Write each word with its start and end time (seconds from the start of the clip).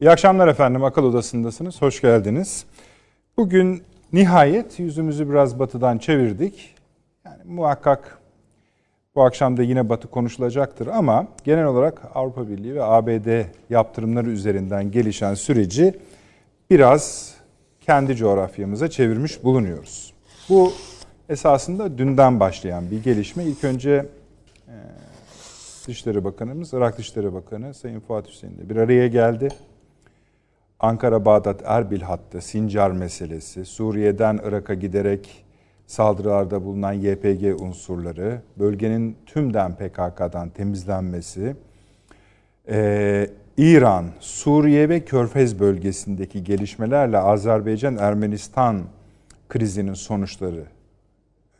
İyi 0.00 0.10
akşamlar 0.10 0.48
efendim. 0.48 0.84
Akıl 0.84 1.04
Odası'ndasınız. 1.04 1.82
Hoş 1.82 2.00
geldiniz. 2.00 2.64
Bugün 3.36 3.82
nihayet 4.12 4.78
yüzümüzü 4.78 5.30
biraz 5.30 5.58
batıdan 5.58 5.98
çevirdik. 5.98 6.74
Yani 7.24 7.42
muhakkak 7.44 8.18
bu 9.14 9.22
akşam 9.22 9.56
da 9.56 9.62
yine 9.62 9.88
batı 9.88 10.08
konuşulacaktır 10.08 10.86
ama 10.86 11.26
genel 11.44 11.64
olarak 11.64 12.02
Avrupa 12.14 12.48
Birliği 12.48 12.74
ve 12.74 12.82
ABD 12.82 13.44
yaptırımları 13.70 14.30
üzerinden 14.30 14.90
gelişen 14.90 15.34
süreci 15.34 15.94
biraz 16.70 17.34
kendi 17.80 18.16
coğrafyamıza 18.16 18.90
çevirmiş 18.90 19.44
bulunuyoruz. 19.44 20.14
Bu 20.48 20.72
esasında 21.28 21.98
dünden 21.98 22.40
başlayan 22.40 22.90
bir 22.90 23.02
gelişme. 23.02 23.44
İlk 23.44 23.64
önce 23.64 24.06
Dışişleri 25.86 26.24
Bakanımız, 26.24 26.72
Irak 26.72 26.98
Dışişleri 26.98 27.34
Bakanı 27.34 27.74
Sayın 27.74 28.00
Fuat 28.00 28.28
Hüseyin 28.28 28.70
bir 28.70 28.76
araya 28.76 29.08
geldi. 29.08 29.48
Ankara-Bağdat 30.80 31.62
Erbil 31.64 32.00
hattı, 32.00 32.40
Sincar 32.40 32.90
meselesi, 32.90 33.64
Suriye'den 33.64 34.40
Irak'a 34.44 34.74
giderek 34.74 35.44
saldırılarda 35.86 36.64
bulunan 36.64 36.92
YPG 36.92 37.60
unsurları, 37.60 38.40
bölgenin 38.58 39.16
tümden 39.26 39.74
PKK'dan 39.74 40.48
temizlenmesi, 40.48 41.56
ee, 42.68 43.30
İran, 43.56 44.04
Suriye 44.20 44.88
ve 44.88 45.04
Körfez 45.04 45.60
bölgesindeki 45.60 46.44
gelişmelerle 46.44 47.18
Azerbaycan-Ermenistan 47.18 48.82
krizinin 49.48 49.94
sonuçları 49.94 50.64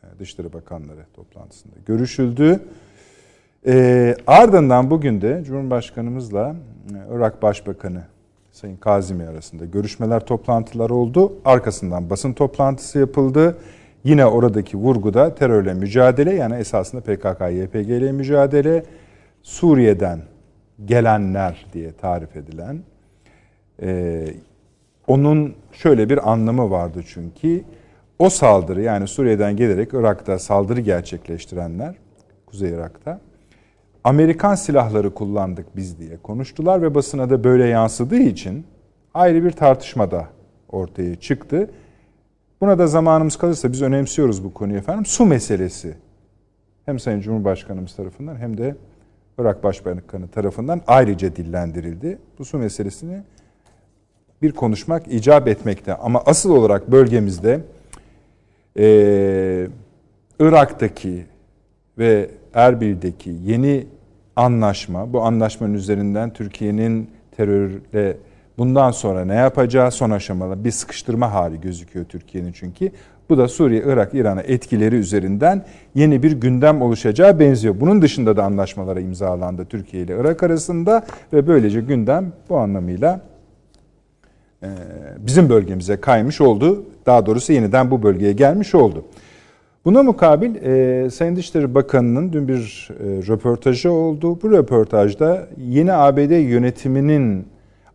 e, 0.03 0.19
Dışişleri 0.19 0.53
Bakanları 0.53 1.05
toplantısında 1.13 1.75
görüşüldü. 1.85 2.59
E, 3.67 4.15
ardından 4.27 4.89
bugün 4.89 5.21
de 5.21 5.43
Cumhurbaşkanımızla 5.45 6.55
e, 6.89 7.15
Irak 7.15 7.41
Başbakanı 7.41 8.03
Sayın 8.57 8.77
Kazimi 8.77 9.27
arasında 9.27 9.65
görüşmeler, 9.65 10.25
toplantılar 10.25 10.89
oldu. 10.89 11.33
Arkasından 11.45 12.09
basın 12.09 12.33
toplantısı 12.33 12.99
yapıldı. 12.99 13.57
Yine 14.03 14.25
oradaki 14.25 14.77
vurguda 14.77 15.35
terörle 15.35 15.73
mücadele 15.73 16.33
yani 16.33 16.55
esasında 16.55 17.01
PKK, 17.01 17.41
YPG 17.41 17.89
ile 17.89 18.11
mücadele, 18.11 18.83
Suriye'den 19.41 20.19
gelenler 20.85 21.65
diye 21.73 21.91
tarif 21.91 22.35
edilen 22.35 22.79
e, 23.81 24.25
onun 25.07 25.55
şöyle 25.71 26.09
bir 26.09 26.31
anlamı 26.31 26.71
vardı 26.71 27.03
çünkü 27.07 27.63
o 28.19 28.29
saldırı 28.29 28.81
yani 28.81 29.07
Suriye'den 29.07 29.55
gelerek 29.55 29.93
Irak'ta 29.93 30.39
saldırı 30.39 30.81
gerçekleştirenler 30.81 31.95
Kuzey 32.45 32.69
Irak'ta 32.69 33.19
Amerikan 34.07 34.55
silahları 34.55 35.13
kullandık 35.13 35.75
biz 35.75 35.99
diye 35.99 36.17
konuştular 36.17 36.81
ve 36.81 36.95
basına 36.95 37.29
da 37.29 37.43
böyle 37.43 37.65
yansıdığı 37.65 38.19
için 38.19 38.65
ayrı 39.13 39.43
bir 39.43 39.51
tartışma 39.51 40.11
da 40.11 40.27
ortaya 40.69 41.15
çıktı. 41.15 41.69
Buna 42.61 42.79
da 42.79 42.87
zamanımız 42.87 43.35
kalırsa 43.35 43.71
biz 43.71 43.81
önemsiyoruz 43.81 44.43
bu 44.43 44.53
konuyu 44.53 44.77
efendim. 44.77 45.05
Su 45.05 45.25
meselesi 45.25 45.93
hem 46.85 46.99
Sayın 46.99 47.21
Cumhurbaşkanımız 47.21 47.95
tarafından 47.95 48.35
hem 48.35 48.57
de 48.57 48.75
Irak 49.39 49.63
Başbakanı 49.63 50.27
tarafından 50.27 50.81
ayrıca 50.87 51.35
dillendirildi. 51.35 52.19
Bu 52.39 52.45
su 52.45 52.57
meselesini 52.57 53.23
bir 54.41 54.51
konuşmak 54.51 55.07
icap 55.07 55.47
etmekte. 55.47 55.95
Ama 55.95 56.23
asıl 56.25 56.51
olarak 56.51 56.91
bölgemizde 56.91 57.61
e, 58.79 59.67
Irak'taki 60.39 61.25
ve 61.97 62.29
Erbil'deki 62.53 63.35
yeni 63.43 63.87
anlaşma, 64.37 65.13
bu 65.13 65.21
anlaşmanın 65.21 65.73
üzerinden 65.73 66.33
Türkiye'nin 66.33 67.09
terörle 67.37 68.17
bundan 68.57 68.91
sonra 68.91 69.25
ne 69.25 69.35
yapacağı 69.35 69.91
son 69.91 70.09
aşamalı 70.09 70.63
bir 70.63 70.71
sıkıştırma 70.71 71.33
hali 71.33 71.61
gözüküyor 71.61 72.05
Türkiye'nin 72.05 72.51
çünkü. 72.51 72.91
Bu 73.29 73.37
da 73.37 73.47
Suriye, 73.47 73.83
Irak, 73.85 74.13
İran'a 74.13 74.41
etkileri 74.41 74.95
üzerinden 74.95 75.65
yeni 75.95 76.23
bir 76.23 76.31
gündem 76.31 76.81
oluşacağı 76.81 77.39
benziyor. 77.39 77.75
Bunun 77.79 78.01
dışında 78.01 78.37
da 78.37 78.43
anlaşmalara 78.43 78.99
imzalandı 78.99 79.65
Türkiye 79.65 80.03
ile 80.03 80.15
Irak 80.19 80.43
arasında 80.43 81.05
ve 81.33 81.47
böylece 81.47 81.81
gündem 81.81 82.33
bu 82.49 82.57
anlamıyla 82.57 83.21
bizim 85.17 85.49
bölgemize 85.49 86.01
kaymış 86.01 86.41
oldu. 86.41 86.85
Daha 87.05 87.25
doğrusu 87.25 87.53
yeniden 87.53 87.91
bu 87.91 88.03
bölgeye 88.03 88.33
gelmiş 88.33 88.75
oldu. 88.75 89.05
Buna 89.87 90.03
mukabil 90.03 90.55
e, 90.55 91.09
Sayın 91.09 91.35
Dışişleri 91.35 91.75
Bakanı'nın 91.75 92.33
dün 92.33 92.47
bir 92.47 92.89
e, 92.91 93.03
röportajı 93.03 93.91
oldu. 93.91 94.41
Bu 94.41 94.51
röportajda 94.51 95.47
yeni 95.57 95.93
ABD 95.93 96.31
yönetiminin 96.49 97.47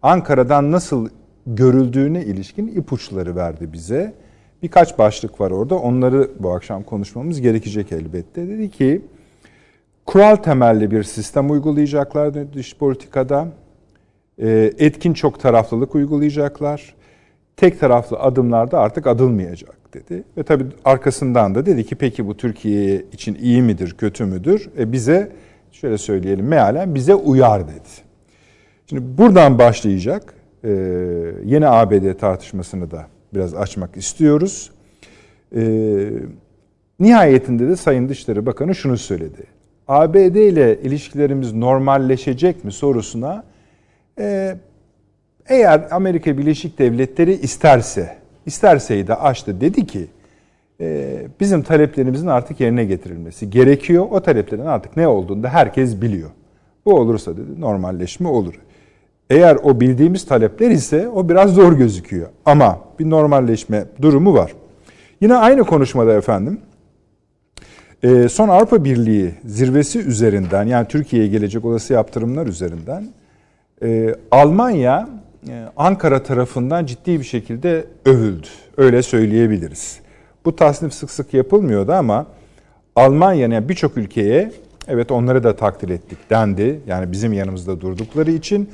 Ankara'dan 0.03 0.73
nasıl 0.73 1.09
görüldüğüne 1.47 2.25
ilişkin 2.25 2.67
ipuçları 2.67 3.37
verdi 3.37 3.73
bize. 3.73 4.15
Birkaç 4.63 4.99
başlık 4.99 5.41
var 5.41 5.51
orada. 5.51 5.75
Onları 5.75 6.31
bu 6.39 6.53
akşam 6.53 6.83
konuşmamız 6.83 7.41
gerekecek 7.41 7.93
elbette. 7.93 8.49
Dedi 8.49 8.71
ki 8.71 9.03
kural 10.07 10.37
temelli 10.37 10.91
bir 10.91 11.03
sistem 11.03 11.51
uygulayacaklar 11.51 12.53
dış 12.53 12.77
politikada. 12.77 13.49
E, 14.39 14.73
etkin 14.79 15.13
çok 15.13 15.41
taraflılık 15.41 15.95
uygulayacaklar. 15.95 16.95
Tek 17.57 17.81
taraflı 17.81 18.19
adımlarda 18.19 18.79
artık 18.79 19.07
adılmayacak 19.07 19.82
dedi. 19.93 20.25
Ve 20.37 20.43
tabii 20.43 20.65
arkasından 20.85 21.55
da 21.55 21.67
dedi 21.67 21.87
ki 21.87 21.95
peki 21.97 22.27
bu 22.27 22.37
Türkiye 22.37 23.05
için 23.13 23.35
iyi 23.35 23.63
midir, 23.63 23.95
kötü 23.99 24.25
müdür? 24.25 24.71
E 24.79 24.93
bize 24.93 25.33
şöyle 25.73 25.99
söyleyelim 25.99 26.47
mealen 26.47 26.95
bize 26.95 27.15
uyar 27.15 27.69
dedi. 27.69 27.89
Şimdi 28.87 29.19
buradan 29.19 29.59
başlayacak 29.59 30.35
e, 30.65 30.71
yeni 31.45 31.69
ABD 31.69 32.19
tartışmasını 32.19 32.91
da 32.91 33.07
biraz 33.35 33.55
açmak 33.55 33.97
istiyoruz. 33.97 34.71
E, 35.57 35.63
nihayetinde 37.01 37.69
de 37.69 37.77
Sayın 37.77 38.09
Dışişleri 38.09 38.47
Bakanı 38.47 38.75
şunu 38.75 38.99
söyledi. 38.99 39.43
ABD 39.89 40.35
ile 40.35 40.81
ilişkilerimiz 40.83 41.53
normalleşecek 41.53 42.65
mi 42.65 42.73
sorusuna 42.73 43.45
e, 44.19 44.57
eğer 45.49 45.89
Amerika 45.91 46.39
Birleşik 46.39 46.79
Devletleri 46.79 47.33
isterse 47.33 48.22
İsterseydi 48.47 49.15
açtı 49.15 49.61
dedi 49.61 49.87
ki 49.87 50.07
e, 50.81 51.19
bizim 51.41 51.63
taleplerimizin 51.63 52.27
artık 52.27 52.61
yerine 52.61 52.85
getirilmesi 52.85 53.51
gerekiyor. 53.51 54.07
O 54.11 54.21
taleplerin 54.21 54.67
artık 54.67 54.97
ne 54.97 55.09
olduğunu 55.09 55.43
da 55.43 55.49
herkes 55.49 56.03
biliyor. 56.03 56.31
Bu 56.85 56.95
olursa 56.95 57.37
dedi 57.37 57.61
normalleşme 57.61 58.29
olur. 58.29 58.55
Eğer 59.31 59.57
o 59.63 59.81
bildiğimiz 59.81 60.27
talepler 60.27 60.71
ise 60.71 61.09
o 61.09 61.29
biraz 61.29 61.55
zor 61.55 61.73
gözüküyor. 61.73 62.29
Ama 62.45 62.79
bir 62.99 63.11
normalleşme 63.11 63.85
durumu 64.03 64.35
var. 64.35 64.53
Yine 65.21 65.35
aynı 65.35 65.65
konuşmada 65.65 66.13
efendim 66.13 66.61
e, 68.03 68.29
son 68.29 68.49
Avrupa 68.49 68.85
Birliği 68.85 69.35
zirvesi 69.45 69.99
üzerinden 69.99 70.65
yani 70.65 70.89
Türkiye'ye 70.89 71.29
gelecek 71.29 71.65
olası 71.65 71.93
yaptırımlar 71.93 72.47
üzerinden 72.47 73.09
e, 73.83 74.15
Almanya 74.31 75.09
Ankara 75.77 76.23
tarafından 76.23 76.87
ciddi 76.87 77.19
bir 77.19 77.25
şekilde 77.25 77.87
övüldü. 78.05 78.47
Öyle 78.77 79.03
söyleyebiliriz. 79.03 80.01
Bu 80.45 80.57
tasnif 80.57 80.95
sık 80.95 81.11
sık 81.11 81.35
yapılmıyordu 81.35 81.93
ama 81.93 82.27
Almanya'nın 82.97 83.55
yani 83.55 83.69
birçok 83.69 83.97
ülkeye 83.97 84.53
evet 84.89 85.11
onları 85.11 85.43
da 85.45 85.57
takdir 85.57 85.89
ettik 85.89 86.19
dendi. 86.31 86.81
Yani 86.87 87.13
bizim 87.13 87.33
yanımızda 87.33 87.81
durdukları 87.81 88.31
için 88.31 88.71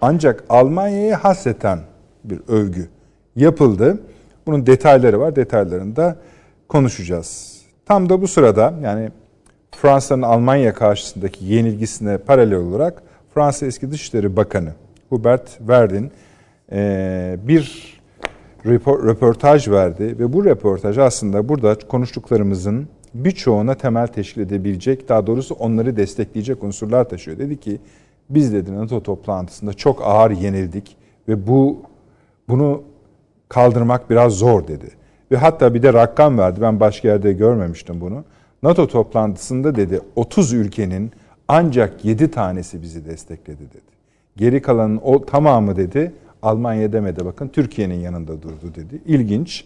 ancak 0.00 0.44
Almanya'ya 0.48 1.24
hasreten 1.24 1.78
bir 2.24 2.40
övgü 2.48 2.88
yapıldı. 3.36 4.00
Bunun 4.46 4.66
detayları 4.66 5.20
var. 5.20 5.36
Detaylarını 5.36 5.96
da 5.96 6.16
konuşacağız. 6.68 7.60
Tam 7.86 8.08
da 8.08 8.22
bu 8.22 8.28
sırada 8.28 8.74
yani 8.82 9.10
Fransa'nın 9.76 10.22
Almanya 10.22 10.74
karşısındaki 10.74 11.44
yenilgisine 11.44 12.18
paralel 12.18 12.56
olarak 12.56 13.02
Fransa 13.34 13.66
eski 13.66 13.90
Dışişleri 13.90 14.36
Bakanı 14.36 14.72
Hubert 15.08 15.58
Verdin 15.60 16.10
e, 16.72 17.36
bir 17.42 17.94
röportaj 18.66 19.68
verdi 19.68 20.18
ve 20.18 20.32
bu 20.32 20.44
röportaj 20.44 20.98
aslında 20.98 21.48
burada 21.48 21.78
konuştuklarımızın 21.78 22.88
birçoğuna 23.14 23.74
temel 23.74 24.06
teşkil 24.06 24.40
edebilecek, 24.40 25.08
daha 25.08 25.26
doğrusu 25.26 25.54
onları 25.54 25.96
destekleyecek 25.96 26.64
unsurlar 26.64 27.08
taşıyor. 27.08 27.38
Dedi 27.38 27.60
ki 27.60 27.78
biz 28.30 28.52
dedi 28.52 28.76
NATO 28.76 29.02
toplantısında 29.02 29.72
çok 29.72 30.02
ağır 30.02 30.30
yenildik 30.30 30.96
ve 31.28 31.46
bu 31.46 31.82
bunu 32.48 32.82
kaldırmak 33.48 34.10
biraz 34.10 34.32
zor 34.32 34.68
dedi. 34.68 34.88
Ve 35.30 35.36
hatta 35.36 35.74
bir 35.74 35.82
de 35.82 35.92
rakam 35.92 36.38
verdi. 36.38 36.60
Ben 36.60 36.80
başka 36.80 37.08
yerde 37.08 37.32
görmemiştim 37.32 38.00
bunu. 38.00 38.24
NATO 38.62 38.86
toplantısında 38.86 39.76
dedi 39.76 40.00
30 40.16 40.52
ülkenin 40.52 41.12
ancak 41.48 42.04
7 42.04 42.30
tanesi 42.30 42.82
bizi 42.82 43.04
destekledi 43.04 43.70
dedi. 43.70 43.93
Geri 44.36 44.62
kalanın 44.62 45.00
o 45.02 45.24
tamamı 45.24 45.76
dedi 45.76 46.12
Almanya 46.44 46.92
demedi 46.92 47.24
bakın 47.24 47.48
Türkiye'nin 47.48 48.00
yanında 48.00 48.42
durdu 48.42 48.74
dedi. 48.74 49.00
İlginç. 49.06 49.64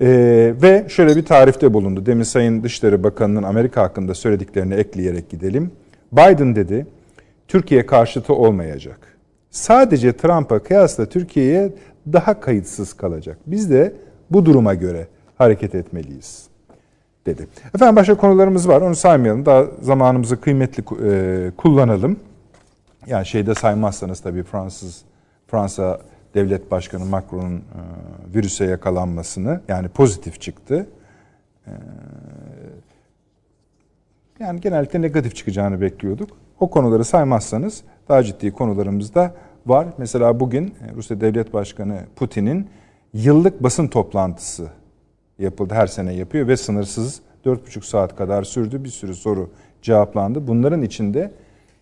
Ee, 0.00 0.54
ve 0.62 0.84
şöyle 0.88 1.16
bir 1.16 1.24
tarifte 1.24 1.74
bulundu. 1.74 2.06
Demin 2.06 2.22
Sayın 2.22 2.62
Dışişleri 2.62 3.02
Bakanı'nın 3.02 3.42
Amerika 3.42 3.82
hakkında 3.82 4.14
söylediklerini 4.14 4.74
ekleyerek 4.74 5.30
gidelim. 5.30 5.70
Biden 6.12 6.56
dedi 6.56 6.86
Türkiye 7.48 7.86
karşıtı 7.86 8.34
olmayacak. 8.34 8.98
sadece 9.50 10.16
Trump'a 10.16 10.58
kıyasla 10.58 11.06
Türkiye'ye 11.06 11.72
daha 12.12 12.40
kayıtsız 12.40 12.92
kalacak. 12.92 13.38
Biz 13.46 13.70
de 13.70 13.92
bu 14.30 14.46
duruma 14.46 14.74
göre 14.74 15.06
hareket 15.38 15.74
etmeliyiz 15.74 16.46
dedi. 17.26 17.46
Efendim 17.74 17.96
başka 17.96 18.14
konularımız 18.14 18.68
var. 18.68 18.80
Onu 18.80 18.94
saymayalım. 18.94 19.46
Daha 19.46 19.66
zamanımızı 19.80 20.40
kıymetli 20.40 20.84
e, 21.10 21.50
kullanalım. 21.56 22.16
Yani 23.06 23.26
şeyde 23.26 23.54
saymazsanız 23.54 24.20
tabii 24.20 24.42
Fransız 24.42 25.02
Fransa 25.46 26.00
Devlet 26.34 26.70
Başkanı 26.70 27.04
Macron'un 27.04 27.56
e, 27.56 27.62
virüse 28.34 28.64
yakalanmasını 28.64 29.60
yani 29.68 29.88
pozitif 29.88 30.40
çıktı. 30.40 30.86
E, 31.66 31.72
yani 34.40 34.60
genellikle 34.60 35.02
negatif 35.02 35.36
çıkacağını 35.36 35.80
bekliyorduk. 35.80 36.30
O 36.60 36.70
konuları 36.70 37.04
saymazsanız 37.04 37.82
daha 38.08 38.22
ciddi 38.22 38.52
konularımız 38.52 39.14
da 39.14 39.34
var. 39.66 39.86
Mesela 39.98 40.40
bugün 40.40 40.66
e, 40.66 40.94
Rusya 40.94 41.20
Devlet 41.20 41.52
Başkanı 41.52 42.00
Putin'in 42.16 42.68
yıllık 43.12 43.62
basın 43.62 43.88
toplantısı 43.88 44.68
yapıldı. 45.38 45.74
Her 45.74 45.86
sene 45.86 46.14
yapıyor 46.14 46.48
ve 46.48 46.56
sınırsız 46.56 47.20
4,5 47.44 47.86
saat 47.86 48.16
kadar 48.16 48.42
sürdü. 48.42 48.84
Bir 48.84 48.88
sürü 48.88 49.14
soru 49.14 49.50
cevaplandı. 49.82 50.46
Bunların 50.46 50.82
içinde 50.82 51.32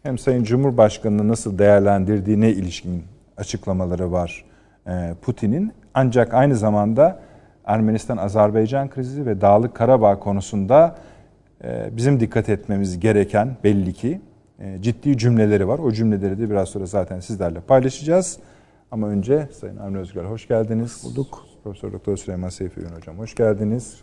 hem 0.02 0.19
Sayın 0.19 0.44
Cumhurbaşkanı'nı 0.44 1.29
nasıl 1.29 1.58
değerlendirdiğine 1.58 2.50
ilişkin 2.50 3.05
açıklamaları 3.37 4.12
var 4.12 4.44
e, 4.87 5.14
Putin'in. 5.23 5.73
Ancak 5.94 6.35
aynı 6.35 6.56
zamanda 6.56 7.20
Ermenistan-Azerbaycan 7.64 8.91
krizi 8.91 9.26
ve 9.26 9.41
Dağlık 9.41 9.75
Karabağ 9.75 10.19
konusunda 10.19 10.97
e, 11.64 11.97
bizim 11.97 12.20
dikkat 12.20 12.49
etmemiz 12.49 13.00
gereken 13.00 13.56
belli 13.64 13.93
ki 13.93 14.20
e, 14.58 14.82
ciddi 14.82 15.19
cümleleri 15.19 15.69
var. 15.69 15.79
O 15.79 15.93
cümleleri 15.93 16.38
de 16.38 16.50
biraz 16.50 16.69
sonra 16.69 16.87
zaten 16.87 17.20
sizlerle 17.20 17.61
paylaşacağız. 17.61 18.38
Ama 18.91 19.08
önce 19.08 19.49
Sayın 19.61 19.76
Avni 19.76 19.99
Özgür 19.99 20.25
hoş 20.25 20.49
geldiniz. 20.49 21.05
Hoş 21.05 21.11
bulduk. 21.11 21.44
Profesör 21.64 21.93
Doktor 21.93 22.17
Süleyman 22.17 22.49
Seyfi 22.49 22.81
Ün 22.81 22.96
Hocam 22.96 23.19
hoş 23.19 23.35
geldiniz. 23.35 24.00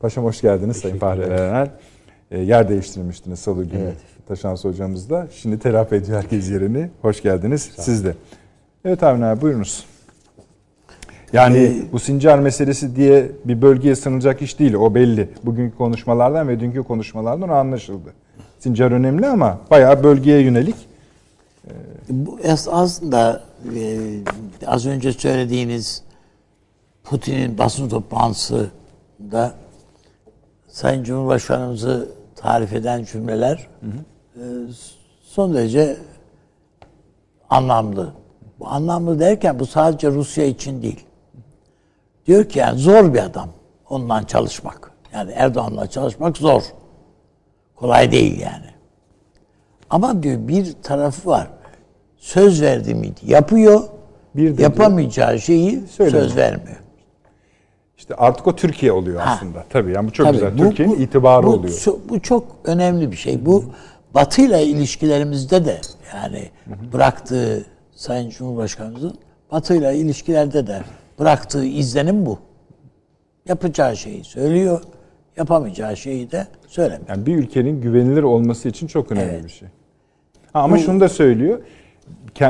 Paşam 0.00 0.24
hoş 0.24 0.40
geldiniz 0.40 0.76
Sayın 0.76 0.98
Fahri 0.98 1.22
Erenel. 1.22 1.70
Yer 2.30 2.68
değiştirmiştiniz 2.68 3.38
salı 3.38 3.64
günü 3.64 3.82
evet. 3.82 4.15
Taşans 4.28 4.64
hocamızla. 4.64 5.26
Şimdi 5.32 5.58
telafi 5.58 5.94
ediyor 5.94 6.18
herkes 6.18 6.50
yerini. 6.50 6.90
Hoş 7.02 7.22
geldiniz 7.22 7.70
siz 7.78 8.04
de. 8.04 8.14
Evet 8.84 9.02
Avni 9.02 9.24
abi 9.24 9.40
buyurunuz. 9.40 9.84
Yani 11.32 11.58
ee, 11.58 11.92
bu 11.92 11.98
Sincar 11.98 12.38
meselesi 12.38 12.96
diye 12.96 13.32
bir 13.44 13.62
bölgeye 13.62 13.96
sınıracak 13.96 14.42
iş 14.42 14.58
değil. 14.58 14.74
O 14.74 14.94
belli. 14.94 15.28
Bugünkü 15.42 15.76
konuşmalardan 15.76 16.48
ve 16.48 16.60
dünkü 16.60 16.82
konuşmalardan 16.82 17.48
anlaşıldı. 17.48 18.12
Sincar 18.58 18.90
önemli 18.90 19.26
ama 19.26 19.60
bayağı 19.70 20.04
bölgeye 20.04 20.40
yönelik. 20.40 20.76
Bu 22.08 22.38
aslında 22.70 23.42
e, 23.76 23.98
az 24.66 24.86
önce 24.86 25.12
söylediğiniz 25.12 26.02
Putin'in 27.04 27.58
basın 27.58 27.88
toplantısında 27.88 29.54
Sayın 30.68 31.04
Cumhurbaşkanımızı 31.04 32.08
tarif 32.36 32.72
eden 32.72 33.04
cümleler 33.04 33.68
hı 33.80 33.86
hı. 33.86 34.15
E, 34.36 34.42
son 35.22 35.54
derece 35.54 35.96
anlamlı. 37.50 38.12
Bu 38.60 38.68
anlamlı 38.68 39.18
derken 39.20 39.58
bu 39.58 39.66
sadece 39.66 40.10
Rusya 40.10 40.44
için 40.44 40.82
değil. 40.82 41.06
Diyor 42.26 42.44
ki 42.44 42.58
yani 42.58 42.78
zor 42.78 43.14
bir 43.14 43.18
adam 43.18 43.48
ondan 43.88 44.24
çalışmak. 44.24 44.90
Yani 45.12 45.32
Erdoğan'la 45.32 45.86
çalışmak 45.86 46.36
zor. 46.36 46.62
Kolay 47.76 48.12
değil 48.12 48.40
yani. 48.40 48.66
Ama 49.90 50.22
diyor 50.22 50.48
bir 50.48 50.72
tarafı 50.82 51.30
var. 51.30 51.50
Söz 52.16 52.62
verdi 52.62 52.94
miydi? 52.94 53.20
Yapıyor. 53.22 53.82
Bir 54.36 54.58
de 54.58 54.62
yapamayacağı 54.62 55.28
diyor, 55.28 55.40
şeyi 55.40 55.86
söylemiyor. 55.86 56.28
söz 56.28 56.36
vermiyor. 56.36 56.76
İşte 57.98 58.14
artık 58.14 58.46
o 58.46 58.56
Türkiye 58.56 58.92
oluyor 58.92 59.20
ha. 59.20 59.32
aslında. 59.32 59.64
Tabii 59.70 59.92
yani 59.92 60.08
bu 60.08 60.12
çok 60.12 60.26
Tabii, 60.26 60.36
güzel. 60.36 60.56
Türkiye'nin 60.56 61.00
itibarı 61.00 61.46
bu, 61.46 61.50
oluyor. 61.50 61.82
Bu 62.08 62.20
çok 62.20 62.44
önemli 62.64 63.10
bir 63.10 63.16
şey. 63.16 63.46
Bu 63.46 63.64
Batı 64.16 64.42
ile 64.42 64.64
ilişkilerimizde 64.64 65.64
de 65.64 65.80
yani 66.14 66.48
bıraktığı 66.92 67.66
Sayın 67.92 68.30
Cumhurbaşkanımızın 68.30 69.18
Batı 69.52 69.74
ile 69.74 69.96
ilişkilerde 69.96 70.66
de 70.66 70.82
bıraktığı 71.18 71.64
izlenim 71.64 72.26
bu. 72.26 72.38
Yapacağı 73.48 73.96
şeyi 73.96 74.24
söylüyor, 74.24 74.80
yapamayacağı 75.36 75.96
şeyi 75.96 76.30
de 76.30 76.46
söylemiyor. 76.66 77.08
Yani 77.08 77.26
bir 77.26 77.36
ülkenin 77.36 77.80
güvenilir 77.80 78.22
olması 78.22 78.68
için 78.68 78.86
çok 78.86 79.12
önemli 79.12 79.32
evet. 79.32 79.44
bir 79.44 79.50
şey. 79.50 79.68
Ha, 80.52 80.60
ama 80.60 80.76
bu, 80.76 80.80
şunu 80.80 81.00
da 81.00 81.08
söylüyor. 81.08 81.60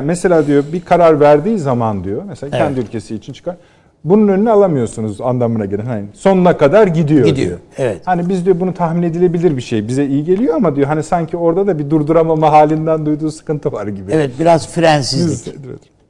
Mesela 0.03 0.47
diyor 0.47 0.65
bir 0.73 0.81
karar 0.81 1.21
verdiği 1.21 1.59
zaman 1.59 2.05
diyor 2.05 2.23
mesela 2.27 2.57
evet. 2.57 2.67
kendi 2.67 2.81
ülkesi 2.81 3.15
için 3.15 3.33
çıkar 3.33 3.57
bunun 4.07 4.29
önüne 4.29 4.51
alamıyorsunuz 4.51 5.21
anlamına 5.21 5.65
gelen. 5.65 5.87
Hani 5.87 6.05
sonuna 6.15 6.57
kadar 6.57 6.87
gidiyor, 6.87 7.27
gidiyor 7.27 7.49
diyor. 7.49 7.59
Evet. 7.79 8.01
Hani 8.05 8.29
biz 8.29 8.45
diyor 8.45 8.61
bunu 8.61 8.75
tahmin 8.75 9.03
edilebilir 9.03 9.57
bir 9.57 9.63
şey. 9.63 9.89
Bize 9.89 10.07
iyi 10.07 10.25
geliyor 10.25 10.55
ama 10.55 10.77
diyor 10.77 10.87
hani 10.87 11.03
sanki 11.03 11.37
orada 11.37 11.67
da 11.67 11.79
bir 11.79 11.91
durduramama 11.91 12.53
halinden 12.53 13.07
duyduğu 13.07 13.31
sıkıntı 13.31 13.73
var 13.73 13.87
gibi. 13.87 14.13
Evet 14.13 14.31
biraz 14.41 14.69
frensizlik. 14.69 15.55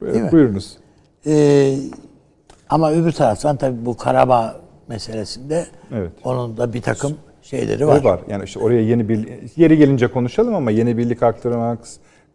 Evet, 0.01 0.15
evet. 0.15 0.31
Buyurunuz. 0.31 0.77
Ee, 1.27 1.73
ama 2.69 2.91
öbür 2.91 3.11
taraftan 3.11 3.57
tabii 3.57 3.85
bu 3.85 3.97
Karabağ 3.97 4.55
meselesinde 4.87 5.65
evet. 5.93 6.11
onun 6.23 6.57
da 6.57 6.73
bir 6.73 6.81
takım 6.81 7.13
şeyleri 7.41 7.87
var. 7.87 8.01
O 8.01 8.03
var. 8.03 8.19
Yani 8.29 8.43
işte 8.43 8.59
oraya 8.59 8.81
yeni 8.81 9.09
bir 9.09 9.27
yeri 9.55 9.77
gelince 9.77 10.07
konuşalım 10.07 10.55
ama 10.55 10.71
yeni 10.71 10.97
birlik 10.97 11.23
aktarmak, 11.23 11.79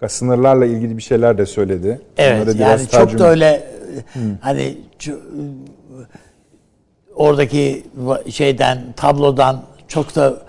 sınırlarla 0.08 0.66
ilgili 0.66 0.96
bir 0.96 1.02
şeyler 1.02 1.38
de 1.38 1.46
söyledi. 1.46 2.00
Evet 2.16 2.48
Onlara 2.48 2.62
yani 2.62 2.80
çok 2.80 2.90
tercüme... 2.90 3.18
da 3.18 3.30
öyle 3.30 3.71
hmm. 4.12 4.22
hani 4.40 4.76
oradaki 7.14 7.84
şeyden 8.30 8.78
tablodan 8.96 9.62
çok 9.88 10.16
da 10.16 10.42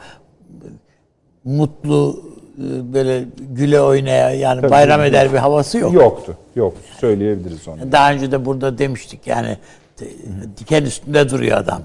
mutlu 1.44 2.24
e, 2.58 2.94
böyle 2.94 3.26
güle 3.40 3.82
oynaya 3.82 4.32
yani 4.32 4.62
Tabii 4.62 4.72
bayram 4.72 5.00
yok. 5.00 5.10
eder 5.10 5.34
bir 5.34 5.38
havası 5.38 5.78
yok. 5.78 5.94
Yoktu. 5.94 6.38
Yok. 6.56 6.74
Söyleyebiliriz 7.00 7.68
onu. 7.68 7.92
Daha 7.92 8.14
önce 8.14 8.32
de 8.32 8.46
burada 8.46 8.78
demiştik 8.78 9.28
yani 9.28 9.58
diken 10.58 10.84
üstünde 10.84 11.30
duruyor 11.30 11.58
adam 11.58 11.82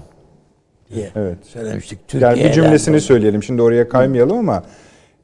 diye 0.93 1.09
evet. 1.15 1.37
söylemiştik. 1.43 2.07
Türkiye 2.07 2.29
yani 2.31 2.43
bir 2.43 2.51
cümlesini 2.51 3.01
söyleyelim. 3.01 3.43
Şimdi 3.43 3.61
oraya 3.61 3.89
kaymayalım 3.89 4.37
ama 4.37 4.63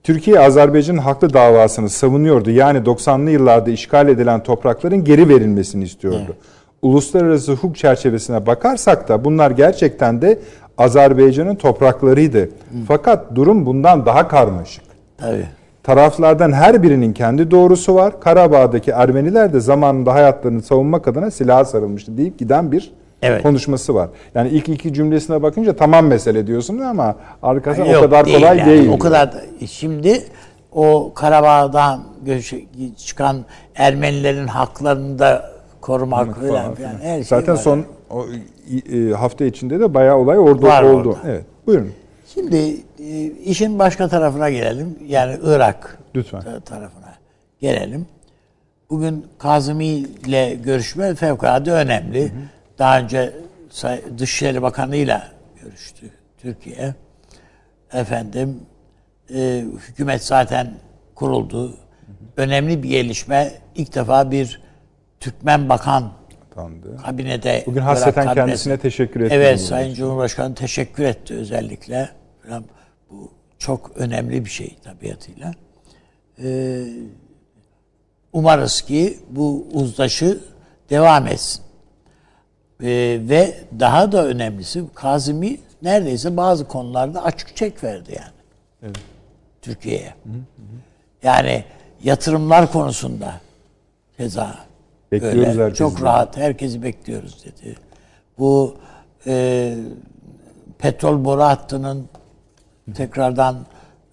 Türkiye 0.06 0.40
Azerbaycan'ın 0.40 0.98
haklı 0.98 1.34
davasını 1.34 1.90
savunuyordu. 1.90 2.52
Yani 2.52 2.78
90'lı 2.80 3.32
yıllarda 3.32 3.72
işgal 3.72 4.08
edilen 4.08 4.44
toprakların 4.44 5.04
geri 5.04 5.30
verilmesini 5.30 5.84
istiyordu. 5.84 6.22
Evet 6.26 6.38
uluslararası 6.86 7.52
hukuk 7.52 7.78
çerçevesine 7.78 8.46
bakarsak 8.46 9.10
da 9.10 9.26
bunlar 9.26 9.52
gerçekten 9.52 10.22
de 10.22 10.40
Azerbaycan'ın 10.78 11.56
topraklarıydı. 11.56 12.40
Hı. 12.42 12.50
Fakat 12.88 13.36
durum 13.36 13.66
bundan 13.66 14.06
daha 14.06 14.28
karmaşık. 14.28 14.84
Tabii. 15.18 15.46
Taraflardan 15.84 16.52
her 16.52 16.84
birinin 16.84 17.14
kendi 17.14 17.52
doğrusu 17.52 17.96
var. 17.96 18.20
Karabağ'daki 18.20 18.92
Ermeniler 18.92 19.54
de 19.54 19.60
zamanında 19.60 20.14
hayatlarını 20.14 20.62
savunmak 20.62 21.08
adına 21.08 21.32
silaha 21.32 21.66
sarılmıştı 21.66 22.18
deyip 22.18 22.40
giden 22.40 22.72
bir 22.72 22.92
evet. 23.26 23.44
konuşması 23.44 23.96
var. 23.96 24.10
Yani 24.36 24.50
ilk 24.50 24.70
iki 24.70 24.94
cümlesine 24.94 25.42
bakınca 25.42 25.76
tamam 25.76 26.08
mesele 26.08 26.48
diyorsunuz 26.48 26.82
ama 26.82 27.16
arkası 27.44 27.84
o 27.84 28.02
kadar 28.02 28.26
değil 28.26 28.38
kolay 28.38 28.58
yani. 28.58 28.70
değil. 28.70 28.90
O 28.90 29.00
kadar 29.00 29.34
da, 29.34 29.42
şimdi 29.68 30.24
o 30.72 31.14
Karabağ'dan 31.16 32.04
çıkan 32.98 33.46
Ermenilerin 33.76 34.48
haklarını 34.48 35.20
da 35.20 35.52
korumak 35.82 36.36
falan, 36.36 36.50
falan 36.50 36.76
filan. 36.76 36.94
Her 37.02 37.16
şey 37.16 37.24
Zaten 37.24 37.56
var 37.56 37.62
son 37.62 37.86
o, 38.10 38.26
e, 38.94 39.12
hafta 39.12 39.46
içinde 39.46 39.80
de 39.80 39.94
bayağı 39.94 40.18
olay 40.18 40.40
orada 40.40 40.68
var 40.68 40.84
oldu. 40.84 41.10
Orada. 41.10 41.30
Evet. 41.30 41.46
Buyurun. 41.68 41.92
Şimdi 42.34 42.78
e, 43.00 43.26
işin 43.26 43.80
başka 43.80 44.08
tarafına 44.08 44.50
gelelim. 44.50 45.00
Yani 45.08 45.38
Irak 45.44 46.00
Lütfen. 46.16 46.42
tarafına 46.66 47.14
gelelim. 47.62 48.06
Bugün 48.90 49.26
Kazımi 49.38 49.86
ile 49.86 50.58
görüşme 50.64 51.16
fevkalade 51.16 51.72
önemli. 51.72 52.22
Hı 52.22 52.26
hı. 52.26 52.55
Daha 52.80 53.00
önce 53.00 53.34
Dışişleri 54.18 54.62
Bakanı 54.62 54.96
ile 54.96 55.22
görüştü 55.64 56.12
Türkiye. 56.38 56.96
Efendim 57.94 58.60
e, 59.34 59.66
hükümet 59.88 60.24
zaten 60.24 60.74
kuruldu. 61.16 61.68
Hı 61.68 61.72
hı. 61.72 61.74
Önemli 62.38 62.84
bir 62.84 62.90
gelişme. 62.90 63.54
İlk 63.76 63.96
defa 63.96 64.32
bir 64.32 64.62
Türkmen 65.20 65.70
Bakan 65.70 66.12
Atandı. 66.52 66.98
kabinede. 66.98 67.64
Bugün 67.66 67.82
hasreten 67.82 68.34
kendisine 68.34 68.78
teşekkür 68.78 69.22
etti. 69.22 69.36
Evet 69.36 69.62
Sayın 69.62 69.94
Cumhurbaşkanı 69.94 70.56
teşekkür 70.56 71.04
etti 71.04 71.34
özellikle. 71.34 72.10
Bu 73.10 73.32
çok 73.60 73.92
önemli 73.96 74.46
bir 74.46 74.50
şey 74.50 74.76
tabiatıyla. 74.84 75.52
Ee, 76.44 76.86
umarız 78.34 78.82
ki 78.82 79.20
bu 79.30 79.68
uzlaşı 79.74 80.40
devam 80.90 81.28
etsin. 81.28 81.65
Ee, 82.82 83.20
ve 83.22 83.56
daha 83.80 84.12
da 84.12 84.28
önemlisi 84.28 84.84
Kazimi 84.96 85.58
neredeyse 85.82 86.38
bazı 86.38 86.68
konularda 86.68 87.24
açık 87.24 87.56
çek 87.56 87.84
verdi 87.84 88.16
yani. 88.16 88.34
Evet. 88.84 88.98
Türkiye'ye. 89.62 90.14
Yani 91.24 91.64
yatırımlar 92.04 92.72
konusunda 92.72 93.34
keza 94.18 94.56
Bekliyoruz 95.12 95.40
öyle. 95.40 95.64
herkesi. 95.64 95.78
Çok 95.78 96.02
rahat 96.02 96.38
herkesi 96.38 96.84
bekliyoruz 96.84 97.46
dedi. 97.46 97.76
Bu 98.40 98.76
e, 99.28 99.76
petrol 100.78 101.26
boru 101.26 101.42
hattının 101.42 102.10
tekrardan 102.96 103.66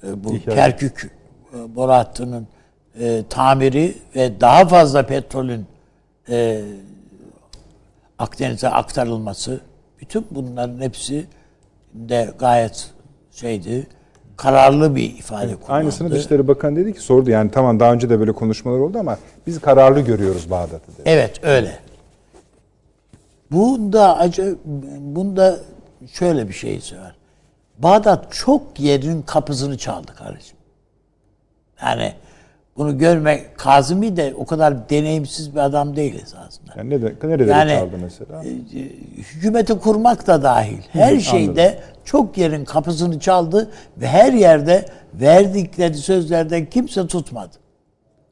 e, 0.06 0.24
bu 0.24 0.34
Hikaye. 0.34 0.56
Kerkük 0.56 1.10
e, 1.54 1.76
boru 1.76 1.92
hattının 1.92 2.46
e, 3.00 3.22
tamiri 3.30 3.94
ve 4.16 4.40
daha 4.40 4.68
fazla 4.68 5.06
petrolün 5.06 5.66
e, 6.28 6.62
Akdeniz'e 8.22 8.68
aktarılması 8.68 9.60
bütün 10.00 10.26
bunların 10.30 10.80
hepsi 10.80 11.26
de 11.94 12.30
gayet 12.38 12.90
şeydi 13.32 13.86
kararlı 14.36 14.96
bir 14.96 15.18
ifade 15.18 15.54
kullandı. 15.54 15.72
Aynısını 15.72 16.10
Dışişleri 16.10 16.48
Bakanı 16.48 16.76
dedi 16.76 16.94
ki 16.94 17.00
sordu 17.00 17.30
yani 17.30 17.50
tamam 17.50 17.80
daha 17.80 17.92
önce 17.92 18.10
de 18.10 18.20
böyle 18.20 18.32
konuşmalar 18.32 18.78
oldu 18.78 18.98
ama 18.98 19.18
biz 19.46 19.60
kararlı 19.60 20.00
görüyoruz 20.00 20.50
Bağdat'ı 20.50 20.92
dedi. 20.92 21.02
Evet 21.04 21.44
öyle. 21.44 21.78
Bunda 23.50 24.18
acı 24.18 24.56
bunda 24.98 25.58
şöyle 26.12 26.48
bir 26.48 26.54
şey 26.54 26.74
var. 26.76 27.16
Bağdat 27.78 28.32
çok 28.32 28.80
yerin 28.80 29.22
kapısını 29.22 29.78
çaldı 29.78 30.14
kardeşim. 30.14 30.56
Yani 31.82 32.14
bunu 32.76 32.98
görmek 32.98 33.58
Kazımi 33.58 34.16
de 34.16 34.34
o 34.36 34.46
kadar 34.46 34.88
deneyimsiz 34.90 35.54
bir 35.54 35.60
adam 35.60 35.96
değil 35.96 36.22
esasında. 36.22 36.72
Yani 36.76 36.90
ne 36.90 37.02
de, 37.02 37.14
nerede 37.22 37.50
Yani- 37.50 37.74
kaldı 37.74 37.96
mesela? 38.02 38.44
E, 38.44 38.48
Hükümeti 39.22 39.78
kurmak 39.78 40.26
da 40.26 40.42
dahil. 40.42 40.78
Her 40.92 41.20
şeyde 41.20 41.78
çok 42.04 42.38
yerin 42.38 42.64
kapısını 42.64 43.20
çaldı 43.20 43.70
ve 43.96 44.08
her 44.08 44.32
yerde 44.32 44.86
verdikleri 45.14 45.94
sözlerden 45.94 46.66
kimse 46.66 47.06
tutmadı. 47.06 47.56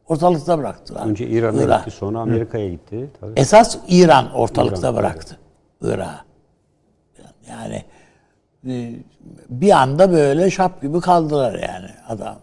Ortalıkta 0.09 0.59
bıraktılar. 0.59 1.07
Önce 1.07 1.27
İran'a 1.27 1.63
Irak. 1.63 1.85
gitti, 1.85 1.97
sonra 1.97 2.19
Amerika'ya 2.21 2.69
gitti. 2.69 3.11
Tabii. 3.21 3.33
Esas 3.41 3.79
İran 3.89 4.33
ortalıkta 4.35 4.87
İran, 4.89 4.97
bıraktı 4.97 5.37
Irak'ı. 5.83 6.25
Yani 7.51 7.85
e, 8.69 8.95
bir 9.49 9.71
anda 9.71 10.13
böyle 10.13 10.51
şap 10.51 10.83
gibi 10.83 11.01
kaldılar 11.01 11.55
yani 11.55 11.87
adam. 12.09 12.37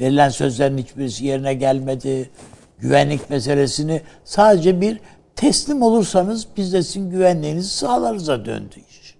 Verilen 0.00 0.28
sözlerin 0.28 0.78
hiçbirisi 0.78 1.26
yerine 1.26 1.54
gelmedi. 1.54 2.30
Güvenlik 2.78 3.30
meselesini 3.30 4.00
sadece 4.24 4.80
bir 4.80 5.00
teslim 5.36 5.82
olursanız 5.82 6.46
biz 6.56 6.72
de 6.72 6.82
sizin 6.82 7.10
güvenliğinizi 7.10 7.68
sağlarız'a 7.68 8.44
döndü 8.44 8.74
iş. 8.90 9.14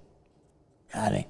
Yani 0.94 1.24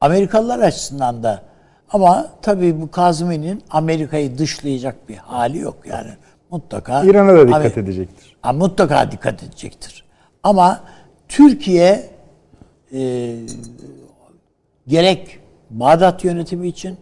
Amerikalılar 0.00 0.58
açısından 0.58 1.22
da 1.22 1.42
ama 1.90 2.32
tabii 2.42 2.80
bu 2.80 2.90
Kazımi'nin 2.90 3.62
Amerika'yı 3.70 4.38
dışlayacak 4.38 5.08
bir 5.08 5.16
hali 5.16 5.58
yok 5.58 5.76
yani. 5.86 6.10
Mutlaka 6.50 7.02
İran'a 7.04 7.34
da 7.34 7.48
dikkat 7.48 7.76
Amer- 7.76 7.80
edecektir. 7.80 8.36
Ha, 8.42 8.52
mutlaka 8.52 9.10
dikkat 9.12 9.42
edecektir. 9.42 10.04
Ama 10.42 10.80
Türkiye 11.28 12.10
e, 12.92 13.34
gerek 14.86 15.38
Bağdat 15.70 16.24
yönetimi 16.24 16.68
için 16.68 16.96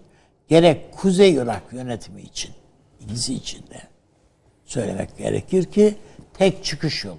gerek 0.49 0.93
Kuzey 0.93 1.35
Irak 1.35 1.63
yönetimi 1.73 2.23
için 2.23 2.55
ikisi 3.01 3.35
için 3.35 3.59
de 3.59 3.83
söylemek 4.65 5.19
gerekir 5.19 5.65
ki 5.65 5.95
tek 6.35 6.65
çıkış 6.65 7.05
yolu. 7.05 7.19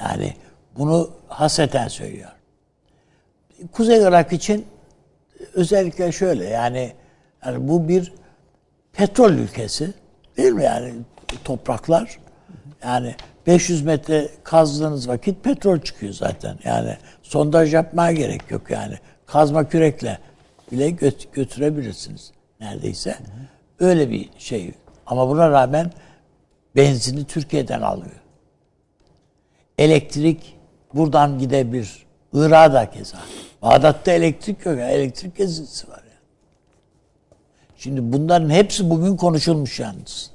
Yani 0.00 0.34
bunu 0.78 1.10
hasreten 1.28 1.88
söylüyor. 1.88 2.30
Kuzey 3.72 4.02
Irak 4.02 4.32
için 4.32 4.66
özellikle 5.54 6.12
şöyle 6.12 6.44
yani, 6.44 6.92
yani 7.46 7.68
bu 7.68 7.88
bir 7.88 8.12
petrol 8.92 9.32
ülkesi 9.32 9.94
değil 10.36 10.52
mi 10.52 10.64
yani 10.64 10.94
topraklar 11.44 12.18
yani 12.84 13.14
500 13.46 13.82
metre 13.82 14.28
kazdığınız 14.44 15.08
vakit 15.08 15.44
petrol 15.44 15.80
çıkıyor 15.80 16.12
zaten 16.12 16.58
yani 16.64 16.96
sondaj 17.22 17.74
yapmaya 17.74 18.12
gerek 18.12 18.50
yok 18.50 18.70
yani 18.70 18.98
kazma 19.26 19.68
kürekle 19.68 20.18
bile 20.72 20.90
göt- 20.90 21.32
götürebilirsiniz 21.32 22.32
neredeyse 22.60 23.16
öyle 23.80 24.10
bir 24.10 24.30
şey 24.38 24.74
ama 25.06 25.28
buna 25.28 25.50
rağmen 25.50 25.92
benzini 26.76 27.24
Türkiye'den 27.24 27.80
alıyor 27.82 28.20
elektrik 29.78 30.56
buradan 30.94 31.38
gidebilir 31.38 32.06
Irak'a 32.32 32.72
da 32.74 32.90
keza 32.90 33.18
Bağdat'ta 33.62 34.12
elektrik 34.12 34.66
yok 34.66 34.78
ya 34.78 34.88
elektrik 34.90 35.36
kesintisi 35.36 35.88
var 35.88 35.98
yani. 35.98 36.20
Şimdi 37.76 38.12
bunların 38.12 38.50
hepsi 38.50 38.90
bugün 38.90 39.16
konuşulmuş 39.16 39.80
yalnız. 39.80 40.30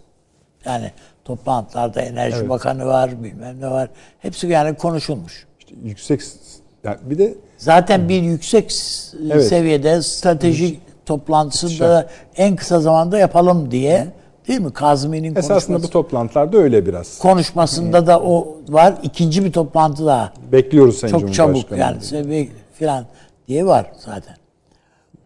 Yani 0.66 0.92
toplantılarda 1.26 2.02
Enerji 2.02 2.38
Evet. 2.38 2.50
Bakanı 2.50 2.86
var, 2.86 3.24
bilmem 3.24 3.62
ne 3.62 3.72
var. 3.72 3.90
Hepsi 4.20 4.48
yani 4.48 4.78
konuşulmuş. 4.78 5.48
İşte 5.60 5.76
yüksek 5.84 6.22
yani 6.84 6.98
bir 7.02 7.18
de 7.18 7.34
Zaten 7.62 8.10
bir 8.10 8.22
yüksek 8.22 8.74
Evet. 9.32 9.48
seviyede 9.48 10.02
stratejik 10.02 10.82
toplantısında 11.06 11.90
da 11.90 12.10
en 12.36 12.56
kısa 12.56 12.80
zamanda 12.80 13.18
yapalım 13.18 13.72
diye 13.72 14.08
değil 14.48 14.60
mi? 14.60 14.74
Kazımi'nin 14.74 15.36
esasında 15.36 15.84
bu 15.84 15.90
toplantılarda 15.90 16.58
öyle 16.58 16.86
biraz. 16.86 17.18
konuşmasında 17.20 18.08
da 18.08 18.20
o 18.20 18.58
var. 18.70 18.94
İkinci 19.04 19.46
bir 19.46 19.52
toplantı 19.52 20.06
daha. 20.06 20.34
Bekliyoruz 20.52 20.98
Sayın 20.98 21.20
Çok 21.20 21.34
çabuk 21.34 21.72
yani 21.72 22.02
seviye 22.02 22.50
filan 22.74 23.06
diye 23.48 23.66
var 23.66 23.92
zaten. 24.00 24.36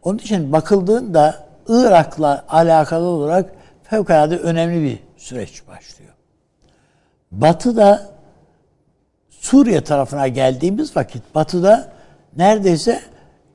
Onun 0.04 0.18
için 0.18 0.52
bakıldığında 0.52 1.46
Irak'la 1.68 2.46
alakalı 2.50 3.06
olarak 3.06 3.52
fevkalade 3.84 4.38
önemli 4.38 4.84
bir 4.84 5.00
süreç 5.18 5.68
başlıyor. 5.68 6.12
Batı'da 7.32 8.10
Suriye 9.30 9.82
tarafına 9.82 10.28
geldiğimiz 10.28 10.98
vakit 10.98 11.36
Batı'da 11.36 11.95
neredeyse 12.38 13.02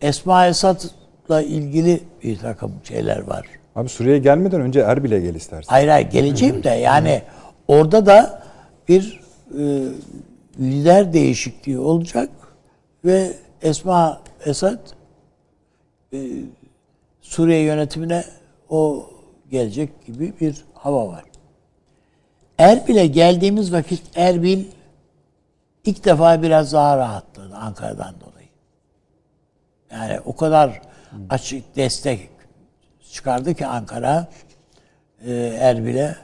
Esma 0.00 0.46
Esad'la 0.46 1.42
ilgili 1.42 2.00
bir 2.22 2.38
takım 2.38 2.72
şeyler 2.84 3.18
var. 3.20 3.46
Abi 3.76 3.88
Suriye'ye 3.88 4.18
gelmeden 4.18 4.60
önce 4.60 4.80
Erbil'e 4.80 5.20
gel 5.20 5.34
istersen. 5.34 5.68
Hayır 5.70 5.88
hayır 5.88 6.10
geleceğim 6.10 6.64
de 6.64 6.68
yani 6.70 7.22
orada 7.68 8.06
da 8.06 8.42
bir 8.88 9.20
e, 9.58 9.62
lider 10.58 11.12
değişikliği 11.12 11.78
olacak 11.78 12.30
ve 13.04 13.32
Esma 13.62 14.20
Esad 14.46 14.78
e, 16.12 16.18
Suriye 17.20 17.60
yönetimine 17.60 18.24
o 18.68 19.10
gelecek 19.50 20.06
gibi 20.06 20.32
bir 20.40 20.64
hava 20.74 21.08
var. 21.08 21.24
Erbil'e 22.58 23.06
geldiğimiz 23.06 23.72
vakit 23.72 24.02
Erbil 24.14 24.64
ilk 25.84 26.04
defa 26.04 26.42
biraz 26.42 26.72
daha 26.72 26.96
rahatladı 26.96 27.54
Ankara'dan 27.54 28.14
dolayı. 28.20 28.29
Yani 29.92 30.20
o 30.24 30.36
kadar 30.36 30.80
açık 31.30 31.76
destek 31.76 32.30
çıkardı 33.12 33.54
ki 33.54 33.66
Ankara 33.66 34.28
e, 35.26 35.32
Erbil'e. 35.60 36.16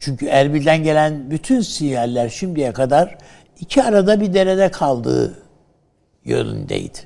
Çünkü 0.00 0.26
Erbil'den 0.26 0.82
gelen 0.82 1.30
bütün 1.30 1.60
sinyaller 1.60 2.28
şimdiye 2.28 2.72
kadar 2.72 3.18
iki 3.60 3.82
arada 3.82 4.20
bir 4.20 4.34
derede 4.34 4.70
kaldığı 4.70 5.42
yönündeydi. 6.24 6.98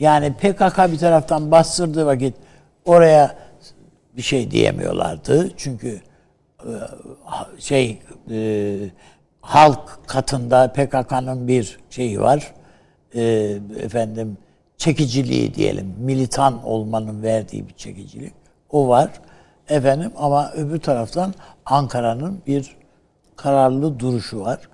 Yani 0.00 0.34
PKK 0.34 0.92
bir 0.92 0.98
taraftan 0.98 1.50
bastırdığı 1.50 2.06
vakit 2.06 2.34
oraya 2.84 3.36
bir 4.16 4.22
şey 4.22 4.50
diyemiyorlardı. 4.50 5.50
Çünkü 5.56 6.00
e, 6.60 6.72
şey 7.58 8.02
e, 8.30 8.76
halk 9.40 10.00
katında 10.06 10.72
PKK'nın 10.72 11.48
bir 11.48 11.78
şeyi 11.90 12.20
var. 12.20 12.54
Efendim 13.82 14.38
çekiciliği 14.78 15.54
diyelim. 15.54 15.94
Militan 15.98 16.64
olmanın 16.64 17.22
verdiği 17.22 17.68
bir 17.68 17.74
çekicilik. 17.74 18.32
O 18.70 18.88
var. 18.88 19.10
Efendim 19.68 20.12
ama 20.16 20.52
öbür 20.52 20.80
taraftan 20.80 21.34
Ankara'nın 21.66 22.42
bir 22.46 22.76
kararlı 23.36 23.98
duruşu 23.98 24.40
var. 24.40 24.68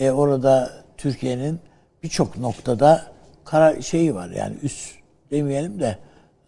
E, 0.00 0.10
orada 0.10 0.70
Türkiye'nin 0.96 1.60
birçok 2.02 2.38
noktada 2.38 3.02
karar 3.44 3.80
şeyi 3.80 4.14
var 4.14 4.30
yani 4.30 4.56
üst 4.62 4.94
demeyelim 5.30 5.80
de 5.80 5.98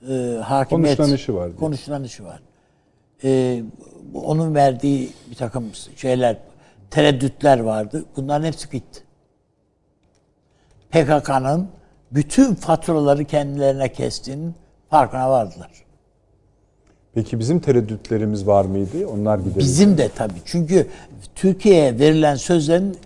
e, 0.09 0.39
hakimiyet 0.43 0.97
Konuşlanışı 0.97 1.35
var 1.35 1.49
diye. 1.49 1.57
konuşlanışı 1.57 2.25
var. 2.25 2.43
E, 3.25 3.63
onun 4.15 4.55
verdiği 4.55 5.11
bir 5.31 5.35
takım 5.35 5.65
şeyler 5.97 6.37
tereddütler 6.91 7.59
vardı. 7.59 8.05
Bunların 8.17 8.47
hepsi 8.47 8.71
gitti. 8.71 9.03
PKK'nın 10.91 11.69
bütün 12.15 12.55
faturaları 12.55 13.25
kendilerine 13.25 13.93
kestiğinin 13.93 14.55
farkına 14.91 15.31
vardılar. 15.31 15.71
Peki 17.15 17.39
bizim 17.39 17.61
tereddütlerimiz 17.61 18.47
var 18.47 18.65
mıydı? 18.65 19.07
Onlar 19.07 19.39
giderildi. 19.39 19.59
Bizim 19.59 19.99
de 19.99 20.09
tabii. 20.17 20.33
Çünkü 20.45 20.87
Türkiye'ye 21.35 21.99
verilen 21.99 22.35
sözlerin 22.35 22.97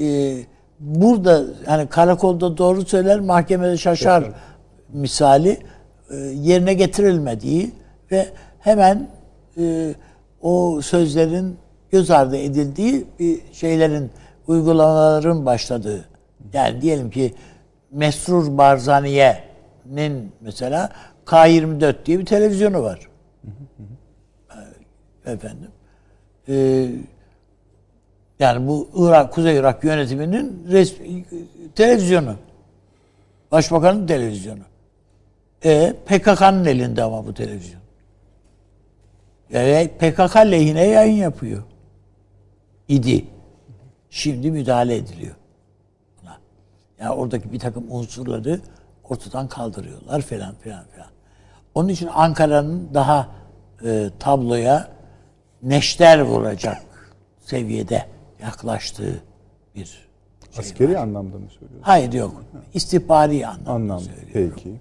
e, 0.00 0.36
burada 0.80 1.44
hani 1.66 1.86
karakolda 1.88 2.58
doğru 2.58 2.86
söyler, 2.86 3.20
mahkemede 3.20 3.76
şaşar 3.76 4.24
misali 4.92 5.58
e, 6.10 6.16
yerine 6.16 6.74
getirilmediği 6.74 7.70
ve 8.12 8.26
hemen 8.60 9.08
e, 9.58 9.94
o 10.42 10.80
sözlerin 10.82 11.56
göz 11.90 12.10
ardı 12.10 12.36
edildiği 12.36 13.06
bir 13.18 13.40
şeylerin 13.52 14.10
uygulamaların 14.46 15.46
başladığı. 15.46 16.04
Yani 16.52 16.82
diyelim 16.82 17.10
ki 17.10 17.34
Mesrur 17.92 18.58
Barzaniye'nin 18.58 20.32
mesela 20.40 20.92
K24 21.26 22.06
diye 22.06 22.18
bir 22.18 22.26
televizyonu 22.26 22.82
var. 22.82 23.10
Efendim. 25.26 25.70
Ee, 26.48 26.88
yani 28.38 28.68
bu 28.68 28.88
Irak, 28.94 29.32
Kuzey 29.32 29.56
Irak 29.56 29.84
yönetiminin 29.84 30.66
resmi, 30.70 31.24
televizyonu. 31.74 32.36
Başbakanın 33.52 34.06
televizyonu. 34.06 34.62
E, 35.64 35.94
PKK'nın 36.06 36.64
elinde 36.64 37.02
ama 37.02 37.26
bu 37.26 37.34
televizyon. 37.34 37.80
Yani 39.52 39.90
PKK 39.98 40.36
lehine 40.36 40.86
yayın 40.86 41.16
yapıyor. 41.16 41.62
İdi. 42.88 43.24
Şimdi 44.10 44.50
müdahale 44.50 44.96
ediliyor. 44.96 45.34
Yani 47.00 47.10
oradaki 47.10 47.52
bir 47.52 47.58
takım 47.58 47.84
unsurları 47.90 48.60
ortadan 49.10 49.48
kaldırıyorlar 49.48 50.20
falan 50.20 50.54
filan 50.54 50.84
filan. 50.92 51.08
Onun 51.74 51.88
için 51.88 52.08
Ankara'nın 52.14 52.88
daha 52.94 53.28
e, 53.84 54.10
tabloya 54.18 54.88
neşter 55.62 56.20
vuracak 56.22 56.82
seviyede 57.40 58.06
yaklaştığı 58.42 59.20
bir 59.74 59.84
şey 59.84 60.58
Askeri 60.58 60.94
var. 60.94 61.02
anlamda 61.02 61.36
mı 61.38 61.46
söylüyorsun? 61.50 61.78
Hayır 61.82 62.12
yok. 62.12 62.42
İstihbari 62.74 63.46
anlamda, 63.46 63.70
Anlamda. 63.70 64.02
söylüyorum. 64.04 64.54
Peki. 64.56 64.74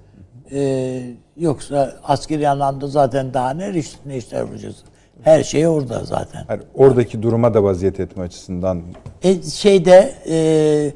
Ee, 0.52 1.14
yoksa 1.38 1.94
askeri 2.04 2.50
anlamda 2.50 2.88
zaten 2.88 3.34
daha 3.34 3.50
ne, 3.50 3.70
iş- 3.70 4.00
ne 4.06 4.18
işler 4.18 4.42
vuracağız? 4.42 4.76
Her 5.22 5.44
şey 5.44 5.68
orada 5.68 6.04
zaten. 6.04 6.44
Hayır, 6.48 6.64
oradaki 6.74 7.22
duruma 7.24 7.54
da 7.54 7.64
vaziyet 7.64 8.00
etme 8.00 8.24
açısından 8.24 8.82
E, 9.24 9.42
şeyde 9.42 10.16
e, 10.30 10.94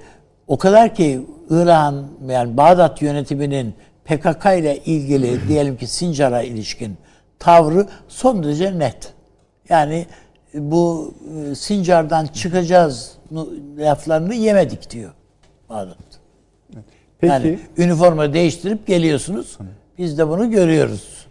o 0.53 0.57
kadar 0.57 0.95
ki 0.95 1.22
İran 1.50 2.05
yani 2.27 2.57
Bağdat 2.57 3.01
yönetiminin 3.01 3.74
PKK 4.05 4.45
ile 4.45 4.77
ilgili 4.77 5.48
diyelim 5.48 5.77
ki 5.77 5.88
Sincar'a 5.88 6.41
ilişkin 6.41 6.98
tavrı 7.39 7.88
son 8.07 8.43
derece 8.43 8.79
net. 8.79 9.13
Yani 9.69 10.05
bu 10.53 11.13
e, 11.51 11.55
Sincar'dan 11.55 12.25
çıkacağız 12.25 13.12
laflarını 13.77 14.36
yemedik 14.36 14.89
diyor 14.89 15.12
Bağdat. 15.69 15.98
Peki, 17.19 17.33
Yani 17.33 17.60
üniforma 17.77 18.33
değiştirip 18.33 18.88
geliyorsunuz. 18.88 19.57
Biz 19.98 20.17
de 20.17 20.27
bunu 20.27 20.51
görüyoruz. 20.51 21.27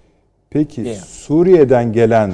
peki 0.50 0.85
Diyor. 0.85 0.97
Suriye'den 0.97 1.93
gelen 1.93 2.33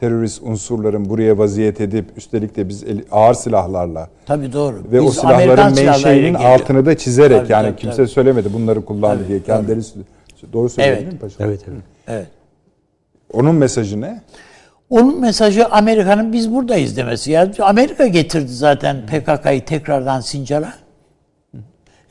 terörist 0.00 0.42
unsurların 0.42 1.08
buraya 1.08 1.38
vaziyet 1.38 1.80
edip 1.80 2.06
üstelik 2.16 2.56
de 2.56 2.68
biz 2.68 2.84
el- 2.84 3.04
ağır 3.10 3.34
silahlarla 3.34 4.08
Tabii 4.26 4.52
doğru. 4.52 4.82
ve 4.92 5.00
o 5.00 5.06
Biz 5.06 5.18
Amerikan 5.18 5.74
silahların 5.74 5.74
menşeinin 5.92 6.34
altını 6.34 6.86
da 6.86 6.96
çizerek 6.98 7.38
Tabii, 7.40 7.52
yani 7.52 7.66
tabii, 7.70 7.76
kimse 7.80 7.96
tabii. 7.96 8.08
söylemedi 8.08 8.52
bunları 8.52 8.84
kullandı 8.84 9.18
Tabii, 9.18 9.28
diye 9.28 9.42
kendileri 9.42 9.80
doğru 10.52 10.68
söylüyor 10.68 10.96
değil 10.96 11.12
mi 11.12 11.18
paşam? 11.18 11.48
Evet 11.48 11.60
evet. 11.68 11.80
Evet. 12.08 12.26
Onun 13.32 13.54
mesajı 13.54 14.00
ne? 14.00 14.20
Onun 14.90 15.20
mesajı 15.20 15.66
Amerika'nın 15.66 16.32
biz 16.32 16.54
buradayız 16.54 16.96
demesi. 16.96 17.30
Ya 17.30 17.50
Amerika 17.62 18.06
getirdi 18.06 18.48
zaten 18.52 18.96
PKK'yı 19.06 19.64
tekrardan 19.64 20.20
Sincar'a. 20.20 20.72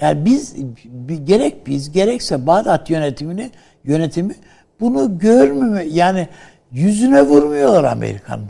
Yani 0.02 0.26
biz 0.26 0.56
bi- 0.86 1.26
gerek 1.26 1.68
biz 1.68 1.92
gerekse 1.92 2.48
Bağdat 2.48 2.90
yönetimini 2.90 3.52
yönetimi 3.84 4.36
bunu 4.80 5.20
görmüyor. 5.20 5.86
Yani 5.92 6.28
yüzüne 6.80 7.22
vurmuyorlar 7.24 7.84
Amerika'nın. 7.84 8.50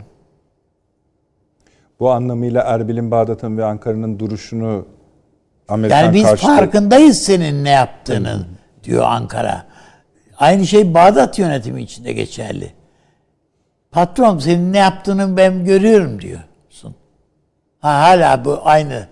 Bu 2.00 2.10
anlamıyla 2.10 2.62
Erbil'in, 2.62 3.10
Bağdat'ın 3.10 3.58
ve 3.58 3.64
Ankara'nın 3.64 4.18
duruşunu 4.18 4.86
Amerikan 5.68 6.02
Yani 6.02 6.14
biz 6.14 6.22
karşıtı- 6.24 6.46
farkındayız 6.56 7.18
senin 7.22 7.64
ne 7.64 7.70
yaptığının 7.70 8.46
diyor 8.84 9.04
Ankara. 9.06 9.66
Aynı 10.38 10.66
şey 10.66 10.94
Bağdat 10.94 11.38
yönetimi 11.38 11.82
için 11.82 12.04
de 12.04 12.12
geçerli. 12.12 12.72
Patron 13.90 14.38
senin 14.38 14.72
ne 14.72 14.78
yaptığını 14.78 15.36
ben 15.36 15.64
görüyorum 15.64 16.20
diyorsun. 16.20 16.94
Ha, 17.80 18.00
hala 18.02 18.44
bu 18.44 18.60
aynı 18.64 19.06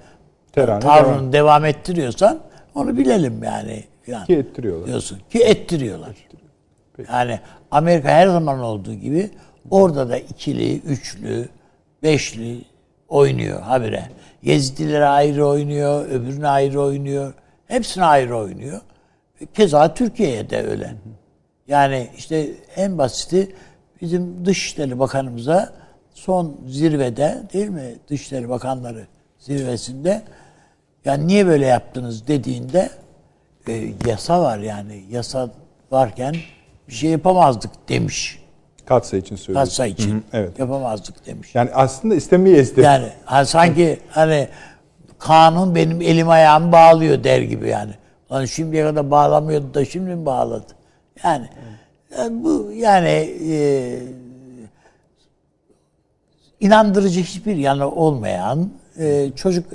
Terane 0.53 0.81
tavrını 0.81 1.15
devam. 1.19 1.33
devam. 1.33 1.65
ettiriyorsan 1.65 2.39
onu 2.75 2.97
bilelim 2.97 3.43
yani. 3.45 3.85
Falan 4.07 4.25
Ki 4.27 4.35
ettiriyorlar. 4.37 4.87
diyorsun 4.87 5.19
ki 5.31 5.39
ettiriyorlar. 5.43 6.17
Yani 7.13 7.41
Amerika 7.75 8.09
her 8.09 8.27
zaman 8.27 8.61
olduğu 8.61 8.95
gibi 8.95 9.31
orada 9.71 10.09
da 10.09 10.19
ikili, 10.19 10.81
üçlü, 10.81 11.49
beşli 12.03 12.65
oynuyor 13.09 13.61
habire. 13.61 14.03
Yezidilere 14.43 15.07
ayrı 15.07 15.47
oynuyor, 15.47 16.09
öbürüne 16.09 16.49
ayrı 16.49 16.81
oynuyor. 16.81 17.35
Hepsine 17.67 18.05
ayrı 18.05 18.37
oynuyor. 18.37 18.81
Keza 19.55 19.95
Türkiye'ye 19.95 20.51
de 20.51 20.63
öyle. 20.63 20.95
Yani 21.69 22.11
işte 22.17 22.51
en 22.77 22.99
basiti 22.99 23.55
bizim 24.01 24.47
Dışişleri 24.47 24.99
Bakanımıza 24.99 25.73
son 26.15 26.57
zirvede 26.69 27.43
değil 27.53 27.69
mi? 27.69 27.95
Dışişleri 28.09 28.49
Bakanları 28.49 29.07
zirvesinde 29.39 30.23
yani 31.05 31.27
niye 31.27 31.47
böyle 31.47 31.67
yaptınız 31.67 32.29
dediğinde 32.29 32.91
e, 33.69 33.93
yasa 34.07 34.43
var 34.43 34.59
yani. 34.59 35.05
Yasa 35.11 35.51
varken 35.91 36.35
bir 36.89 36.95
şey 36.95 37.11
yapamazdık 37.11 37.89
demiş. 37.89 38.45
Katsa 38.87 39.17
için 39.17 39.37
söylüyorum. 39.37 39.67
Katsa 39.67 39.87
için. 39.87 40.11
Hı 40.11 40.17
hı, 40.17 40.23
evet. 40.33 40.59
Yapamazdık 40.59 41.27
demiş. 41.27 41.55
Yani 41.55 41.71
aslında 41.75 42.15
istemeyiz 42.15 42.77
de. 42.77 42.83
Yani 42.83 43.09
ha, 43.25 43.45
sanki 43.45 44.01
hani 44.09 44.49
kanun 45.19 45.75
benim 45.75 46.01
elim 46.03 46.29
ayağımı 46.29 46.73
bağlıyor 46.73 47.25
der 47.25 47.43
gibi 47.43 47.69
yani. 47.69 47.93
Lan 48.33 48.45
şimdiye 48.45 48.85
kadar 48.85 49.11
bağlamıyordu 49.11 49.75
da 49.75 49.85
şimdi 49.85 50.11
mi 50.11 50.27
bağladı? 50.27 50.73
Yani, 51.25 51.49
yani 52.19 52.45
bu 52.45 52.73
yani 52.75 53.09
e, 53.51 53.99
inandırıcı 56.61 57.21
hiçbir 57.21 57.57
yanı 57.57 57.91
olmayan 57.91 58.71
e, 58.99 59.31
çocuk 59.37 59.67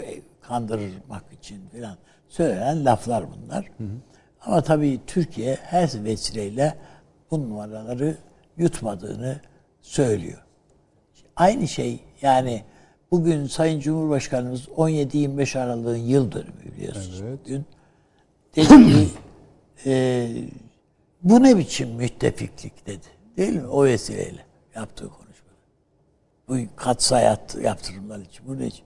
kandırmak 0.41 1.23
için 1.41 1.61
falan 1.71 1.97
söylenen 2.29 2.85
laflar 2.85 3.23
bunlar. 3.31 3.65
Ama 4.45 4.61
tabii 4.61 4.99
Türkiye 5.07 5.57
her 5.61 5.89
vesileyle 6.03 6.75
bu 7.31 7.41
numaraları 7.41 8.17
yutmadığını 8.57 9.39
söylüyor. 9.81 10.43
Aynı 11.35 11.67
şey 11.67 11.99
yani 12.21 12.63
bugün 13.11 13.45
Sayın 13.47 13.79
Cumhurbaşkanımız 13.79 14.67
17-25 14.67 15.59
Aralık'ın 15.59 15.97
yıl 15.97 16.31
dönümü 16.31 16.75
biliyorsunuz 16.77 17.21
Evet. 17.21 17.39
bugün. 17.45 17.65
Dedi 18.55 18.67
ki 18.67 19.07
e, 19.85 20.27
bu 21.23 21.43
ne 21.43 21.57
biçim 21.57 21.89
müttefiklik 21.89 22.87
dedi. 22.87 23.05
Değil 23.37 23.53
mi? 23.53 23.67
O 23.67 23.85
vesileyle 23.85 24.45
yaptığı 24.75 25.09
konuşma. 25.09 25.49
Bu 26.49 26.57
katsayı 26.75 27.25
yat- 27.25 27.57
yaptırımlar 27.63 28.19
için. 28.19 28.47
Bu 28.47 28.59
ne 28.59 28.67
için? 28.67 28.85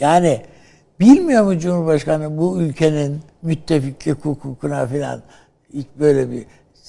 Yani 0.00 0.42
bilmiyor 1.00 1.44
mu 1.44 1.58
Cumhurbaşkanı 1.58 2.38
bu 2.38 2.60
ülkenin 2.60 3.20
müttefiklik 3.42 4.24
hukukuna 4.24 4.86
falan 4.86 5.22
hiç 5.74 5.86
böyle 5.98 6.30
bir 6.30 6.46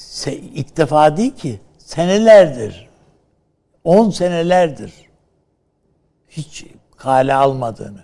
se- 0.09 0.39
ilk 0.39 0.77
defa 0.77 1.17
değil 1.17 1.35
ki 1.35 1.59
senelerdir 1.77 2.89
10 3.83 4.09
senelerdir 4.09 4.93
hiç 6.29 6.65
kale 6.97 7.33
almadığını 7.33 8.03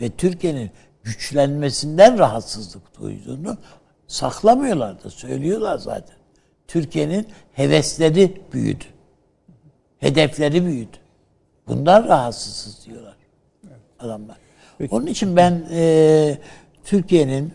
ve 0.00 0.10
Türkiye'nin 0.10 0.70
güçlenmesinden 1.02 2.18
rahatsızlık 2.18 3.00
duyduğunu 3.00 3.56
saklamıyorlar 4.06 5.04
da 5.04 5.10
söylüyorlar 5.10 5.78
zaten. 5.78 6.16
Türkiye'nin 6.68 7.28
hevesleri 7.52 8.42
büyüdü. 8.52 8.84
Hedefleri 9.98 10.66
büyüdü. 10.66 10.96
Bundan 11.66 12.04
rahatsızız 12.04 12.86
diyorlar 12.86 13.16
adamlar. 13.98 14.36
Onun 14.90 15.06
için 15.06 15.36
ben 15.36 15.66
e, 15.70 16.38
Türkiye'nin 16.84 17.52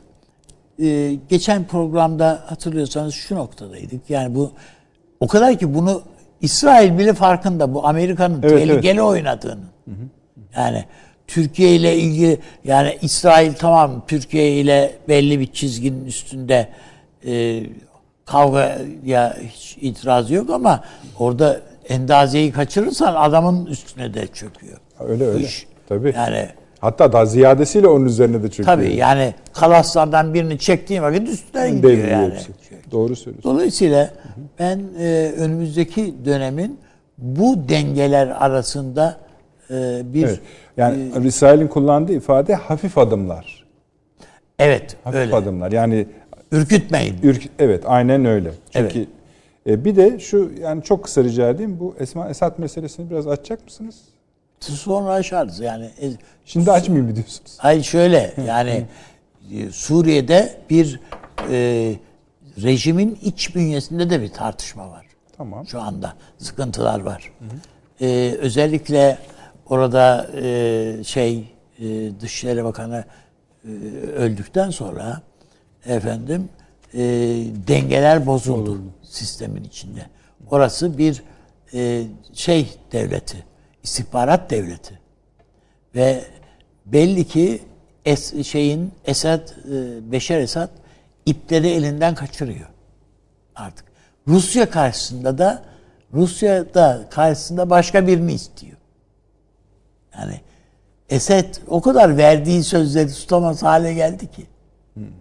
e, 0.80 1.14
geçen 1.30 1.64
programda 1.64 2.44
hatırlıyorsanız 2.46 3.14
şu 3.14 3.36
noktadaydık. 3.36 4.10
Yani 4.10 4.36
bu 4.36 4.52
o 5.20 5.28
kadar 5.28 5.60
ki 5.60 5.74
bunu 5.74 6.02
İsrail 6.42 6.98
bile 6.98 7.14
farkında 7.14 7.74
bu 7.74 7.88
Amerika'nın 7.88 8.42
Evet, 8.44 8.68
tehlikeli 8.68 9.02
oynadığını. 9.02 9.66
Yani 10.56 10.86
Türkiye 11.28 11.76
ile 11.76 11.96
ilgili 11.98 12.40
yani 12.64 12.98
İsrail 13.02 13.54
tamam 13.54 14.04
Türkiye 14.08 14.52
ile 14.52 14.96
belli 15.08 15.40
bir 15.40 15.52
çizginin 15.52 16.06
üstünde 16.06 16.70
e, 17.26 17.64
kavgaya 18.26 19.38
hiç 19.50 19.78
itiraz 19.82 20.32
yok 20.32 20.50
ama 20.50 20.84
orada 21.20 21.62
endazeyi 21.90 22.52
kaçırırsan 22.52 23.16
adamın 23.16 23.66
üstüne 23.66 24.14
de 24.14 24.28
çöküyor. 24.28 24.78
Öyle 25.00 25.26
öyle. 25.26 25.46
iş. 25.46 25.68
Tabii. 25.90 26.14
Yani 26.16 26.50
Hatta 26.86 27.14
daha 27.14 27.26
ziyadesiyle 27.26 27.88
onun 27.88 28.06
üzerine 28.06 28.44
de 28.44 28.50
çöküyor. 28.50 28.66
tabii 28.78 28.96
yani 28.96 29.34
kalaslardan 29.54 30.34
birini 30.34 30.60
çektiğin 30.60 31.02
vakit 31.02 31.30
üstüne 31.30 31.70
gidiyor 31.70 31.84
Devriyor 31.94 32.08
yani. 32.08 32.34
hepsi. 32.34 32.52
Doğru 32.92 33.16
söylüyorsun. 33.16 33.52
Dolayısıyla 33.54 34.10
ben 34.60 34.82
e, 35.00 35.32
önümüzdeki 35.38 36.14
dönemin 36.26 36.80
bu 37.18 37.70
dengeler 37.70 38.28
arasında 38.28 39.18
e, 39.72 40.02
bir 40.14 40.24
Evet. 40.24 40.40
Yani 40.78 41.24
Risale'nin 41.24 41.68
kullandığı 41.68 42.14
ifade 42.14 42.56
hafif 42.56 42.98
adımlar. 42.98 43.66
evet 44.60 44.96
Hafif 45.04 45.20
öyle. 45.20 45.36
adımlar. 45.36 45.72
Yani 45.72 46.08
Ürkütmeyin. 46.52 47.16
ürk 47.24 47.44
evet 47.60 47.84
aynen 47.86 48.26
öyle. 48.26 48.52
Çünkü 48.72 49.06
e, 49.70 49.86
bir 49.86 49.96
de 49.96 50.20
şu 50.20 50.52
yani 50.62 50.84
çok 50.84 51.04
kısa 51.04 51.24
rica 51.24 51.50
edeyim 51.50 51.80
bu 51.80 51.96
Esma 52.00 52.30
Esat 52.30 52.60
meselesini 52.60 53.10
biraz 53.10 53.28
açacak 53.28 53.66
mısınız? 53.66 53.96
Sonra 54.60 55.10
aşarız 55.14 55.60
yani. 55.60 55.86
E, 55.86 56.12
Şimdi 56.46 56.72
açmayayım 56.72 57.10
mı 57.10 57.16
diyorsunuz? 57.16 57.56
Hayır 57.58 57.84
şöyle 57.84 58.34
yani 58.48 58.86
e, 59.54 59.72
Suriye'de 59.72 60.62
bir 60.70 61.00
e, 61.50 61.96
rejimin 62.64 63.20
iç 63.22 63.56
bünyesinde 63.56 64.10
de 64.10 64.22
bir 64.22 64.30
tartışma 64.30 64.90
var. 64.90 65.06
Tamam. 65.38 65.68
Şu 65.68 65.82
anda 65.82 66.14
sıkıntılar 66.38 67.00
var. 67.00 67.32
E, 68.02 68.36
özellikle 68.40 69.18
orada 69.70 70.28
e, 70.42 71.04
şey 71.04 71.54
e, 71.80 72.20
Dışişleri 72.22 72.64
Bakanı 72.64 73.04
e, 73.66 73.70
öldükten 74.16 74.70
sonra 74.70 75.22
efendim 75.86 76.50
e, 76.94 77.00
dengeler 77.68 78.26
bozuldu 78.26 78.82
sistemin 79.04 79.64
içinde. 79.64 80.06
Orası 80.52 80.98
bir 80.98 81.24
e, 81.74 82.04
şey 82.34 82.70
devleti, 82.92 83.44
istihbarat 83.86 84.50
devleti 84.50 85.00
ve 85.96 86.24
belli 86.86 87.28
ki 87.28 87.62
es, 88.06 88.44
şeyin 88.44 88.92
Esad 89.06 89.50
e, 89.50 90.12
Beşer 90.12 90.40
Esad 90.40 90.70
ipleri 91.26 91.70
elinden 91.70 92.16
kaçırıyor 92.16 92.70
artık. 93.56 93.86
Rusya 94.28 94.70
karşısında 94.70 95.38
da 95.38 95.64
Rusya 96.14 96.74
da 96.74 97.06
karşısında 97.10 97.70
başka 97.70 98.08
birini 98.08 98.34
istiyor. 98.34 98.78
Yani 100.18 100.42
Esed 101.10 101.56
o 101.68 101.82
kadar 101.82 102.18
verdiği 102.18 102.64
sözleri 102.64 103.14
tutamaz 103.14 103.64
hale 103.64 103.94
geldi 103.94 104.32
ki 104.32 104.46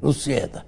Rusya'ya 0.03 0.55
da. 0.55 0.62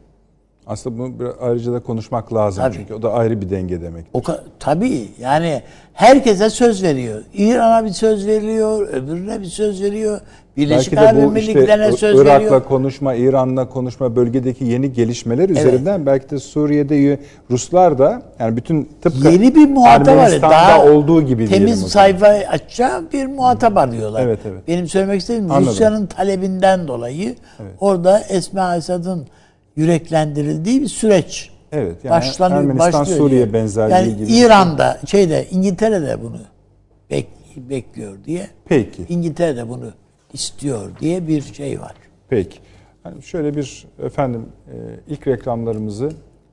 Aslında 0.67 0.99
bunu 0.99 1.21
biraz 1.21 1.35
ayrıca 1.41 1.73
da 1.73 1.81
konuşmak 1.81 2.35
lazım 2.35 2.65
Tabii. 2.65 2.77
çünkü 2.77 2.95
o 2.95 3.03
da 3.03 3.13
ayrı 3.13 3.41
bir 3.41 3.51
denge 3.51 3.81
demek. 3.81 4.05
O 4.13 4.23
tabii 4.59 5.09
yani 5.21 5.63
herkese 5.93 6.51
söz 6.51 6.83
veriyor. 6.83 7.23
İran'a 7.35 7.85
bir 7.85 7.91
söz 7.91 8.27
veriyor, 8.27 8.89
öbürüne 8.89 9.41
bir 9.41 9.47
söz 9.47 9.83
veriyor. 9.83 10.21
Birleşik 10.57 10.99
Arap 10.99 11.15
bu 11.15 11.19
işte 11.19 11.53
Emirlikleri'ne 11.53 11.93
söz 11.93 12.21
Irak'la 12.21 12.35
veriyor. 12.35 12.65
konuşma, 12.65 13.15
İran'la 13.15 13.69
konuşma, 13.69 14.17
bölgedeki 14.17 14.65
yeni 14.65 14.93
gelişmeler 14.93 15.49
üzerinden 15.49 16.07
belki 16.07 16.31
de 16.31 16.39
Suriye'de 16.39 17.19
Ruslar 17.51 17.99
da 17.99 18.23
yani 18.39 18.57
bütün 18.57 18.89
tıpkı 19.03 19.29
Yeni 19.29 19.55
bir 19.55 19.69
muhatap 19.69 20.17
var. 20.17 20.43
Daha 20.43 20.85
olduğu 20.85 21.23
gibi 21.23 21.49
temiz 21.49 21.83
sayfa 21.83 22.27
açacağım 22.27 23.09
bir 23.13 23.27
muhatap 23.27 23.77
arıyorlar. 23.77 24.23
Evet, 24.23 24.39
evet. 24.47 24.69
Benim 24.69 24.89
söylemek 24.89 25.21
istediğim. 25.21 25.49
Rusya'nın 25.49 26.07
talebinden 26.07 26.89
dolayı 26.89 27.35
orada 27.81 28.21
Esma 28.21 28.77
Esad'ın 28.77 29.27
yüreklendirildiği 29.77 30.83
bir 30.83 30.89
süreç. 30.89 31.51
Evet, 31.73 32.05
yani 32.05 32.11
başlanıyor, 32.11 32.61
Ermenistan, 32.61 32.93
başlıyor 32.93 33.19
Suriye 33.19 33.43
diye. 33.43 33.53
benzerliği 33.53 34.11
yani 34.11 34.17
gibi. 34.17 34.33
İran'da 34.39 35.01
şeyde 35.07 35.47
İngiltere'de 35.51 36.23
bunu 36.23 36.41
bek- 37.11 37.27
bekliyor 37.57 38.25
diye. 38.25 38.51
Peki. 38.65 39.07
İngiltere 39.09 39.69
bunu 39.69 39.93
istiyor 40.33 40.91
diye 41.01 41.29
bir 41.29 41.43
şey 41.43 41.81
var. 41.81 41.95
Peki. 42.29 42.59
Hani 43.03 43.23
şöyle 43.23 43.57
bir 43.57 43.87
efendim 44.03 44.47
e, 44.73 44.75
ilk 45.09 45.27
reklamlarımızı 45.27 46.12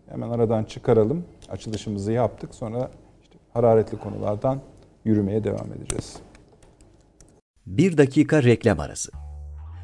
hemen 0.09 0.29
aradan 0.29 0.63
çıkaralım. 0.63 1.25
Açılışımızı 1.49 2.11
yaptık. 2.11 2.55
Sonra 2.55 2.89
işte 3.23 3.35
hararetli 3.53 3.97
konulardan 3.97 4.59
yürümeye 5.05 5.43
devam 5.43 5.73
edeceğiz. 5.77 6.13
Bir 7.65 7.97
dakika 7.97 8.43
reklam 8.43 8.79
arası. 8.79 9.11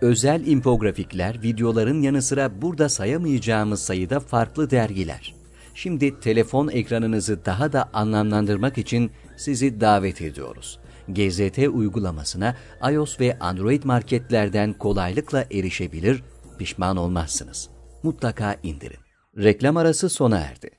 Özel 0.00 0.46
infografikler, 0.46 1.42
videoların 1.42 2.02
yanı 2.02 2.22
sıra 2.22 2.62
burada 2.62 2.88
sayamayacağımız 2.88 3.82
sayıda 3.82 4.20
farklı 4.20 4.70
dergiler. 4.70 5.34
Şimdi 5.74 6.20
telefon 6.20 6.68
ekranınızı 6.68 7.44
daha 7.44 7.72
da 7.72 7.90
anlamlandırmak 7.92 8.78
için 8.78 9.10
sizi 9.36 9.80
davet 9.80 10.22
ediyoruz. 10.22 10.80
GZT 11.08 11.58
uygulamasına 11.58 12.56
iOS 12.92 13.20
ve 13.20 13.38
Android 13.38 13.84
marketlerden 13.84 14.72
kolaylıkla 14.72 15.44
erişebilir, 15.52 16.22
pişman 16.58 16.96
olmazsınız. 16.96 17.68
Mutlaka 18.02 18.56
indirin. 18.62 19.00
Reklam 19.36 19.76
arası 19.76 20.08
sona 20.08 20.38
erdi. 20.38 20.70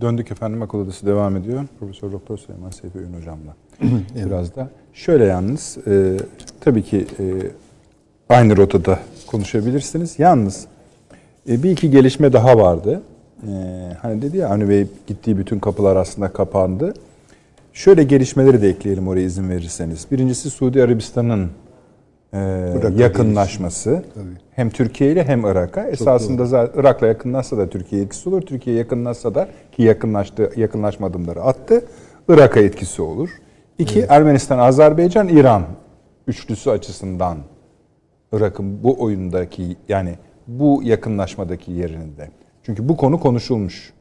Döndük 0.00 0.30
efendim 0.30 0.62
akıl 0.62 0.78
odası 0.78 1.06
devam 1.06 1.36
ediyor. 1.36 1.64
Profesör 1.80 2.12
Doktor 2.12 2.38
Süleyman 2.38 2.70
Seyfi 2.70 2.98
Öğün 2.98 3.12
hocamla. 3.14 3.56
Biraz 4.26 4.56
da 4.56 4.70
şöyle 4.92 5.24
yalnız 5.24 5.78
e, 5.86 6.16
tabii 6.60 6.82
ki 6.82 7.06
e, 7.18 7.24
aynı 8.32 8.56
rotada 8.56 8.98
konuşabilirsiniz. 9.26 10.18
Yalnız 10.18 10.66
e, 11.48 11.62
bir 11.62 11.70
iki 11.70 11.90
gelişme 11.90 12.32
daha 12.32 12.58
vardı. 12.58 13.02
E, 13.42 13.52
hani 14.02 14.22
dedi 14.22 14.36
ya 14.36 14.48
Avni 14.48 14.68
Bey 14.68 14.86
gittiği 15.06 15.38
bütün 15.38 15.58
kapılar 15.58 15.96
aslında 15.96 16.28
kapandı. 16.28 16.94
Şöyle 17.72 18.04
gelişmeleri 18.04 18.62
de 18.62 18.68
ekleyelim 18.68 19.08
oraya 19.08 19.22
izin 19.22 19.50
verirseniz. 19.50 20.06
Birincisi 20.10 20.50
Suudi 20.50 20.82
Arabistan'ın 20.82 21.50
e, 22.32 22.38
yakınlaşması. 22.96 24.02
Hem 24.50 24.70
Türkiye 24.70 25.12
ile 25.12 25.24
hem 25.24 25.44
Irak'a. 25.44 25.86
Esasında 25.86 26.46
zaten 26.46 26.80
Irak'la 26.80 27.06
yakınlaşsa 27.06 27.58
da 27.58 27.68
Türkiye 27.68 28.02
etkisi 28.02 28.28
olur. 28.28 28.40
Türkiye 28.40 28.76
yakınlaşsa 28.76 29.34
da 29.34 29.48
ki 29.72 29.82
yakınlaştı, 29.82 30.52
yakınlaşma 30.56 31.06
adımları 31.06 31.42
attı. 31.42 31.84
Irak'a 32.28 32.60
etkisi 32.60 33.02
olur. 33.02 33.30
İki, 33.78 34.00
Ermenistan, 34.00 34.58
Azerbaycan, 34.58 35.28
İran 35.28 35.62
üçlüsü 36.26 36.70
açısından 36.70 37.38
Irak'ın 38.32 38.82
bu 38.82 39.02
oyundaki 39.02 39.76
yani 39.88 40.14
bu 40.46 40.80
yakınlaşmadaki 40.84 41.72
yerinde. 41.72 42.30
Çünkü 42.62 42.88
bu 42.88 42.96
konu 42.96 43.20
konuşulmuş. 43.20 43.92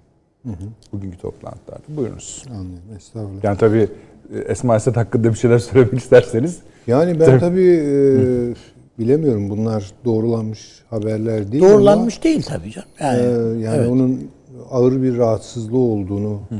Bugünkü 0.94 1.18
toplantılarda. 1.18 1.84
Buyurunuz. 1.98 2.46
Anlıyorum. 2.50 2.96
Estağfurullah. 2.98 3.44
Yani 3.44 3.58
tabii 3.58 3.90
e, 4.36 4.40
Esma 4.40 4.76
Esat 4.76 4.98
hakkında 4.98 5.30
bir 5.30 5.38
şeyler 5.38 5.60
söylemek 5.70 5.94
isterseniz. 6.00 6.60
Yani 6.88 7.20
ben 7.20 7.26
Tabii. 7.26 7.40
tabii 7.40 7.70
e, 7.86 9.00
bilemiyorum 9.00 9.50
bunlar 9.50 9.92
doğrulanmış 10.06 10.84
haberler 10.90 11.52
değil 11.52 11.64
Doğrulanmış 11.64 12.24
değil 12.24 12.44
tabii 12.48 12.72
canım. 12.72 12.88
ama 13.00 13.10
Yani, 13.10 13.22
e, 13.22 13.60
yani 13.60 13.78
evet. 13.78 13.90
onun 13.90 14.30
ağır 14.72 15.02
bir 15.02 15.18
rahatsızlığı 15.18 15.78
olduğunu 15.78 16.42
e, 16.52 16.58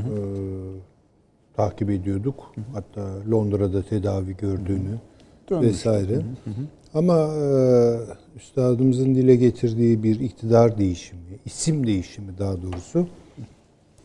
takip 1.56 1.90
ediyorduk. 1.90 2.54
Hatta 2.72 3.08
Londra'da 3.30 3.82
tedavi 3.82 4.36
gördüğünü 4.36 4.98
Dönmüş. 5.50 5.68
vesaire. 5.68 6.20
Ama 6.94 7.34
e, 7.34 7.46
üstadımızın 8.36 9.14
dile 9.14 9.36
getirdiği 9.36 10.02
bir 10.02 10.20
iktidar 10.20 10.78
değişimi, 10.78 11.38
isim 11.44 11.86
değişimi 11.86 12.38
daha 12.38 12.62
doğrusu 12.62 13.06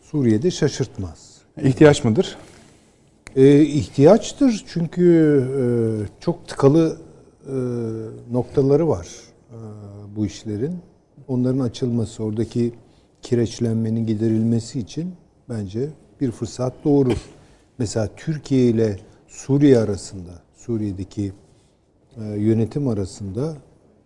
Suriye'de 0.02 0.50
şaşırtmaz. 0.50 1.38
İhtiyaç 1.62 2.04
mıdır? 2.04 2.36
E, 3.36 3.62
ihtiyaçtır 3.62 4.64
çünkü 4.66 5.04
e, 5.58 5.64
çok 6.20 6.48
tıkalı 6.48 6.98
e, 7.46 7.54
noktaları 8.32 8.88
var 8.88 9.08
e, 9.50 9.56
bu 10.16 10.26
işlerin. 10.26 10.78
Onların 11.28 11.60
açılması, 11.60 12.24
oradaki 12.24 12.72
kireçlenmenin 13.22 14.06
giderilmesi 14.06 14.80
için 14.80 15.14
bence 15.48 15.88
bir 16.20 16.30
fırsat 16.30 16.74
doğurur. 16.84 17.18
Mesela 17.78 18.08
Türkiye 18.16 18.64
ile 18.64 18.98
Suriye 19.28 19.78
arasında, 19.78 20.30
Suriye'deki 20.56 21.32
yönetim 22.24 22.88
arasında 22.88 23.52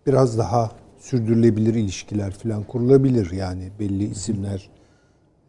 biraz 0.06 0.38
daha 0.38 0.70
sürdürülebilir 0.98 1.74
ilişkiler 1.74 2.30
falan 2.30 2.62
kurulabilir. 2.62 3.30
Yani 3.30 3.70
belli 3.80 4.04
isimler 4.04 4.70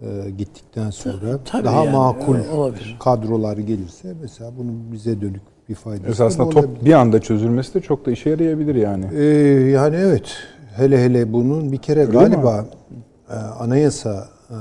e, 0.01 0.29
gittikten 0.37 0.89
sonra 0.89 1.39
tabii 1.45 1.65
daha 1.65 1.85
yani, 1.85 1.95
makul 1.97 2.35
olabilir. 2.53 2.97
kadrolar 2.99 3.57
gelirse 3.57 4.13
mesela 4.21 4.51
bunun 4.57 4.91
bize 4.91 5.21
dönük 5.21 5.41
bir 5.69 5.75
faydası 5.75 6.11
Esasında 6.11 6.45
da 6.45 6.49
top 6.49 6.65
olabilir. 6.65 6.85
bir 6.85 6.93
anda 6.93 7.21
çözülmesi 7.21 7.73
de 7.73 7.81
çok 7.81 8.05
da 8.05 8.11
işe 8.11 8.29
yarayabilir 8.29 8.75
yani. 8.75 9.05
Ee, 9.13 9.23
yani 9.69 9.95
evet. 9.95 10.35
Hele 10.75 11.03
hele 11.03 11.33
bunun 11.33 11.71
bir 11.71 11.77
kere 11.77 11.99
Öyle 11.99 12.11
galiba 12.11 12.65
e, 13.29 13.33
anayasa 13.33 14.27
e, 14.49 14.57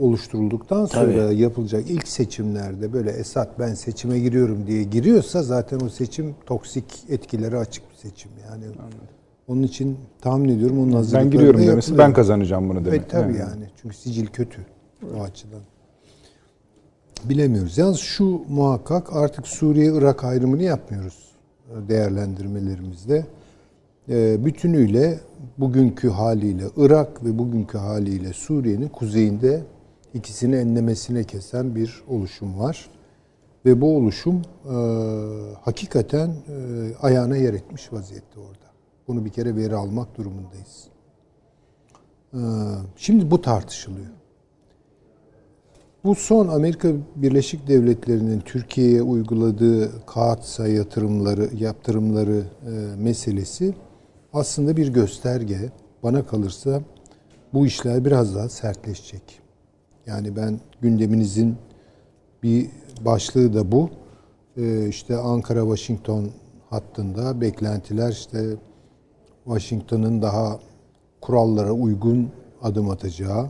oluşturulduktan 0.00 0.86
sonra 0.86 1.26
Tabii. 1.26 1.40
yapılacak 1.40 1.90
ilk 1.90 2.08
seçimlerde 2.08 2.92
böyle 2.92 3.10
Esat 3.10 3.58
ben 3.58 3.74
seçime 3.74 4.18
giriyorum 4.18 4.66
diye 4.66 4.82
giriyorsa 4.82 5.42
zaten 5.42 5.80
o 5.80 5.88
seçim 5.88 6.34
toksik 6.46 6.84
etkileri 7.08 7.56
açık 7.56 7.84
bir 7.90 7.96
seçim. 7.96 8.30
Yani 8.50 8.64
Anladım. 8.64 8.98
onun 9.48 9.62
için 9.62 9.98
tahmin 10.20 10.48
ediyorum 10.48 10.78
onun 10.78 10.92
hazırlıkları 10.92 11.24
Ben 11.24 11.30
giriyorum 11.30 11.66
demesi 11.66 11.98
ben 11.98 12.12
kazanacağım 12.12 12.68
bunu 12.68 12.84
demek. 12.84 13.00
Evet 13.00 13.10
tabii 13.10 13.36
yani. 13.36 13.38
yani. 13.38 13.64
Çünkü 13.82 13.96
sicil 13.96 14.26
kötü 14.26 14.66
o 15.18 15.22
açıdan. 15.22 15.60
Bilemiyoruz. 17.24 17.78
Yalnız 17.78 17.98
şu 17.98 18.40
muhakkak 18.48 19.16
artık 19.16 19.46
Suriye-Irak 19.46 20.24
ayrımını 20.24 20.62
yapmıyoruz 20.62 21.30
değerlendirmelerimizde. 21.88 23.26
Ee, 24.08 24.44
bütünüyle 24.44 25.20
bugünkü 25.58 26.08
haliyle 26.08 26.64
Irak 26.76 27.24
ve 27.24 27.38
bugünkü 27.38 27.78
haliyle 27.78 28.32
Suriye'nin 28.32 28.88
kuzeyinde 28.88 29.62
ikisini 30.14 30.56
enlemesine 30.56 31.24
kesen 31.24 31.74
bir 31.74 32.02
oluşum 32.08 32.58
var. 32.58 32.90
Ve 33.64 33.80
bu 33.80 33.96
oluşum 33.96 34.42
e, 34.64 34.74
hakikaten 35.60 36.28
e, 36.28 36.94
ayağına 37.02 37.36
yer 37.36 37.54
etmiş 37.54 37.92
vaziyette 37.92 38.40
orada. 38.40 38.70
Bunu 39.08 39.24
bir 39.24 39.30
kere 39.30 39.56
veri 39.56 39.74
almak 39.74 40.16
durumundayız. 40.16 40.88
E, 42.34 42.40
şimdi 42.96 43.30
bu 43.30 43.42
tartışılıyor. 43.42 44.10
Bu 46.04 46.14
son 46.14 46.48
Amerika 46.48 46.88
Birleşik 47.16 47.68
Devletleri'nin 47.68 48.40
Türkiye'ye 48.40 49.02
uyguladığı 49.02 50.06
kağıtsa 50.06 50.68
yatırımları, 50.68 51.50
yaptırımları 51.58 52.44
e, 52.66 52.70
meselesi 53.02 53.74
aslında 54.32 54.76
bir 54.76 54.88
gösterge. 54.88 55.72
Bana 56.02 56.26
kalırsa 56.26 56.82
bu 57.52 57.66
işler 57.66 58.04
biraz 58.04 58.34
daha 58.34 58.48
sertleşecek. 58.48 59.39
Yani 60.10 60.36
ben 60.36 60.60
gündeminizin 60.80 61.56
bir 62.42 62.70
başlığı 63.00 63.54
da 63.54 63.72
bu. 63.72 63.90
Ee, 64.56 64.88
işte 64.88 65.14
Ankara-Washington 65.14 66.30
hattında 66.70 67.40
beklentiler 67.40 68.10
işte 68.10 68.56
Washington'ın 69.44 70.22
daha 70.22 70.58
kurallara 71.20 71.72
uygun 71.72 72.30
adım 72.62 72.90
atacağı, 72.90 73.46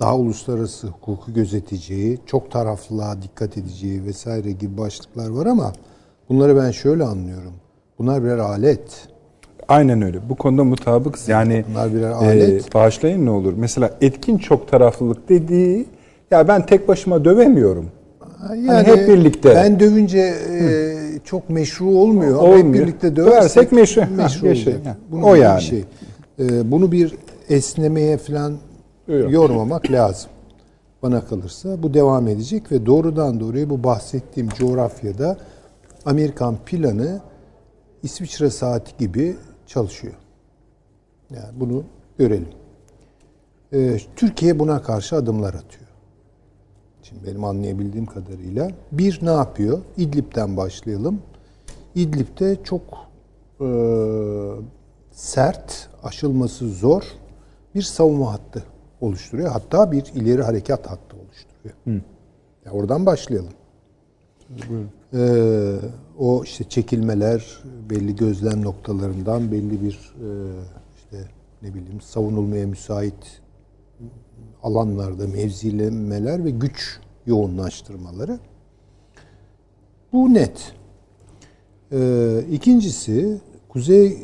daha 0.00 0.16
uluslararası 0.16 0.86
hukuku 0.86 1.32
gözeteceği, 1.32 2.18
çok 2.26 2.50
taraflılığa 2.50 3.22
dikkat 3.22 3.58
edeceği 3.58 4.04
vesaire 4.04 4.52
gibi 4.52 4.78
başlıklar 4.78 5.28
var 5.28 5.46
ama 5.46 5.72
bunları 6.28 6.56
ben 6.56 6.70
şöyle 6.70 7.04
anlıyorum. 7.04 7.52
Bunlar 7.98 8.24
birer 8.24 8.38
alet. 8.38 9.08
Aynen 9.72 10.02
öyle. 10.02 10.18
Bu 10.28 10.34
konuda 10.34 10.64
mutabıkız. 10.64 11.28
Yani. 11.28 11.64
E, 12.24 12.60
bağışlayın 12.74 13.26
ne 13.26 13.30
olur. 13.30 13.54
Mesela 13.56 13.90
etkin 14.00 14.38
çok 14.38 14.68
taraflılık 14.68 15.28
dediği 15.28 15.86
ya 16.30 16.48
ben 16.48 16.66
tek 16.66 16.88
başıma 16.88 17.24
dövemiyorum. 17.24 17.86
Yani 18.48 18.66
hani 18.70 18.86
hep 18.86 19.08
birlikte. 19.08 19.54
Ben 19.54 19.80
dövünce 19.80 20.18
e, 20.18 20.64
çok 21.24 21.50
meşru 21.50 21.86
olmuyor. 21.86 22.38
olmuyor. 22.38 22.64
Hep 22.64 22.74
birlikte 22.74 23.16
döversek, 23.16 23.72
meşru, 23.72 24.02
meşru 24.16 24.46
olacak. 24.46 24.96
Bunu 25.10 25.26
o 25.26 25.34
yani. 25.34 25.58
Bir 25.58 25.62
şey. 25.62 25.84
E, 26.38 26.70
bunu 26.70 26.92
bir 26.92 27.14
esnemeye 27.48 28.16
falan 28.16 28.56
Yok. 29.08 29.32
yormamak 29.32 29.90
lazım. 29.90 30.30
Bana 31.02 31.24
kalırsa 31.24 31.82
bu 31.82 31.94
devam 31.94 32.28
edecek 32.28 32.72
ve 32.72 32.86
doğrudan 32.86 33.40
doğruya 33.40 33.70
bu 33.70 33.84
bahsettiğim 33.84 34.48
coğrafyada 34.48 35.36
Amerikan 36.04 36.56
planı 36.66 37.20
İsviçre 38.02 38.50
saati 38.50 38.92
gibi 38.98 39.36
çalışıyor. 39.72 40.14
Yani 41.30 41.60
bunu 41.60 41.84
görelim. 42.18 42.48
Ee, 43.72 43.98
Türkiye 44.16 44.58
buna 44.58 44.82
karşı 44.82 45.16
adımlar 45.16 45.54
atıyor. 45.54 45.88
Şimdi 47.02 47.26
benim 47.26 47.44
anlayabildiğim 47.44 48.06
kadarıyla 48.06 48.70
bir 48.92 49.18
ne 49.22 49.30
yapıyor? 49.30 49.80
İdlib'den 49.96 50.56
başlayalım. 50.56 51.22
İdlib'de 51.94 52.62
çok 52.64 52.82
e, 53.60 53.66
sert, 55.12 55.88
aşılması 56.02 56.68
zor 56.68 57.02
bir 57.74 57.82
savunma 57.82 58.32
hattı 58.32 58.64
oluşturuyor. 59.00 59.50
Hatta 59.50 59.92
bir 59.92 60.04
ileri 60.14 60.42
harekat 60.42 60.90
hattı 60.90 61.16
oluşturuyor. 61.16 61.74
Hı. 61.84 62.04
Yani 62.64 62.76
oradan 62.76 63.06
başlayalım. 63.06 63.52
Buyurun. 64.68 64.90
Ee, 65.14 65.76
o 66.18 66.44
işte 66.44 66.64
çekilmeler 66.68 67.62
belli 67.90 68.16
gözlem 68.16 68.64
noktalarından 68.64 69.52
belli 69.52 69.82
bir 69.82 70.14
e, 70.20 70.28
işte 70.96 71.28
ne 71.62 71.74
bileyim 71.74 72.00
savunulmaya 72.00 72.66
müsait 72.66 73.42
alanlarda 74.62 75.26
mevzilemeler 75.26 76.44
ve 76.44 76.50
güç 76.50 77.00
yoğunlaştırmaları. 77.26 78.38
Bu 80.12 80.34
net. 80.34 80.72
Ee, 81.92 82.44
ikincisi 82.50 83.40
Kuzey 83.68 84.06
e, 84.06 84.14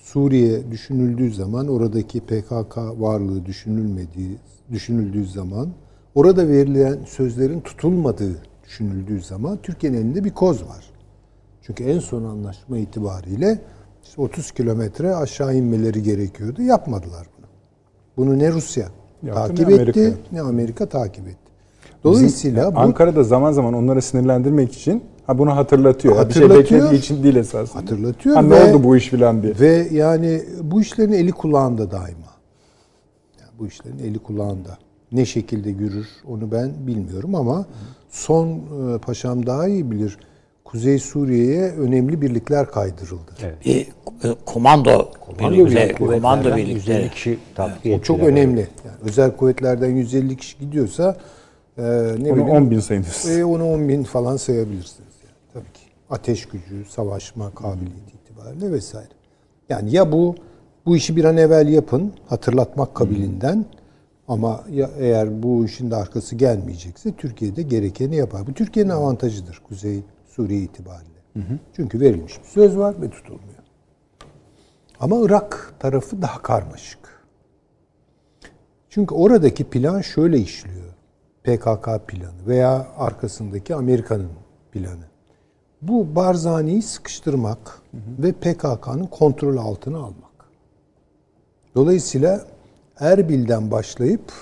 Suriye 0.00 0.70
düşünüldüğü 0.70 1.34
zaman 1.34 1.68
oradaki 1.68 2.20
PKK 2.20 2.76
varlığı 2.76 3.46
düşünülmediği 3.46 4.38
düşünüldüğü 4.72 5.26
zaman 5.26 5.68
orada 6.14 6.48
verilen 6.48 6.98
sözlerin 7.04 7.60
tutulmadığı 7.60 8.51
düşünüldüğü 8.72 9.20
zaman 9.20 9.58
Türkiye'nin 9.62 9.96
elinde 9.96 10.24
bir 10.24 10.30
koz 10.30 10.62
var. 10.62 10.84
Çünkü 11.62 11.84
en 11.84 11.98
son 11.98 12.24
anlaşma 12.24 12.78
itibariyle 12.78 13.58
işte 14.04 14.22
30 14.22 14.52
kilometre 14.52 15.14
aşağı 15.14 15.54
inmeleri 15.54 16.02
gerekiyordu. 16.02 16.62
Yapmadılar 16.62 17.26
bunu. 17.38 17.46
Bunu 18.16 18.38
ne 18.38 18.52
Rusya 18.52 18.88
Yaptı, 19.22 19.40
takip 19.48 19.68
ne 19.68 19.74
etti 19.74 20.00
Amerika. 20.00 20.18
ne 20.32 20.40
Amerika 20.40 20.86
takip 20.86 21.28
etti. 21.28 21.52
Dolayısıyla 22.04 22.62
Bizim, 22.62 22.76
bu, 22.76 22.80
Ankara'da 22.80 23.22
zaman 23.24 23.52
zaman 23.52 23.74
onları 23.74 24.02
sinirlendirmek 24.02 24.72
için 24.72 25.04
ha 25.26 25.38
bunu 25.38 25.56
hatırlatıyor. 25.56 26.16
hatırlatıyor 26.16 26.62
bir 26.62 26.66
şey 26.66 26.78
beklediği 26.78 26.98
için 26.98 27.22
değil 27.22 27.36
esasında. 27.36 27.82
Hatırlatıyor. 27.82 28.36
Ha, 28.36 28.44
ve, 28.44 28.48
ne 28.48 28.54
oldu 28.54 28.84
bu 28.84 28.96
iş 28.96 29.08
filan 29.08 29.42
diye. 29.42 29.54
Ve 29.60 29.88
yani 29.90 30.42
bu 30.62 30.80
işlerin 30.80 31.12
eli 31.12 31.32
kulağında 31.32 31.90
daima. 31.90 32.32
Yani 33.40 33.50
bu 33.58 33.66
işlerin 33.66 33.98
eli 33.98 34.18
kulağında. 34.18 34.78
Ne 35.12 35.24
şekilde 35.24 35.70
yürür 35.70 36.06
onu 36.28 36.52
ben 36.52 36.70
bilmiyorum 36.86 37.34
ama 37.34 37.66
son 38.12 38.48
e, 38.48 38.98
paşam 38.98 39.46
daha 39.46 39.68
iyi 39.68 39.90
bilir. 39.90 40.18
Kuzey 40.64 40.98
Suriye'ye 40.98 41.70
önemli 41.70 42.22
birlikler 42.22 42.70
kaydırıldı. 42.70 43.32
Evet. 43.42 43.66
Bir 43.66 43.80
e, 44.28 44.34
komando 44.46 45.10
komando 45.20 45.66
birlikleri, 45.66 45.94
komando 45.94 46.56
birlikleri. 46.56 46.74
150 46.74 47.10
kişi 47.10 47.38
takviye 47.54 47.96
O 47.96 48.00
çok 48.00 48.20
önemli. 48.20 48.60
Yani 48.60 48.96
özel 49.02 49.36
kuvvetlerden 49.36 49.90
150 49.90 50.36
kişi 50.36 50.58
gidiyorsa 50.58 51.16
e, 51.78 51.82
ne 52.18 52.32
onu 52.32 52.50
10 52.50 52.70
bin 52.70 52.80
sayınız. 52.80 53.28
E, 53.30 53.44
onu 53.44 53.72
10 53.72 53.88
bin 53.88 54.02
falan 54.04 54.36
sayabilirsiniz. 54.36 55.12
Yani. 55.24 55.34
Tabii 55.52 55.72
ki. 55.72 55.80
Ateş 56.10 56.46
gücü, 56.46 56.84
savaşma 56.90 57.50
kabiliyeti 57.50 58.12
itibariyle 58.24 58.72
vesaire. 58.72 59.08
Yani 59.68 59.94
ya 59.94 60.12
bu 60.12 60.34
bu 60.86 60.96
işi 60.96 61.16
bir 61.16 61.24
an 61.24 61.36
evvel 61.36 61.68
yapın, 61.68 62.12
hatırlatmak 62.28 62.94
kabilinden. 62.94 63.54
Hmm 63.54 63.81
ama 64.32 64.64
ya 64.70 64.90
eğer 64.98 65.42
bu 65.42 65.64
işin 65.64 65.90
de 65.90 65.96
arkası 65.96 66.36
gelmeyecekse 66.36 67.12
Türkiye'de 67.12 67.62
gerekeni 67.62 68.16
yapar. 68.16 68.46
Bu 68.46 68.54
Türkiye'nin 68.54 68.90
avantajıdır 68.90 69.62
Kuzey 69.68 70.02
Suriye 70.26 70.60
itibariyle. 70.60 71.20
Hı 71.32 71.38
hı. 71.38 71.58
Çünkü 71.76 72.00
verilmiş 72.00 72.40
bir 72.42 72.48
söz 72.48 72.76
var 72.76 73.02
ve 73.02 73.10
tutulmuyor. 73.10 73.62
Ama 75.00 75.16
Irak 75.20 75.74
tarafı 75.78 76.22
daha 76.22 76.42
karmaşık. 76.42 76.98
Çünkü 78.88 79.14
oradaki 79.14 79.64
plan 79.64 80.00
şöyle 80.00 80.38
işliyor. 80.38 80.92
PKK 81.44 82.08
planı 82.08 82.46
veya 82.46 82.88
arkasındaki 82.96 83.74
Amerika'nın 83.74 84.30
planı. 84.72 85.04
Bu 85.82 86.14
Barzani'yi 86.16 86.82
sıkıştırmak 86.82 87.82
hı 87.90 87.96
hı. 87.96 88.22
ve 88.22 88.32
PKK'nın 88.32 89.06
kontrol 89.06 89.56
altına 89.56 89.98
almak. 89.98 90.32
Dolayısıyla 91.74 92.51
Erbil'den 93.00 93.70
başlayıp 93.70 94.32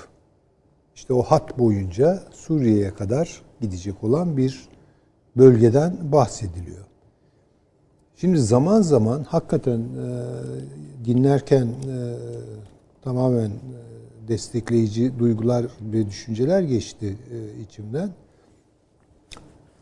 işte 0.94 1.14
o 1.14 1.22
hat 1.22 1.58
boyunca 1.58 2.22
Suriye'ye 2.32 2.94
kadar 2.94 3.42
gidecek 3.60 4.04
olan 4.04 4.36
bir 4.36 4.68
bölgeden 5.36 6.12
bahsediliyor. 6.12 6.84
Şimdi 8.16 8.38
zaman 8.38 8.82
zaman 8.82 9.24
hakikaten 9.24 9.78
e, 9.80 9.84
dinlerken 11.04 11.66
e, 11.66 12.16
tamamen 13.02 13.50
e, 13.50 13.52
destekleyici 14.28 15.18
duygular 15.18 15.66
ve 15.80 16.06
düşünceler 16.06 16.60
geçti 16.62 17.16
e, 17.32 17.62
içimden. 17.62 18.10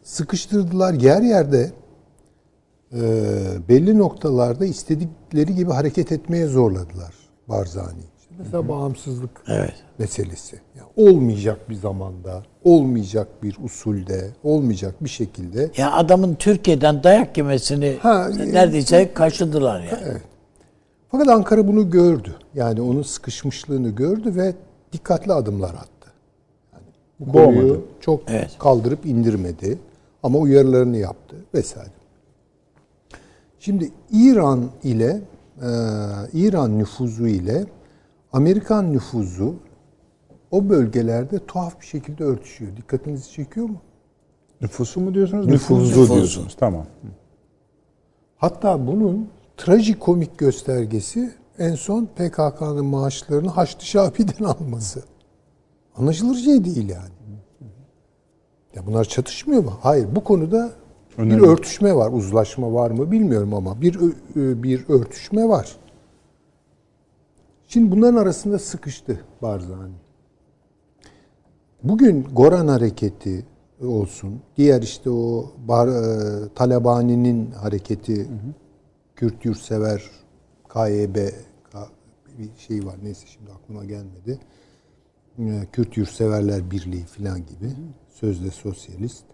Sıkıştırdılar 0.02 0.94
yer 0.94 1.22
yerde 1.22 1.72
e, 2.92 3.00
belli 3.68 3.98
noktalarda 3.98 4.64
istedikleri 4.64 5.54
gibi 5.54 5.70
hareket 5.70 6.12
etmeye 6.12 6.46
zorladılar 6.46 7.14
Barzani. 7.48 8.17
Mesela 8.38 8.68
bağımsızlık 8.68 9.30
evet. 9.48 9.74
meselesi. 9.98 10.60
Yani 10.76 10.88
olmayacak 10.96 11.70
bir 11.70 11.74
zamanda, 11.74 12.42
olmayacak 12.64 13.28
bir 13.42 13.56
usulde, 13.64 14.30
olmayacak 14.44 14.94
bir 15.04 15.08
şekilde. 15.08 15.70
Ya 15.76 15.92
adamın 15.92 16.34
Türkiye'den 16.34 17.02
dayak 17.02 17.36
yemesini 17.36 17.96
ha, 18.02 18.28
neredeyse 18.28 18.96
e, 18.96 19.14
kaçırdılar 19.14 19.80
yani. 19.80 20.02
Evet. 20.04 20.22
Fakat 21.10 21.28
Ankara 21.28 21.68
bunu 21.68 21.90
gördü. 21.90 22.36
Yani 22.54 22.80
onun 22.80 23.02
sıkışmışlığını 23.02 23.88
gördü 23.88 24.36
ve 24.36 24.54
dikkatli 24.92 25.32
adımlar 25.32 25.74
attı. 25.74 26.12
Bu 27.20 27.32
konuyu 27.32 27.68
Boğmadı. 27.68 27.80
çok 28.00 28.22
Evet. 28.28 28.50
kaldırıp 28.58 29.06
indirmedi. 29.06 29.78
Ama 30.22 30.38
uyarılarını 30.38 30.96
yaptı 30.96 31.36
vesaire. 31.54 31.90
Şimdi 33.60 33.90
İran 34.12 34.64
ile 34.82 35.20
e, 35.62 35.68
İran 36.32 36.78
nüfuzu 36.78 37.26
ile 37.26 37.64
Amerikan 38.32 38.92
nüfuzu 38.92 39.54
o 40.50 40.68
bölgelerde 40.68 41.38
tuhaf 41.46 41.80
bir 41.80 41.86
şekilde 41.86 42.24
örtüşüyor. 42.24 42.76
Dikkatinizi 42.76 43.30
çekiyor 43.32 43.68
mu? 43.68 43.80
Nüfusu 44.60 45.00
mu 45.00 45.14
diyorsunuz? 45.14 45.46
Nüfuzu. 45.46 45.88
Nüfuzu 45.88 46.14
diyorsunuz. 46.14 46.56
Tamam. 46.60 46.86
Hatta 48.36 48.86
bunun 48.86 49.28
trajikomik 49.56 50.38
göstergesi 50.38 51.34
en 51.58 51.74
son 51.74 52.06
PKK'nın 52.06 52.84
maaşlarını 52.86 53.48
Haçlı 53.48 53.82
Şabi'den 53.82 54.44
alması. 54.60 55.02
Anlaşılır 55.96 56.34
şey 56.36 56.64
değil 56.64 56.88
yani. 56.88 57.08
Ya 58.74 58.86
bunlar 58.86 59.04
çatışmıyor 59.04 59.64
mu? 59.64 59.72
Hayır. 59.80 60.08
Bu 60.16 60.24
konuda 60.24 60.70
Önemli. 61.18 61.42
bir 61.42 61.48
örtüşme 61.48 61.94
var. 61.94 62.12
Uzlaşma 62.12 62.72
var 62.72 62.90
mı 62.90 63.10
bilmiyorum 63.10 63.54
ama 63.54 63.80
bir 63.80 63.98
bir 64.34 64.88
örtüşme 64.88 65.48
var. 65.48 65.76
Şimdi 67.68 67.90
bunların 67.90 68.16
arasında 68.16 68.58
sıkıştı 68.58 69.20
Barzani. 69.42 69.94
Bugün 71.82 72.22
Goran 72.32 72.68
hareketi 72.68 73.46
olsun, 73.82 74.40
diğer 74.56 74.82
işte 74.82 75.10
o 75.10 75.46
Bar, 75.68 75.88
e, 75.88 76.48
Talabani'nin 76.54 77.50
hareketi, 77.50 78.28
Kürt 79.16 79.44
yurtsever, 79.44 80.10
KYB 80.74 81.16
K- 81.72 81.88
bir 82.38 82.50
şey 82.58 82.86
var 82.86 82.96
neyse 83.02 83.26
şimdi 83.26 83.50
aklıma 83.52 83.84
gelmedi. 83.84 84.38
E, 85.38 85.66
Kürt 85.72 85.96
yurtseverler 85.96 86.70
birliği 86.70 87.04
falan 87.04 87.38
gibi 87.38 87.72
sözde 88.08 88.50
sosyalist 88.50 89.24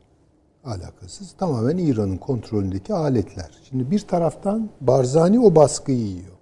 alakasız 0.64 1.33
tamamen 1.38 1.79
İran'ın 1.79 2.16
kontrolündeki 2.16 2.94
aletler. 2.94 3.51
Şimdi 3.68 3.90
bir 3.90 4.01
taraftan 4.01 4.70
Barzani 4.81 5.40
o 5.40 5.55
baskıyı 5.55 6.07
yiyor. 6.07 6.35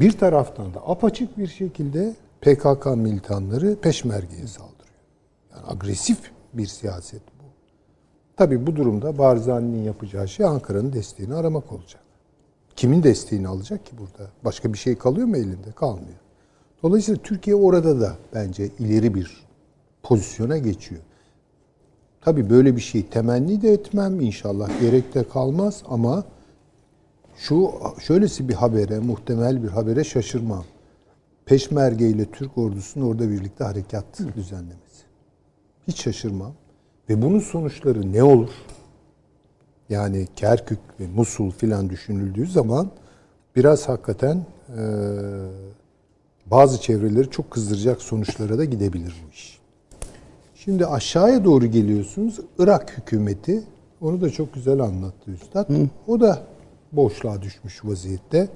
Bir 0.00 0.12
taraftan 0.12 0.74
da 0.74 0.88
apaçık 0.88 1.38
bir 1.38 1.46
şekilde 1.46 2.14
PKK 2.40 2.86
militanları 2.86 3.76
peşmergeye 3.76 4.46
saldırıyor. 4.46 5.00
Yani 5.52 5.62
agresif 5.66 6.18
bir 6.54 6.66
siyaset 6.66 7.22
bu. 7.40 7.44
Tabii 8.36 8.66
bu 8.66 8.76
durumda 8.76 9.18
Barzani'nin 9.18 9.84
yapacağı 9.84 10.28
şey 10.28 10.46
Ankara'nın 10.46 10.92
desteğini 10.92 11.34
aramak 11.34 11.72
olacak. 11.72 12.02
Kimin 12.76 13.02
desteğini 13.02 13.48
alacak 13.48 13.86
ki 13.86 13.92
burada? 13.98 14.30
Başka 14.44 14.72
bir 14.72 14.78
şey 14.78 14.98
kalıyor 14.98 15.26
mu 15.26 15.36
elinde? 15.36 15.72
Kalmıyor. 15.76 16.18
Dolayısıyla 16.82 17.22
Türkiye 17.22 17.56
orada 17.56 18.00
da 18.00 18.12
bence 18.34 18.70
ileri 18.78 19.14
bir 19.14 19.46
pozisyona 20.02 20.58
geçiyor. 20.58 21.00
Tabii 22.20 22.50
böyle 22.50 22.76
bir 22.76 22.80
şey 22.80 23.06
temenni 23.06 23.62
de 23.62 23.72
etmem 23.72 24.20
inşallah 24.20 24.80
gerek 24.80 25.14
de 25.14 25.28
kalmaz 25.28 25.82
ama 25.88 26.24
şu 27.40 27.72
şöylesi 27.98 28.48
bir 28.48 28.54
habere, 28.54 28.98
muhtemel 28.98 29.62
bir 29.62 29.68
habere 29.68 30.04
şaşırmam. 30.04 30.64
Peşmerge 31.44 32.08
ile 32.08 32.24
Türk 32.24 32.58
ordusunun 32.58 33.06
orada 33.06 33.30
birlikte 33.30 33.64
harekat 33.64 34.04
düzenlemesi. 34.36 35.04
Hiç 35.88 36.02
şaşırmam. 36.02 36.52
Ve 37.08 37.22
bunun 37.22 37.38
sonuçları 37.38 38.12
ne 38.12 38.22
olur? 38.22 38.50
Yani 39.88 40.28
Kerkük 40.36 40.78
ve 41.00 41.06
Musul 41.06 41.50
filan 41.50 41.90
düşünüldüğü 41.90 42.46
zaman 42.46 42.90
biraz 43.56 43.88
hakikaten 43.88 44.46
eee, 44.68 44.84
bazı 46.46 46.80
çevreleri 46.80 47.30
çok 47.30 47.50
kızdıracak 47.50 48.02
sonuçlara 48.02 48.58
da 48.58 48.64
gidebilir 48.64 49.14
bu 49.26 49.32
iş. 49.32 49.60
Şimdi 50.54 50.86
aşağıya 50.86 51.44
doğru 51.44 51.66
geliyorsunuz. 51.66 52.40
Irak 52.58 52.98
hükümeti 52.98 53.62
onu 54.00 54.20
da 54.20 54.30
çok 54.30 54.54
güzel 54.54 54.80
anlattı 54.80 55.30
Üstad. 55.30 55.70
O 56.06 56.20
da 56.20 56.42
boşluğa 56.92 57.42
düşmüş 57.42 57.84
vaziyette. 57.84 58.48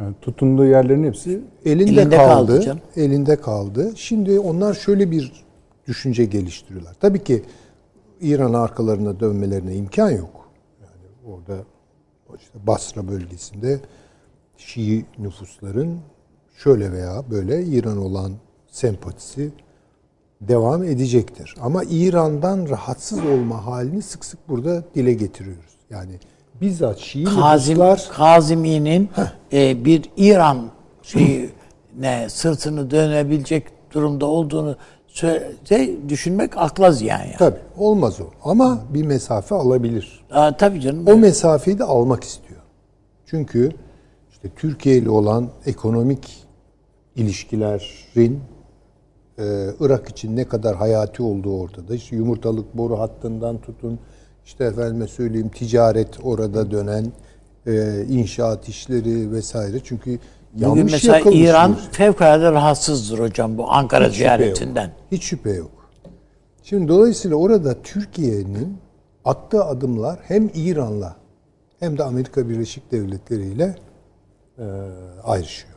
Yani 0.00 0.14
tutunduğu 0.22 0.64
yerlerin 0.66 1.04
hepsi 1.04 1.40
Elinde, 1.64 1.90
Elinde 2.00 2.16
kaldı. 2.16 2.26
kaldı 2.26 2.60
canım. 2.60 2.80
elinde 2.96 3.36
kaldı. 3.36 3.92
Şimdi 3.96 4.40
onlar 4.40 4.74
şöyle 4.74 5.10
bir 5.10 5.44
düşünce 5.86 6.24
geliştiriyorlar. 6.24 6.94
Tabii 7.00 7.24
ki 7.24 7.42
İran 8.20 8.52
arkalarına 8.52 9.20
dönmelerine 9.20 9.74
imkan 9.74 10.10
yok. 10.10 10.50
Yani 10.80 11.34
orada 11.34 11.64
işte 12.38 12.66
Basra 12.66 13.08
bölgesinde 13.08 13.80
Şii 14.56 15.04
nüfusların 15.18 15.98
şöyle 16.56 16.92
veya 16.92 17.22
böyle 17.30 17.64
İran 17.64 17.98
olan 17.98 18.32
sempatisi 18.66 19.50
devam 20.40 20.82
edecektir. 20.84 21.54
Ama 21.60 21.82
İran'dan 21.84 22.68
rahatsız 22.68 23.18
olma 23.26 23.66
halini 23.66 24.02
sık 24.02 24.24
sık 24.24 24.48
burada 24.48 24.84
dile 24.94 25.12
getiriyoruz. 25.12 25.76
Yani 25.90 26.18
bizzat 26.62 26.98
Şii 26.98 27.24
Kazim, 27.24 27.74
nüfuslar 27.78 28.08
Kazimi'nin 28.16 29.10
e, 29.52 29.84
bir 29.84 30.02
İran 30.16 30.70
şeyine 31.02 32.28
sırtını 32.28 32.90
dönebilecek 32.90 33.64
durumda 33.94 34.26
olduğunu 34.26 34.76
söyle, 35.06 35.90
düşünmek 36.08 36.56
akla 36.56 36.92
ziyan 36.92 37.18
yani. 37.18 37.34
Tabii 37.38 37.58
olmaz 37.78 38.20
o. 38.20 38.50
Ama 38.50 38.78
bir 38.94 39.02
mesafe 39.06 39.54
alabilir. 39.54 40.24
Aa, 40.30 40.56
tabii 40.56 40.80
canım. 40.80 41.06
O 41.06 41.16
mesafeyi 41.16 41.78
de 41.78 41.84
almak 41.84 42.24
istiyor. 42.24 42.60
Çünkü 43.26 43.70
işte 44.32 44.48
Türkiye 44.56 44.96
ile 44.96 45.10
olan 45.10 45.48
ekonomik 45.66 46.44
ilişkilerin 47.16 48.40
e, 49.38 49.44
Irak 49.80 50.08
için 50.08 50.36
ne 50.36 50.44
kadar 50.44 50.76
hayati 50.76 51.22
olduğu 51.22 51.60
ortada. 51.60 51.94
İşte 51.94 52.16
yumurtalık 52.16 52.76
boru 52.76 52.98
hattından 52.98 53.58
tutun, 53.58 53.98
işte 54.44 54.64
efendime 54.64 55.06
söyleyeyim 55.06 55.48
ticaret 55.48 56.08
orada 56.22 56.70
dönen, 56.70 57.12
e, 57.66 58.04
inşaat 58.08 58.68
işleri 58.68 59.32
vesaire. 59.32 59.80
Çünkü 59.84 60.18
Bugün 60.52 60.66
yanlış 60.66 60.92
mesela 60.92 61.16
yakılmış 61.16 61.38
İran 61.40 61.78
fevkalade 61.92 62.52
rahatsızdır 62.52 63.18
hocam 63.18 63.58
bu 63.58 63.72
Ankara 63.72 64.08
Hiç 64.08 64.12
şüphe 64.12 64.24
yok. 64.30 64.38
ziyaretinden. 64.38 64.90
Hiç 65.12 65.22
şüphe 65.24 65.50
yok. 65.50 65.70
Şimdi 66.62 66.88
dolayısıyla 66.88 67.36
orada 67.36 67.82
Türkiye'nin 67.82 68.78
attığı 69.24 69.64
adımlar 69.64 70.18
hem 70.22 70.50
İran'la 70.54 71.16
hem 71.80 71.98
de 71.98 72.04
Amerika 72.04 72.48
Birleşik 72.48 72.92
Devletleri 72.92 73.42
ile 73.42 73.76
e, 74.58 74.64
ayrışıyor. 75.24 75.72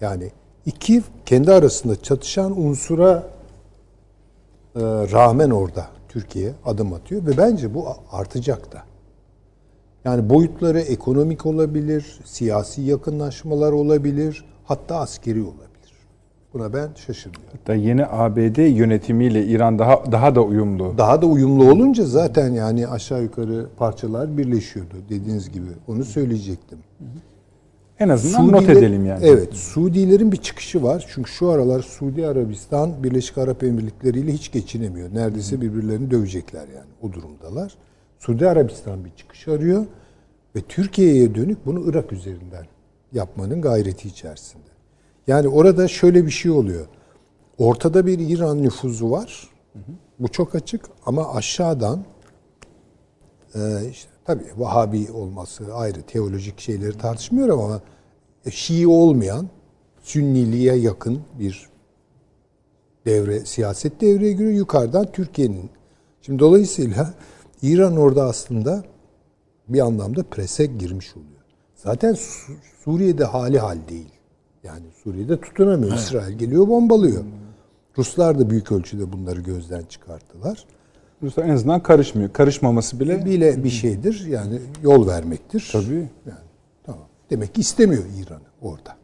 Yani 0.00 0.30
iki 0.66 1.02
kendi 1.26 1.52
arasında 1.52 2.02
çatışan 2.02 2.60
unsura 2.60 3.22
e, 4.76 4.80
rağmen 5.12 5.50
orada 5.50 5.86
Türkiye 6.16 6.52
adım 6.64 6.92
atıyor 6.92 7.26
ve 7.26 7.36
bence 7.36 7.74
bu 7.74 7.86
artacak 8.10 8.72
da. 8.72 8.82
Yani 10.04 10.30
boyutları 10.30 10.80
ekonomik 10.80 11.46
olabilir, 11.46 12.20
siyasi 12.24 12.82
yakınlaşmalar 12.82 13.72
olabilir, 13.72 14.44
hatta 14.64 14.96
askeri 14.96 15.42
olabilir. 15.42 15.92
Buna 16.54 16.72
ben 16.72 16.88
şaşırmıyorum. 17.06 17.48
hatta 17.52 17.74
yeni 17.74 18.06
ABD 18.06 18.58
yönetimiyle 18.58 19.46
İran 19.46 19.78
daha 19.78 20.12
daha 20.12 20.34
da 20.34 20.42
uyumlu. 20.42 20.94
Daha 20.98 21.22
da 21.22 21.26
uyumlu 21.26 21.70
olunca 21.70 22.04
zaten 22.04 22.52
yani 22.52 22.88
aşağı 22.88 23.22
yukarı 23.22 23.66
parçalar 23.78 24.38
birleşiyordu 24.38 24.94
dediğiniz 25.08 25.52
gibi. 25.52 25.68
Onu 25.88 26.04
söyleyecektim. 26.04 26.78
En 28.00 28.08
azından 28.08 28.52
not 28.52 28.62
Suudiler- 28.62 28.78
edelim 28.78 29.06
yani. 29.06 29.26
Evet, 29.26 29.54
Suudilerin 29.54 30.32
bir 30.32 30.36
çıkışı 30.36 30.82
var. 30.82 31.06
Çünkü 31.08 31.30
şu 31.30 31.50
aralar 31.50 31.82
Suudi 31.82 32.26
Arabistan 32.26 33.04
Birleşik 33.04 33.38
Arap 33.38 33.62
Emirlikleri 33.62 34.18
ile 34.18 34.32
hiç 34.32 34.52
geçinemiyor. 34.52 35.14
Neredeyse 35.14 35.60
birbirlerini 35.60 36.10
dövecekler 36.10 36.68
yani. 36.68 36.90
O 37.02 37.12
durumdalar. 37.12 37.74
Suudi 38.18 38.48
Arabistan 38.48 39.04
bir 39.04 39.10
çıkış 39.16 39.48
arıyor 39.48 39.86
ve 40.56 40.60
Türkiye'ye 40.60 41.34
dönük 41.34 41.66
bunu 41.66 41.90
Irak 41.90 42.12
üzerinden 42.12 42.66
yapmanın 43.12 43.62
gayreti 43.62 44.08
içerisinde. 44.08 44.64
Yani 45.26 45.48
orada 45.48 45.88
şöyle 45.88 46.26
bir 46.26 46.30
şey 46.30 46.50
oluyor. 46.50 46.86
Ortada 47.58 48.06
bir 48.06 48.18
İran 48.18 48.62
nüfuzu 48.62 49.10
var. 49.10 49.48
Bu 50.18 50.28
çok 50.28 50.54
açık 50.54 50.84
ama 51.06 51.34
aşağıdan 51.34 52.04
ee, 53.54 53.58
işte, 53.90 54.10
tabii 54.26 54.44
Vahabi 54.56 55.10
olması 55.12 55.74
ayrı 55.74 56.02
teolojik 56.02 56.60
şeyleri 56.60 56.98
tartışmıyorum 56.98 57.60
ama 57.60 57.80
Şii 58.50 58.86
olmayan 58.86 59.48
Sünniliğe 60.02 60.74
yakın 60.74 61.20
bir 61.38 61.68
devre 63.06 63.44
siyaset 63.44 64.00
devreye 64.00 64.32
giriyor 64.32 64.52
yukarıdan 64.52 65.12
Türkiye'nin. 65.12 65.70
Şimdi 66.22 66.38
dolayısıyla 66.38 67.14
İran 67.62 67.96
orada 67.96 68.24
aslında 68.24 68.84
bir 69.68 69.80
anlamda 69.80 70.22
prese 70.22 70.66
girmiş 70.66 71.16
oluyor. 71.16 71.40
Zaten 71.74 72.12
Su- 72.14 72.52
Suriye'de 72.84 73.24
hali 73.24 73.58
hal 73.58 73.78
değil. 73.88 74.10
Yani 74.64 74.84
Suriye'de 75.04 75.40
tutunamıyor. 75.40 75.94
İsrail 75.96 76.38
geliyor 76.38 76.68
bombalıyor. 76.68 77.24
Ruslar 77.98 78.38
da 78.38 78.50
büyük 78.50 78.72
ölçüde 78.72 79.12
bunları 79.12 79.40
gözden 79.40 79.82
çıkarttılar. 79.82 80.66
Ruslar 81.22 81.44
en 81.44 81.48
azından 81.50 81.82
karışmıyor. 81.82 82.32
Karışmaması 82.32 83.00
bile 83.00 83.24
bile 83.24 83.64
bir 83.64 83.70
şeydir. 83.70 84.26
Yani 84.28 84.58
yol 84.82 85.06
vermektir. 85.06 85.68
Tabii. 85.72 85.94
Yani 86.26 86.38
tamam. 86.84 87.08
Demek 87.30 87.54
ki 87.54 87.60
istemiyor 87.60 88.02
İran'ı 88.18 88.40
orada. 88.62 88.96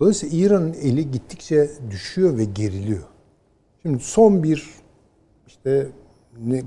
Dolayısıyla 0.00 0.38
İran'ın 0.38 0.72
eli 0.72 1.10
gittikçe 1.10 1.70
düşüyor 1.90 2.38
ve 2.38 2.44
geriliyor. 2.44 3.02
Şimdi 3.82 3.98
son 4.02 4.42
bir 4.42 4.68
işte 5.46 5.86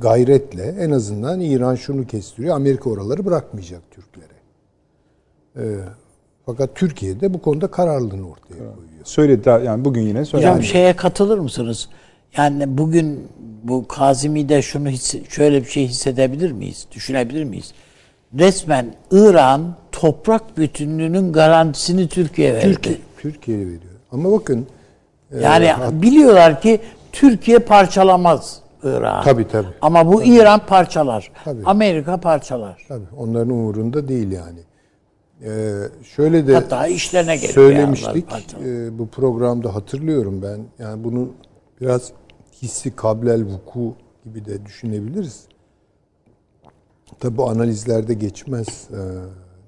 gayretle 0.02 0.64
en 0.64 0.92
azından 0.92 1.40
İran 1.40 1.76
şunu 1.76 2.08
kestiriyor. 2.08 2.56
Amerika 2.56 2.90
oraları 2.90 3.26
bırakmayacak 3.26 3.82
Türklere. 3.92 4.36
Ee, 5.58 5.80
fakat 6.46 6.76
Türkiye 6.76 7.20
de 7.20 7.34
bu 7.34 7.42
konuda 7.42 7.68
kararlılığını 7.72 8.30
ortaya 8.30 8.58
koyuyor. 8.58 8.76
Söyledi 9.04 9.46
daha- 9.46 9.60
yani 9.60 9.86
bugün 9.86 10.02
yine 10.02 10.26
söyledi. 10.26 10.50
Hocam 10.50 10.64
şeye 10.64 10.96
katılır 10.96 11.38
mısınız? 11.40 11.90
Yani 12.38 12.78
bugün 12.78 13.28
bu 13.64 13.88
Kazimi'de 13.88 14.62
şunu 14.62 14.90
şöyle 15.30 15.64
bir 15.64 15.70
şey 15.70 15.88
hissedebilir 15.88 16.52
miyiz? 16.52 16.88
Düşünebilir 16.92 17.44
miyiz? 17.44 17.74
Resmen 18.40 18.96
İran 19.12 19.76
toprak 19.92 20.58
bütünlüğünün 20.58 21.34
garantisini 21.34 22.08
Türkiye 22.08 22.54
verdi. 22.54 22.66
Türkiye, 22.66 22.98
Türkiye 23.18 23.58
veriyor. 23.60 23.82
Ama 24.12 24.32
bakın 24.32 24.68
Yani 25.42 25.72
biliyorlar 26.02 26.62
ki 26.62 26.80
Türkiye 27.12 27.60
parçalamaz 27.60 28.60
Irak'ı. 28.84 29.26
Tabii, 29.26 29.48
tabii. 29.48 29.68
Ama 29.82 30.14
bu 30.14 30.24
İran 30.24 30.60
parçalar. 30.66 31.32
Tabii. 31.46 31.62
Amerika 31.66 32.18
parçalar. 32.18 32.86
tabii 32.88 33.06
onların 33.18 33.50
umurunda 33.50 34.08
değil 34.08 34.32
yani. 34.32 34.60
Ee, 35.44 35.74
şöyle 36.16 36.48
de 36.48 36.54
Hatta 36.54 36.88
işlerine 36.88 37.38
söylemiştik. 37.38 38.26
Ee, 38.66 39.00
bu 39.00 39.08
programda 39.08 39.76
hatırlıyorum 39.76 40.42
ben. 40.42 40.86
Yani 40.86 41.04
bunu 41.04 41.30
biraz 41.82 42.12
hissi 42.62 42.96
kablel 42.96 43.46
vuku 43.46 43.96
gibi 44.26 44.46
de 44.46 44.66
düşünebiliriz. 44.66 45.48
Tabi 47.20 47.38
bu 47.38 47.50
analizlerde 47.50 48.14
geçmez 48.14 48.90
e, 48.92 49.00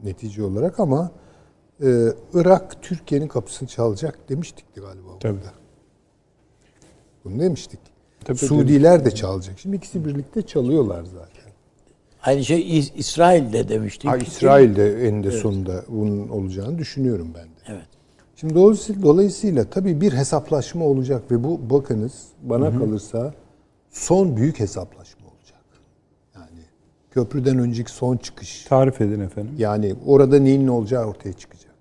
netice 0.07 0.43
olarak 0.43 0.79
ama 0.79 1.11
e, 1.83 2.07
Irak 2.33 2.81
Türkiye'nin 2.83 3.27
kapısını 3.27 3.67
çalacak 3.69 4.29
demiştik 4.29 4.65
galiba 4.75 5.19
Tabii. 5.19 5.37
burada. 5.37 5.51
Bunu 7.25 7.39
demiştik. 7.39 7.79
Tabii, 8.25 8.37
Suudiler 8.37 9.05
de 9.05 9.11
çalacak. 9.11 9.59
Şimdi 9.59 9.75
ikisi 9.75 10.05
birlikte 10.05 10.41
çalıyorlar 10.41 11.03
zaten. 11.03 11.51
Aynı 12.23 12.45
şey 12.45 12.79
İs- 12.79 12.93
İsrail'de 12.95 13.69
demiştik. 13.69 14.09
Ha, 14.11 14.17
İsrail'de 14.17 15.07
eninde 15.07 15.31
sonunda 15.31 15.83
bunun 15.87 16.29
olacağını 16.29 16.77
düşünüyorum 16.77 17.31
ben 17.35 17.45
de. 17.45 17.59
Evet. 17.67 17.87
Şimdi 18.39 18.55
dolayısıyla, 18.55 19.01
dolayısıyla 19.01 19.69
tabii 19.69 20.01
bir 20.01 20.13
hesaplaşma 20.13 20.85
olacak 20.85 21.31
ve 21.31 21.43
bu 21.43 21.69
bakınız 21.69 22.27
bana 22.43 22.79
kalırsa 22.79 23.33
son 23.89 24.37
büyük 24.37 24.59
hesaplaşma 24.59 25.27
olacak. 25.27 25.63
Yani 26.35 26.61
köprüden 27.11 27.59
önceki 27.59 27.91
son 27.91 28.17
çıkış. 28.17 28.63
Tarif 28.63 29.01
edin 29.01 29.19
efendim. 29.19 29.55
Yani 29.57 29.95
orada 30.05 30.39
neyin 30.39 30.65
ne 30.65 30.71
olacağı 30.71 31.05
ortaya 31.05 31.33
çıkacak. 31.33 31.75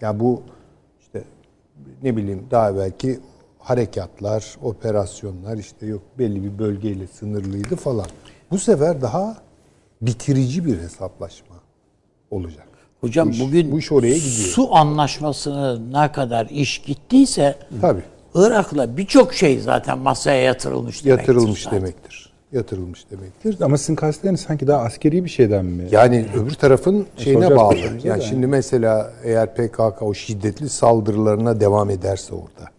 Ya 0.00 0.20
bu 0.20 0.42
işte 1.00 1.24
ne 2.02 2.16
bileyim 2.16 2.46
daha 2.50 2.76
belki 2.76 3.20
harekatlar, 3.58 4.56
operasyonlar 4.62 5.56
işte 5.56 5.86
yok 5.86 6.02
belli 6.18 6.44
bir 6.44 6.58
bölgeyle 6.58 7.06
sınırlıydı 7.06 7.76
falan. 7.76 8.06
Bu 8.50 8.58
sefer 8.58 9.02
daha 9.02 9.36
bitirici 10.02 10.64
bir 10.64 10.78
hesaplaşma 10.78 11.56
olacak. 12.30 12.69
Hocam 13.00 13.28
Bu 13.28 13.32
iş- 13.32 13.40
bugün 13.40 13.72
bu 13.72 13.78
iş 13.78 13.92
oraya 13.92 14.14
gidiyor. 14.18 14.48
su 14.48 14.74
anlaşmasına 14.76 15.78
ne 15.78 16.12
kadar 16.12 16.46
iş 16.46 16.78
gittiyse 16.78 17.56
Tabii. 17.80 18.02
Irak'la 18.34 18.96
birçok 18.96 19.34
şey 19.34 19.60
zaten 19.60 19.98
masaya 19.98 20.42
yatırılmış 20.42 21.04
demektir 21.04 21.28
Yatırılmış 21.28 21.62
zaten. 21.62 21.80
demektir. 21.80 22.30
Yatırılmış 22.52 23.10
demektir. 23.10 23.56
Ama 23.60 23.78
sizin 23.78 23.94
kastederiniz 23.94 24.40
sanki 24.40 24.66
daha 24.66 24.82
askeri 24.82 25.24
bir 25.24 25.30
şeyden 25.30 25.64
mi? 25.64 25.88
Yani 25.90 26.26
öbür 26.36 26.50
tarafın 26.54 27.06
şeyine 27.16 27.46
soracağız, 27.46 27.60
bağlı. 27.60 27.78
Yani 28.08 28.20
da. 28.20 28.24
şimdi 28.24 28.46
mesela 28.46 29.12
eğer 29.24 29.54
PKK 29.54 30.02
o 30.02 30.14
şiddetli 30.14 30.68
saldırılarına 30.68 31.60
devam 31.60 31.90
ederse 31.90 32.34
orada 32.34 32.70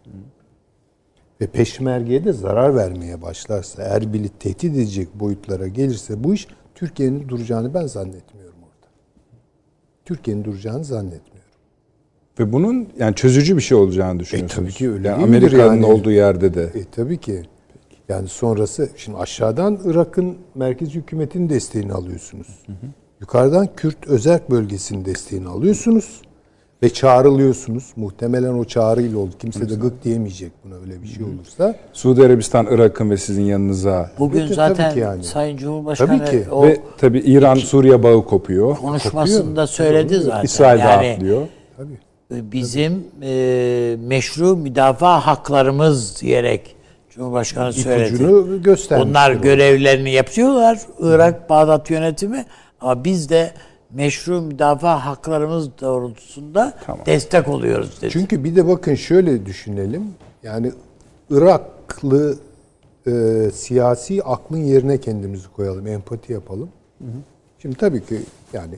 ve 1.42 1.48
peşmergeye 1.48 2.26
de 2.26 2.34
zarar 2.34 2.76
vermeye 2.76 3.22
başlarsa, 3.22 3.84
Erbil'i 3.84 4.30
tehdit 4.30 4.64
edecek 4.64 5.08
boyutlara 5.20 5.68
gelirse 5.68 6.24
bu 6.24 6.34
iş 6.34 6.48
Türkiye'nin 6.76 7.30
duracağını 7.30 7.74
ben 7.74 7.88
zannetmiyorum. 7.88 8.51
Türkiye'nin 10.06 10.44
duracağını 10.44 10.84
zannetmiyorum. 10.84 11.52
Ve 12.40 12.54
bunun 12.54 12.88
yani 13.00 13.16
çözücü 13.16 13.58
bir 13.58 13.62
şey 13.62 13.78
olacağını 13.78 14.20
düşünüyorsunuz. 14.20 14.64
tabii 14.64 14.78
ki 14.78 14.92
öyle 14.92 15.08
Yani 15.08 15.24
Amerika'nın 15.24 15.74
yani? 15.76 15.86
olduğu 15.86 16.12
yerde 16.12 16.54
de. 16.54 16.64
E 16.64 16.84
tabii 16.92 17.18
ki. 17.18 17.44
Yani 18.10 18.28
sonrası 18.28 18.90
şimdi 18.96 19.18
aşağıdan 19.18 19.80
Irak'ın 19.86 20.38
merkez 20.56 20.90
hükümetin 20.90 21.50
desteğini 21.50 21.94
alıyorsunuz. 21.94 22.48
Yukarıdan 23.22 23.68
Kürt 23.76 24.08
özerk 24.08 24.52
bölgesinin 24.52 25.06
desteğini 25.06 25.48
alıyorsunuz 25.48 26.22
ve 26.84 26.90
çağrılıyorsunuz. 26.90 27.84
Muhtemelen 27.96 28.54
o 28.54 28.64
çağrıyla 28.64 29.18
oldu. 29.20 29.32
Kimse 29.40 29.70
de 29.70 29.76
gık 29.76 30.04
diyemeyecek 30.04 30.52
buna 30.66 30.76
öyle 30.76 31.02
bir 31.04 31.08
şey 31.08 31.24
olursa. 31.24 31.76
Suudi 31.94 32.26
Arabistan, 32.26 32.68
Irak'ın 32.72 33.10
ve 33.10 33.18
sizin 33.18 33.44
yanınıza. 33.44 34.12
Bugün 34.20 34.40
Tabii 34.40 34.50
ki 34.50 34.54
zaten 34.54 34.96
yani. 34.96 35.24
Sayın 35.24 35.58
Cumhurbaşkanı 35.58 36.26
Tabii 36.26 36.32
ki. 36.32 36.50
o 36.52 36.64
Ve 36.68 36.82
tabii 36.98 37.20
İran-Suriye 37.20 38.04
bağı 38.04 38.26
kopuyor. 38.26 38.78
konuşmasında 38.78 39.68
söyledi 39.68 40.20
zaten. 40.20 40.44
İsrail 40.44 40.80
yani 40.80 41.08
dağıtlıyor. 41.08 41.48
Tabii. 41.78 42.52
bizim 42.52 43.04
e, 43.22 43.96
meşru 44.08 44.58
müdafaa 44.58 45.28
haklarımız 45.28 46.22
diyerek 46.22 46.76
Cumhurbaşkanı 47.10 47.74
söyledi. 47.74 48.10
İpucunu 48.10 48.64
göstermiş. 48.64 49.08
Onlar 49.08 49.32
görevlerini 49.32 50.12
yapıyorlar 50.12 50.80
Irak 51.00 51.50
Bağdat 51.50 51.90
yönetimi 51.90 52.46
ama 52.82 53.04
biz 53.04 53.30
de 53.30 53.52
meşru 53.94 54.42
müdafaa 54.42 55.06
haklarımız 55.06 55.70
doğrultusunda 55.82 56.74
destek 57.06 57.48
oluyoruz 57.48 58.02
dedi. 58.02 58.12
Çünkü 58.12 58.44
bir 58.44 58.56
de 58.56 58.68
bakın 58.68 58.96
şöyle 58.96 59.46
düşünelim. 59.46 60.04
Yani 60.44 60.72
Iraklı 61.30 62.38
e, 63.08 63.12
siyasi 63.54 64.24
aklın 64.24 64.64
yerine 64.64 64.98
kendimizi 64.98 65.48
koyalım. 65.48 65.88
Empati 65.88 66.34
yapalım. 66.34 66.70
Şimdi 67.60 67.76
tabii 67.76 68.06
ki 68.06 68.20
yani 68.54 68.76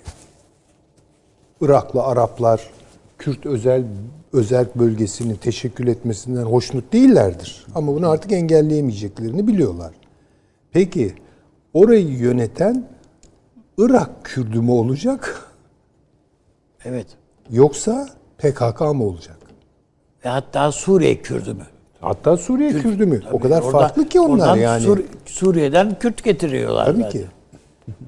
Iraklı 1.62 2.04
Araplar 2.04 2.70
Kürt 3.18 3.46
özel 3.46 3.84
özel 4.34 4.66
bölgesini 4.76 5.38
teşekkül 5.38 5.88
etmesinden 5.88 6.44
hoşnut 6.44 6.94
değillerdir. 6.94 7.66
Ama 7.76 7.96
bunu 7.96 8.10
artık 8.10 8.32
engelleyemeyeceklerini 8.32 9.48
biliyorlar. 9.48 9.94
Peki 10.72 11.14
orayı 11.74 12.08
yöneten 12.08 12.88
Irak 13.78 14.10
Kürdü 14.24 14.62
mü 14.62 14.72
olacak 14.72 15.52
evet. 16.86 17.08
yoksa 17.50 18.10
PKK 18.38 18.82
mı 18.82 19.04
olacak? 19.04 19.38
Ve 20.26 20.30
hatta 20.30 20.72
Suriye 20.72 21.22
Kürdü 21.22 21.54
mü? 21.54 21.64
Hatta 22.02 22.38
Suriye 22.38 22.72
Kürdü 22.74 23.06
mü? 23.06 23.22
o 23.32 23.40
kadar 23.40 23.62
Orada- 23.62 23.72
farklı 23.80 24.10
ki 24.10 24.20
onlar 24.20 24.44
oradan 24.48 24.56
yani. 24.58 24.84
Sur- 24.84 25.04
Suriye'den 25.26 26.00
Kürt 26.00 26.24
getiriyorlar. 26.24 26.86
Tabii 26.86 27.02
zaten. 27.02 27.12
ki. 27.22 27.28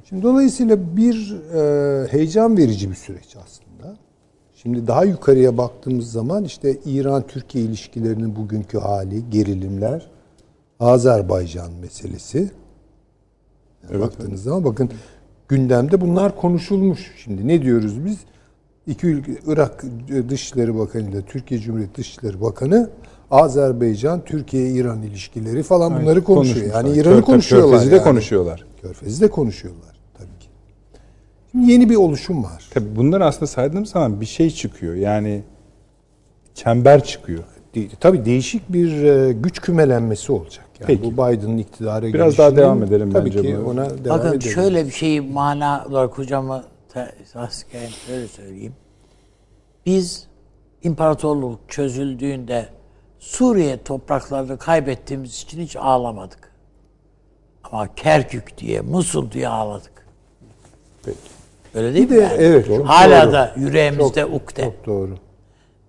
Şimdi 0.10 0.24
dolayısıyla 0.24 0.98
bir 0.98 1.36
e, 1.54 2.08
heyecan 2.12 2.58
verici 2.58 2.90
bir 2.90 2.96
süreç 2.96 3.36
aslında. 3.46 3.96
Şimdi 4.56 4.88
daha 4.88 5.04
yukarıya 5.06 5.58
baktığımız 5.58 6.12
zaman 6.12 6.44
işte 6.44 6.78
İran-Türkiye 6.86 7.64
ilişkilerinin 7.64 8.36
bugünkü 8.36 8.78
hali, 8.80 9.30
gerilimler, 9.30 10.10
Azerbaycan 10.80 11.72
meselesi. 11.72 12.52
Baktığınız 13.94 14.44
zaman 14.44 14.64
bakın 14.64 14.90
gündemde 15.50 16.02
bunlar 16.02 16.36
konuşulmuş. 16.36 17.12
Şimdi 17.18 17.48
ne 17.48 17.62
diyoruz 17.62 18.06
biz? 18.06 18.18
İki 18.88 19.08
ülke, 19.08 19.32
Irak 19.48 19.84
Dışişleri 20.30 20.78
Bakanı 20.78 21.10
ile 21.10 21.22
Türkiye 21.22 21.60
Cumhuriyeti 21.60 21.96
Dışişleri 21.96 22.42
Bakanı 22.42 22.90
Azerbaycan, 23.32 24.26
Türkiye-İran 24.26 25.02
ilişkileri 25.02 25.64
falan 25.64 26.02
bunları 26.02 26.24
konuşuyor. 26.24 26.66
Yani 26.66 26.82
Konuşmuşlar. 26.84 27.12
İran'ı 27.12 27.22
konuşuyorlar. 27.22 27.72
Körfez'i 27.72 27.92
de 27.92 27.96
yani. 27.96 28.04
konuşuyorlar. 28.04 28.66
Körfez'i 28.82 29.22
de 29.22 29.30
konuşuyorlar 29.30 29.96
tabii 30.18 30.40
ki. 30.40 30.48
Şimdi 31.52 31.72
yeni 31.72 31.90
bir 31.90 31.96
oluşum 31.96 32.44
var. 32.44 32.70
Tabii 32.74 32.96
bunlar 32.96 33.22
aslında 33.22 33.48
saydığım 33.48 33.86
zaman 33.86 34.22
bir 34.22 34.26
şey 34.26 34.50
çıkıyor. 34.50 34.96
Yani 34.96 35.44
çember 36.54 37.04
çıkıyor. 37.04 37.44
De- 37.76 37.88
tabii 38.00 38.26
değişik 38.26 38.74
bir 38.74 39.04
e, 39.04 39.34
güç 39.34 39.60
kümelenmesi 39.62 40.32
olacak. 40.32 40.66
Yani 40.80 40.88
Peki. 40.88 41.04
bu 41.04 41.12
Biden'ın 41.14 41.58
iktidara 41.58 42.06
Biraz 42.06 42.38
daha 42.38 42.56
devam 42.56 42.84
edelim 42.84 43.12
tabii 43.14 43.26
bence 43.30 43.42
ki 43.42 43.58
bu. 43.66 43.70
ona 43.70 43.90
devam 44.06 44.20
Bakın 44.20 44.30
edelim. 44.38 44.52
şöyle 44.52 44.86
bir 44.86 44.92
şeyi 44.92 45.22
mana 45.22 45.86
olarak 45.90 46.18
hocama 46.18 46.64
tasdiken 47.34 47.88
şöyle 48.08 48.28
söyleyeyim. 48.28 48.74
Biz 49.86 50.28
imparatorluk 50.84 51.60
çözüldüğünde 51.68 52.66
Suriye 53.20 53.84
topraklarını 53.84 54.58
kaybettiğimiz 54.58 55.42
için 55.42 55.62
hiç 55.62 55.76
ağlamadık. 55.76 56.52
Ama 57.64 57.96
Kerkük 57.96 58.58
diye, 58.58 58.82
Musul 58.82 59.32
diye 59.32 59.48
ağladık. 59.48 59.92
Peki. 61.06 61.18
Öyle 61.76 61.94
değil 61.94 62.10
Bir 62.10 62.16
mi? 62.16 62.22
de 62.22 62.24
yani? 62.24 62.34
evet, 62.38 62.68
çok 62.68 62.86
Hala 62.88 63.24
doğru. 63.26 63.34
da 63.34 63.54
yüreğimizde 63.58 64.26
ukde. 64.26 64.64
Çok 64.64 64.86
doğru. 64.86 65.18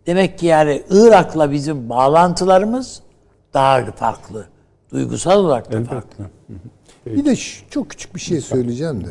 Demek 0.06 0.38
ki 0.38 0.46
yani 0.46 0.82
Irak'la 0.90 1.52
bizim 1.52 1.88
bağlantılarımız 1.88 3.00
daha 3.54 3.84
farklı. 3.84 4.46
Duygusal 4.92 5.44
olarak 5.44 5.72
da 5.72 5.84
farklı. 5.84 6.24
Bir 7.06 7.24
de 7.24 7.36
çok 7.70 7.90
küçük 7.90 8.14
bir 8.14 8.20
şey 8.20 8.40
söyleyeceğim 8.40 9.04
de. 9.04 9.10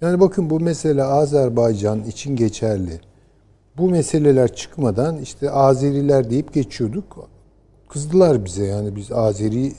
Yani 0.00 0.20
bakın 0.20 0.50
bu 0.50 0.60
mesele 0.60 1.04
Azerbaycan 1.04 2.04
için 2.04 2.36
geçerli. 2.36 3.00
Bu 3.76 3.90
meseleler 3.90 4.54
çıkmadan 4.54 5.18
işte 5.18 5.50
Azeriler 5.50 6.30
deyip 6.30 6.54
geçiyorduk. 6.54 7.28
kızdılar 7.88 8.44
bize 8.44 8.64
yani 8.64 8.96
biz 8.96 9.12
Azeri 9.12 9.72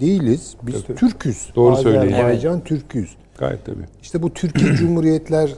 değiliz. 0.00 0.56
Biz 0.62 0.84
tabii. 0.84 0.96
Türküz. 0.98 1.50
Doğru 1.54 1.76
söyleyin. 1.76 2.12
Azerbaycan 2.12 2.64
Türküz. 2.64 3.16
Gayet 3.38 3.64
tabii. 3.64 3.84
İşte 4.02 4.22
bu 4.22 4.34
Türkiye 4.34 4.72
Cumhuriyetler 4.76 5.50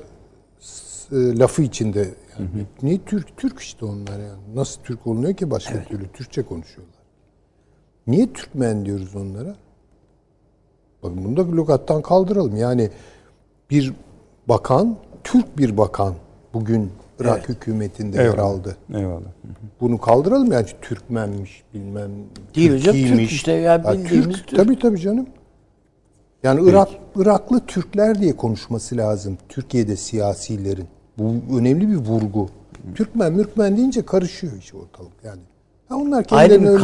e, 1.13 1.39
lafı 1.39 1.63
içinde 1.63 2.09
yani 2.39 2.67
niye 2.83 2.99
Türk 3.07 3.37
Türk 3.37 3.59
işte 3.59 3.85
onlar 3.85 4.19
yani. 4.19 4.41
Nasıl 4.55 4.83
Türk 4.83 5.07
olunuyor 5.07 5.35
ki 5.35 5.51
başka 5.51 5.85
türlü 5.85 6.09
Türkçe 6.13 6.43
konuşuyorlar. 6.43 6.97
Niye 8.07 8.33
Türkmen 8.33 8.87
diyoruz 8.87 9.17
onlara? 9.17 9.57
Bakın 11.03 11.25
bunu 11.25 11.37
da 11.37 11.57
lügattan 11.57 12.03
kaldıralım. 12.03 12.57
Yani 12.57 12.91
bir 13.71 13.93
bakan, 14.49 14.97
Türk 15.25 15.59
bir 15.59 15.77
bakan 15.77 16.15
bugün 16.55 16.91
Irak 17.21 17.49
hükümetinde 17.49 18.17
yer 18.17 18.25
Eyvallah. 18.25 18.45
aldı. 18.45 18.77
Eyvallah. 18.95 19.33
Bunu 19.81 19.99
kaldıralım 19.99 20.53
yani 20.53 20.67
Türkmenmiş 20.83 21.63
bilmem 21.75 22.11
Değil 22.55 22.73
hocam, 22.73 22.95
Türk 22.95 23.33
işte 23.33 23.53
ya, 23.53 23.85
Ha, 23.85 23.93
bildiğimiz 23.93 24.37
Türk, 24.37 24.49
Türk. 24.49 24.61
Tabii 24.61 24.79
tabii 24.79 25.01
canım. 25.01 25.27
Yani 26.43 26.71
Irak 26.71 26.89
Iraklı 27.17 27.67
Türkler 27.67 28.21
diye 28.21 28.37
konuşması 28.37 28.97
lazım 28.97 29.39
Türkiye'de 29.49 29.97
siyasilerin. 29.97 30.87
Bu 31.19 31.57
önemli 31.59 31.89
bir 31.89 31.97
vurgu. 31.97 32.49
Türkmen 32.95 33.33
Mürkmen 33.33 33.77
deyince 33.77 34.03
karışıyor 34.03 34.53
iş 34.59 34.75
ortalık 34.75 35.13
yani. 35.25 35.41
Ha 35.89 35.97
onlar 35.97 36.25
kendilerine 36.25 36.65
bir 36.65 36.69
öyle- 36.69 36.83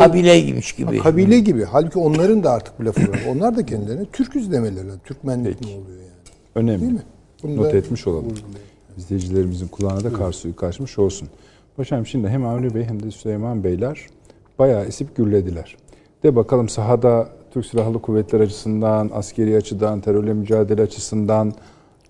gibi. 0.77 0.97
Ha, 0.99 1.03
kabile 1.03 1.39
gibi. 1.41 1.65
Halbuki 1.65 1.99
onların 1.99 2.45
da 2.45 2.51
artık 2.51 2.81
bir 2.81 2.85
lafı 2.85 3.01
var. 3.11 3.21
Onlar 3.31 3.57
da 3.57 3.67
kendilerine 3.67 4.05
Türküz 4.13 4.53
demeleri. 4.53 4.87
Türkmenlik 5.05 5.61
mi 5.61 5.67
oluyor 5.67 5.99
yani? 5.99 6.11
Önemli. 6.55 6.81
Değil 6.81 6.93
mi? 6.93 7.03
Bunu 7.43 7.57
Not 7.57 7.75
etmiş 7.75 8.07
olalım. 8.07 8.25
vurgulayalım. 8.25 8.51
İzleyicilerimizin 8.97 9.69
kulağına 9.69 10.05
da 10.05 10.13
kar 10.13 10.33
suyu 10.33 10.57
kaçmış 10.57 10.99
olsun. 10.99 11.29
Paşam 11.77 12.07
şimdi 12.07 12.29
hem 12.29 12.47
Avni 12.47 12.75
Bey 12.75 12.85
hem 12.85 13.03
de 13.03 13.11
Süleyman 13.11 13.65
Beyler 13.65 14.07
bayağı 14.59 14.85
esip 14.85 15.17
gürlediler. 15.17 15.77
De 16.23 16.37
bakalım 16.37 16.69
sahada 16.69 17.29
Türk 17.51 17.67
Silahlı 17.67 18.03
Kuvvetleri 18.03 18.43
açısından, 18.43 19.11
askeri 19.15 19.57
açıdan, 19.57 20.01
terörle 20.01 20.33
mücadele 20.33 20.83
açısından 20.83 21.53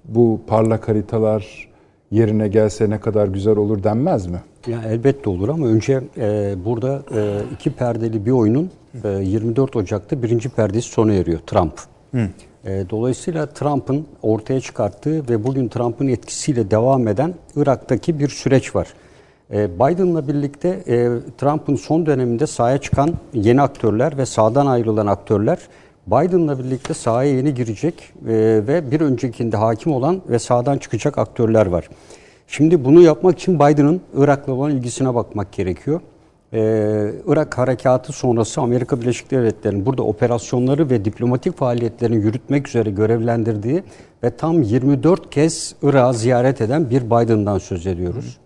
bu 0.04 0.40
parlak 0.46 0.88
haritalar 0.88 1.67
yerine 2.10 2.48
gelse 2.48 2.90
ne 2.90 3.00
kadar 3.00 3.28
güzel 3.28 3.56
olur 3.56 3.82
denmez 3.82 4.26
mi? 4.26 4.40
Ya 4.66 4.82
elbette 4.86 5.30
olur 5.30 5.48
ama 5.48 5.66
önce 5.66 6.00
e, 6.16 6.54
burada 6.64 7.02
e, 7.14 7.40
iki 7.54 7.70
perdeli 7.70 8.26
bir 8.26 8.30
oyunun 8.30 8.70
e, 9.04 9.08
24 9.08 9.76
Ocak'ta 9.76 10.22
birinci 10.22 10.48
perdesi 10.48 10.88
sona 10.88 11.14
eriyor 11.14 11.38
Trump. 11.46 11.72
E, 12.64 12.84
dolayısıyla 12.90 13.46
Trump'ın 13.46 14.06
ortaya 14.22 14.60
çıkarttığı 14.60 15.28
ve 15.28 15.44
bugün 15.44 15.68
Trump'ın 15.68 16.08
etkisiyle 16.08 16.70
devam 16.70 17.08
eden 17.08 17.34
Irak'taki 17.56 18.18
bir 18.18 18.28
süreç 18.28 18.74
var. 18.76 18.88
E, 19.52 19.74
Biden'la 19.74 20.28
birlikte 20.28 20.68
e, 20.68 21.08
Trump'ın 21.38 21.76
son 21.76 22.06
döneminde 22.06 22.46
sahaya 22.46 22.78
çıkan 22.78 23.10
yeni 23.34 23.62
aktörler 23.62 24.18
ve 24.18 24.26
sağdan 24.26 24.66
ayrılan 24.66 25.06
aktörler 25.06 25.58
Biden'la 26.10 26.58
birlikte 26.58 26.94
sahaya 26.94 27.36
yeni 27.36 27.54
girecek 27.54 27.94
e, 28.28 28.34
ve 28.68 28.90
bir 28.90 29.00
öncekinde 29.00 29.56
hakim 29.56 29.92
olan 29.92 30.22
ve 30.28 30.38
sağdan 30.38 30.78
çıkacak 30.78 31.18
aktörler 31.18 31.66
var. 31.66 31.88
Şimdi 32.46 32.84
bunu 32.84 33.00
yapmak 33.00 33.38
için 33.38 33.54
Biden'ın 33.54 34.00
Irak'la 34.16 34.52
olan 34.52 34.70
ilgisine 34.70 35.14
bakmak 35.14 35.52
gerekiyor. 35.52 36.00
Ee, 36.52 37.12
Irak 37.26 37.58
harekatı 37.58 38.12
sonrası 38.12 38.60
Amerika 38.60 39.00
Birleşik 39.00 39.30
Devletleri'nin 39.30 39.86
burada 39.86 40.02
operasyonları 40.02 40.90
ve 40.90 41.04
diplomatik 41.04 41.56
faaliyetlerini 41.56 42.16
yürütmek 42.16 42.68
üzere 42.68 42.90
görevlendirdiği 42.90 43.82
ve 44.24 44.30
tam 44.30 44.62
24 44.62 45.30
kez 45.30 45.74
Irak'ı 45.82 46.18
ziyaret 46.18 46.60
eden 46.60 46.90
bir 46.90 47.02
Biden'dan 47.02 47.58
söz 47.58 47.86
ediyoruz. 47.86 48.38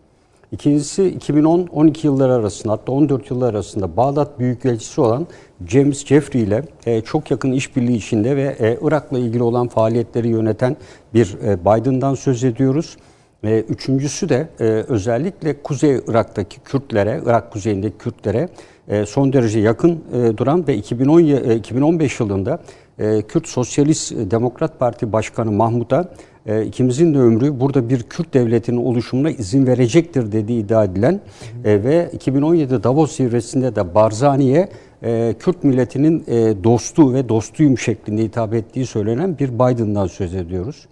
İkincisi 0.52 1.02
2010-12 1.02 2.06
yılları 2.06 2.32
arasında 2.32 2.72
hatta 2.72 2.92
14 2.92 3.30
yıllar 3.30 3.50
arasında 3.50 3.96
Bağdat 3.96 4.38
Büyükelçisi 4.38 5.00
olan 5.00 5.26
James 5.68 6.06
Jeffrey 6.06 6.42
ile 6.42 6.62
e, 6.86 7.00
çok 7.00 7.30
yakın 7.30 7.52
işbirliği 7.52 7.96
içinde 7.96 8.36
ve 8.36 8.56
e, 8.60 8.78
Irak'la 8.82 9.18
ilgili 9.18 9.42
olan 9.42 9.68
faaliyetleri 9.68 10.28
yöneten 10.28 10.76
bir 11.14 11.36
e, 11.46 11.60
Biden'dan 11.60 12.14
söz 12.14 12.44
ediyoruz. 12.44 12.96
E, 13.44 13.58
üçüncüsü 13.60 14.28
de 14.28 14.48
e, 14.60 14.64
özellikle 14.64 15.62
Kuzey 15.62 16.00
Irak'taki 16.08 16.60
Kürtlere, 16.60 17.20
Irak 17.26 17.52
kuzeyindeki 17.52 17.98
Kürtlere 17.98 18.48
e, 18.88 19.06
son 19.06 19.32
derece 19.32 19.60
yakın 19.60 19.90
e, 20.12 20.36
duran 20.36 20.66
ve 20.66 20.76
2010 20.76 21.20
ye- 21.20 21.36
e, 21.36 21.56
2015 21.56 22.20
yılında 22.20 22.58
e, 22.98 23.22
Kürt 23.22 23.48
Sosyalist 23.48 24.12
Demokrat 24.30 24.78
Parti 24.78 25.12
Başkanı 25.12 25.52
Mahmut'a 25.52 26.08
e, 26.46 26.64
ikimizin 26.64 27.14
de 27.14 27.18
ömrü 27.18 27.60
burada 27.60 27.88
bir 27.88 28.02
Kürt 28.02 28.34
devletinin 28.34 28.84
oluşumuna 28.84 29.30
izin 29.30 29.66
verecektir 29.66 30.32
dediği 30.32 30.60
iddia 30.64 30.84
edilen 30.84 31.20
e, 31.64 31.84
ve 31.84 32.10
2017 32.12 32.82
Davos 32.82 33.16
zirvesinde 33.16 33.76
de 33.76 33.94
Barzani'ye 33.94 34.68
e, 35.02 35.34
Kürt 35.38 35.64
milletinin 35.64 36.24
e, 36.26 36.64
dostu 36.64 37.14
ve 37.14 37.28
dostuyum 37.28 37.78
şeklinde 37.78 38.22
hitap 38.22 38.54
ettiği 38.54 38.86
söylenen 38.86 39.38
bir 39.38 39.48
Biden'dan 39.48 40.06
söz 40.06 40.34
ediyoruz. 40.34 40.86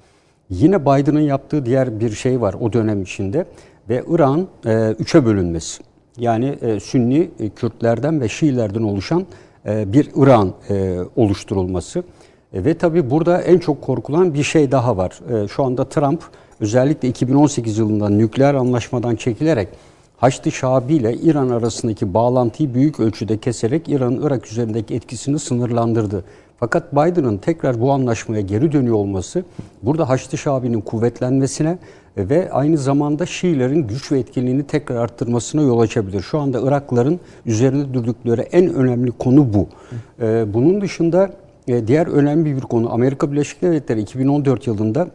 Yine 0.50 0.82
Biden'ın 0.82 1.20
yaptığı 1.20 1.66
diğer 1.66 2.00
bir 2.00 2.10
şey 2.10 2.40
var 2.40 2.54
o 2.60 2.72
dönem 2.72 3.02
içinde 3.02 3.46
ve 3.88 4.04
İran 4.08 4.46
e, 4.66 4.94
üçe 4.98 5.24
bölünmesi. 5.24 5.82
Yani 6.18 6.58
e, 6.62 6.80
Sünni 6.80 7.30
e, 7.40 7.48
Kürtlerden 7.48 8.20
ve 8.20 8.28
Şiilerden 8.28 8.82
oluşan 8.82 9.26
bir 9.66 10.10
İran 10.16 10.52
oluşturulması. 11.16 12.02
Ve 12.54 12.74
tabii 12.74 13.10
burada 13.10 13.42
en 13.42 13.58
çok 13.58 13.82
korkulan 13.82 14.34
bir 14.34 14.42
şey 14.42 14.72
daha 14.72 14.96
var. 14.96 15.20
Şu 15.48 15.64
anda 15.64 15.88
Trump 15.88 16.22
özellikle 16.60 17.08
2018 17.08 17.78
yılında 17.78 18.08
nükleer 18.08 18.54
anlaşmadan 18.54 19.16
çekilerek 19.16 19.68
Haçlı 20.20 20.52
Şabi 20.52 20.94
ile 20.94 21.14
İran 21.14 21.48
arasındaki 21.48 22.14
bağlantıyı 22.14 22.74
büyük 22.74 23.00
ölçüde 23.00 23.38
keserek 23.38 23.88
İran'ın 23.88 24.26
Irak 24.26 24.46
üzerindeki 24.46 24.94
etkisini 24.94 25.38
sınırlandırdı. 25.38 26.24
Fakat 26.58 26.92
Biden'ın 26.92 27.38
tekrar 27.38 27.80
bu 27.80 27.92
anlaşmaya 27.92 28.40
geri 28.40 28.72
dönüyor 28.72 28.94
olması 28.94 29.44
burada 29.82 30.08
Haçlı 30.08 30.38
Şabi'nin 30.38 30.80
kuvvetlenmesine 30.80 31.78
ve 32.16 32.52
aynı 32.52 32.78
zamanda 32.78 33.26
Şiilerin 33.26 33.86
güç 33.86 34.12
ve 34.12 34.18
etkinliğini 34.18 34.66
tekrar 34.66 34.96
arttırmasına 34.96 35.62
yol 35.62 35.80
açabilir. 35.80 36.20
Şu 36.20 36.38
anda 36.38 36.60
Iraklıların 36.60 37.20
üzerinde 37.46 37.94
durdukları 37.94 38.42
en 38.42 38.74
önemli 38.74 39.10
konu 39.10 39.54
bu. 39.54 39.66
Ee, 40.20 40.54
Bunun 40.54 40.80
dışında 40.80 41.30
e, 41.68 41.86
diğer 41.86 42.06
önemli 42.06 42.56
bir 42.56 42.62
konu 42.62 42.92
Amerika 42.92 43.32
Birleşik 43.32 43.62
Devletleri 43.62 44.00
2014 44.00 44.66
yılında 44.66 45.08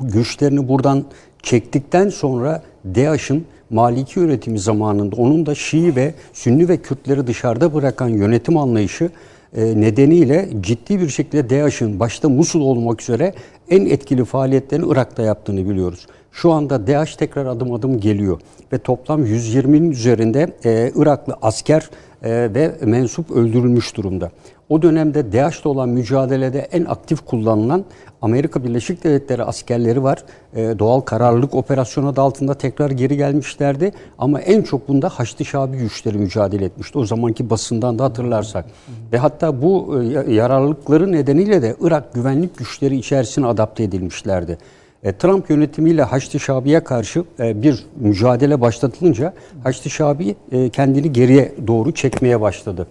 güçlerini 0.00 0.68
buradan 0.68 1.04
çektikten 1.42 2.08
sonra 2.08 2.62
DAEŞ'in 2.84 3.46
Maliki 3.74 4.20
yönetimi 4.20 4.58
zamanında 4.58 5.16
onun 5.16 5.46
da 5.46 5.54
Şii 5.54 5.96
ve 5.96 6.14
Sünni 6.32 6.68
ve 6.68 6.76
Kürtleri 6.76 7.26
dışarıda 7.26 7.74
bırakan 7.74 8.08
yönetim 8.08 8.56
anlayışı 8.56 9.10
e, 9.56 9.80
nedeniyle 9.80 10.48
ciddi 10.60 11.00
bir 11.00 11.08
şekilde 11.08 11.50
DAEŞ'in 11.50 12.00
başta 12.00 12.28
Musul 12.28 12.60
olmak 12.60 13.02
üzere 13.02 13.34
en 13.70 13.86
etkili 13.86 14.24
faaliyetlerini 14.24 14.92
Irak'ta 14.92 15.22
yaptığını 15.22 15.68
biliyoruz. 15.68 16.06
Şu 16.34 16.52
anda 16.52 16.86
DAEŞ 16.86 17.16
tekrar 17.16 17.46
adım 17.46 17.72
adım 17.72 18.00
geliyor 18.00 18.40
ve 18.72 18.78
toplam 18.78 19.26
120'nin 19.26 19.90
üzerinde 19.90 20.52
e, 20.64 20.92
Iraklı 20.96 21.36
asker 21.42 21.90
e, 22.22 22.30
ve 22.54 22.74
mensup 22.84 23.30
öldürülmüş 23.30 23.96
durumda. 23.96 24.30
O 24.68 24.82
dönemde 24.82 25.32
DAEŞ'le 25.32 25.66
olan 25.66 25.88
mücadelede 25.88 26.58
en 26.58 26.84
aktif 26.84 27.26
kullanılan 27.26 27.84
Amerika 28.22 28.64
Birleşik 28.64 29.04
Devletleri 29.04 29.44
askerleri 29.44 30.02
var. 30.02 30.24
E, 30.54 30.78
doğal 30.78 31.00
kararlılık 31.00 31.54
operasyonu 31.54 32.08
adı 32.08 32.20
altında 32.20 32.54
tekrar 32.54 32.90
geri 32.90 33.16
gelmişlerdi. 33.16 33.92
Ama 34.18 34.40
en 34.40 34.62
çok 34.62 34.88
bunda 34.88 35.08
Haçlı 35.08 35.44
Şabi 35.44 35.76
güçleri 35.76 36.18
mücadele 36.18 36.64
etmişti. 36.64 36.98
O 36.98 37.04
zamanki 37.04 37.50
basından 37.50 37.98
da 37.98 38.04
hatırlarsak. 38.04 38.64
Ve 39.12 39.18
hatta 39.18 39.62
bu 39.62 40.02
e, 40.02 40.32
yararlılıkları 40.34 41.12
nedeniyle 41.12 41.62
de 41.62 41.76
Irak 41.80 42.14
güvenlik 42.14 42.58
güçleri 42.58 42.96
içerisine 42.96 43.46
adapte 43.46 43.82
edilmişlerdi. 43.82 44.58
E, 45.04 45.12
Trump 45.12 45.50
yönetimiyle 45.50 46.02
Haçlı 46.02 46.40
Şabi'ye 46.40 46.84
karşı 46.84 47.24
e, 47.38 47.62
bir 47.62 47.84
mücadele 48.00 48.60
başlatılınca 48.60 49.32
Haçlı 49.64 49.90
Şabi 49.90 50.36
e, 50.52 50.68
kendini 50.68 51.12
geriye 51.12 51.52
doğru 51.66 51.92
çekmeye 51.92 52.40
başladı. 52.40 52.86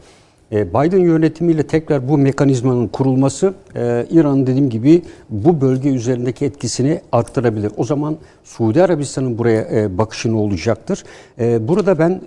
Biden 0.51 0.99
yönetimiyle 0.99 1.67
tekrar 1.67 2.09
bu 2.09 2.17
mekanizmanın 2.17 2.87
kurulması 2.87 3.53
İran'ın 4.11 4.47
dediğim 4.47 4.69
gibi 4.69 5.01
bu 5.29 5.61
bölge 5.61 5.89
üzerindeki 5.89 6.45
etkisini 6.45 7.01
arttırabilir. 7.11 7.71
O 7.77 7.83
zaman 7.83 8.17
Suudi 8.43 8.83
Arabistan'ın 8.83 9.37
buraya 9.37 9.97
bakışı 9.97 10.31
ne 10.31 10.35
olacaktır? 10.35 11.03
Burada 11.39 11.99
ben 11.99 12.21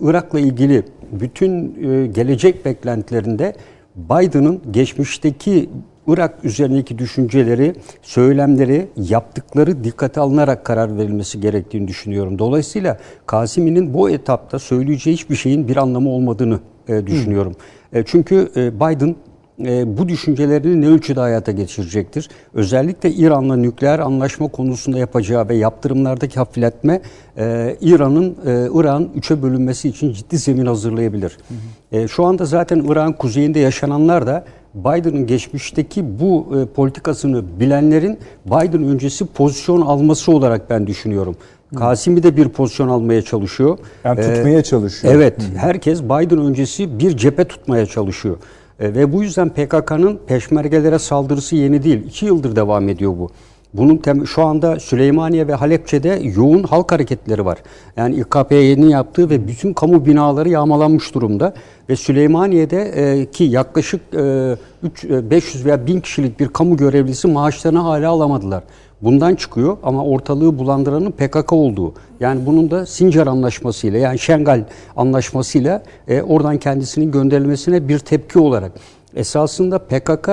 Irak'la 0.00 0.40
ilgili 0.40 0.82
bütün 1.12 1.74
gelecek 2.12 2.64
beklentilerinde 2.64 3.54
Biden'ın 3.96 4.60
geçmişteki 4.70 5.68
Irak 6.06 6.44
üzerindeki 6.44 6.98
düşünceleri, 6.98 7.74
söylemleri, 8.02 8.88
yaptıkları 8.96 9.84
dikkate 9.84 10.20
alınarak 10.20 10.64
karar 10.64 10.98
verilmesi 10.98 11.40
gerektiğini 11.40 11.88
düşünüyorum. 11.88 12.38
Dolayısıyla 12.38 12.98
Kasimi'nin 13.26 13.94
bu 13.94 14.10
etapta 14.10 14.58
söyleyeceği 14.58 15.16
hiçbir 15.16 15.36
şeyin 15.36 15.68
bir 15.68 15.76
anlamı 15.76 16.10
olmadığını 16.10 16.60
e, 16.88 17.06
düşünüyorum. 17.06 17.56
E, 17.92 18.02
çünkü 18.06 18.48
e, 18.56 18.76
Biden 18.76 19.16
e, 19.58 19.98
bu 19.98 20.08
düşüncelerini 20.08 20.80
ne 20.80 20.88
ölçüde 20.88 21.20
hayata 21.20 21.52
geçirecektir? 21.52 22.28
Özellikle 22.54 23.10
İran'la 23.10 23.56
nükleer 23.56 23.98
anlaşma 23.98 24.48
konusunda 24.48 24.98
yapacağı 24.98 25.48
ve 25.48 25.56
yaptırımlardaki 25.56 26.34
hafifletme 26.34 27.00
e, 27.38 27.76
İran'ın 27.80 28.36
e, 28.46 28.80
İran 28.80 29.08
üçe 29.14 29.42
bölünmesi 29.42 29.88
için 29.88 30.12
ciddi 30.12 30.38
zemin 30.38 30.66
hazırlayabilir. 30.66 31.38
Hı 31.48 31.54
hı. 31.96 32.00
E, 32.00 32.08
şu 32.08 32.24
anda 32.24 32.44
zaten 32.44 32.78
İran 32.78 33.12
kuzeyinde 33.12 33.58
yaşananlar 33.58 34.26
da 34.26 34.44
Biden'ın 34.74 35.26
geçmişteki 35.26 36.20
bu 36.20 36.46
e, 36.60 36.66
politikasını 36.66 37.60
bilenlerin 37.60 38.18
Biden 38.46 38.84
öncesi 38.84 39.26
pozisyon 39.26 39.80
alması 39.80 40.32
olarak 40.32 40.70
ben 40.70 40.86
düşünüyorum. 40.86 41.36
Kasimi 41.74 42.22
de 42.22 42.36
bir 42.36 42.48
pozisyon 42.48 42.88
almaya 42.88 43.22
çalışıyor. 43.22 43.78
Yani 44.04 44.20
tutmaya 44.20 44.58
ee, 44.58 44.62
çalışıyor. 44.62 45.14
Evet, 45.14 45.42
Hı. 45.42 45.58
herkes 45.58 46.02
Biden 46.02 46.38
öncesi 46.38 46.98
bir 46.98 47.16
cephe 47.16 47.44
tutmaya 47.44 47.86
çalışıyor. 47.86 48.36
E, 48.80 48.94
ve 48.94 49.12
bu 49.12 49.22
yüzden 49.22 49.48
PKK'nın 49.48 50.18
peşmergelere 50.26 50.98
saldırısı 50.98 51.56
yeni 51.56 51.82
değil. 51.82 52.04
İki 52.06 52.26
yıldır 52.26 52.56
devam 52.56 52.88
ediyor 52.88 53.12
bu. 53.18 53.30
Bunun 53.74 54.24
şu 54.24 54.42
anda 54.42 54.80
Süleymaniye 54.80 55.48
ve 55.48 55.54
Halepçe'de 55.54 56.20
yoğun 56.36 56.62
halk 56.62 56.92
hareketleri 56.92 57.44
var. 57.44 57.58
Yani 57.96 58.14
İKP'nin 58.14 58.88
yaptığı 58.88 59.30
ve 59.30 59.48
bütün 59.48 59.72
kamu 59.72 60.06
binaları 60.06 60.48
yağmalanmış 60.48 61.14
durumda. 61.14 61.54
Ve 61.88 61.96
Süleymaniye'de 61.96 62.82
e, 62.82 63.30
ki 63.30 63.44
yaklaşık 63.44 64.00
e, 64.14 64.56
3, 64.82 65.04
e, 65.04 65.30
500 65.30 65.64
veya 65.64 65.86
1000 65.86 66.00
kişilik 66.00 66.40
bir 66.40 66.48
kamu 66.48 66.76
görevlisi 66.76 67.28
maaşlarını 67.28 67.78
hala 67.78 68.10
alamadılar. 68.10 68.62
Bundan 69.02 69.34
çıkıyor 69.34 69.76
ama 69.82 70.04
ortalığı 70.04 70.58
bulandıranın 70.58 71.10
PKK 71.10 71.52
olduğu. 71.52 71.94
Yani 72.20 72.46
bunun 72.46 72.70
da 72.70 72.86
Sincar 72.86 73.26
Anlaşması 73.26 73.86
ile 73.86 73.98
yani 73.98 74.18
Şengal 74.18 74.64
Anlaşması 74.96 75.58
ile 75.58 75.82
e, 76.08 76.22
oradan 76.22 76.58
kendisinin 76.58 77.12
gönderilmesine 77.12 77.88
bir 77.88 77.98
tepki 77.98 78.38
olarak. 78.38 78.72
Esasında 79.16 79.78
PKK 79.78 80.28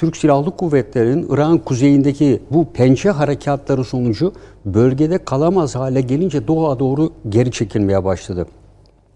Türk 0.00 0.16
Silahlı 0.16 0.56
Kuvvetleri'nin 0.56 1.28
İran 1.30 1.58
kuzeyindeki 1.58 2.40
bu 2.50 2.72
pençe 2.72 3.10
harekatları 3.10 3.84
sonucu 3.84 4.32
bölgede 4.64 5.18
kalamaz 5.24 5.74
hale 5.76 6.00
gelince 6.00 6.48
doğuya 6.48 6.78
doğru 6.78 7.12
geri 7.28 7.50
çekilmeye 7.50 8.04
başladı. 8.04 8.46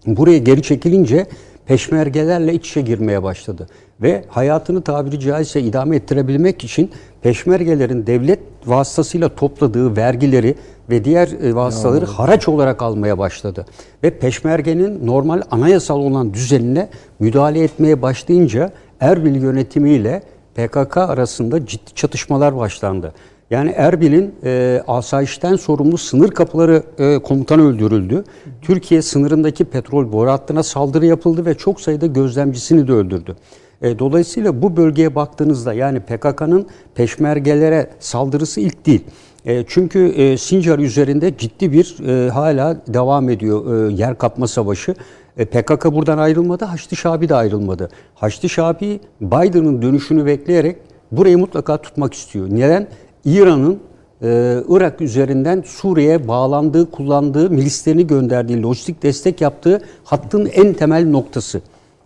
Buraya 0.07 0.37
geri 0.37 0.61
çekilince 0.61 1.25
peşmergelerle 1.65 2.53
iç 2.53 2.69
içe 2.69 2.81
girmeye 2.81 3.23
başladı. 3.23 3.67
Ve 4.01 4.25
hayatını 4.27 4.81
tabiri 4.81 5.19
caizse 5.19 5.61
idame 5.61 5.95
ettirebilmek 5.95 6.63
için 6.63 6.91
peşmergelerin 7.21 8.07
devlet 8.07 8.39
vasıtasıyla 8.65 9.35
topladığı 9.35 9.97
vergileri 9.97 10.55
ve 10.89 11.05
diğer 11.05 11.27
e, 11.27 11.55
vasıtaları 11.55 12.05
haraç 12.05 12.47
olarak 12.47 12.81
almaya 12.81 13.17
başladı. 13.17 13.65
Ve 14.03 14.19
peşmergenin 14.19 15.07
normal 15.07 15.41
anayasal 15.51 15.99
olan 15.99 16.33
düzenine 16.33 16.89
müdahale 17.19 17.63
etmeye 17.63 18.01
başlayınca 18.01 18.71
Erbil 18.99 19.41
yönetimiyle 19.41 20.23
PKK 20.55 20.97
arasında 20.97 21.65
ciddi 21.65 21.93
çatışmalar 21.95 22.57
başlandı. 22.57 23.13
Yani 23.49 23.69
Erbil'in 23.69 24.35
e, 24.43 24.83
asayişten 24.87 25.55
sorumlu 25.55 25.97
sınır 25.97 26.31
kapıları 26.31 26.83
e, 26.97 27.19
komutanı 27.19 27.67
öldürüldü. 27.67 28.23
Türkiye 28.61 29.01
sınırındaki 29.01 29.65
petrol 29.65 30.11
boru 30.11 30.31
hattına 30.31 30.63
saldırı 30.63 31.05
yapıldı 31.05 31.45
ve 31.45 31.53
çok 31.53 31.81
sayıda 31.81 32.05
gözlemcisini 32.05 32.87
de 32.87 32.91
öldürdü. 32.91 33.35
E, 33.81 33.99
dolayısıyla 33.99 34.61
bu 34.61 34.77
bölgeye 34.77 35.15
baktığınızda 35.15 35.73
yani 35.73 35.99
PKK'nın 35.99 36.67
peşmergelere 36.95 37.89
saldırısı 37.99 38.61
ilk 38.61 38.85
değil. 38.85 39.03
E, 39.45 39.65
çünkü 39.67 40.07
e, 40.07 40.37
Sincar 40.37 40.79
üzerinde 40.79 41.37
ciddi 41.37 41.71
bir 41.71 41.97
e, 42.07 42.29
hala 42.29 42.81
devam 42.87 43.29
ediyor 43.29 43.89
e, 43.89 43.93
yer 43.93 44.17
kapma 44.17 44.47
savaşı. 44.47 44.95
E, 45.37 45.45
PKK 45.45 45.85
buradan 45.93 46.17
ayrılmadı, 46.17 46.65
Haçlı 46.65 46.97
Şabi 46.97 47.29
de 47.29 47.35
ayrılmadı. 47.35 47.89
Haçlı 48.15 48.49
Şabi 48.49 48.99
Biden'ın 49.21 49.81
dönüşünü 49.81 50.25
bekleyerek 50.25 50.77
burayı 51.11 51.37
mutlaka 51.37 51.77
tutmak 51.77 52.13
istiyor. 52.13 52.47
Neden? 52.49 52.87
İran'ın 53.25 53.79
e, 54.21 54.57
Irak 54.69 55.01
üzerinden 55.01 55.63
Suriye'ye 55.65 56.27
bağlandığı, 56.27 56.91
kullandığı, 56.91 57.49
milislerini 57.49 58.07
gönderdiği, 58.07 58.63
lojistik 58.63 59.03
destek 59.03 59.41
yaptığı 59.41 59.81
hattın 60.03 60.45
en 60.45 60.73
temel 60.73 61.09
noktası. 61.09 61.61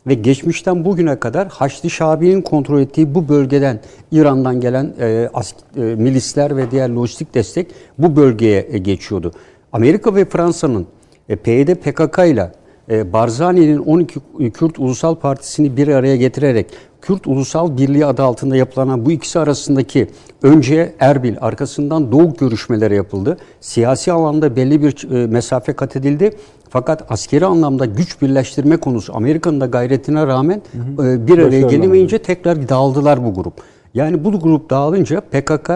Ve 0.08 0.14
geçmişten 0.14 0.86
bugüne 0.86 1.20
kadar 1.20 1.48
Haçlı 1.48 1.90
Şabi'nin 1.90 2.42
kontrol 2.42 2.80
ettiği 2.80 3.16
bu 3.16 3.30
bölgeden 3.30 3.80
İran'dan 4.12 4.62
gelen 4.62 4.94
e, 5.00 5.30
as, 5.34 5.54
e, 5.78 5.82
milisler 5.82 6.58
ve 6.58 6.72
diğer 6.72 6.90
lojistik 6.90 7.36
destek 7.36 7.68
bu 7.98 8.16
bölgeye 8.16 8.68
e, 8.70 8.78
geçiyordu. 8.78 9.32
Amerika 9.74 10.16
ve 10.16 10.26
Fransa'nın 10.26 10.88
e, 11.30 11.36
PYD 11.36 11.76
PKK 11.76 12.20
ile 12.28 12.52
Barzani'nin 12.90 13.78
12 13.78 14.20
Kürt 14.52 14.80
Ulusal 14.80 15.16
Partisi'ni 15.16 15.78
bir 15.78 15.88
araya 15.88 16.16
getirerek 16.16 16.68
Kürt 17.02 17.28
Ulusal 17.28 17.78
Birliği 17.78 18.06
adı 18.06 18.24
altında 18.24 18.56
yapılan 18.56 19.06
bu 19.06 19.12
ikisi 19.12 19.40
arasındaki 19.40 20.08
önce 20.44 20.96
Erbil 21.00 21.36
arkasından 21.42 22.12
Doğu 22.12 22.34
görüşmeleri 22.34 22.96
yapıldı. 22.96 23.38
Siyasi 23.60 24.12
alanda 24.12 24.56
belli 24.56 24.84
bir 24.84 25.12
e, 25.12 25.28
mesafe 25.28 25.74
kat 25.74 25.96
edildi. 25.96 26.32
Fakat 26.70 27.12
askeri 27.12 27.46
anlamda 27.46 27.86
güç 27.86 28.22
birleştirme 28.22 28.78
konusu 28.78 29.16
Amerika'nın 29.16 29.62
da 29.62 29.66
gayretine 29.66 30.28
rağmen 30.28 30.62
hı 30.72 31.04
hı. 31.04 31.08
E, 31.08 31.28
bir 31.28 31.38
araya 31.38 31.62
gelemeyince 31.62 32.18
tekrar 32.18 32.70
dağıldılar 32.70 33.26
bu 33.26 33.34
grup. 33.34 33.54
Yani 33.94 34.24
bu 34.24 34.40
grup 34.40 34.70
dağılınca 34.70 35.22
PKK 35.22 35.72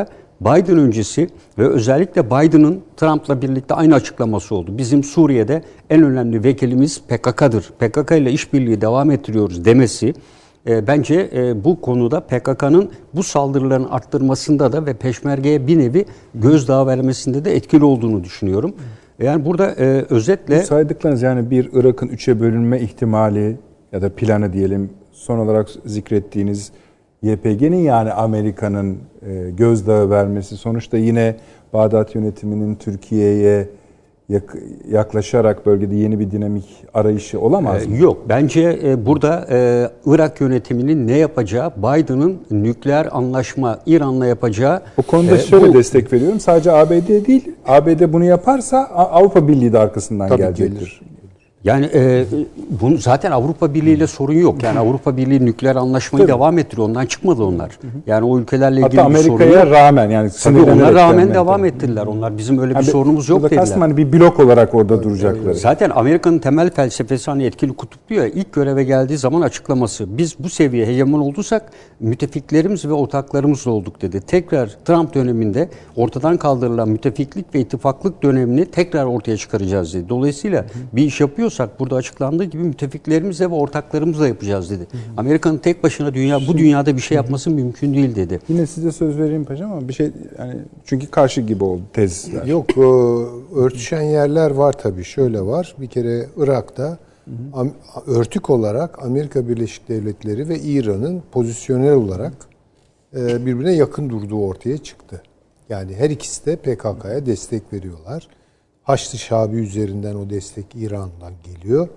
Biden 0.46 0.78
öncesi 0.78 1.28
ve 1.58 1.68
özellikle 1.68 2.26
Biden'ın 2.26 2.82
Trump'la 2.98 3.42
birlikte 3.42 3.74
aynı 3.74 3.96
açıklaması 3.96 4.56
oldu. 4.56 4.78
Bizim 4.78 5.04
Suriye'de 5.04 5.62
en 5.90 6.04
önemli 6.04 6.44
vekilimiz 6.44 7.02
PKK'dır. 7.02 7.72
PKK 7.80 8.12
ile 8.12 8.32
işbirliği 8.32 8.82
devam 8.82 9.12
ettiriyoruz 9.12 9.66
demesi 9.66 10.14
e, 10.68 10.88
bence 10.88 11.30
e, 11.34 11.64
bu 11.64 11.82
konuda 11.82 12.20
PKK'nın 12.20 12.90
bu 13.14 13.24
saldırıların 13.24 13.88
arttırmasında 13.90 14.72
da 14.72 14.86
ve 14.86 14.94
peşmergeye 14.94 15.68
bir 15.68 15.80
nevi 15.80 16.06
gözdağı 16.36 16.88
vermesinde 16.88 17.46
de 17.46 17.56
etkili 17.56 17.86
olduğunu 17.86 18.24
düşünüyorum. 18.24 18.76
Yani 19.20 19.46
burada 19.46 19.72
e, 19.72 20.06
özetle... 20.10 20.62
Bu 20.62 20.66
saydıklarınız 20.66 21.22
yani 21.22 21.52
bir 21.52 21.70
Irak'ın 21.74 22.08
üçe 22.08 22.40
bölünme 22.40 22.80
ihtimali 22.80 23.58
ya 23.92 24.02
da 24.02 24.16
planı 24.16 24.54
diyelim 24.54 24.90
son 25.12 25.38
olarak 25.40 25.70
zikrettiğiniz 25.86 26.72
YPG'nin 27.24 27.82
yani 27.82 28.12
Amerika'nın 28.12 28.98
e, 29.28 29.50
gözdağı 29.50 30.10
vermesi 30.10 30.58
sonuçta 30.58 30.98
yine 30.98 31.36
Bağdat 31.74 32.16
yönetiminin 32.16 32.76
Türkiye'ye 32.76 33.68
yaklaşarak 34.92 35.66
bölgede 35.66 35.96
yeni 35.96 36.20
bir 36.20 36.32
dinamik 36.32 36.66
arayışı 36.94 37.40
olamaz 37.40 37.88
mı? 37.88 37.98
Yok. 37.98 38.18
Bence 38.30 38.80
e, 38.84 39.06
burada 39.06 39.48
e, 39.52 39.90
Irak 40.06 40.42
yönetiminin 40.42 41.08
ne 41.08 41.18
yapacağı, 41.18 41.72
Biden'ın 41.78 42.38
nükleer 42.52 43.08
anlaşma 43.12 43.80
İran'la 43.86 44.26
yapacağı... 44.26 44.82
O 44.98 45.02
konuda 45.02 45.36
e, 45.36 45.40
şöyle 45.40 45.70
bu, 45.70 45.74
destek 45.74 46.14
veriyorum. 46.14 46.40
Sadece 46.40 46.72
ABD 46.72 47.28
değil, 47.28 47.52
ABD 47.66 48.14
bunu 48.14 48.24
yaparsa 48.24 48.78
Avrupa 48.94 49.48
Birliği 49.48 49.74
de 49.74 49.80
arkasından 49.80 50.30
Tabii 50.30 50.42
gelecektir. 50.42 50.80
Gelir. 50.80 51.13
Yani 51.64 51.90
e, 51.94 52.26
bunu 52.82 52.98
zaten 52.98 53.32
Avrupa 53.32 53.74
Birliği 53.74 53.94
ile 53.94 54.08
sorun 54.08 54.34
yok. 54.34 54.64
Yani 54.64 54.80
Avrupa 54.80 55.18
Birliği 55.18 55.46
nükleer 55.46 55.76
anlaşmayı 55.76 56.26
Tabii. 56.28 56.38
devam 56.38 56.58
ettiriyor. 56.58 56.88
Ondan 56.88 57.06
çıkmadı 57.06 57.44
onlar. 57.44 57.80
Yani 58.08 58.26
o 58.26 58.40
ülkelerle 58.40 58.80
ilgili 58.82 59.02
Hatta 59.02 59.14
bir 59.14 59.20
sorun 59.20 59.46
yok. 59.46 59.72
rağmen 59.72 60.10
yani 60.10 60.30
Tabii 60.44 60.62
ona 60.62 60.94
rağmen 60.94 61.34
devam 61.34 61.66
ettiler. 61.66 62.06
Onlar 62.06 62.38
bizim 62.38 62.60
öyle 62.60 62.70
bir 62.70 62.76
yani 62.76 62.86
sorunumuz 62.86 63.30
yok 63.30 63.44
dediler. 63.44 63.60
Kastım 63.60 63.82
hani 63.82 63.98
bir 63.98 64.14
blok 64.14 64.40
olarak 64.40 64.76
orada 64.76 65.04
duracaklar. 65.04 65.54
Zaten 65.54 65.90
Amerika'nın 65.90 66.40
temel 66.40 66.72
felsefesi 66.72 67.32
hani 67.32 67.46
etkili 67.46 67.74
kutuplu 67.74 68.16
ya 68.16 68.28
ilk 68.28 68.54
göreve 68.54 68.84
geldiği 68.84 69.18
zaman 69.18 69.42
açıklaması. 69.42 70.18
Biz 70.18 70.36
bu 70.40 70.50
seviye 70.50 70.86
hegemon 70.86 71.20
olduysak 71.20 71.72
müttefiklerimiz 72.00 72.86
ve 72.86 72.94
ortaklarımızla 72.94 73.72
olduk 73.72 74.02
dedi. 74.02 74.22
Tekrar 74.22 74.70
Trump 74.86 75.14
döneminde 75.14 75.70
ortadan 75.96 76.38
kaldırılan 76.38 76.90
müttefiklik 76.90 77.56
ve 77.56 77.60
ittifaklık 77.60 78.24
dönemini 78.24 78.66
tekrar 78.66 79.06
ortaya 79.06 79.38
çıkaracağız 79.38 79.94
dedi. 79.94 80.10
Dolayısıyla 80.10 80.66
bir 80.94 81.04
iş 81.04 81.22
yapıyoruz 81.22 81.53
yapıyorsak 81.54 81.80
burada 81.80 81.96
açıklandığı 81.96 82.44
gibi 82.44 82.64
müttefiklerimizle 82.64 83.52
ve 83.52 83.56
ortaklarımızla 83.56 84.28
yapacağız 84.28 84.70
dedi. 84.70 84.88
Amerika'nın 85.18 85.58
tek 85.58 85.84
başına 85.84 86.14
dünya 86.14 86.40
bu 86.48 86.58
dünyada 86.58 86.96
bir 86.96 87.02
şey 87.02 87.16
yapması 87.16 87.50
mümkün 87.50 87.94
değil 87.94 88.16
dedi. 88.16 88.40
Yine 88.50 88.68
size 88.68 88.92
söz 88.92 89.18
vereyim 89.18 89.46
paşam 89.46 89.72
ama 89.72 89.88
bir 89.88 89.94
şey 89.94 90.12
yani 90.40 90.56
çünkü 90.86 91.08
karşı 91.08 91.42
gibi 91.42 91.64
oldu 91.64 91.82
tezler. 91.94 92.46
Yok 92.46 92.78
örtüşen 93.56 94.02
yerler 94.02 94.52
var 94.52 94.74
tabii. 94.74 95.04
Şöyle 95.04 95.42
var. 95.42 95.76
Bir 95.80 95.88
kere 95.88 96.26
Irak'ta 96.38 96.98
örtük 98.08 98.50
olarak 98.50 99.04
Amerika 99.06 99.48
Birleşik 99.48 99.90
Devletleri 99.90 100.50
ve 100.50 100.60
İran'ın 100.60 101.24
pozisyonel 101.32 101.94
olarak 101.94 102.34
e, 103.16 103.46
birbirine 103.46 103.74
yakın 103.74 104.10
durduğu 104.10 104.48
ortaya 104.48 104.78
çıktı. 104.78 105.22
Yani 105.70 105.96
her 105.96 106.10
ikisi 106.10 106.46
de 106.46 106.56
PKK'ya 106.56 107.26
destek 107.26 107.74
veriyorlar. 107.74 108.28
Haçlı 108.84 109.18
Şabi 109.18 109.58
üzerinden 109.58 110.16
o 110.16 110.30
destek 110.30 110.66
İran'dan 110.76 111.34
geliyor. 111.44 111.88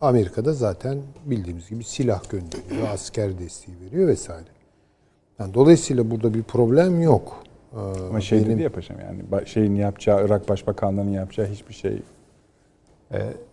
Amerika'da 0.00 0.52
zaten 0.52 0.98
bildiğimiz 1.24 1.70
gibi 1.70 1.84
silah 1.84 2.30
gönderiyor, 2.30 2.88
asker 2.92 3.38
desteği 3.38 3.76
veriyor 3.80 4.08
vesaire. 4.08 4.48
Yani 5.38 5.54
dolayısıyla 5.54 6.10
burada 6.10 6.34
bir 6.34 6.42
problem 6.42 7.02
yok. 7.02 7.42
Ama 8.10 8.20
şey 8.20 8.38
Benim... 8.38 8.50
dedi 8.50 8.62
ya 8.62 8.72
paşam 8.72 8.96
yani 9.00 9.46
şeyin 9.48 9.74
yapacağı, 9.74 10.26
Irak 10.26 10.48
Başbakanlığı'nın 10.48 11.12
yapacağı 11.12 11.46
hiçbir 11.46 11.74
şey 11.74 12.02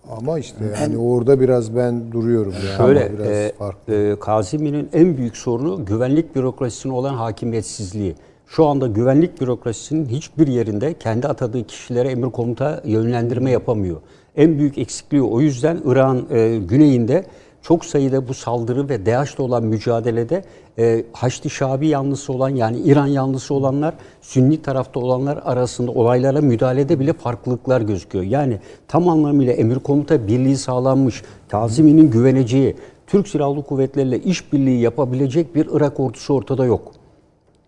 Ama 0.10 0.40
işte 0.40 0.66
yani 0.82 0.98
orada 0.98 1.40
biraz 1.40 1.76
ben 1.76 2.12
duruyorum. 2.12 2.54
Yani 2.54 2.78
Şöyle, 2.78 3.14
biraz 3.14 3.28
e, 3.28 3.54
farklı. 3.58 3.94
e, 3.94 4.20
Kazimi'nin 4.20 4.90
en 4.94 5.18
büyük 5.18 5.38
sorunu 5.38 5.86
güvenlik 5.86 6.36
bürokrasisine 6.36 6.94
olan 6.94 7.14
hakimiyetsizliği. 7.14 8.16
Şu 8.56 8.66
anda 8.66 8.88
güvenlik 8.88 9.42
bürokrasisinin 9.42 10.06
hiçbir 10.06 10.48
yerinde 10.48 10.94
kendi 10.94 11.28
atadığı 11.28 11.68
kişilere 11.68 12.10
emir 12.10 12.32
komuta 12.32 12.82
yönlendirme 12.86 13.52
yapamıyor. 13.52 14.02
En 14.36 14.60
büyük 14.60 14.78
eksikliği 14.78 15.24
o 15.24 15.42
yüzden 15.42 15.82
İran 15.86 16.26
e, 16.32 16.58
güneyinde 16.58 17.26
çok 17.62 17.86
sayıda 17.86 18.28
bu 18.28 18.34
saldırı 18.34 18.90
ve 18.90 19.06
DAEŞ'le 19.06 19.40
olan 19.40 19.64
mücadelede 19.64 20.44
e, 20.80 21.06
Haçlı 21.14 21.50
Şabi 21.50 21.88
yanlısı 21.88 22.34
olan 22.34 22.50
yani 22.50 22.80
İran 22.80 23.08
yanlısı 23.08 23.54
olanlar 23.54 23.94
Sünni 24.22 24.62
tarafta 24.62 25.00
olanlar 25.00 25.40
arasında 25.46 25.92
olaylara 25.92 26.42
müdahalede 26.42 27.00
bile 27.00 27.14
farklılıklar 27.14 27.82
gözüküyor. 27.82 28.24
Yani 28.24 28.60
tam 28.88 29.10
anlamıyla 29.10 29.54
emir 29.54 29.80
komuta 29.80 30.28
birliği 30.28 30.58
sağlanmış, 30.58 31.24
Kazimi'nin 31.48 32.12
güveneceği, 32.12 32.76
Türk 33.08 33.28
Silahlı 33.28 33.64
Kuvvetleri'yle 33.64 34.20
işbirliği 34.20 34.82
yapabilecek 34.82 35.56
bir 35.56 35.68
Irak 35.72 36.00
ordusu 36.00 36.34
ortada 36.34 36.66
yok. 36.66 37.03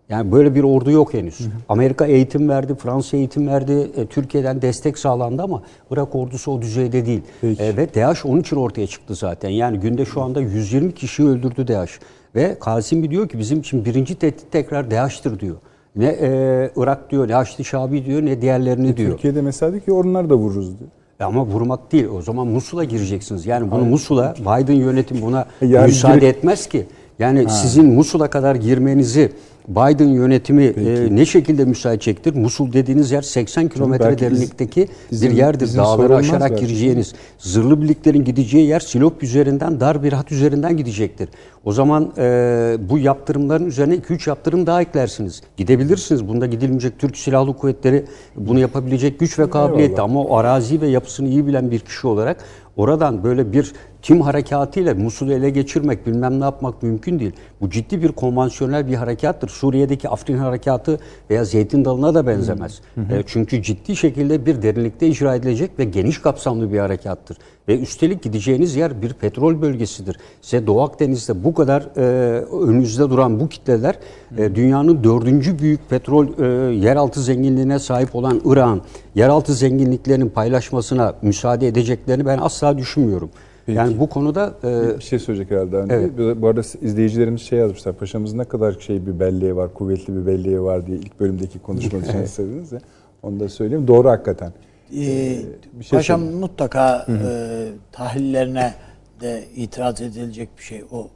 Yani 0.08 0.32
böyle 0.32 0.54
bir 0.54 0.62
ordu 0.62 0.90
yok 0.90 1.14
henüz. 1.14 1.38
Amerika 1.68 2.06
eğitim 2.06 2.48
verdi, 2.48 2.74
Fransa 2.74 3.16
eğitim 3.16 3.48
verdi, 3.48 3.90
e, 3.96 4.06
Türkiye'den 4.06 4.62
destek 4.62 4.98
sağlandı 4.98 5.42
ama 5.42 5.62
Irak 5.90 6.14
ordusu 6.14 6.52
o 6.52 6.62
düzeyde 6.62 7.06
değil. 7.06 7.22
E, 7.42 7.76
ve 7.76 7.94
DAEŞ 7.94 8.26
onun 8.26 8.40
için 8.40 8.56
ortaya 8.56 8.86
çıktı 8.86 9.14
zaten. 9.14 9.50
Yani 9.50 9.80
günde 9.80 10.04
şu 10.04 10.22
anda 10.22 10.40
120 10.40 10.94
kişiyi 10.94 11.28
öldürdü 11.28 11.68
DAEŞ. 11.68 11.90
Ve 12.34 12.58
Kasimi 12.60 13.10
diyor 13.10 13.28
ki 13.28 13.38
bizim 13.38 13.58
için 13.60 13.84
birinci 13.84 14.14
tehdit 14.14 14.52
tekrar 14.52 14.90
DAEŞ'tir 14.90 15.40
diyor. 15.40 15.56
Ne 15.96 16.06
e, 16.06 16.70
Irak 16.76 17.10
diyor, 17.10 17.28
ne 17.28 17.34
Haçlı 17.34 17.64
Şabi 17.64 18.04
diyor, 18.04 18.22
ne 18.22 18.42
diğerlerini 18.42 18.96
diyor. 18.96 19.10
Türkiye'de 19.12 19.42
mesela 19.42 19.72
diyor 19.72 19.82
ki 19.82 19.92
onları 19.92 20.30
da 20.30 20.34
vururuz 20.34 20.78
diyor. 20.78 20.90
E 21.20 21.24
Ama 21.24 21.46
vurmak 21.46 21.92
değil. 21.92 22.06
O 22.06 22.22
zaman 22.22 22.46
Musul'a 22.46 22.84
gireceksiniz. 22.84 23.46
Yani 23.46 23.70
bunu 23.70 23.84
Musul'a 23.84 24.34
Biden 24.40 24.74
yönetim 24.74 25.22
buna 25.22 25.46
Yani 25.60 25.86
müsaade 25.86 26.18
girip- 26.18 26.36
etmez 26.36 26.66
ki. 26.66 26.86
Yani 27.18 27.50
sizin 27.50 27.94
Musul'a 27.94 28.30
kadar 28.30 28.54
girmenizi 28.54 29.32
Biden 29.68 30.08
yönetimi 30.08 30.64
e, 30.64 31.16
ne 31.16 31.26
şekilde 31.26 31.64
müsaade 31.64 31.94
edecektir? 31.94 32.34
Musul 32.34 32.72
dediğiniz 32.72 33.10
yer 33.10 33.22
80 33.22 33.68
kilometre 33.68 34.18
derinlikteki 34.18 34.88
izin- 35.12 35.30
bir 35.30 35.36
yerdir. 35.36 35.76
Dağları 35.76 36.16
aşarak 36.16 36.50
belki. 36.50 36.66
gireceğiniz. 36.66 37.14
Zırhlı 37.38 37.82
birliklerin 37.82 38.24
gideceği 38.24 38.66
yer 38.68 38.80
Silop 38.80 39.22
üzerinden, 39.22 39.80
dar 39.80 40.02
bir 40.02 40.12
hat 40.12 40.32
üzerinden 40.32 40.76
gidecektir. 40.76 41.28
O 41.64 41.72
zaman 41.72 42.12
e, 42.18 42.76
bu 42.90 42.98
yaptırımların 42.98 43.66
üzerine 43.66 43.94
2-3 43.94 44.28
yaptırım 44.28 44.66
daha 44.66 44.82
eklersiniz. 44.82 45.42
Gidebilirsiniz. 45.56 46.28
Bunda 46.28 46.46
gidilmeyecek 46.46 46.98
Türk 46.98 47.16
Silahlı 47.16 47.56
Kuvvetleri 47.56 48.04
bunu 48.36 48.58
yapabilecek 48.58 49.20
güç 49.20 49.38
ve 49.38 49.50
kabiliyette. 49.50 50.02
Ama 50.02 50.22
o 50.22 50.36
arazi 50.36 50.80
ve 50.80 50.86
yapısını 50.88 51.28
iyi 51.28 51.46
bilen 51.46 51.70
bir 51.70 51.78
kişi 51.78 52.06
olarak 52.06 52.44
oradan 52.76 53.24
böyle 53.24 53.52
bir 53.52 53.72
tim 54.06 54.20
harekatıyla 54.20 54.94
Musul'u 54.94 55.32
ele 55.32 55.50
geçirmek, 55.50 56.06
bilmem 56.06 56.40
ne 56.40 56.44
yapmak 56.44 56.82
mümkün 56.82 57.18
değil. 57.18 57.32
Bu 57.60 57.70
ciddi 57.70 58.02
bir 58.02 58.12
konvansiyonel 58.12 58.88
bir 58.88 58.94
harekattır. 58.94 59.48
Suriye'deki 59.48 60.08
Afrin 60.08 60.38
harekatı 60.38 60.98
veya 61.30 61.44
Zeytin 61.44 61.84
Dalı'na 61.84 62.14
da 62.14 62.26
benzemez. 62.26 62.80
E, 62.96 63.22
çünkü 63.26 63.62
ciddi 63.62 63.96
şekilde 63.96 64.46
bir 64.46 64.62
derinlikte 64.62 65.08
icra 65.08 65.34
edilecek 65.34 65.78
ve 65.78 65.84
geniş 65.84 66.18
kapsamlı 66.18 66.72
bir 66.72 66.78
harekattır. 66.78 67.36
Ve 67.68 67.78
üstelik 67.78 68.22
gideceğiniz 68.22 68.76
yer 68.76 69.02
bir 69.02 69.12
petrol 69.12 69.62
bölgesidir. 69.62 70.16
Size 70.40 70.66
Doğu 70.66 70.82
Akdeniz'de 70.82 71.44
bu 71.44 71.54
kadar 71.54 71.82
e, 71.96 72.00
önünüzde 72.44 73.10
duran 73.10 73.40
bu 73.40 73.48
kitleler 73.48 73.98
e, 74.38 74.54
dünyanın 74.54 75.04
dördüncü 75.04 75.58
büyük 75.58 75.90
petrol 75.90 76.26
e, 76.38 76.74
yeraltı 76.74 77.22
zenginliğine 77.22 77.78
sahip 77.78 78.14
olan 78.14 78.40
İran 78.44 78.80
yeraltı 79.14 79.54
zenginliklerinin 79.54 80.28
paylaşmasına 80.28 81.14
müsaade 81.22 81.68
edeceklerini 81.68 82.26
ben 82.26 82.38
asla 82.38 82.78
düşünmüyorum. 82.78 83.30
Yani 83.68 84.00
bu 84.00 84.08
konuda 84.08 84.54
e, 84.64 84.98
Bir 84.98 85.02
şey 85.02 85.18
söyleyecek 85.18 85.50
herhalde. 85.50 85.76
Avni 85.76 85.92
Evet. 85.92 86.42
Bu 86.42 86.48
arada 86.48 86.60
izleyicilerimiz 86.60 87.42
şey 87.42 87.58
yazmışlar. 87.58 87.94
Paşamız 87.94 88.34
ne 88.34 88.44
kadar 88.44 88.72
şey 88.72 89.06
bir 89.06 89.20
belleği 89.20 89.56
var, 89.56 89.74
kuvvetli 89.74 90.16
bir 90.16 90.26
belleği 90.26 90.62
var 90.62 90.86
diye 90.86 90.98
ilk 90.98 91.20
bölümdeki 91.20 91.58
konuşmanız 91.58 92.08
için 92.08 92.24
söylediniz 92.24 92.72
ya. 92.72 92.80
Onu 93.22 93.40
da 93.40 93.48
söyleyeyim. 93.48 93.88
Doğru 93.88 94.08
hakikaten. 94.08 94.52
Ee, 94.92 95.38
bir 95.72 95.84
şey 95.84 95.98
paşam 95.98 96.20
söyleyeyim. 96.20 96.40
mutlaka 96.40 97.06
e, 97.08 97.68
tahlillerine 97.92 98.74
de 99.20 99.44
itiraz 99.56 100.00
edilecek 100.00 100.48
bir 100.58 100.62
şey. 100.62 100.84
O 100.92 101.08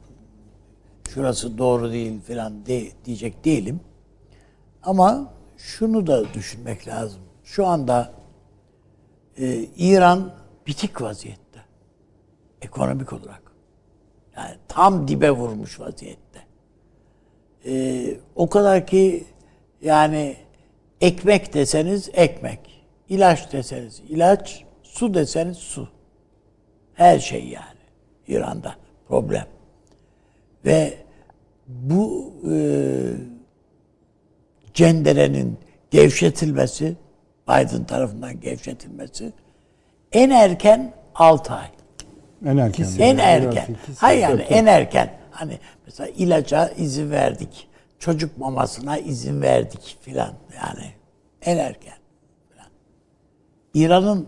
şurası 1.09 1.57
doğru 1.57 1.91
değil 1.91 2.21
falan 2.21 2.65
de, 2.65 2.83
diyecek 3.05 3.45
değilim. 3.45 3.79
Ama 4.83 5.33
şunu 5.57 6.07
da 6.07 6.33
düşünmek 6.33 6.87
lazım. 6.87 7.19
Şu 7.43 7.67
anda 7.67 8.13
e, 9.37 9.65
İran 9.77 10.31
bitik 10.67 11.01
vaziyette. 11.01 11.50
Ekonomik 12.61 13.13
olarak. 13.13 13.41
Yani 14.37 14.55
tam 14.67 15.07
dibe 15.07 15.31
vurmuş 15.31 15.79
vaziyette. 15.79 16.41
E, 17.65 18.05
o 18.35 18.49
kadar 18.49 18.87
ki 18.87 19.23
yani 19.81 20.35
ekmek 21.01 21.53
deseniz 21.53 22.09
ekmek, 22.13 22.83
ilaç 23.09 23.51
deseniz 23.53 24.01
ilaç, 24.09 24.63
su 24.83 25.13
deseniz 25.13 25.57
su. 25.57 25.89
Her 26.93 27.19
şey 27.19 27.47
yani 27.47 27.81
İran'da 28.27 28.75
problem. 29.07 29.45
Ve 30.65 30.97
bu 31.67 32.33
e, 32.51 32.55
cenderenin 34.73 35.59
gevşetilmesi, 35.91 36.95
Biden 37.47 37.83
tarafından 37.83 38.39
gevşetilmesi 38.39 39.33
en 40.11 40.29
erken 40.29 40.93
6 41.15 41.53
ay. 41.53 41.67
En 42.45 42.57
erken. 42.57 42.87
En 42.99 43.17
erken. 43.17 43.75
Hayır 43.97 44.21
yani 44.21 44.41
en 44.41 44.65
erken. 44.65 45.13
Hani 45.31 45.59
mesela 45.85 46.09
ilaca 46.17 46.69
izin 46.69 47.11
verdik. 47.11 47.67
Çocuk 47.99 48.37
mamasına 48.37 48.97
izin 48.97 49.41
verdik 49.41 49.97
filan. 50.01 50.33
Yani 50.55 50.91
en 51.41 51.57
erken. 51.57 51.93
İran'ın 53.73 54.27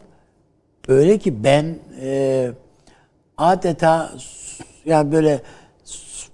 öyle 0.88 1.18
ki 1.18 1.43
ben 1.43 1.76
e, 2.01 2.51
adeta 3.38 4.11
yani 4.86 5.11
böyle 5.11 5.41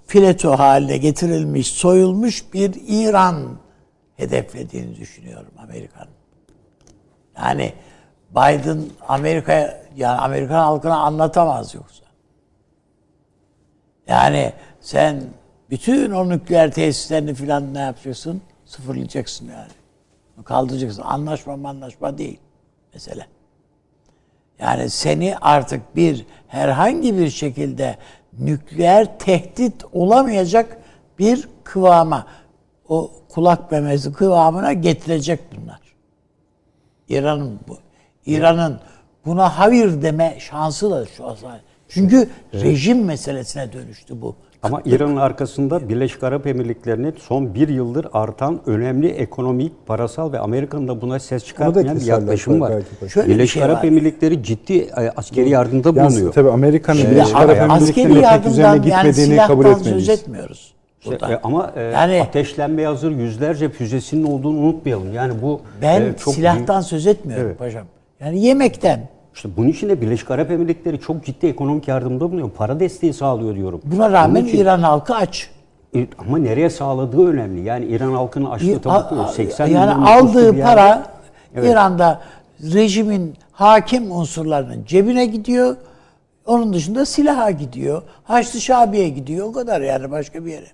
fileto 0.07 0.51
haline 0.51 0.97
getirilmiş, 0.97 1.67
soyulmuş 1.67 2.53
bir 2.53 2.73
İran 2.87 3.57
hedeflediğini 4.17 4.95
düşünüyorum 4.95 5.51
Amerika'nın. 5.57 6.13
Yani 7.37 7.73
Biden 8.31 8.81
Amerika 9.07 9.83
yani 9.99 10.19
Amerikan 10.19 10.59
halkına 10.59 10.97
anlatamaz 10.97 11.75
yoksa. 11.75 12.03
Yani 14.07 14.53
sen 14.81 15.23
bütün 15.69 16.11
o 16.11 16.29
nükleer 16.29 16.71
tesislerini 16.71 17.33
filan 17.33 17.73
ne 17.73 17.79
yapacaksın? 17.79 18.41
Sıfırlayacaksın 18.65 19.47
yani. 19.47 19.71
Kaldıracaksın. 20.45 21.01
Anlaşma 21.01 21.69
anlaşma 21.69 22.17
değil 22.17 22.39
mesele. 22.93 23.27
Yani 24.59 24.89
seni 24.89 25.37
artık 25.41 25.95
bir 25.95 26.25
herhangi 26.47 27.17
bir 27.17 27.29
şekilde 27.29 27.97
nükleer 28.39 29.19
tehdit 29.19 29.85
olamayacak 29.93 30.77
bir 31.19 31.49
kıvama, 31.63 32.27
o 32.89 33.11
kulak 33.29 33.71
memesi 33.71 34.13
kıvamına 34.13 34.73
getirecek 34.73 35.39
bunlar. 35.55 35.79
İran'ın 37.09 37.59
bu. 37.67 37.77
İran'ın 38.25 38.79
buna 39.25 39.59
hayır 39.59 40.01
deme 40.01 40.35
şansı 40.39 40.91
da 40.91 41.05
şu 41.05 41.27
an. 41.27 41.35
Çünkü 41.89 42.29
rejim 42.53 43.05
meselesine 43.05 43.73
dönüştü 43.73 44.21
bu. 44.21 44.35
Ama 44.63 44.81
İran'ın 44.85 45.15
arkasında 45.15 45.89
Birleşik 45.89 46.23
Arap 46.23 46.47
Emirlikleri'nin 46.47 47.15
son 47.19 47.53
bir 47.55 47.69
yıldır 47.69 48.07
artan 48.13 48.59
önemli 48.65 49.07
ekonomik, 49.07 49.71
parasal 49.87 50.31
ve 50.31 50.39
Amerika'nın 50.39 50.87
da 50.87 51.01
buna 51.01 51.19
ses 51.19 51.45
çıkartmayan 51.45 51.99
bir 51.99 52.05
yaklaşım 52.05 52.61
var. 52.61 52.73
paşa. 52.99 53.09
Şöyle 53.13 53.27
bir 53.29 53.33
Birleşik 53.33 53.53
şey 53.53 53.63
Arap 53.63 53.77
var. 53.77 53.83
Emirlikleri 53.83 54.43
ciddi 54.43 54.73
e, 54.77 55.09
askeri 55.15 55.49
yardımda 55.49 55.95
bulunuyor. 55.95 56.33
tabii 56.33 56.49
Amerika'nın 56.49 57.03
Birleşik 57.11 57.35
Arap 57.35 57.71
askeri 57.71 58.05
Emirlikleri'ne 58.05 58.41
pek 58.41 58.51
üzerine 58.51 58.67
yardımdan 58.67 58.95
yani 58.95 59.07
gitmediğini 59.07 59.47
kabul 59.47 59.63
söz 59.63 59.77
etmeliyiz. 59.81 60.09
etmiyoruz. 60.09 60.73
İşte, 61.01 61.11
burada. 61.11 61.33
e, 61.33 61.39
ama 61.43 61.73
e, 61.75 61.81
Yani- 61.81 62.21
ateşlenmeye 62.21 62.87
hazır 62.87 63.11
yüzlerce 63.11 63.69
füzesinin 63.69 64.23
olduğunu 64.23 64.57
unutmayalım. 64.57 65.13
Yani 65.13 65.33
bu 65.41 65.61
Ben 65.81 66.01
e, 66.01 66.13
çok 66.17 66.33
silahtan 66.33 66.81
söz 66.81 67.07
etmiyorum 67.07 67.45
Evet. 67.47 67.59
paşam. 67.59 67.83
Yani 68.19 68.39
yemekten. 68.45 69.07
İşte 69.35 69.49
bunun 69.57 69.67
için 69.67 69.89
de 69.89 70.01
Birleşik 70.01 70.31
Arap 70.31 70.51
Emirlikleri 70.51 70.99
çok 70.99 71.25
ciddi 71.25 71.47
ekonomik 71.47 71.87
yardımda 71.87 72.19
bulunuyor. 72.21 72.49
Para 72.51 72.79
desteği 72.79 73.13
sağlıyor 73.13 73.55
diyorum. 73.55 73.81
Buna 73.83 74.11
rağmen 74.11 74.45
için- 74.45 74.57
İran 74.57 74.79
halkı 74.79 75.15
aç. 75.15 75.49
E, 75.95 76.07
Ama 76.17 76.37
nereye 76.37 76.69
sağladığı 76.69 77.27
önemli. 77.27 77.61
Yani 77.61 77.85
İran 77.85 78.11
halkının 78.11 78.49
açlığı 78.49 78.79
tabii 78.79 79.09
ki 79.09 79.15
A- 79.15 79.23
a- 79.23 79.27
80 79.27 79.67
yani 79.67 79.95
milyon 79.95 80.01
nüfuslu 80.25 80.39
aldığı 80.39 80.61
para 80.61 81.03
Evet. 81.55 81.71
İran'da 81.71 82.21
rejimin 82.73 83.33
hakim 83.51 84.11
unsurlarının 84.11 84.85
cebine 84.85 85.25
gidiyor. 85.25 85.75
Onun 86.45 86.73
dışında 86.73 87.05
silaha 87.05 87.51
gidiyor. 87.51 88.01
Haçlı 88.23 88.61
Şabi'ye 88.61 89.09
gidiyor. 89.09 89.47
O 89.47 89.51
kadar 89.51 89.81
yani 89.81 90.11
başka 90.11 90.45
bir 90.45 90.51
yere 90.51 90.65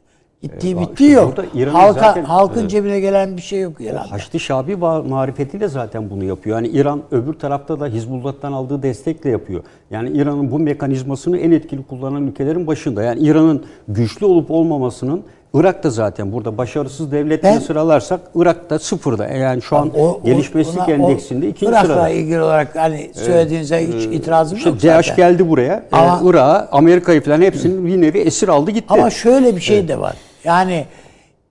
Gittiği 0.41 0.75
Ee, 0.75 0.79
bittiği 0.81 1.11
yok. 1.11 1.33
Halka, 1.71 1.99
zaten, 1.99 2.23
halkın 2.23 2.65
e, 2.65 2.67
cebine 2.67 2.99
gelen 2.99 3.38
bir 3.38 3.41
şey 3.41 3.61
yok 3.61 3.73
İran'da. 3.79 4.11
Haçlı 4.11 4.39
Şabi 4.39 4.75
marifetiyle 4.75 5.67
zaten 5.67 6.09
bunu 6.09 6.23
yapıyor. 6.23 6.57
Yani 6.57 6.67
İran 6.67 7.01
öbür 7.11 7.33
tarafta 7.33 7.79
da 7.79 7.88
Hizbullah'tan 7.88 8.51
aldığı 8.51 8.83
destekle 8.83 9.29
yapıyor. 9.29 9.63
Yani 9.91 10.09
İran'ın 10.09 10.51
bu 10.51 10.59
mekanizmasını 10.59 11.38
en 11.38 11.51
etkili 11.51 11.83
kullanan 11.83 12.27
ülkelerin 12.27 12.67
başında. 12.67 13.03
Yani 13.03 13.19
İran'ın 13.19 13.65
güçlü 13.88 14.25
olup 14.25 14.51
olmamasının 14.51 15.23
Irak'ta 15.59 15.89
zaten 15.89 16.31
burada 16.31 16.57
başarısız 16.57 17.11
devletleri 17.11 17.59
sıralarsak 17.61 18.19
Irak'ta 18.35 18.79
sıfırda. 18.79 19.27
Yani 19.27 19.61
şu 19.61 19.77
an 19.77 19.91
O- 19.97 20.01
o- 20.07 20.21
gelişmişlik 20.23 20.77
ona- 20.77 20.85
o 20.87 20.91
endeksinde 20.91 21.47
ikinci 21.47 21.71
Irak'la 21.71 21.87
sırada. 21.87 22.09
ilgili 22.09 22.41
olarak 22.41 22.75
hani 22.75 23.11
söylediğinize 23.13 23.87
hiç 23.87 24.03
itirazım 24.05 24.57
İşte 24.57 24.69
yok 24.69 24.81
zaten. 24.81 25.15
geldi 25.15 25.49
buraya. 25.49 25.83
Ama- 25.91 26.11
Ama, 26.11 26.29
Irak'a, 26.29 26.67
Amerika'yı 26.71 27.21
falan 27.21 27.41
hepsini 27.41 27.85
bir 27.85 28.01
nevi 28.01 28.17
esir 28.19 28.47
aldı 28.47 28.71
gitti. 28.71 28.85
Ama 28.89 29.09
şöyle 29.09 29.55
bir 29.55 29.61
şey 29.61 29.87
de 29.87 29.99
var. 29.99 30.15
Yani 30.43 30.85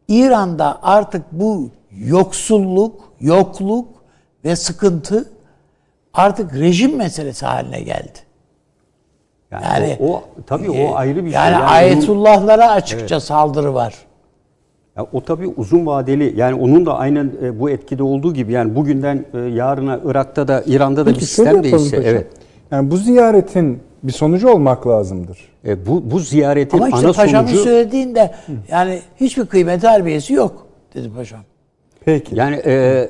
İran'da 0.09 0.78
artık 0.82 1.22
bu 1.32 1.70
yoksulluk, 2.07 3.00
yokluk 3.20 3.88
ve 4.44 4.57
sıkıntı 4.57 5.30
artık 6.14 6.55
rejim 6.55 6.96
meselesi 6.96 7.46
haline 7.46 7.80
geldi. 7.80 8.18
Yani, 9.62 9.88
Yani 9.88 9.96
o, 10.00 10.12
o 10.12 10.22
tabii 10.46 10.70
o 10.70 10.94
ayrı 10.94 11.24
bir 11.24 11.30
şey. 11.30 11.40
Yani, 11.40 11.57
ayetullahlara 11.57 12.70
açıkça 12.70 13.20
saldırı 13.20 13.74
var. 13.74 13.94
Ya 14.96 15.07
o 15.12 15.20
tabii 15.20 15.46
uzun 15.57 15.86
vadeli 15.86 16.34
yani 16.36 16.55
onun 16.55 16.86
da 16.86 16.98
aynen 16.98 17.32
e, 17.42 17.61
bu 17.61 17.70
etkide 17.70 18.02
olduğu 18.02 18.34
gibi 18.34 18.52
yani 18.52 18.76
bugünden 18.76 19.24
e, 19.34 19.38
yarına 19.38 20.00
Irak'ta 20.05 20.48
da 20.48 20.62
İran'da 20.66 21.07
da 21.07 21.11
bir 21.11 21.14
Peki 21.14 21.26
şöyle 21.26 21.50
sistem 21.50 21.64
değişse 21.64 21.96
evet. 21.96 22.26
Yani 22.70 22.90
bu 22.90 22.96
ziyaretin 22.96 23.80
bir 24.02 24.12
sonucu 24.12 24.48
olmak 24.48 24.86
lazımdır. 24.86 25.38
E, 25.66 25.86
bu 25.86 26.11
bu 26.11 26.18
ziyaretin 26.18 26.78
Ama 26.78 26.88
işte 26.88 27.07
ana 27.07 27.12
paşamın 27.12 27.48
sonucu 27.48 27.64
söylediğinde 27.64 28.34
yani 28.70 29.00
hiçbir 29.20 29.46
kıymet 29.46 29.84
harbiyesi 29.84 30.32
yok 30.32 30.66
dedi 30.94 31.11
paşam. 31.16 31.40
Peki. 32.05 32.36
yani 32.36 32.62
e, 32.66 33.09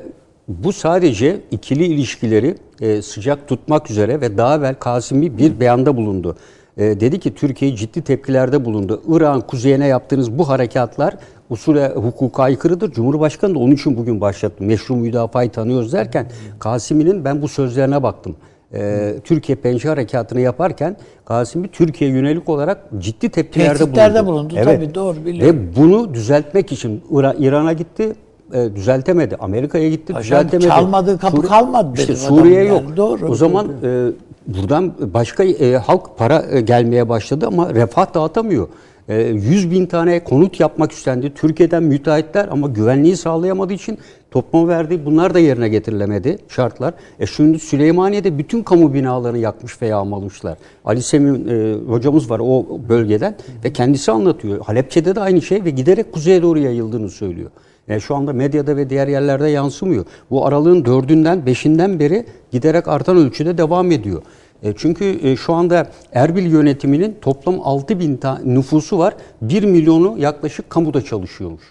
bu 0.49 0.73
sadece 0.73 1.41
ikili 1.51 1.85
ilişkileri 1.85 2.55
e, 2.85 3.03
sıcak 3.03 3.49
tutmak 3.49 3.91
üzere 3.91 4.21
ve 4.21 4.39
daha 4.39 4.57
evvel 4.57 4.75
Kasimi 4.75 5.39
bir 5.39 5.61
beyanda 5.61 5.97
bulundu. 5.97 6.37
E, 6.77 7.01
dedi 7.01 7.21
ki 7.21 7.35
Türkiye 7.35 7.77
ciddi 7.77 8.03
tepkilerde 8.03 8.65
bulundu. 8.65 9.03
İran 9.17 9.41
kuzeyine 9.41 9.87
yaptığınız 9.87 10.39
bu 10.39 10.49
harekatlar 10.49 11.17
usule 11.51 11.89
hukuka 11.89 12.43
aykırıdır. 12.43 12.93
Cumhurbaşkanı 12.93 13.55
da 13.55 13.59
onun 13.59 13.73
için 13.73 13.97
bugün 13.97 14.21
başlattı. 14.21 14.65
Meşru 14.65 14.97
müdafayı 14.97 15.51
tanıyoruz 15.51 15.93
derken 15.93 16.27
Kasimi'nin 16.59 17.25
ben 17.25 17.43
bu 17.43 17.49
sözlerine 17.49 18.03
baktım. 18.03 18.37
E, 18.75 19.15
Türkiye 19.25 19.57
pençe 19.57 19.89
harekatını 19.89 20.41
yaparken 20.41 20.97
Kasimi 21.25 21.69
Türkiye 21.69 22.11
yönelik 22.11 22.49
olarak 22.49 22.79
ciddi 22.99 23.29
tepkilerde 23.29 23.79
Tehditlerde 23.79 24.27
bulundu. 24.27 24.51
bulundu, 24.51 24.65
tabii, 24.65 24.95
doğru, 24.95 25.17
biliyorum. 25.27 25.59
Ve 25.59 25.77
bunu 25.77 26.15
düzeltmek 26.15 26.73
için 26.73 27.03
İra- 27.11 27.37
İran'a 27.39 27.73
gitti 27.73 28.13
e, 28.53 28.77
düzeltemedi. 28.77 29.37
Amerika'ya 29.37 29.89
gitti 29.89 30.13
Paşam, 30.13 30.39
düzeltemedi. 30.39 30.69
çalmadığı 30.69 31.19
kapı 31.19 31.43
kalmadı 31.43 31.91
İşte 32.01 32.17
Suriye 32.17 32.65
yani, 32.65 32.69
yok. 32.69 32.97
doğru. 32.97 33.27
O 33.27 33.35
zaman 33.35 33.69
e, 33.83 34.09
buradan 34.47 34.93
başka 35.15 35.45
e, 35.45 35.77
halk 35.77 36.19
para 36.19 36.45
e, 36.51 36.61
gelmeye 36.61 37.09
başladı 37.09 37.47
ama 37.47 37.75
refah 37.75 38.15
dağıtamıyor. 38.15 38.69
E, 39.09 39.23
100 39.23 39.71
bin 39.71 39.87
tane 39.87 40.25
konut 40.25 40.61
yapmak 40.61 40.93
istendi. 40.93 41.35
Türkiye'den 41.35 41.83
müteahhitler 41.83 42.49
ama 42.51 42.69
güvenliği 42.69 43.17
sağlayamadığı 43.17 43.73
için 43.73 43.99
toplum 44.31 44.69
verdiği 44.69 45.05
bunlar 45.07 45.35
da 45.35 45.39
yerine 45.39 45.69
getirilemedi 45.69 46.39
şartlar. 46.49 46.95
E 47.21 47.27
şimdi 47.27 47.59
Süleymaniye'de 47.59 48.39
bütün 48.39 48.63
kamu 48.63 48.95
binalarını 48.95 49.39
yakmış 49.39 49.83
ve 49.83 49.87
yağmalamışlar. 49.87 50.59
Ali 50.85 51.03
Semih 51.03 51.51
e, 51.53 51.75
hocamız 51.89 52.31
var 52.31 52.41
o 52.45 52.67
bölgeden 52.89 53.37
ve 53.65 53.73
kendisi 53.73 54.13
anlatıyor. 54.13 54.61
Halepçe'de 54.61 55.15
de 55.15 55.21
aynı 55.21 55.43
şey 55.43 55.65
ve 55.65 55.71
giderek 55.71 56.13
kuzeye 56.13 56.43
doğru 56.43 56.59
yayıldığını 56.59 57.11
söylüyor. 57.11 57.51
Yani 57.89 58.01
şu 58.01 58.15
anda 58.15 58.33
medyada 58.33 58.77
ve 58.77 58.91
diğer 58.91 59.09
yerlerde 59.09 59.49
yansımıyor. 59.49 60.05
Bu 60.31 60.47
aralığın 60.47 60.85
dördünden, 60.85 61.47
beşinden 61.47 62.01
beri 62.01 62.27
giderek 62.53 62.89
artan 62.89 63.17
ölçüde 63.17 63.59
devam 63.59 63.93
ediyor. 63.93 64.23
E, 64.63 64.73
çünkü 64.77 65.19
e, 65.23 65.37
şu 65.37 65.55
anda 65.55 65.87
Erbil 66.13 66.47
yönetiminin 66.53 67.17
toplam 67.21 67.61
6 67.63 68.01
bin 68.01 68.21
nüfusu 68.45 68.99
var. 68.99 69.15
1 69.43 69.65
milyonu 69.65 70.15
yaklaşık 70.19 70.71
kamuda 70.71 71.03
çalışıyormuş. 71.03 71.63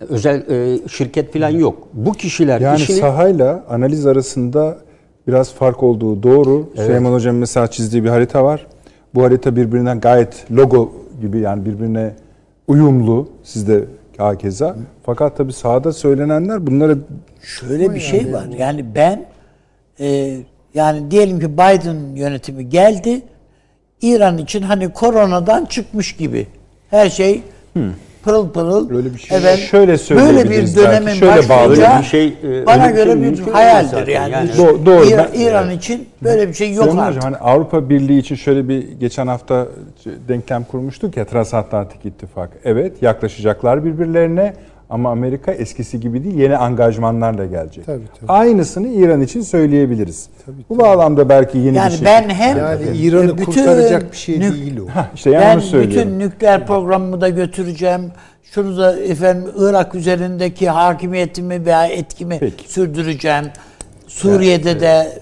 E, 0.00 0.04
Özel 0.04 0.50
e, 0.50 0.88
şirket 0.88 1.32
falan 1.32 1.50
yok. 1.50 1.88
Bu 1.92 2.12
kişiler 2.12 2.60
Yani 2.60 2.80
işini... 2.80 2.96
sahayla 2.96 3.64
analiz 3.68 4.06
arasında 4.06 4.78
biraz 5.26 5.52
fark 5.54 5.82
olduğu 5.82 6.22
doğru. 6.22 6.68
Süleyman 6.76 7.12
Hocam 7.12 7.36
mesela 7.36 7.66
çizdiği 7.66 8.04
bir 8.04 8.08
harita 8.08 8.44
var. 8.44 8.66
Bu 9.14 9.22
harita 9.22 9.56
birbirinden 9.56 10.00
gayet 10.00 10.44
logo 10.50 10.92
gibi 11.20 11.38
yani 11.38 11.64
birbirine 11.64 12.14
uyumlu. 12.68 13.28
Sizde 13.42 13.84
hakeza. 14.18 14.76
Fakat 15.02 15.36
tabii 15.36 15.52
sahada 15.52 15.92
söylenenler 15.92 16.66
bunlara 16.66 16.94
Şöyle 17.42 17.94
bir 17.94 18.00
şey 18.00 18.32
var. 18.32 18.46
Yani 18.58 18.94
ben 18.94 19.24
e, 20.00 20.36
yani 20.74 21.10
diyelim 21.10 21.40
ki 21.40 21.52
Biden 21.52 22.16
yönetimi 22.16 22.68
geldi. 22.68 23.22
İran 24.02 24.38
için 24.38 24.62
hani 24.62 24.92
koronadan 24.92 25.64
çıkmış 25.64 26.16
gibi. 26.16 26.46
Her 26.90 27.10
şey 27.10 27.42
pırıl 28.22 28.50
pırıl. 28.50 28.90
Öyle 28.96 29.14
bir 29.14 29.18
şey 29.18 29.38
Evet, 29.38 29.58
Şöyle 29.58 29.86
böyle 29.86 29.98
söyleyebiliriz 29.98 30.76
bir 30.76 30.82
dönemin 30.82 31.12
Şöyle 31.12 31.48
başlayacağı 31.48 32.00
bir 32.00 32.04
şey, 32.04 32.26
e, 32.44 32.66
bana 32.66 32.84
şey 32.84 32.94
göre 32.94 33.22
bir 33.22 33.38
hayaldir 33.52 34.06
yani. 34.06 34.32
Yani- 34.32 34.50
Do- 34.50 34.86
doğru. 34.86 35.04
İran, 35.06 35.26
Ben- 35.34 35.40
İran 35.40 35.70
için 35.70 36.08
böyle 36.22 36.48
bir 36.48 36.54
şey 36.54 36.72
yok 36.72 36.84
Süleyman 36.84 37.04
artık. 37.06 37.16
Hocam 37.22 37.32
hani 37.32 37.50
Avrupa 37.50 37.88
Birliği 37.88 38.18
için 38.18 38.34
şöyle 38.34 38.68
bir 38.68 38.88
geçen 38.92 39.26
hafta 39.26 39.66
denklem 40.28 40.64
kurmuştuk 40.64 41.16
ya 41.16 41.24
Transatlantik 41.24 42.04
İttifak. 42.06 42.50
Evet 42.64 43.02
yaklaşacaklar 43.02 43.84
birbirlerine 43.84 44.54
ama 44.92 45.10
Amerika 45.10 45.52
eskisi 45.52 46.00
gibi 46.00 46.24
değil 46.24 46.34
yeni 46.34 46.56
angajmanlarla 46.56 47.46
gelecek. 47.46 47.86
Tabii, 47.86 48.02
tabii. 48.20 48.32
Aynısını 48.32 48.88
İran 48.88 49.20
için 49.20 49.40
söyleyebiliriz. 49.40 50.26
Bu 50.70 50.78
bağlamda 50.78 51.28
belki 51.28 51.58
yeni 51.58 51.76
Yani 51.76 51.92
bir 51.92 51.96
şey. 51.96 52.04
ben 52.06 52.28
hem 52.28 52.58
Yani 52.58 52.82
İran'ı 52.96 53.32
bütün 53.38 53.44
kurtaracak 53.44 54.12
bir 54.12 54.16
şey 54.16 54.40
nük- 54.40 54.54
değil 54.54 54.78
o. 54.78 54.86
işte 55.14 55.30
yani 55.30 55.62
ben 55.74 55.82
bütün 55.82 56.18
nükleer 56.18 56.66
programımı 56.66 57.20
da 57.20 57.28
götüreceğim. 57.28 58.02
Şunu 58.42 58.78
da 58.78 58.98
efendim 59.00 59.44
Irak 59.58 59.94
üzerindeki 59.94 60.68
hakimiyetimi 60.70 61.66
veya 61.66 61.86
etkimi 61.86 62.38
Peki. 62.40 62.72
sürdüreceğim. 62.72 63.44
Suriye'de 64.06 64.80
de 64.80 65.18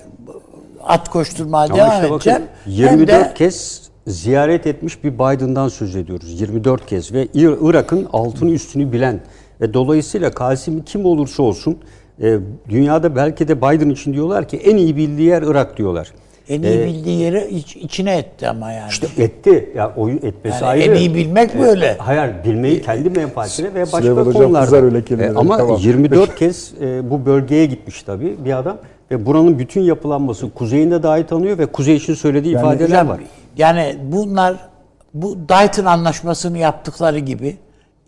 at 0.84 1.08
koşturmaya 1.08 1.64
Ama 1.64 1.76
devam 1.76 1.90
işte 1.90 2.02
bakın, 2.02 2.14
edeceğim. 2.16 2.42
24 2.66 3.00
Hem 3.00 3.06
de 3.08 3.32
kez 3.34 3.82
ziyaret 4.06 4.66
etmiş 4.66 5.04
bir 5.04 5.14
Biden'dan 5.14 5.68
söz 5.68 5.96
ediyoruz. 5.96 6.40
24 6.40 6.86
kez 6.86 7.12
ve 7.12 7.26
İr- 7.26 7.58
Irak'ın 7.70 8.08
altını 8.12 8.50
üstünü 8.50 8.92
bilen 8.92 9.20
ve 9.61 9.74
dolayısıyla 9.74 10.30
Kasimi 10.30 10.84
kim 10.84 11.04
olursa 11.06 11.42
olsun 11.42 11.78
e, 12.22 12.38
dünyada 12.68 13.16
belki 13.16 13.48
de 13.48 13.58
Biden 13.58 13.90
için 13.90 14.12
diyorlar 14.14 14.48
ki 14.48 14.56
en 14.56 14.76
iyi 14.76 14.96
bildiği 14.96 15.28
yer 15.28 15.42
Irak 15.42 15.76
diyorlar. 15.76 16.08
en 16.48 16.62
iyi 16.62 16.78
bildiği 16.86 17.20
yeri 17.20 17.48
iç- 17.48 17.76
içine 17.76 18.16
etti 18.16 18.48
ama 18.48 18.72
yani. 18.72 18.90
İşte 18.90 19.06
etti. 19.18 19.72
Ya 19.76 19.92
oyun 19.96 20.16
etmesi 20.16 20.64
Yani 20.64 20.66
ayrı. 20.66 20.82
en 20.92 20.96
iyi 20.96 21.14
bilmek 21.14 21.58
böyle. 21.58 21.96
Hayır, 21.98 22.34
bilmeyi 22.44 22.82
kendi 22.82 23.11
menfaatine 23.11 23.74
ve 23.74 23.82
başka 23.82 23.98
Süleyman 23.98 24.32
konularda. 24.32 24.76
öyle 24.76 25.04
kelimelere, 25.04 25.34
ama 25.38 25.56
tamam. 25.56 25.80
24 25.80 26.36
kez 26.36 26.72
e, 26.80 27.11
bu 27.11 27.26
bölgeye 27.26 27.66
gitmiş 27.66 28.02
tabii 28.02 28.36
bir 28.44 28.58
adam 28.58 28.76
ve 29.11 29.26
buranın 29.26 29.58
bütün 29.58 29.80
yapılanması 29.80 30.50
kuzeyinde 30.50 31.02
dahi 31.02 31.26
tanıyor 31.26 31.58
ve 31.58 31.66
kuzey 31.66 31.96
için 31.96 32.14
söylediği 32.14 32.54
ifadeler 32.54 32.88
Hocam, 32.88 33.08
var. 33.08 33.20
Yani 33.56 33.96
bunlar 34.12 34.54
bu 35.14 35.36
Dayton 35.48 35.84
anlaşmasını 35.84 36.58
yaptıkları 36.58 37.18
gibi 37.18 37.56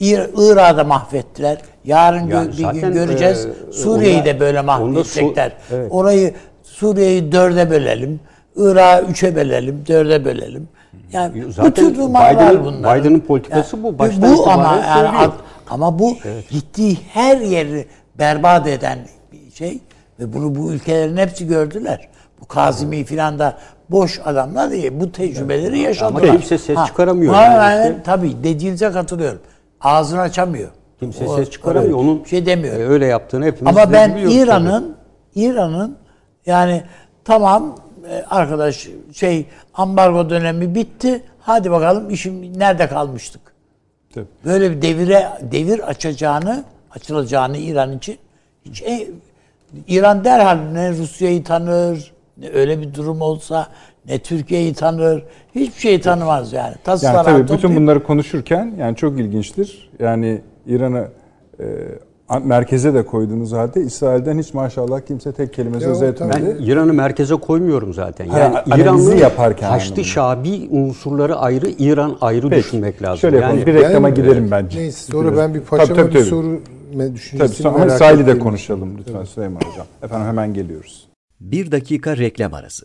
İr- 0.03 0.31
Irak'ı 0.53 0.85
mahvettiler. 0.85 1.59
Yarın 1.85 2.29
gö- 2.31 2.35
Yani 2.35 2.75
bir 2.75 2.81
gün 2.81 2.93
göreceğiz. 2.93 3.47
e, 3.69 3.73
Suriye'yi 3.73 4.17
onda- 4.21 4.25
de 4.25 4.41
böyle 4.41 4.61
mahvedecekler. 4.61 5.53
Su- 5.69 5.75
evet. 5.77 5.93
Orayı 5.93 6.35
Suriye'yi 6.63 7.33
dörde 7.33 7.71
bölelim. 7.71 8.21
Irak'ı 8.57 9.07
üçe 9.11 9.37
bölelim, 9.37 9.85
dörde 9.89 10.25
bölelim. 10.25 10.69
Yani 11.13 11.53
Zaten 11.53 11.71
bütün 11.71 12.03
numaralar 12.03 12.35
Biden'ın- 12.53 12.65
bunlar. 12.65 13.01
Biden'ın 13.01 13.21
politikası 13.21 13.83
bu. 13.83 13.99
Baştan 13.99 14.37
bu 14.37 14.51
ama 14.51 14.77
yani 14.87 15.09
ad- 15.19 15.33
ama 15.71 15.99
bu 15.99 16.17
gittiği 16.51 16.99
her 17.13 17.37
yeri 17.37 17.87
berbat 18.19 18.67
eden 18.67 18.99
bir 19.33 19.51
şey 19.55 19.79
ve 20.21 20.33
bunu 20.33 20.55
bu 20.55 20.73
ülkelerin 20.73 21.17
hepsi 21.17 21.47
gördüler. 21.47 22.09
Bu 22.41 22.47
Kazimi 22.47 23.05
filan 23.05 23.39
da 23.39 23.59
boş 23.91 24.21
adamlar 24.25 24.71
değil. 24.71 24.93
Bu 24.95 25.13
tecrübeleri 25.13 25.79
yaşadılar. 25.79 26.23
Ama 26.23 26.33
kimse 26.33 26.59
ses 26.59 26.79
çıkaramıyor 26.87 27.33
buna 27.33 27.43
yani 27.45 27.83
işte. 27.83 28.03
tabii 28.05 28.45
dediğinize 28.45 28.91
katılıyorum. 28.93 29.41
Ağzını 29.83 30.21
açamıyor. 30.21 30.71
Kimse 31.01 31.27
O- 31.27 31.37
ses 31.37 31.51
çıkaramıyor. 31.51 31.99
Onun 31.99 32.25
bir 32.25 32.29
şey 32.29 32.47
demiyor. 32.47 32.75
e, 32.81 32.87
öyle 32.89 33.07
yaptığını 33.07 33.45
hepimiz 33.45 33.77
Ama 33.77 33.93
ben 33.93 34.17
İran'ın 34.17 34.97
İran'ın 35.35 35.97
yani 36.47 36.83
tamam 37.25 37.77
e, 38.11 38.25
arkadaş 38.31 38.89
şey 39.13 39.47
ambargo 39.75 40.31
dönemi 40.31 40.75
bitti. 40.75 41.23
Hadi 41.41 41.71
bakalım 41.71 42.11
işim 42.11 42.59
nerede 42.59 42.89
kalmıştık? 42.89 43.41
Tabii. 44.15 44.27
Böyle 44.45 44.71
bir 44.71 44.83
devire 44.83 45.29
devir 45.43 45.89
açacağını, 45.89 46.65
açılacağını 46.91 47.57
İran 47.57 47.97
için 47.97 48.19
hiç 48.65 48.83
e, 48.83 49.09
İran 49.87 50.25
derhal 50.25 50.57
ne 50.57 50.91
Rusya'yı 50.91 51.45
tanır, 51.45 52.13
Ne 52.37 52.51
öyle 52.51 52.81
bir 52.81 52.95
durum 52.95 53.21
olsa 53.21 53.67
ne 54.09 54.19
Türkiye'yi 54.19 54.75
tanır, 54.75 55.23
hiçbir 55.55 55.81
şeyi 55.81 56.01
tanımaz 56.01 56.53
yani. 56.53 56.75
Tas 56.85 57.03
Yani 57.03 57.25
tabii 57.25 57.49
bütün 57.53 57.77
bunları 57.77 58.03
konuşurken 58.03 58.75
yani 58.79 58.97
çok 58.97 59.21
ilginçtir. 59.21 59.91
Yani 59.99 60.41
İran'ı 60.67 61.09
e, 61.61 61.65
merkeze 62.45 62.95
de 62.95 63.07
koyduğunuz 63.07 63.53
halde 63.53 63.81
İsrail'den 63.83 64.39
hiç 64.39 64.55
maşallah 64.55 65.01
kimse 65.01 65.33
tek 65.33 65.55
kelime 65.55 65.81
söz 65.81 66.03
etmedi. 66.03 66.57
Ben 66.59 66.65
İran'ı 66.65 66.93
merkeze 66.93 67.35
koymuyorum 67.35 67.95
zaten. 67.95 68.29
Ha, 68.29 68.39
Yani 68.39 68.59
analizi 68.59 68.83
İran'ın 68.83 69.17
yaparken 69.17 69.69
Haçlı. 69.71 70.05
Şabi 70.05 70.69
unsurları 70.71 71.37
ayrı, 71.37 71.69
İran 71.79 72.17
ayrı 72.21 72.49
Peki, 72.49 72.63
düşünmek 72.65 73.03
lazım. 73.03 73.19
şöyle 73.19 73.37
yapalım. 73.37 73.59
yani 73.59 73.67
Bir 73.67 73.75
reklama 73.75 74.09
Ben- 74.09 74.15
gidelim 74.15 74.49
bence. 74.51 74.79
Neyse 74.79 75.13
sonra 75.13 75.37
ben 75.37 75.55
bir 75.55 75.59
Tabii, 75.61 75.69
paşama 75.69 75.97
tabii, 76.01 76.09
bir 76.09 76.13
tabii. 76.19 76.25
soru 76.25 76.61
Tabii 76.99 77.15
düşüncesini 77.15 77.57
sonra 77.57 77.79
merak 77.79 77.93
İsrail'i 77.93 78.27
de 78.27 78.39
konuşalım 78.39 78.99
lütfen 78.99 79.25
Süleyman 79.25 79.61
Hocam. 79.61 79.87
Efendim 80.03 80.27
hemen 80.27 80.55
geliyoruz. 80.55 81.09
Bir 81.41 81.71
dakika 81.73 82.17
reklam 82.17 82.55
arası. 82.55 82.85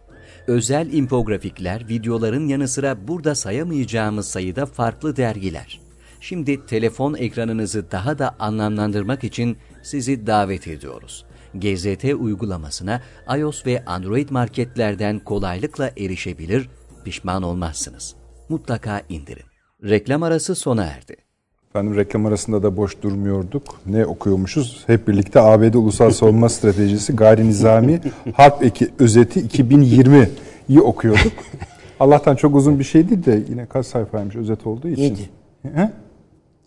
Özel 0.47 0.93
infografikler, 0.93 1.87
videoların 1.89 2.47
yanı 2.47 2.67
sıra 2.67 3.07
burada 3.07 3.35
sayamayacağımız 3.35 4.27
sayıda 4.27 4.65
farklı 4.65 5.15
dergiler. 5.15 5.79
Şimdi 6.21 6.65
telefon 6.65 7.13
ekranınızı 7.13 7.91
daha 7.91 8.19
da 8.19 8.35
anlamlandırmak 8.39 9.23
için 9.23 9.57
sizi 9.83 10.27
davet 10.27 10.67
ediyoruz. 10.67 11.25
GZT 11.53 12.03
uygulamasına 12.03 13.01
iOS 13.37 13.65
ve 13.65 13.85
Android 13.85 14.29
marketlerden 14.29 15.19
kolaylıkla 15.19 15.91
erişebilir, 15.97 16.69
pişman 17.05 17.43
olmazsınız. 17.43 18.15
Mutlaka 18.49 19.01
indirin. 19.09 19.45
Reklam 19.83 20.23
arası 20.23 20.55
sona 20.55 20.83
erdi. 20.83 21.30
Efendim 21.71 21.95
reklam 21.95 22.25
arasında 22.25 22.63
da 22.63 22.77
boş 22.77 23.01
durmuyorduk. 23.01 23.63
Ne 23.85 24.05
okuyormuşuz? 24.05 24.83
Hep 24.87 25.07
birlikte 25.07 25.39
ABD 25.41 25.73
Ulusal 25.73 26.11
Savunma 26.11 26.49
Stratejisi 26.55 27.15
Gayri 27.15 27.47
Nizami 27.47 28.01
Harp 28.33 28.63
Eki 28.63 28.89
Özeti 28.99 29.39
2020'yi 29.39 30.81
okuyorduk. 30.81 31.31
Allah'tan 31.99 32.35
çok 32.35 32.55
uzun 32.55 32.79
bir 32.79 32.83
şey 32.83 33.09
değil 33.09 33.25
de 33.25 33.43
yine 33.49 33.65
kaç 33.65 33.85
sayfaymış 33.85 34.35
özet 34.35 34.67
olduğu 34.67 34.87
için. 34.87 35.03
Yedi. 35.03 35.29
He? 35.73 35.91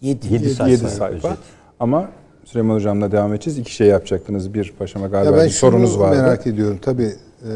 Yedi. 0.01 0.27
Yedi 0.35 0.45
7 0.45 0.55
sayfa, 0.55 0.89
sayfa. 0.89 1.29
özet. 1.29 1.39
Ama 1.81 2.09
Süleyman 2.45 2.75
Hocam'la 2.75 3.13
devam 3.13 3.35
edeceğiz. 3.35 3.59
İki 3.59 3.75
şey 3.75 3.87
yapacaktınız. 3.87 4.55
Bir 4.55 4.75
paşama 4.79 5.07
galiba 5.07 5.31
Ya 5.31 5.39
ben 5.39 5.47
bir 5.47 5.51
sorunuz 5.51 5.99
vardı. 5.99 6.23
merak 6.23 6.47
ediyorum. 6.47 6.79
Tabii 6.83 7.13
e, 7.43 7.51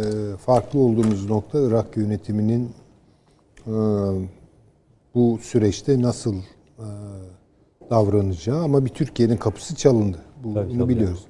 farklı 0.47 0.79
olduğumuz 0.79 1.31
nokta 1.31 1.59
Irak 1.61 1.97
yönetiminin 1.97 2.71
e, 3.67 3.73
bu 5.15 5.39
süreçte 5.43 6.03
nasıl 6.03 6.35
e, 6.79 6.87
davranacağı 7.91 8.63
ama 8.63 8.85
bir 8.85 8.91
Türkiye'nin 8.91 9.37
kapısı 9.37 9.75
çalındı. 9.75 10.19
Bu, 10.45 10.55
Tabii, 10.55 10.71
bunu 10.71 10.79
tabii. 10.79 10.95
biliyoruz. 10.95 11.27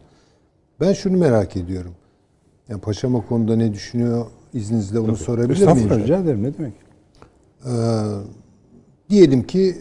Ben 0.81 0.93
şunu 0.93 1.17
merak 1.17 1.57
ediyorum. 1.57 1.95
Yani 2.69 2.81
paşam 2.81 3.15
o 3.15 3.27
konuda 3.27 3.57
ne 3.57 3.73
düşünüyor? 3.75 4.27
İzninizle 4.53 4.99
onu 4.99 5.17
sorabilir 5.17 5.49
miyim? 5.49 5.69
Estağfurullah 5.69 6.05
rica 6.05 6.19
ederim. 6.19 6.43
Ne 6.43 6.59
demek? 6.59 6.73
Ee, 7.67 7.71
diyelim 9.11 9.47
ki 9.47 9.77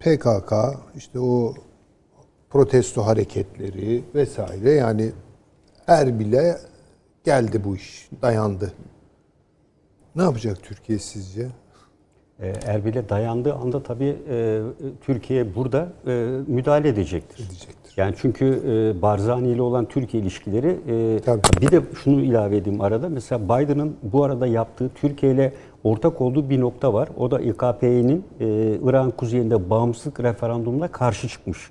PKK 0.00 0.52
işte 0.96 1.20
o 1.20 1.54
protesto 2.50 3.06
hareketleri 3.06 4.04
vesaire 4.14 4.70
yani 4.70 5.12
Erbil'e 5.86 6.58
geldi 7.24 7.64
bu 7.64 7.76
iş, 7.76 8.08
dayandı. 8.22 8.72
Ne 10.16 10.22
yapacak 10.22 10.62
Türkiye 10.62 10.98
sizce? 10.98 11.48
E, 12.40 12.52
Erbil'e 12.66 13.08
dayandığı 13.08 13.54
anda 13.54 13.82
tabii 13.82 14.16
e, 14.30 14.60
Türkiye 15.00 15.54
burada 15.54 15.88
e, 16.06 16.10
müdahale 16.46 16.88
edecektir. 16.88 17.46
Edecektir. 17.46 17.92
Yani 17.96 18.14
çünkü 18.18 18.62
Barzani 19.02 19.48
ile 19.48 19.62
olan 19.62 19.84
Türkiye 19.84 20.22
ilişkileri 20.22 20.76
Tabii. 21.24 21.40
bir 21.60 21.70
de 21.70 21.82
şunu 22.04 22.20
ilave 22.20 22.56
edeyim 22.56 22.80
arada. 22.80 23.08
Mesela 23.08 23.44
Biden'ın 23.44 23.96
bu 24.02 24.24
arada 24.24 24.46
yaptığı 24.46 24.90
Türkiye 24.94 25.32
ile 25.32 25.52
ortak 25.84 26.20
olduğu 26.20 26.50
bir 26.50 26.60
nokta 26.60 26.92
var. 26.92 27.08
O 27.16 27.30
da 27.30 27.40
İKP'nin 27.40 28.24
İran 28.88 29.10
kuzeyinde 29.10 29.70
bağımsızlık 29.70 30.20
referandumuna 30.20 30.88
karşı 30.88 31.28
çıkmış. 31.28 31.70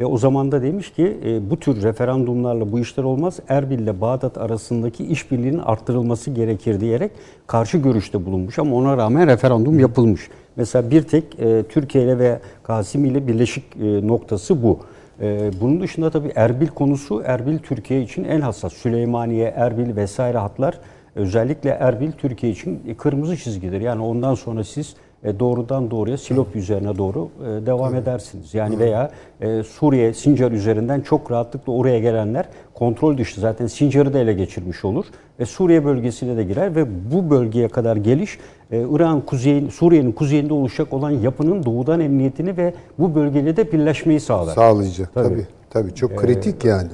Ve 0.00 0.06
o 0.06 0.18
zaman 0.18 0.52
da 0.52 0.62
demiş 0.62 0.92
ki 0.92 1.16
e, 1.24 1.50
bu 1.50 1.56
tür 1.56 1.82
referandumlarla 1.82 2.72
bu 2.72 2.78
işler 2.78 3.04
olmaz. 3.04 3.40
Erbil 3.48 3.78
ile 3.78 4.00
Bağdat 4.00 4.38
arasındaki 4.38 5.06
işbirliğinin 5.06 5.58
arttırılması 5.58 6.30
gerekir 6.30 6.80
diyerek 6.80 7.10
karşı 7.46 7.78
görüşte 7.78 8.26
bulunmuş. 8.26 8.58
Ama 8.58 8.76
ona 8.76 8.96
rağmen 8.96 9.26
referandum 9.26 9.80
yapılmış. 9.80 10.30
Mesela 10.56 10.90
bir 10.90 11.02
tek 11.02 11.40
e, 11.40 11.62
Türkiye 11.62 12.04
ile 12.04 12.18
ve 12.18 12.38
Kasım 12.62 13.04
ile 13.04 13.28
birleşik 13.28 13.64
e, 13.76 14.06
noktası 14.06 14.62
bu. 14.62 14.78
E, 15.20 15.50
bunun 15.60 15.80
dışında 15.80 16.10
tabii 16.10 16.32
Erbil 16.34 16.66
konusu 16.66 17.22
Erbil 17.24 17.58
Türkiye 17.58 18.02
için 18.02 18.24
en 18.24 18.40
hassas. 18.40 18.72
Süleymaniye, 18.72 19.48
Erbil 19.56 19.96
vesaire 19.96 20.38
hatlar 20.38 20.78
özellikle 21.16 21.70
Erbil 21.70 22.12
Türkiye 22.12 22.52
için 22.52 22.96
kırmızı 22.98 23.36
çizgidir. 23.36 23.80
Yani 23.80 24.02
ondan 24.02 24.34
sonra 24.34 24.64
siz 24.64 24.94
e, 25.24 25.38
doğrudan 25.38 25.90
doğruya 25.90 26.18
Silop 26.18 26.56
üzerine 26.56 26.98
doğru 26.98 27.28
e, 27.42 27.66
devam 27.66 27.94
edersiniz. 27.94 28.54
Yani 28.54 28.78
veya 28.78 29.10
e, 29.40 29.62
Suriye, 29.62 30.14
Sincar 30.14 30.52
üzerinden 30.52 31.00
çok 31.00 31.30
rahatlıkla 31.30 31.72
oraya 31.72 31.98
gelenler 31.98 32.48
kontrol 32.74 33.18
dışı 33.18 33.40
zaten 33.40 33.66
Sincar'ı 33.66 34.12
da 34.14 34.18
ele 34.18 34.32
geçirmiş 34.32 34.84
olur. 34.84 35.04
Ve 35.40 35.46
Suriye 35.46 35.84
bölgesine 35.84 36.36
de 36.36 36.44
girer 36.44 36.76
ve 36.76 37.12
bu 37.12 37.30
bölgeye 37.30 37.68
kadar 37.68 37.96
geliş 37.96 38.38
e, 38.70 38.80
İran 38.80 39.20
kuzeyin, 39.20 39.68
Suriye'nin 39.68 40.12
kuzeyinde 40.12 40.54
oluşacak 40.54 40.92
olan 40.92 41.10
yapının 41.10 41.64
doğudan 41.64 42.00
emniyetini 42.00 42.56
ve 42.56 42.74
bu 42.98 43.14
bölgeyle 43.14 43.56
de 43.56 43.72
birleşmeyi 43.72 44.20
sağlar. 44.20 44.54
Sağlayacak 44.54 45.14
Tabii. 45.14 45.28
tabii. 45.28 45.46
Tabii, 45.70 45.94
çok 45.94 46.16
kritik 46.16 46.64
yani. 46.64 46.88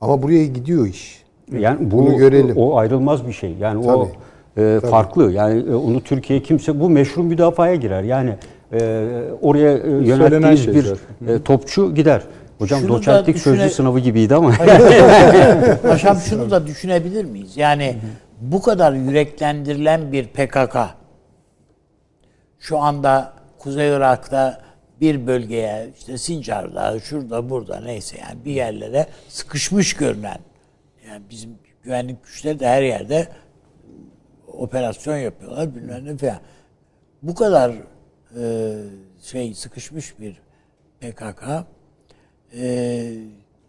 Ama 0.00 0.22
buraya 0.22 0.46
gidiyor 0.46 0.86
iş. 0.86 1.24
Yani 1.52 1.90
bu 1.90 1.98
Bunu 1.98 2.16
görelim. 2.16 2.56
o 2.56 2.76
ayrılmaz 2.76 3.26
bir 3.26 3.32
şey. 3.32 3.54
Yani 3.60 3.78
o 3.78 4.04
Tabii. 4.04 4.16
E, 4.58 4.80
farklı. 4.90 5.32
Yani 5.32 5.70
e, 5.70 5.74
onu 5.74 6.00
Türkiye 6.00 6.42
kimse 6.42 6.80
bu 6.80 6.90
meşru 6.90 7.22
müdafaya 7.22 7.74
girer. 7.74 8.02
Yani 8.02 8.34
e, 8.72 9.08
oraya 9.42 9.72
e, 9.78 9.90
yönelttiğiniz 9.90 10.64
şey 10.64 10.74
bir 10.74 10.82
zaten. 10.82 11.34
e, 11.34 11.42
topçu 11.42 11.94
gider. 11.94 12.22
Hocam 12.58 12.80
Şunu 12.80 12.88
doçentlik 12.88 13.36
düşüne- 13.36 13.56
sözlü 13.56 13.70
sınavı 13.70 14.00
gibiydi 14.00 14.34
ama. 14.34 14.52
Paşam 15.82 16.16
şunu 16.28 16.50
da 16.50 16.66
düşünebilir 16.66 17.24
miyiz? 17.24 17.56
Yani 17.56 17.96
bu 18.40 18.62
kadar 18.62 18.92
yüreklendirilen 18.92 20.12
bir 20.12 20.26
PKK 20.26 20.76
şu 22.58 22.78
anda 22.78 23.32
Kuzey 23.58 23.88
Irak'ta 23.88 24.60
bir 25.00 25.26
bölgeye 25.26 25.88
işte 25.98 26.18
Sincar'da, 26.18 27.00
şurada, 27.00 27.50
burada 27.50 27.80
neyse 27.80 28.18
yani 28.18 28.44
bir 28.44 28.52
yerlere 28.52 29.06
sıkışmış 29.28 29.94
görünen 29.94 30.38
yani 31.08 31.22
bizim 31.30 31.50
güvenlik 31.82 32.24
güçleri 32.24 32.60
de 32.60 32.68
her 32.68 32.82
yerde 32.82 33.28
operasyon 34.56 35.16
yapıyorlar 35.16 35.74
bilmem 35.74 36.04
ne 36.04 36.16
falan. 36.16 36.38
Bu 37.22 37.34
kadar 37.34 37.72
e, 38.40 38.74
şey 39.22 39.54
sıkışmış 39.54 40.20
bir 40.20 40.36
PKK 41.00 41.42
e, 42.54 42.66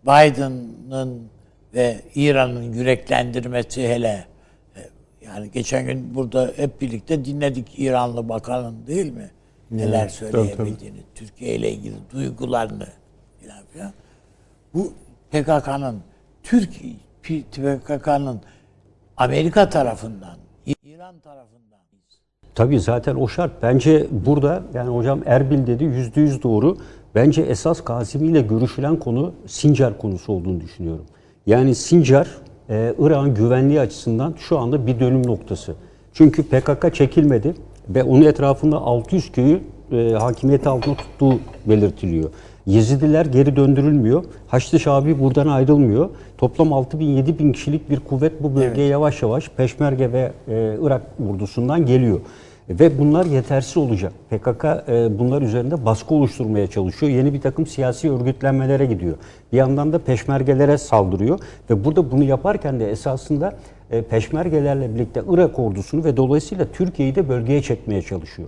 Biden'ın 0.04 1.30
ve 1.74 2.02
İran'ın 2.16 2.74
yüreklendirmesi 2.74 3.88
hele 3.88 4.26
e, 4.76 4.82
yani 5.26 5.52
geçen 5.52 5.86
gün 5.86 6.16
burada 6.16 6.52
hep 6.56 6.82
birlikte 6.82 7.26
dinledik 7.26 7.80
İranlı 7.80 8.30
bakanın 8.30 8.88
değil 8.88 9.12
mi? 9.12 9.32
Neler 9.72 10.10
söyleyebildiğini, 10.10 11.00
Türkiye 11.16 11.56
ile 11.56 11.72
ilgili 11.72 11.96
duygularını 12.12 12.88
filan 13.40 13.66
filan. 13.74 13.94
Bu 14.74 14.94
PKK'nın 15.32 16.02
Türk 16.44 16.70
PKK'nın 17.24 18.42
Amerika 19.18 19.70
tarafından, 19.70 20.38
İran 21.08 21.20
tarafından 21.20 21.80
Tabii 22.55 22.80
zaten 22.80 23.16
o 23.16 23.28
şart. 23.28 23.51
Bence 23.62 24.08
burada 24.12 24.64
yani 24.74 24.89
hocam 24.89 25.22
Erbil 25.26 25.68
dedi 25.68 25.84
yüzde 25.84 26.22
yüz 26.22 26.43
doğru. 26.43 26.78
Bence 27.16 27.41
esas 27.41 27.82
Kasimi 27.84 28.28
ile 28.28 28.41
görüşülen 28.41 28.95
konu 28.95 29.34
Sincar 29.45 29.97
konusu 29.97 30.34
olduğunu 30.34 30.62
düşünüyorum. 30.62 31.05
Yani 31.45 31.76
Sincar 31.76 32.28
e, 32.70 32.93
İran 32.99 33.34
güvenliği 33.34 33.80
açısından 33.80 34.36
şu 34.38 34.60
anda 34.60 34.88
bir 34.88 34.99
dönüm 34.99 35.28
noktası. 35.28 35.76
Çünkü 36.14 36.43
PKK 36.43 36.95
çekilmedi 36.95 37.55
ve 37.89 38.03
onun 38.03 38.26
etrafında 38.26 38.78
600 38.78 39.32
köyü 39.32 39.62
e, 39.91 40.12
hakimiyeti 40.12 40.70
altında 40.70 40.95
tuttuğu 40.95 41.39
belirtiliyor. 41.66 42.30
Yezidiler 42.68 43.26
geri 43.26 43.55
döndürülmüyor. 43.55 44.24
Haçlı 44.47 44.80
Şabi 44.80 45.20
buradan 45.20 45.47
ayrılmıyor. 45.47 46.09
Toplam 46.38 46.74
6 46.74 46.99
bin 46.99 47.05
7 47.05 47.39
bin 47.39 47.51
kişilik 47.51 47.89
bir 47.89 47.99
kuvvet 47.99 48.43
bu 48.43 48.55
bölgeye 48.55 48.88
yavaş 48.88 49.22
yavaş 49.22 49.49
Peşmerge 49.49 50.11
ve 50.11 50.32
e, 50.47 50.78
Irak 50.82 51.01
ordusundan 51.30 51.86
geliyor. 51.86 52.20
Ve 52.70 52.99
bunlar 52.99 53.26
yetersiz 53.26 53.78
olacak. 53.78 54.13
PKK 54.30 54.65
e, 54.65 55.20
bunlar 55.20 55.41
üzerinde 55.41 55.86
baskı 55.86 56.13
oluşturmaya 56.15 56.68
çalışıyor. 56.68 57.11
Yeni 57.11 57.34
bir 57.34 57.41
takım 57.41 57.68
siyasi 57.68 58.11
örgütlenmelere 58.11 58.86
gidiyor. 58.86 59.15
Bir 59.51 59.57
yandan 59.57 59.93
da 59.93 59.99
peşmergelere 59.99 60.78
saldırıyor. 60.78 61.39
Ve 61.70 61.86
burada 61.86 62.11
bunu 62.11 62.24
yaparken 62.24 62.80
de 62.80 62.91
esasında 62.91 63.55
e, 63.91 64.01
peşmergelerle 64.01 64.95
birlikte 64.95 65.22
Irak 65.30 65.59
ordusunu 65.59 66.03
ve 66.03 66.18
dolayısıyla 66.18 66.65
Türkiye'yi 66.74 67.15
de 67.15 67.30
bölgeye 67.30 67.61
çekmeye 67.61 68.01
çalışıyor. 68.01 68.47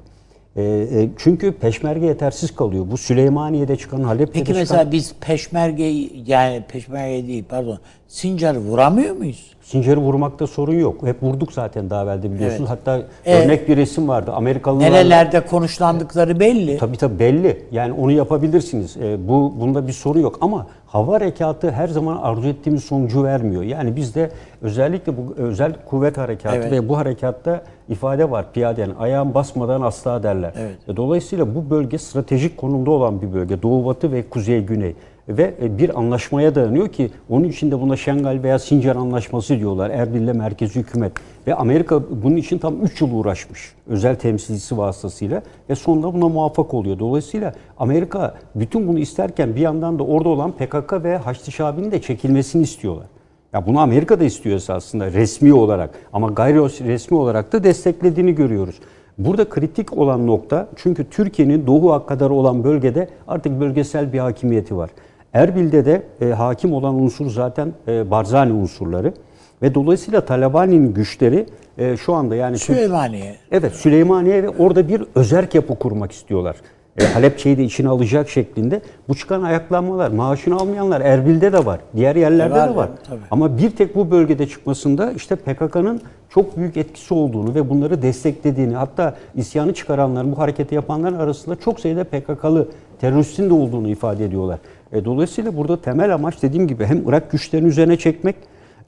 E, 0.55 0.63
e, 0.63 1.09
çünkü 1.17 1.51
peşmerge 1.51 2.05
yetersiz 2.05 2.55
kalıyor. 2.55 2.85
Bu 2.91 2.97
Süleymaniye'de 2.97 3.75
çıkan 3.75 4.03
Halep'te 4.03 4.33
Peki 4.33 4.45
çıkan... 4.45 4.59
mesela 4.59 4.91
biz 4.91 5.15
peşmergeyi 5.21 6.23
yani 6.27 6.63
peşmerge 6.67 7.27
değil 7.27 7.43
pardon 7.49 7.79
Sincar'ı 8.07 8.59
vuramıyor 8.59 9.15
muyuz? 9.15 9.51
Sincar'ı 9.61 9.99
vurmakta 9.99 10.47
sorun 10.47 10.73
yok. 10.73 11.03
Hep 11.03 11.23
vurduk 11.23 11.53
zaten 11.53 11.89
daha 11.89 12.03
evvel 12.03 12.23
de 12.23 12.31
biliyorsunuz. 12.31 12.69
Evet. 12.69 12.79
Hatta 12.87 13.01
Ee, 13.25 13.35
örnek 13.35 13.69
bir 13.69 13.77
resim 13.77 14.07
vardı. 14.07 14.31
Amerikalılar 14.31 14.91
Nerelerde 14.91 15.45
konuşlandıkları 15.45 16.39
belli. 16.39 16.77
Tabii 16.77 16.97
tabii 16.97 17.19
belli. 17.19 17.65
Yani 17.71 17.93
onu 17.93 18.11
yapabilirsiniz. 18.11 18.97
E, 18.97 19.27
bu 19.27 19.53
bunda 19.59 19.87
bir 19.87 19.93
sorun 19.93 20.19
yok 20.19 20.37
ama 20.41 20.67
hava 20.91 21.13
harekatı 21.13 21.71
her 21.71 21.87
zaman 21.87 22.17
arzu 22.17 22.47
ettiğimiz 22.47 22.83
sonucu 22.83 23.23
vermiyor. 23.23 23.63
Yani 23.63 23.95
bizde 23.95 24.29
özellikle 24.61 25.17
bu 25.17 25.33
özel 25.37 25.73
kuvvet 25.89 26.17
harekatı 26.17 26.55
Evet. 26.55 26.71
ve 26.71 26.89
bu 26.89 26.97
harekatta 26.97 27.61
ifade 27.89 28.31
var 28.31 28.45
piyade 28.53 28.81
yani 28.81 28.93
ayağın 28.99 29.33
basmadan 29.33 29.81
asla 29.81 30.23
derler. 30.23 30.53
Evet. 30.59 30.77
E, 30.87 30.95
Dolayısıyla 30.97 31.55
bu 31.55 31.69
bölge 31.69 31.97
stratejik 31.97 32.57
konumda 32.57 32.91
olan 32.91 33.21
bir 33.21 33.33
bölge. 33.33 33.61
Doğu 33.61 33.85
batı 33.85 34.11
ve 34.11 34.29
kuzey 34.29 34.65
güney 34.65 34.95
ve 35.29 35.53
e, 35.61 35.77
bir 35.77 35.99
anlaşmaya 35.99 36.55
dayanıyor 36.55 36.87
ki 36.87 37.11
onun 37.29 37.43
için 37.43 37.71
de 37.71 37.81
buna 37.81 37.95
Şengal 37.95 38.43
veya 38.43 38.59
Sincar 38.59 38.95
Anlaşması 38.95 39.59
diyorlar. 39.59 39.89
Erbil'le 39.89 40.33
merkezi 40.33 40.79
hükümet. 40.79 41.11
Ve 41.47 41.55
Amerika 41.55 42.01
bunun 42.23 42.35
için 42.35 42.57
tam 42.57 42.81
3 42.81 43.01
yıl 43.01 43.11
uğraşmış. 43.11 43.73
Özel 43.87 44.15
temsilcisi 44.15 44.77
vasıtasıyla 44.77 45.41
ve 45.69 45.75
sonunda 45.75 46.13
buna 46.13 46.29
muvaffak 46.29 46.73
oluyor. 46.73 46.99
Dolayısıyla 46.99 47.53
Amerika 47.77 48.35
bütün 48.55 48.87
bunu 48.87 48.99
isterken 48.99 49.55
bir 49.55 49.61
yandan 49.61 49.99
da 49.99 50.03
orada 50.03 50.29
olan 50.29 50.51
PKK 50.51 50.93
ve 51.03 51.17
Haçlı 51.17 51.51
Şabi'nin 51.51 51.91
de 51.91 52.01
çekilmesini 52.01 52.63
istiyorlar. 52.63 53.05
Ya 53.53 53.67
bunu 53.67 53.79
Amerika 53.79 54.19
da 54.19 54.23
istiyor 54.23 54.55
esasında 54.55 55.11
resmi 55.11 55.53
olarak 55.53 55.89
ama 56.13 56.27
gayri 56.27 56.87
resmi 56.87 57.17
olarak 57.17 57.53
da 57.53 57.63
desteklediğini 57.63 58.35
görüyoruz. 58.35 58.75
Burada 59.17 59.49
kritik 59.49 59.97
olan 59.97 60.27
nokta 60.27 60.67
çünkü 60.75 61.09
Türkiye'nin 61.09 61.67
doğu 61.67 62.05
kadar 62.05 62.29
olan 62.29 62.63
bölgede 62.63 63.09
artık 63.27 63.59
bölgesel 63.59 64.13
bir 64.13 64.19
hakimiyeti 64.19 64.77
var. 64.77 64.89
Erbil'de 65.33 65.85
de 65.85 66.01
e, 66.21 66.25
hakim 66.25 66.73
olan 66.73 66.95
unsur 66.95 67.29
zaten 67.29 67.73
e, 67.87 68.11
Barzani 68.11 68.53
unsurları 68.53 69.13
ve 69.61 69.75
dolayısıyla 69.75 70.21
Talabani'nin 70.25 70.93
güçleri 70.93 71.45
e, 71.77 71.97
şu 71.97 72.13
anda 72.13 72.35
yani 72.35 72.57
Süleymaniye. 72.57 73.35
Evet 73.51 73.73
Süleymaniye 73.73 74.43
ve 74.43 74.49
orada 74.49 74.87
bir 74.87 75.03
özerk 75.15 75.55
yapı 75.55 75.75
kurmak 75.79 76.11
istiyorlar. 76.11 76.55
E, 77.01 77.05
Halepçe'yi 77.05 77.57
de 77.57 77.63
içine 77.63 77.89
alacak 77.89 78.29
şeklinde. 78.29 78.81
Bu 79.09 79.15
çıkan 79.15 79.41
ayaklanmalar, 79.43 80.11
maaşını 80.11 80.55
almayanlar 80.55 81.01
Erbil'de 81.01 81.53
de 81.53 81.65
var. 81.65 81.79
Diğer 81.95 82.15
yerlerde 82.15 82.53
E, 82.55 82.57
var 82.57 82.69
de 82.71 82.75
var. 82.75 82.89
tabii. 83.07 83.19
Ama 83.31 83.57
bir 83.57 83.71
tek 83.71 83.95
bu 83.95 84.11
bölgede 84.11 84.47
çıkmasında 84.47 85.11
işte 85.11 85.35
PKK'nın 85.35 86.01
çok 86.29 86.57
büyük 86.57 86.77
etkisi 86.77 87.13
olduğunu 87.13 87.55
ve 87.55 87.69
bunları 87.69 88.01
desteklediğini 88.01 88.75
hatta 88.75 89.15
isyanı 89.35 89.73
çıkaranların, 89.73 90.31
bu 90.31 90.37
hareketi 90.37 90.75
yapanların 90.75 91.15
arasında 91.19 91.55
çok 91.55 91.79
sayıda 91.79 92.03
PKK'lı 92.03 92.67
teröristin 93.01 93.49
de 93.49 93.53
olduğunu 93.53 93.87
ifade 93.89 94.25
ediyorlar. 94.25 94.59
E, 94.93 95.05
dolayısıyla 95.05 95.57
burada 95.57 95.81
temel 95.81 96.13
amaç 96.13 96.41
dediğim 96.41 96.67
gibi 96.67 96.85
hem 96.85 97.09
Irak 97.09 97.31
güçlerini 97.31 97.67
üzerine 97.67 97.97
çekmek 97.97 98.35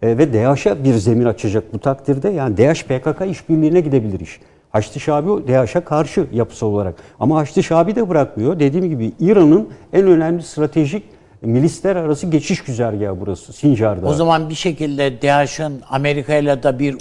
e, 0.02 0.18
ve 0.18 0.34
DAEŞ'e 0.34 0.84
bir 0.84 0.94
zemin 0.94 1.26
açacak 1.26 1.74
bu 1.74 1.80
takdirde. 1.80 2.30
Yani 2.30 2.58
DAEŞ 2.58 2.84
PKK 2.84 3.22
işbirliğine 3.32 3.80
gidebilir 3.80 4.20
iş. 4.20 4.40
Haçlı 4.70 5.00
Şabi 5.00 5.48
DAEŞ'e 5.48 5.80
karşı 5.80 6.26
yapısal 6.34 6.68
olarak. 6.68 6.96
Ama 7.20 7.38
Haçlı 7.38 7.64
Şabi 7.64 7.96
de 7.96 8.10
bırakmıyor. 8.10 8.60
Dediğim 8.60 8.90
gibi 8.90 9.12
İran'ın 9.20 9.70
en 9.94 10.08
önemli 10.08 10.44
stratejik 10.44 11.04
milisler 11.42 11.96
arası 11.96 12.28
geçiş 12.28 12.64
güzergahı 12.64 13.20
burası 13.20 13.54
Sincar'da. 13.54 14.08
O 14.08 14.14
zaman 14.14 14.50
bir 14.50 14.56
şekilde 14.56 15.22
DAEŞ'in 15.22 15.82
Amerika 15.90 16.36
ile 16.36 16.64
de 16.64 16.80
bir 16.80 16.98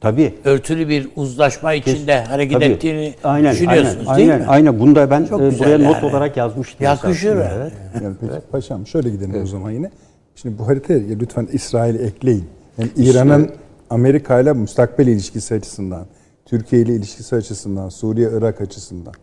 Tabii. 0.00 0.34
örtülü 0.44 0.88
bir 0.88 1.08
uzlaşma 1.16 1.74
içinde 1.74 2.24
hareket 2.24 2.54
Tabii. 2.54 2.64
ettiğini 2.64 3.14
aynen, 3.24 3.52
düşünüyorsunuz 3.52 4.08
aynen, 4.08 4.18
değil 4.18 4.30
aynen, 4.32 4.40
mi? 4.40 4.50
Aynen. 4.50 4.80
Bunu 4.80 4.94
da 4.94 5.10
ben 5.10 5.24
Çok 5.24 5.40
e, 5.40 5.58
buraya 5.58 5.78
not 5.78 5.96
yani. 5.96 6.06
olarak 6.06 6.36
yazmıştım. 6.36 6.84
Yakışır. 6.84 7.36
esasında. 7.36 7.54
Evet. 7.56 7.72
Yani 8.04 8.16
peki 8.20 8.32
paşam 8.52 8.86
şöyle 8.86 9.10
gidelim 9.10 9.42
o 9.42 9.46
zaman 9.46 9.70
yine. 9.70 9.90
Şimdi 10.34 10.58
bu 10.58 10.68
haritaya 10.68 10.98
lütfen 10.98 11.48
İsrail'i 11.52 11.98
ekleyin. 12.02 12.44
Hem 12.76 12.88
İran'ın 12.96 13.50
Amerika 13.90 14.40
ile 14.40 14.52
müstakbel 14.52 15.06
ilişkisi 15.06 15.54
açısından, 15.54 16.06
Türkiye 16.46 16.82
ile 16.82 16.94
ilişkisi 16.94 17.36
açısından, 17.36 17.88
Suriye 17.88 18.30
Irak 18.32 18.60
açısından. 18.60 19.14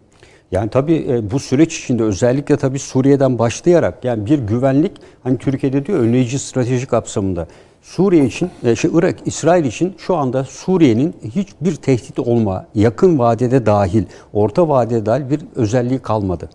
Yani 0.52 0.70
tabii 0.70 1.06
e, 1.10 1.32
bu 1.32 1.40
süreç 1.40 1.80
içinde 1.80 2.04
özellikle 2.04 2.58
tabii 2.58 2.80
Suriye'den 2.80 3.40
başlayarak 3.40 4.06
yani 4.06 4.26
bir 4.26 4.40
güvenlik 4.40 4.92
hani 5.24 5.38
Türkiye'de 5.38 5.86
diyor 5.86 6.00
önleyici 6.00 6.40
strateji 6.40 6.86
kapsamında 6.86 7.48
Suriye 7.84 8.26
için, 8.26 8.50
e, 8.64 8.76
şey, 8.76 8.92
Irak, 8.94 9.16
İsrail 9.26 9.66
için 9.66 9.94
şu 9.98 10.16
anda 10.16 10.44
Suriye'nin 10.44 11.16
hiçbir 11.24 11.76
tehdit 11.76 12.20
olma, 12.20 12.66
yakın 12.76 13.20
vadede 13.20 13.66
dahil, 13.66 14.04
orta 14.34 14.70
vadede 14.70 15.06
dahil 15.06 15.30
bir 15.30 15.40
özelliği 15.56 16.00
kalmadı. 16.00 16.50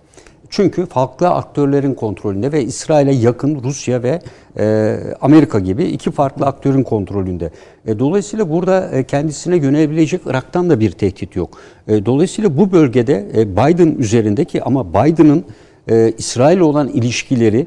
Çünkü 0.51 0.87
farklı 0.87 1.29
aktörlerin 1.29 1.95
kontrolünde 1.95 2.53
ve 2.53 2.64
İsrail'e 2.64 3.12
yakın 3.12 3.62
Rusya 3.62 4.03
ve 4.03 4.20
e, 4.59 4.97
Amerika 5.20 5.59
gibi 5.59 5.85
iki 5.85 6.11
farklı 6.11 6.47
aktörün 6.47 6.83
kontrolünde. 6.83 7.51
E, 7.87 7.99
dolayısıyla 7.99 8.51
burada 8.51 8.91
e, 8.91 9.05
kendisine 9.05 9.57
yönelebilecek 9.57 10.20
Irak'tan 10.26 10.70
da 10.70 10.81
bir 10.81 10.91
tehdit 10.91 11.37
yok. 11.37 11.59
E, 11.89 12.07
dolayısıyla 12.07 12.57
bu 12.57 12.72
bölgede 12.72 13.26
e, 13.37 13.53
Biden 13.53 13.95
üzerindeki 13.99 14.62
ama 14.62 14.95
Biden'ın 14.95 15.45
e, 15.91 16.12
İsrail 16.18 16.61
olan 16.61 16.89
ilişkileri 16.89 17.66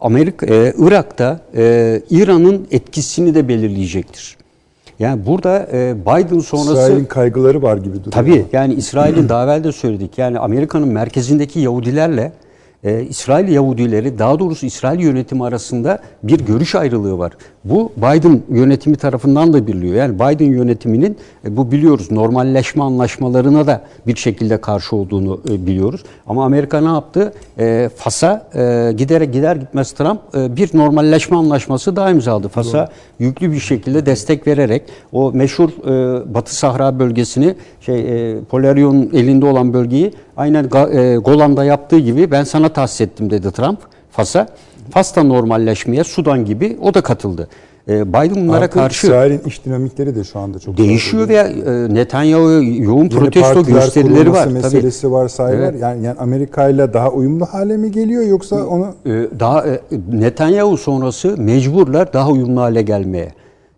Amerika, 0.00 0.46
e, 0.46 0.74
Irak'ta 0.78 1.40
e, 1.56 2.02
İran'ın 2.10 2.66
etkisini 2.70 3.34
de 3.34 3.48
belirleyecektir. 3.48 4.36
Yani 4.98 5.26
burada 5.26 5.68
e, 5.72 5.94
Biden 6.02 6.38
sonrası... 6.38 6.72
İsrail'in 6.72 7.04
kaygıları 7.04 7.62
var 7.62 7.76
gibi 7.76 7.94
duruyor. 7.94 8.12
Tabii 8.12 8.44
yani 8.52 8.74
İsrail'in 8.74 9.28
daha 9.28 9.44
evvel 9.44 9.64
de 9.64 9.72
söyledik. 9.72 10.18
Yani 10.18 10.38
Amerika'nın 10.38 10.88
merkezindeki 10.88 11.60
Yahudilerle 11.60 12.32
e, 12.86 13.02
İsrail 13.02 13.48
Yahudileri 13.48 14.18
daha 14.18 14.38
doğrusu 14.38 14.66
İsrail 14.66 15.00
yönetimi 15.00 15.44
arasında 15.44 15.98
bir 16.22 16.40
görüş 16.40 16.74
ayrılığı 16.74 17.18
var. 17.18 17.32
Bu 17.64 17.92
Biden 17.96 18.42
yönetimi 18.50 18.96
tarafından 18.96 19.52
da 19.52 19.66
biliniyor. 19.66 19.94
Yani 19.94 20.14
Biden 20.14 20.52
yönetiminin 20.52 21.16
e, 21.44 21.56
bu 21.56 21.72
biliyoruz 21.72 22.10
normalleşme 22.10 22.84
anlaşmalarına 22.84 23.66
da 23.66 23.82
bir 24.06 24.16
şekilde 24.16 24.60
karşı 24.60 24.96
olduğunu 24.96 25.40
e, 25.50 25.66
biliyoruz. 25.66 26.02
Ama 26.26 26.44
Amerika 26.44 26.80
ne 26.80 26.88
yaptı? 26.88 27.32
E, 27.58 27.90
Fas'a 27.96 28.48
e, 28.54 28.92
giderek 28.92 29.32
gider 29.32 29.56
gitmez 29.56 29.92
Trump 29.92 30.20
e, 30.34 30.56
bir 30.56 30.70
normalleşme 30.74 31.36
anlaşması 31.36 31.96
daha 31.96 32.10
imzaladı. 32.10 32.48
Fas'a 32.48 32.88
yüklü 33.18 33.52
bir 33.52 33.60
şekilde 33.60 34.06
destek 34.06 34.46
vererek 34.46 34.82
o 35.12 35.32
meşhur 35.32 35.68
e, 35.68 36.34
Batı 36.34 36.56
Sahra 36.56 36.98
bölgesini 36.98 37.54
şey 37.80 38.00
e, 38.00 38.40
Polaryon'un 38.40 39.10
elinde 39.14 39.46
olan 39.46 39.72
bölgeyi 39.72 40.12
aynen 40.36 40.64
e, 40.64 41.16
Golan'da 41.16 41.64
yaptığı 41.64 41.98
gibi 41.98 42.30
ben 42.30 42.44
sana 42.44 42.68
tahsis 42.68 43.00
ettim 43.00 43.30
dedi 43.30 43.50
Trump 43.50 43.78
Fas'a. 44.10 44.46
Fas 44.90 45.16
da 45.16 45.22
normalleşmeye 45.22 46.04
Sudan 46.04 46.44
gibi 46.44 46.78
o 46.82 46.94
da 46.94 47.00
katıldı. 47.00 47.48
E, 47.88 48.08
Biden 48.08 48.48
bunlara 48.48 48.70
karşı 48.70 49.06
İsrail'in 49.06 49.40
iç 49.46 49.64
dinamikleri 49.64 50.16
de 50.16 50.24
şu 50.24 50.38
anda 50.38 50.58
çok 50.58 50.76
değişiyor 50.76 51.28
ve 51.28 51.34
e, 51.34 51.94
Netanyahu'ya 51.94 52.60
yoğun 52.60 53.08
protesto 53.08 53.64
gösterileri 53.64 54.32
var. 54.32 54.44
Tabii. 54.44 54.54
meselesi 54.54 55.12
var, 55.12 55.30
var. 55.38 55.52
Evet. 55.54 55.74
Yani, 55.80 56.04
yani 56.04 56.18
Amerika 56.18 56.68
ile 56.68 56.92
daha 56.92 57.10
uyumlu 57.10 57.46
hale 57.46 57.76
mi 57.76 57.90
geliyor 57.90 58.22
yoksa 58.22 58.66
onu 58.66 58.86
Ee, 59.06 59.10
daha 59.40 59.66
e, 59.66 59.80
Netanyahu 60.12 60.76
sonrası 60.76 61.34
mecburlar 61.38 62.12
daha 62.12 62.30
uyumlu 62.30 62.60
hale 62.60 62.82
gelmeye. 62.82 63.32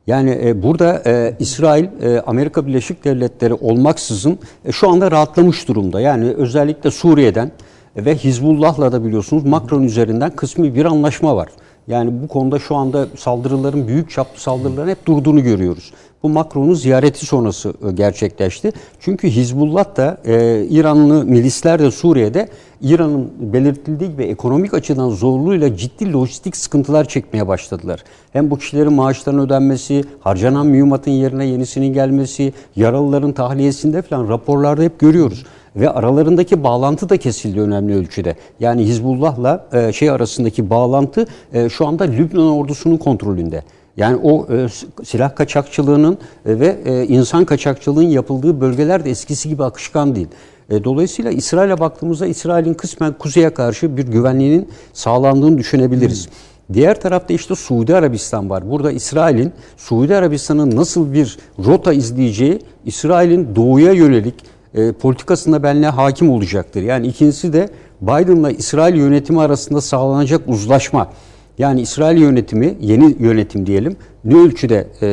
Yani 0.09 0.39
e, 0.45 0.63
burada 0.63 1.03
e, 1.07 1.35
İsrail, 1.39 1.85
e, 2.03 2.21
Amerika 2.21 2.67
Birleşik 2.67 3.05
Devletleri 3.05 3.55
olmaksızın 3.55 4.39
e, 4.65 4.73
şu 4.73 4.91
anda 4.91 5.11
rahatlamış 5.11 5.69
durumda. 5.69 6.01
Yani 6.01 6.33
özellikle 6.33 6.91
Suriye'den 6.91 7.53
ve 7.97 8.15
Hizbullah'la 8.15 8.93
da 8.93 9.05
biliyorsunuz 9.05 9.45
Macron 9.45 9.83
üzerinden 9.83 10.31
kısmi 10.31 10.75
bir 10.75 10.85
anlaşma 10.85 11.37
var. 11.37 11.49
Yani 11.89 12.23
bu 12.23 12.29
konuda 12.29 12.59
şu 12.59 12.77
anda 12.77 13.07
saldırıların, 13.17 13.89
büyük 13.89 14.11
çaplı 14.11 14.41
saldırıların 14.41 14.89
hep 14.89 15.07
durduğunu 15.07 15.43
görüyoruz. 15.43 15.93
Bu 16.23 16.29
Macron'un 16.29 16.75
ziyareti 16.75 17.27
sonrası 17.27 17.75
e, 17.89 17.93
gerçekleşti. 17.93 18.73
Çünkü 19.01 19.29
Hizbullah 19.29 19.97
da 19.97 20.19
e, 20.25 20.65
İranlı 20.71 21.25
milisler 21.25 21.79
de 21.79 21.91
Suriye'de 21.91 22.49
İran'ın 22.81 23.31
belirtildiği 23.41 24.11
gibi 24.11 24.23
ekonomik 24.23 24.75
açıdan 24.75 25.09
zorluğuyla 25.09 25.77
ciddi 25.77 26.13
lojistik 26.13 26.57
sıkıntılar 26.57 27.05
çekmeye 27.05 27.49
başladılar. 27.49 28.05
Hem 28.33 28.51
bu 28.51 28.59
kişilerin 28.59 28.93
maaşlarının 28.93 29.47
ödenmesi, 29.47 30.05
harcanan 30.21 30.67
mühimmatın 30.67 31.11
yerine 31.11 31.47
yenisinin 31.47 31.93
gelmesi, 31.93 32.53
yaralıların 32.77 33.33
tahliyesinde 33.33 34.03
falan 34.03 34.29
raporlarda 34.29 34.83
hep 34.83 34.99
görüyoruz. 34.99 35.45
Ve 35.77 35.91
aralarındaki 35.91 36.65
bağlantı 36.65 37.09
da 37.09 37.17
kesildi 37.17 37.61
önemli 37.61 37.95
ölçüde. 37.95 38.37
Yani 38.61 38.85
Hizbullah'la 38.85 39.67
e, 39.73 39.93
şey 39.93 40.11
arasındaki 40.11 40.71
bağlantı 40.71 41.27
e, 41.53 41.69
şu 41.69 41.87
anda 41.87 42.05
Lübnan 42.05 42.51
ordusunun 42.51 42.97
kontrolünde. 42.97 43.63
Yani 43.97 44.17
o 44.23 44.47
e, 44.53 44.67
silah 45.05 45.37
kaçakçılığının 45.37 46.19
e, 46.47 46.61
ve 46.61 46.77
e, 46.85 47.07
insan 47.07 47.45
kaçakçılığının 47.45 48.09
yapıldığı 48.09 48.61
bölgeler 48.61 49.05
de 49.05 49.11
eskisi 49.11 49.49
gibi 49.49 49.65
akışkan 49.65 50.15
değil. 50.15 50.29
E, 50.71 50.85
dolayısıyla 50.85 51.31
İsrail'e 51.31 51.81
baktığımızda 51.81 52.27
İsrail'in 52.27 52.75
kısmen 52.75 53.13
kuzeye 53.13 53.51
karşı 53.51 53.97
bir 53.97 54.07
güvenliğinin 54.07 54.69
sağlandığını 54.93 55.59
düşünebiliriz. 55.59 56.27
Hmm. 56.27 56.75
Diğer 56.75 57.01
tarafta 57.01 57.35
işte 57.35 57.55
Suudi 57.55 57.97
Arabistan 57.97 58.51
var. 58.51 58.71
Burada 58.71 58.93
İsrail'in 58.93 59.53
Suudi 59.77 60.17
Arabistan'ın 60.17 60.77
nasıl 60.77 61.13
bir 61.13 61.39
rota 61.65 61.93
izleyeceği 61.93 62.59
İsrail'in 62.85 63.57
doğuya 63.57 63.93
yönelik 63.93 64.35
e, 64.75 64.93
politikasında 64.93 65.63
benle 65.63 65.87
hakim 65.87 66.31
olacaktır. 66.31 66.83
Yani 66.83 67.07
ikincisi 67.07 67.53
de 67.53 67.69
Biden'la 68.01 68.51
İsrail 68.51 68.95
yönetimi 68.95 69.41
arasında 69.41 69.81
sağlanacak 69.81 70.41
uzlaşma. 70.47 71.11
Yani 71.59 71.81
İsrail 71.81 72.19
yönetimi, 72.21 72.77
yeni 72.81 73.17
yönetim 73.19 73.67
diyelim, 73.67 73.97
ne 74.25 74.39
ölçüde 74.39 74.87
e, 75.03 75.09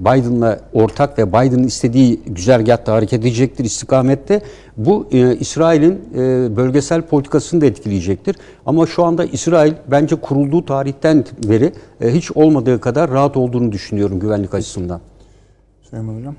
Biden'la 0.00 0.60
ortak 0.72 1.18
ve 1.18 1.28
Biden'ın 1.28 1.62
istediği 1.62 2.20
güzergahta 2.26 2.92
hareket 2.92 3.20
edecektir 3.20 3.64
istikamette. 3.64 4.42
Bu 4.76 5.08
e, 5.12 5.36
İsrail'in 5.36 6.00
e, 6.14 6.56
bölgesel 6.56 7.02
politikasını 7.02 7.60
da 7.60 7.66
etkileyecektir. 7.66 8.36
Ama 8.66 8.86
şu 8.86 9.04
anda 9.04 9.24
İsrail 9.24 9.72
bence 9.90 10.16
kurulduğu 10.16 10.64
tarihten 10.64 11.24
beri 11.48 11.72
e, 12.00 12.14
hiç 12.14 12.32
olmadığı 12.32 12.80
kadar 12.80 13.10
rahat 13.10 13.36
olduğunu 13.36 13.72
düşünüyorum 13.72 14.20
güvenlik 14.20 14.54
açısından. 14.54 15.00
Süleyman 15.82 16.16
Hocam. 16.16 16.34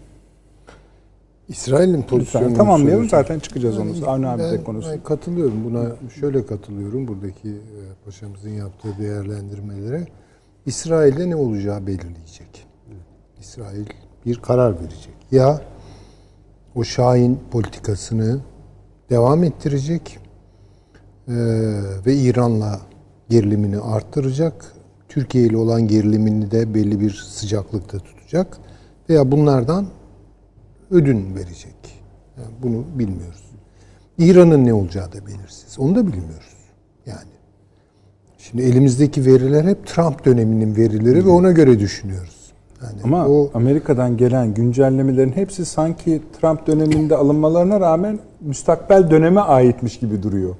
İsrail'in 1.52 2.02
pozisyonu 2.02 2.54
tamamlayalım 2.54 3.10
zaten 3.10 3.40
çıkacağız 3.40 3.78
onu. 3.78 4.10
Avni 4.10 4.28
abi 4.28 4.42
de 4.42 4.64
konusu. 4.64 4.90
Ben 4.90 5.04
katılıyorum 5.04 5.64
buna. 5.66 6.10
Şöyle 6.20 6.46
katılıyorum 6.46 7.08
buradaki 7.08 7.50
e, 7.50 7.80
paşamızın 8.06 8.50
yaptığı 8.50 8.98
değerlendirmelere. 9.00 10.08
İsrail'de 10.66 11.30
ne 11.30 11.36
olacağı 11.36 11.88
belirleyecek. 11.88 12.68
İsrail 13.40 13.86
bir 14.26 14.36
karar 14.36 14.80
verecek. 14.80 15.16
Ya 15.32 15.62
o 16.76 16.84
Şahin 16.84 17.40
politikasını 17.52 18.40
devam 19.10 19.44
ettirecek 19.44 20.20
e, 21.28 21.34
ve 22.06 22.16
İran'la 22.16 22.80
gerilimini 23.30 23.80
arttıracak. 23.80 24.74
Türkiye 25.10 25.46
ile 25.46 25.58
olan 25.58 25.88
gerilimini 25.88 26.52
de 26.52 26.74
belli 26.74 27.00
bir 27.00 27.12
sıcaklıkta 27.12 28.00
tutacak. 28.00 28.58
Veya 29.10 29.32
bunlardan 29.32 29.86
ödün 30.92 31.36
verecek. 31.36 31.76
Yani 32.38 32.54
bunu 32.64 32.86
bilmiyoruz. 33.00 33.52
İran'ın 34.18 34.66
ne 34.66 34.74
olacağı 34.74 35.14
da 35.14 35.28
belirsiz. 35.28 35.80
Onu 35.80 35.96
da 35.96 36.08
bilmiyoruz. 36.08 36.56
Yani. 37.06 37.32
Şimdi 38.38 38.64
elimizdeki 38.64 39.26
veriler 39.26 39.66
hep 39.66 39.88
Trump 39.88 40.26
döneminin 40.26 40.76
verileri 40.76 41.26
ve 41.26 41.30
ona 41.30 41.52
göre 41.52 41.80
düşünüyoruz. 41.80 42.42
Yani 42.84 43.02
Ama 43.04 43.28
o, 43.28 43.52
Amerika'dan 43.54 44.18
gelen 44.18 44.54
güncellemelerin 44.54 45.32
hepsi 45.32 45.66
sanki 45.66 46.22
Trump 46.42 46.68
döneminde 46.68 47.16
alınmalarına 47.16 47.80
rağmen 47.80 48.20
müstakbel 48.42 49.12
döneme 49.12 49.42
aitmiş 49.42 50.00
gibi 50.00 50.24
duruyor. 50.24 50.56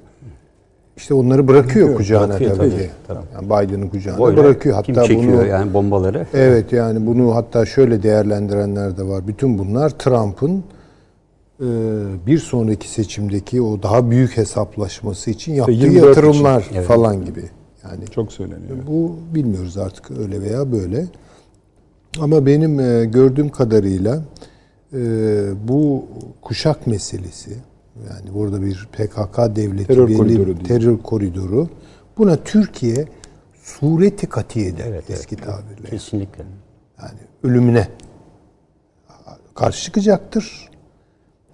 İşte 0.96 1.14
onları 1.14 1.48
bırakıyor 1.48 1.96
kucağına 1.96 2.28
bırakıyor, 2.28 2.56
tabii. 2.56 2.70
tabii. 2.70 2.90
tabii. 3.06 3.18
Yani 3.34 3.68
Biden'ın 3.68 3.88
kucağına 3.88 4.24
Böyle 4.24 4.36
bırakıyor. 4.36 4.74
Hatta 4.74 5.02
kim 5.02 5.02
çekiyor 5.02 5.40
bunu, 5.40 5.46
yani 5.46 5.74
bombaları? 5.74 6.26
Evet 6.34 6.72
yani 6.72 7.06
bunu 7.06 7.34
hatta 7.34 7.66
şöyle 7.66 8.02
değerlendirenler 8.02 8.96
de 8.96 9.02
var. 9.02 9.28
Bütün 9.28 9.58
bunlar 9.58 9.90
Trump'ın 9.90 10.64
e, 11.60 11.66
bir 12.26 12.38
sonraki 12.38 12.88
seçimdeki 12.88 13.62
o 13.62 13.82
daha 13.82 14.10
büyük 14.10 14.36
hesaplaşması 14.36 15.30
için 15.30 15.54
yaptığı 15.54 15.72
yatırımlar 15.72 16.60
için. 16.62 16.74
Evet. 16.74 16.86
falan 16.86 17.24
gibi. 17.24 17.44
Yani 17.84 18.06
çok 18.10 18.32
söyleniyor. 18.32 18.76
Bu 18.86 19.16
bilmiyoruz 19.34 19.78
artık 19.78 20.10
öyle 20.10 20.42
veya 20.42 20.72
böyle. 20.72 21.06
Ama 22.20 22.46
benim 22.46 22.80
e, 22.80 23.04
gördüğüm 23.04 23.48
kadarıyla 23.48 24.22
e, 24.92 24.98
bu 25.68 26.04
kuşak 26.42 26.86
meselesi 26.86 27.56
yani 27.96 28.34
burada 28.34 28.62
bir 28.62 28.88
PKK 28.92 29.56
devleti 29.56 29.86
terör 29.86 30.08
belli 30.08 30.16
koridoru 30.16 30.62
terör 30.62 30.98
koridoru. 30.98 31.68
Buna 32.18 32.36
Türkiye 32.36 33.08
sureti 33.62 34.26
katiye 34.26 34.74
evet, 34.86 35.10
eski 35.10 35.34
evet, 35.34 35.44
tabirle. 35.44 35.90
Kesinlikle. 35.90 36.44
Yani 37.02 37.18
ölümüne 37.42 37.88
karşı 39.54 39.82
çıkacaktır. 39.82 40.70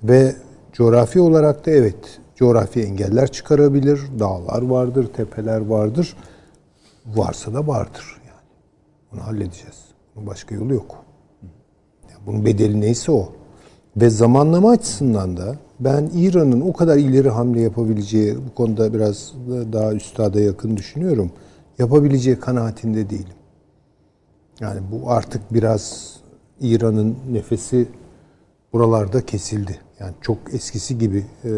Ve 0.02 0.36
coğrafi 0.73 1.20
olarak 1.20 1.66
da 1.66 1.70
evet 1.70 2.20
coğrafi 2.36 2.82
engeller 2.82 3.32
çıkarabilir. 3.32 4.01
Dağlar 4.19 4.62
vardır, 4.62 5.06
tepeler 5.12 5.60
vardır. 5.60 6.16
Varsa 7.06 7.55
da 7.55 7.66
vardır 7.66 8.20
yani. 8.27 8.47
Bunu 9.12 9.27
halledeceğiz. 9.27 9.85
Bunun 10.16 10.27
başka 10.27 10.55
yolu 10.55 10.74
yok. 10.74 11.05
Yani 12.10 12.20
bunun 12.27 12.44
bedeli 12.44 12.81
neyse 12.81 13.12
o. 13.12 13.32
Ve 13.97 14.10
zamanlama 14.10 14.70
açısından 14.70 15.36
da 15.36 15.56
ben 15.81 16.11
İran'ın 16.15 16.61
o 16.61 16.73
kadar 16.73 16.97
ileri 16.97 17.31
hamle 17.31 17.61
yapabileceği 17.61 18.37
bu 18.51 18.55
konuda 18.55 18.95
biraz 18.95 19.35
daha 19.73 19.93
üstada 19.93 20.41
yakın 20.41 20.77
düşünüyorum. 20.77 21.31
Yapabileceği 21.79 22.41
kanaatinde 22.41 23.11
değilim. 23.11 23.39
Yani 24.61 24.81
bu 24.93 25.11
artık 25.11 25.55
biraz 25.55 26.17
İran'ın 26.61 27.17
nefesi 27.33 27.89
buralarda 28.73 29.27
kesildi. 29.27 29.79
Yani 30.01 30.13
çok 30.21 30.39
eskisi 30.55 30.99
gibi. 30.99 31.25
E, 31.45 31.51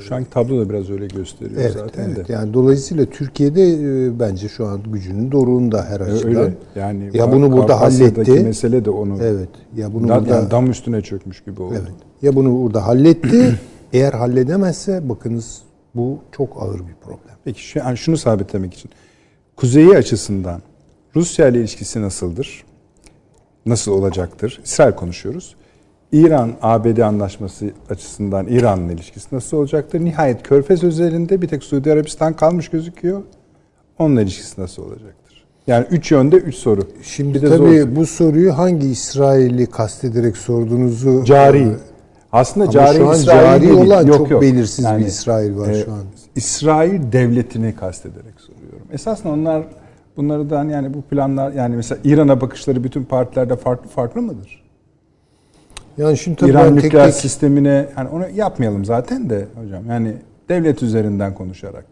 şu 0.00 0.14
anki 0.14 0.30
tablo 0.30 0.60
da 0.60 0.70
biraz 0.70 0.90
öyle 0.90 1.06
gösteriyor 1.06 1.60
evet, 1.60 1.72
zaten 1.72 2.04
evet. 2.04 2.28
de. 2.28 2.32
Yani 2.32 2.54
dolayısıyla 2.54 3.04
Türkiye'de 3.04 3.70
e, 3.72 4.20
bence 4.20 4.48
şu 4.48 4.66
an 4.66 4.80
gücünün 4.92 5.32
doruğunda 5.32 5.84
her 5.84 6.00
açıdan. 6.00 6.36
Öyle. 6.36 6.54
Yani 6.74 7.10
ya 7.14 7.32
bunu 7.32 7.52
burada 7.52 7.80
halletti. 7.80 8.32
mesele 8.32 8.84
de 8.84 8.90
onu. 8.90 9.18
Evet. 9.22 9.48
Ya 9.76 9.94
bunu 9.94 10.08
da, 10.08 10.20
burada 10.20 10.34
yani 10.34 10.50
dam 10.50 10.70
üstüne 10.70 11.00
çökmüş 11.00 11.44
gibi 11.44 11.62
oldu. 11.62 11.74
Evet. 11.78 11.94
Ya 12.24 12.34
bunu 12.34 12.62
burada 12.62 12.86
halletti. 12.86 13.58
Eğer 13.92 14.12
halledemezse 14.12 15.08
bakınız 15.08 15.62
bu 15.94 16.18
çok 16.32 16.62
ağır 16.62 16.78
bir 16.78 16.94
problem. 17.04 17.36
Peki 17.44 17.62
şu, 17.62 17.78
yani 17.78 17.96
şunu 17.96 18.16
sabitlemek 18.16 18.74
için. 18.74 18.90
Kuzeyi 19.56 19.96
açısından 19.96 20.62
Rusya 21.16 21.48
ile 21.48 21.58
ilişkisi 21.58 22.02
nasıldır? 22.02 22.64
Nasıl 23.66 23.92
olacaktır? 23.92 24.60
İsrail 24.64 24.92
konuşuyoruz. 24.92 25.56
İran-ABD 26.12 26.98
anlaşması 26.98 27.70
açısından 27.90 28.46
İran'la 28.46 28.92
ilişkisi 28.92 29.34
nasıl 29.34 29.56
olacaktır? 29.56 30.00
Nihayet 30.00 30.42
Körfez 30.42 30.84
özelinde 30.84 31.42
bir 31.42 31.48
tek 31.48 31.64
Suudi 31.64 31.92
Arabistan 31.92 32.36
kalmış 32.36 32.68
gözüküyor. 32.68 33.22
Onunla 33.98 34.22
ilişkisi 34.22 34.60
nasıl 34.60 34.82
olacaktır? 34.82 35.44
Yani 35.66 35.86
üç 35.90 36.10
yönde 36.10 36.36
üç 36.36 36.54
soru. 36.54 36.80
Şimdi 37.02 37.40
tabii 37.40 37.80
zor. 37.80 37.96
bu 37.96 38.06
soruyu 38.06 38.58
hangi 38.58 38.86
İsrail'i 38.88 39.66
kastederek 39.66 40.36
sorduğunuzu... 40.36 41.24
Cari. 41.24 41.68
E, 42.34 42.36
Aslında 42.36 42.64
Ama 42.64 42.72
cari 42.72 42.96
şu 42.96 43.08
an 43.08 43.14
İsrail 43.14 43.62
cari 43.62 43.72
olan 43.72 44.06
yok, 44.06 44.16
çok 44.16 44.30
yok. 44.30 44.42
belirsiz 44.42 44.84
yani, 44.84 45.00
bir 45.00 45.06
İsrail 45.06 45.56
var 45.56 45.68
e, 45.68 45.84
şu 45.84 45.92
an. 45.92 45.98
İsrail 46.36 47.12
devletini 47.12 47.74
kastederek 47.74 48.40
soruyorum. 48.40 48.88
Esasında 48.92 49.32
onlar 49.32 49.62
bunları 50.16 50.50
da 50.50 50.64
yani 50.64 50.94
bu 50.94 51.02
planlar 51.02 51.52
yani 51.52 51.76
mesela 51.76 52.00
İran'a 52.04 52.40
bakışları 52.40 52.84
bütün 52.84 53.04
partilerde 53.04 53.56
farklı 53.56 53.88
farklı 53.88 54.22
mıdır? 54.22 54.64
Yani 55.98 56.18
şimdi 56.18 56.36
tabii 56.36 56.50
İran 56.50 56.76
nükleer 56.76 57.04
tek... 57.04 57.14
sistemine 57.14 57.88
yani 57.98 58.08
onu 58.08 58.24
yapmayalım 58.34 58.84
zaten 58.84 59.30
de 59.30 59.46
hocam. 59.54 59.86
Yani 59.88 60.14
devlet 60.48 60.82
üzerinden 60.82 61.34
konuşarak. 61.34 61.84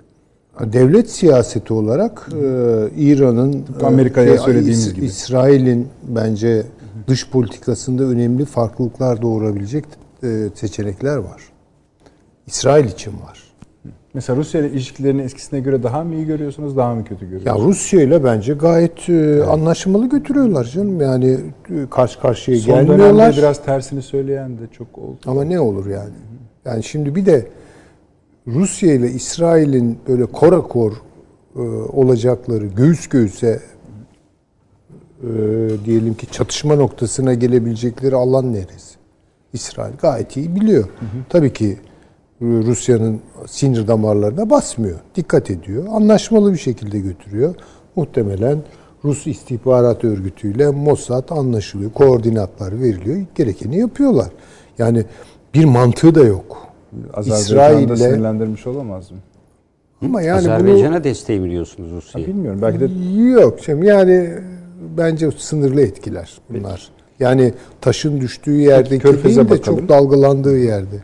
Devlet 0.60 1.10
siyaseti 1.10 1.73
olarak 1.73 2.28
e, 2.32 2.44
İran'ın 2.97 3.64
Amerika'ya 3.82 4.35
e, 4.35 4.39
söylediğimiz 4.39 4.86
İs, 4.86 4.94
gibi 4.94 5.06
İsrail'in 5.06 5.89
bence 6.09 6.62
dış 7.09 7.31
politikasında 7.31 8.02
önemli 8.02 8.44
farklılıklar 8.44 9.23
doğurabilecek 9.23 9.85
e, 9.85 10.01
seçenekler 10.54 11.16
var. 11.16 11.42
İsrail 12.46 12.84
için 12.84 13.12
var. 13.12 13.52
Mesela 14.14 14.36
Rusya 14.36 14.60
ile 14.60 14.70
ilişkilerini 14.70 15.22
eskisine 15.22 15.60
göre 15.60 15.82
daha 15.82 16.04
mı 16.04 16.14
iyi 16.14 16.26
görüyorsunuz, 16.26 16.76
daha 16.76 16.94
mı 16.94 17.04
kötü 17.04 17.24
görüyorsunuz? 17.24 17.60
Ya 17.60 17.68
Rusya 17.68 18.02
ile 18.02 18.24
bence 18.24 18.54
gayet 18.54 19.08
e, 19.08 19.12
evet. 19.12 19.48
anlaşmalı 19.48 20.08
götürüyorlar 20.08 20.64
canım. 20.64 21.00
Yani 21.00 21.30
e, 21.70 21.90
karşı 21.90 22.20
karşıya 22.20 22.58
Son 22.58 22.74
gelmiyorlar. 22.74 23.32
Son 23.32 23.42
biraz 23.42 23.64
tersini 23.64 24.02
söyleyen 24.02 24.58
de 24.58 24.62
çok 24.72 24.98
oldu. 24.98 25.18
Ama 25.26 25.44
ne 25.44 25.60
olur 25.60 25.86
yani? 25.86 26.14
Yani 26.64 26.82
şimdi 26.82 27.14
bir 27.14 27.26
de 27.26 27.46
Rusya 28.46 28.94
ile 28.94 29.10
İsrail'in 29.10 29.98
böyle 30.08 30.26
korakor 30.26 30.92
e, 31.56 31.60
olacakları 31.92 32.66
göğüs 32.66 33.06
göğüse 33.06 33.60
e, 35.22 35.28
diyelim 35.84 36.14
ki 36.14 36.26
çatışma 36.26 36.74
noktasına 36.74 37.34
gelebilecekleri 37.34 38.16
alan 38.16 38.52
neresi? 38.52 39.01
İsrail 39.52 39.96
gayet 39.96 40.36
iyi 40.36 40.56
biliyor. 40.56 40.84
Hı 40.84 41.04
hı. 41.04 41.22
Tabii 41.28 41.52
ki 41.52 41.78
Rusya'nın 42.42 43.20
sinir 43.46 43.88
damarlarına 43.88 44.50
basmıyor. 44.50 44.98
Dikkat 45.14 45.50
ediyor. 45.50 45.84
Anlaşmalı 45.90 46.52
bir 46.52 46.58
şekilde 46.58 46.98
götürüyor. 46.98 47.54
Muhtemelen 47.96 48.58
Rus 49.04 49.26
istihbarat 49.26 50.04
örgütüyle 50.04 50.70
Mossad 50.70 51.30
anlaşılıyor. 51.30 51.92
Koordinatlar 51.92 52.80
veriliyor. 52.80 53.20
Gerekeni 53.34 53.78
yapıyorlar. 53.78 54.28
Yani 54.78 55.04
bir 55.54 55.64
mantığı 55.64 56.14
da 56.14 56.24
yok. 56.24 56.66
Azerbaycan'da 57.14 57.96
sinirlendirmiş 57.96 58.66
olamaz 58.66 59.10
mı? 59.10 59.18
Ama 60.02 60.22
yani 60.22 60.38
Azerbaycan'a 60.38 60.94
bunu, 60.94 61.04
desteği 61.04 61.44
biliyorsunuz 61.44 61.90
Rusya'yı? 61.92 62.26
Bilmiyorum. 62.26 62.62
Belki 62.62 62.80
de 62.80 62.88
yok. 63.40 63.58
Şimdi 63.64 63.86
yani 63.86 64.30
bence 64.96 65.30
sınırlı 65.30 65.80
etkiler 65.80 66.40
bunlar. 66.50 66.90
Yani 67.22 67.52
taşın 67.80 68.20
düştüğü 68.20 68.60
yerdeki 68.60 69.24
değil 69.24 69.36
de 69.36 69.50
bakalım. 69.50 69.78
çok 69.78 69.88
dalgalandığı 69.88 70.58
yerde. 70.58 70.96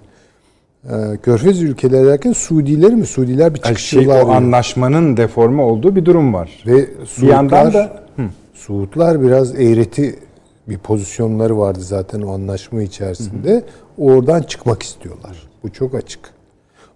Ee, 0.85 1.17
Körfez 1.23 1.63
ülkeleri 1.63 2.07
derken 2.07 2.33
Suudiler 2.33 2.95
mi? 2.95 3.07
Suudiler 3.07 3.55
bir 3.55 3.61
çıkış 3.61 3.85
şey, 3.85 4.09
O 4.09 4.29
anlaşmanın 4.31 5.17
deforme 5.17 5.63
olduğu 5.63 5.97
bir 5.97 6.05
durum 6.05 6.35
var. 6.35 6.65
Ve 6.67 6.87
Suudlar, 7.05 7.23
bir 7.23 7.33
yandan 7.33 7.73
da 7.73 8.03
hı. 8.17 8.23
Suudlar 8.55 9.23
biraz 9.23 9.61
eğreti 9.61 10.19
bir 10.69 10.79
pozisyonları 10.79 11.59
vardı 11.59 11.81
zaten 11.81 12.23
o 12.23 12.33
anlaşma 12.33 12.83
içerisinde. 12.83 13.51
Hı 13.53 13.57
hı. 13.57 13.63
Oradan 13.99 14.43
çıkmak 14.43 14.83
istiyorlar. 14.83 15.49
Bu 15.63 15.73
çok 15.73 15.95
açık. 15.95 16.21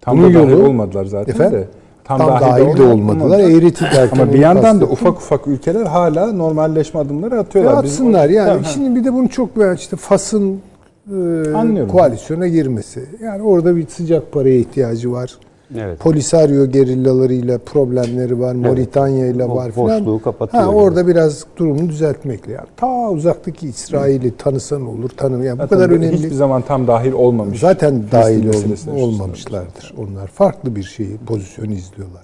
Tam 0.01 0.17
Bunun 0.17 0.33
da 0.33 0.39
yolu 0.39 0.65
olmadılar 0.65 1.05
zaten 1.05 1.33
efendim, 1.33 1.59
de. 1.59 1.67
Tam, 2.03 2.17
tam 2.17 2.29
dahil, 2.29 2.65
dahil 2.65 2.77
de 2.77 2.83
olmadılar. 2.83 3.39
Eğreti 3.39 3.83
derken 3.83 4.21
Ama 4.21 4.33
bir 4.33 4.39
yandan 4.39 4.81
da 4.81 4.85
ufak 4.85 5.17
ufak 5.17 5.47
ülkeler 5.47 5.85
hala 5.85 6.31
normalleşme 6.31 6.99
adımları 6.99 7.39
atıyorlar. 7.39 7.83
atsınlar 7.83 8.29
yani. 8.29 8.47
Tamam. 8.47 8.65
Şimdi 8.65 8.99
bir 8.99 9.05
de 9.05 9.13
bunu 9.13 9.29
çok 9.29 9.59
ben 9.59 9.75
işte 9.75 9.95
Fas'ın 9.97 10.61
e, 11.07 11.87
koalisyona 11.91 12.47
girmesi. 12.47 13.05
Yani 13.23 13.43
orada 13.43 13.75
bir 13.75 13.87
sıcak 13.87 14.31
paraya 14.31 14.55
ihtiyacı 14.57 15.11
var. 15.11 15.37
Evet. 15.77 15.99
Polisario 15.99 16.65
gerillalarıyla 16.65 17.57
problemleri 17.57 18.39
var. 18.39 18.55
Evet. 18.55 18.65
Moritanya 18.65 19.27
ile 19.27 19.49
var 19.49 19.71
filan. 19.71 20.05
Boşluğu 20.05 20.21
kapatıyor. 20.21 20.63
Ha, 20.63 20.69
orada 20.69 21.07
biraz 21.07 21.45
durumu 21.57 21.89
düzeltmekle. 21.89 22.51
Yani 22.51 22.67
ta 22.77 23.09
uzaktaki 23.09 23.67
İsrail'i 23.67 24.37
tanısan 24.37 24.87
olur, 24.87 25.09
tanım. 25.09 25.43
Yani 25.43 25.59
bu 25.59 25.67
kadar 25.67 25.89
önemli. 25.89 26.17
Hiçbir 26.17 26.31
zaman 26.31 26.61
tam 26.61 26.87
dahil 26.87 27.11
olmamış. 27.11 27.59
Zaten 27.59 28.03
dahil 28.11 28.47
ol, 28.47 29.01
olmamışlardır. 29.03 29.93
Onlar 29.97 30.27
farklı 30.27 30.75
bir 30.75 30.83
şeyi, 30.83 31.17
pozisyonu 31.17 31.71
izliyorlar. 31.71 32.23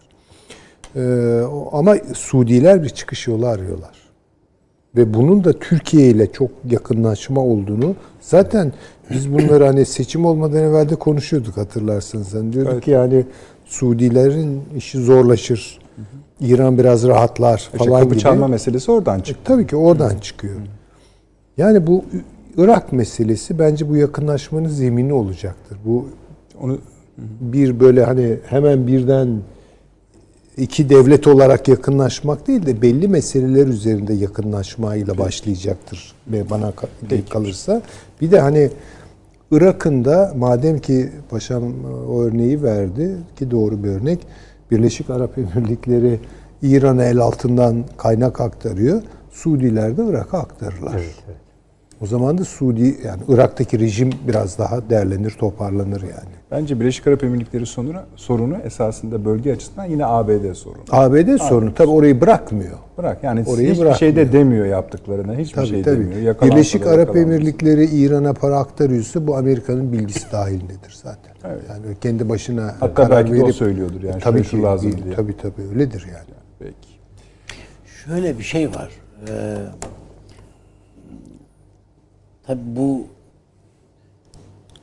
Ee, 0.95 1.41
ama 1.71 1.95
Suudiler 2.13 2.83
bir 2.83 2.89
çıkış 2.89 3.27
yolu 3.27 3.47
arıyorlar. 3.47 3.98
Ve 4.99 5.13
bunun 5.13 5.43
da 5.43 5.53
Türkiye 5.53 6.09
ile 6.09 6.31
çok 6.31 6.51
yakınlaşma 6.69 7.41
olduğunu 7.41 7.95
zaten 8.21 8.73
biz 9.11 9.33
bunları 9.33 9.65
hani 9.65 9.85
seçim 9.85 10.25
olmadan 10.25 10.63
evvel 10.63 10.89
de 10.89 10.95
konuşuyorduk 10.95 11.57
hatırlarsınız. 11.57 12.33
Yani 12.33 12.53
diyorduk 12.53 12.73
evet. 12.73 12.83
ki 12.83 12.91
yani 12.91 13.25
Suudilerin 13.65 14.61
işi 14.77 14.97
zorlaşır. 14.97 15.79
İran 16.39 16.77
biraz 16.77 17.07
rahatlar 17.07 17.57
işte 17.57 17.77
falan 17.77 18.01
kapı 18.01 18.13
gibi. 18.13 18.19
çalma 18.19 18.47
meselesi 18.47 18.91
oradan 18.91 19.19
çıktı. 19.19 19.41
E, 19.41 19.55
tabii 19.55 19.67
ki 19.67 19.75
oradan 19.75 20.17
çıkıyor. 20.17 20.55
Yani 21.57 21.87
bu 21.87 22.03
Irak 22.57 22.93
meselesi 22.93 23.59
bence 23.59 23.89
bu 23.89 23.95
yakınlaşmanın 23.95 24.67
zemini 24.67 25.13
olacaktır. 25.13 25.77
Bu 25.85 26.07
onu 26.61 26.77
bir 27.41 27.79
böyle 27.79 28.03
hani 28.03 28.37
hemen 28.45 28.87
birden 28.87 29.27
iki 30.57 30.89
devlet 30.89 31.27
olarak 31.27 31.67
yakınlaşmak 31.67 32.47
değil 32.47 32.65
de 32.65 32.81
belli 32.81 33.07
meseleler 33.07 33.67
üzerinde 33.67 34.13
yakınlaşmayla 34.13 35.17
başlayacaktır 35.17 36.13
bana 36.27 36.73
kalırsa. 37.29 37.81
Bir 38.21 38.31
de 38.31 38.39
hani 38.39 38.69
Irak'ın 39.51 40.05
da 40.05 40.33
madem 40.37 40.79
ki 40.79 41.09
paşam 41.29 41.63
o 42.09 42.21
örneği 42.21 42.63
verdi 42.63 43.17
ki 43.39 43.51
doğru 43.51 43.83
bir 43.83 43.89
örnek 43.89 44.19
Birleşik 44.71 45.09
Arap 45.09 45.37
Emirlikleri 45.37 46.19
İran'a 46.61 47.03
el 47.03 47.17
altından 47.17 47.85
kaynak 47.97 48.41
aktarıyor. 48.41 49.01
Suudiler 49.31 49.97
de 49.97 50.05
Irak'a 50.05 50.39
aktarırlar. 50.39 50.93
Evet, 50.93 51.15
evet. 51.27 51.48
O 52.01 52.05
zaman 52.05 52.37
da 52.37 52.45
Suudi 52.45 52.97
yani 53.05 53.21
Irak'taki 53.27 53.79
rejim 53.79 54.09
biraz 54.27 54.57
daha 54.57 54.89
değerlenir, 54.89 55.31
toparlanır 55.31 56.01
yani. 56.01 56.39
Bence 56.51 56.79
Birleşik 56.79 57.07
Arap 57.07 57.23
Emirlikleri 57.23 57.65
sorunu, 57.65 57.99
sorunu 58.15 58.57
esasında 58.57 59.25
bölge 59.25 59.53
açısından 59.53 59.85
yine 59.85 60.05
ABD 60.05 60.53
sorunu. 60.53 60.81
ABD, 60.91 61.37
sorunu 61.37 61.73
tabii 61.73 61.89
orayı 61.89 62.21
bırakmıyor. 62.21 62.77
Bırak 62.97 63.23
yani 63.23 63.43
orayı 63.47 63.71
hiçbir 63.71 63.93
şey 63.93 64.15
de 64.15 64.31
demiyor 64.31 64.65
yaptıklarına. 64.65 65.35
Hiçbir 65.35 65.55
tabii, 65.55 65.67
şey 65.67 65.83
tabii. 65.83 65.99
demiyor. 65.99 66.21
Yakalansa 66.21 66.55
Birleşik 66.55 66.87
Arap 66.87 67.15
Emirlikleri 67.15 67.85
İran'a 67.85 68.33
para 68.33 68.57
aktarıyorsa 68.57 69.27
bu 69.27 69.37
Amerika'nın 69.37 69.91
bilgisi 69.91 70.31
dahilindedir 70.31 70.99
zaten. 71.03 71.33
Evet. 71.45 71.61
Yani 71.69 71.95
kendi 72.01 72.29
başına 72.29 72.75
Hatta 72.79 72.93
karar 72.93 73.11
belki 73.11 73.33
verip, 73.33 73.45
o 73.45 73.53
söylüyordur 73.53 74.03
yani. 74.03 74.19
Tabii 74.19 74.43
ki 74.43 74.61
lazım 74.61 74.91
diye. 75.03 75.15
Tabii 75.15 75.37
tabii 75.37 75.61
öyledir 75.73 76.01
yani. 76.01 76.15
yani. 76.15 76.43
Peki. 76.59 76.89
Şöyle 78.05 78.37
bir 78.37 78.43
şey 78.43 78.69
var. 78.69 78.89
Ee, 79.29 79.57
tabii 82.49 82.75
bu 82.75 83.07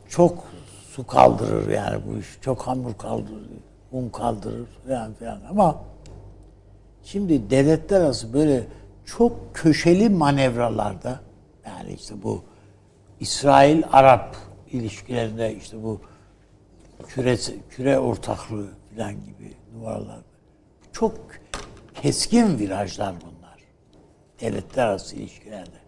çok 0.09 0.44
su 0.90 1.06
kaldırır 1.06 1.70
yani 1.70 2.02
bu 2.06 2.18
iş. 2.18 2.26
Çok 2.40 2.62
hamur 2.62 2.94
kaldırır, 2.94 3.47
un 3.93 4.09
kaldırır 4.09 4.66
falan 4.86 5.14
filan 5.14 5.40
ama 5.51 5.84
şimdi 7.05 7.51
devletler 7.51 8.01
arası 8.01 8.32
böyle 8.32 8.66
çok 9.05 9.55
köşeli 9.55 10.09
manevralarda 10.09 11.20
yani 11.66 11.93
işte 11.93 12.22
bu 12.22 12.43
İsrail-Arap 13.20 14.36
ilişkilerinde 14.72 15.55
işte 15.55 15.82
bu 15.82 16.01
küre, 17.06 17.36
küre 17.70 17.98
ortaklığı 17.98 18.68
falan 18.97 19.12
gibi 19.12 19.55
numaralar. 19.74 20.20
Çok 20.93 21.14
keskin 22.02 22.59
virajlar 22.59 23.14
bunlar. 23.20 23.59
Devletler 24.40 24.86
arası 24.86 25.16
ilişkilerde. 25.16 25.86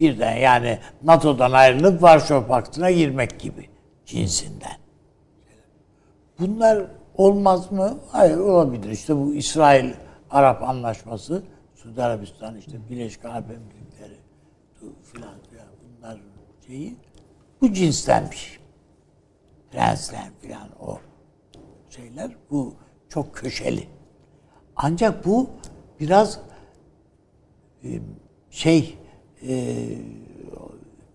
Birden 0.00 0.36
yani 0.36 0.78
NATO'dan 1.02 1.52
ayrılıp 1.52 2.02
Varşova 2.02 2.46
Paktı'na 2.46 2.90
girmek 2.90 3.40
gibi 3.40 3.68
cinsinden. 4.06 4.76
Bunlar 6.38 6.86
olmaz 7.14 7.72
mı? 7.72 7.98
Hayır 8.12 8.38
olabilir. 8.38 8.90
İşte 8.90 9.16
bu 9.16 9.34
İsrail 9.34 9.92
Arap 10.30 10.62
anlaşması, 10.62 11.42
Suudi 11.74 12.02
Arabistan 12.02 12.56
işte 12.56 12.78
Birleşik 12.90 13.24
Arap 13.24 13.50
Emirlikleri 13.50 14.16
filan 15.02 15.34
filan 15.50 15.66
bunlar 15.82 16.20
şeyi 16.66 16.96
bu 17.60 17.72
cinsten 17.72 18.30
bir 18.30 18.36
şey. 18.36 18.58
Prensler 19.70 20.30
filan 20.40 20.68
o 20.80 20.98
şeyler 21.90 22.30
bu 22.50 22.74
çok 23.08 23.34
köşeli. 23.34 23.88
Ancak 24.76 25.26
bu 25.26 25.50
biraz 26.00 26.40
e, 27.84 27.88
şey 28.50 28.98
e, 29.48 29.76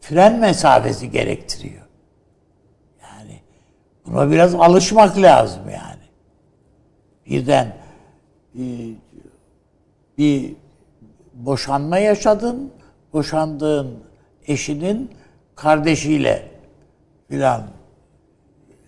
fren 0.01 0.39
mesafesi 0.39 1.11
gerektiriyor. 1.11 1.83
Buna 4.05 4.31
biraz 4.31 4.55
alışmak 4.55 5.17
lazım 5.17 5.61
yani. 5.69 6.03
Birden 7.25 7.75
e, 8.55 8.63
bir 10.17 10.55
boşanma 11.33 11.97
yaşadın, 11.97 12.71
boşandığın 13.13 14.03
eşinin 14.47 15.11
kardeşiyle 15.55 16.51
filan 17.29 17.63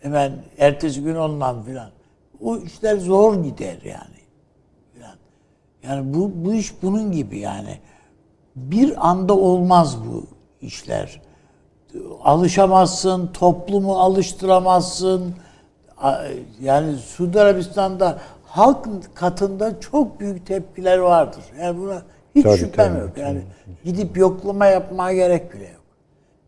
hemen 0.02 0.34
ertesi 0.58 1.04
gün 1.04 1.16
ondan 1.16 1.64
filan. 1.64 1.90
O 2.42 2.58
işler 2.58 2.98
zor 2.98 3.44
gider 3.44 3.78
yani. 3.84 4.20
Filan. 4.94 5.16
Yani 5.84 6.14
bu, 6.14 6.32
bu 6.36 6.54
iş 6.54 6.82
bunun 6.82 7.12
gibi 7.12 7.40
yani. 7.40 7.80
Bir 8.56 9.10
anda 9.10 9.34
olmaz 9.34 9.98
bu 10.08 10.24
işler 10.62 11.22
alışamazsın, 12.24 13.28
toplumu 13.28 14.00
alıştıramazsın. 14.00 15.36
Yani 16.62 16.96
Suudi 16.96 17.42
Arabistan'da 17.42 18.18
halk 18.46 18.88
katında 19.16 19.80
çok 19.80 20.20
büyük 20.20 20.46
tepkiler 20.46 20.98
vardır. 20.98 21.44
Yani 21.60 21.80
buna 21.80 22.02
hiç 22.36 22.44
tabii, 22.44 22.58
şüphem 22.58 22.94
tabii, 22.94 23.02
yok. 23.02 23.18
Yani 23.18 23.42
tabii. 23.66 23.76
gidip 23.84 24.18
yoklama 24.18 24.66
yapmaya 24.66 25.16
gerek 25.16 25.54
bile 25.54 25.64
yok. 25.64 25.82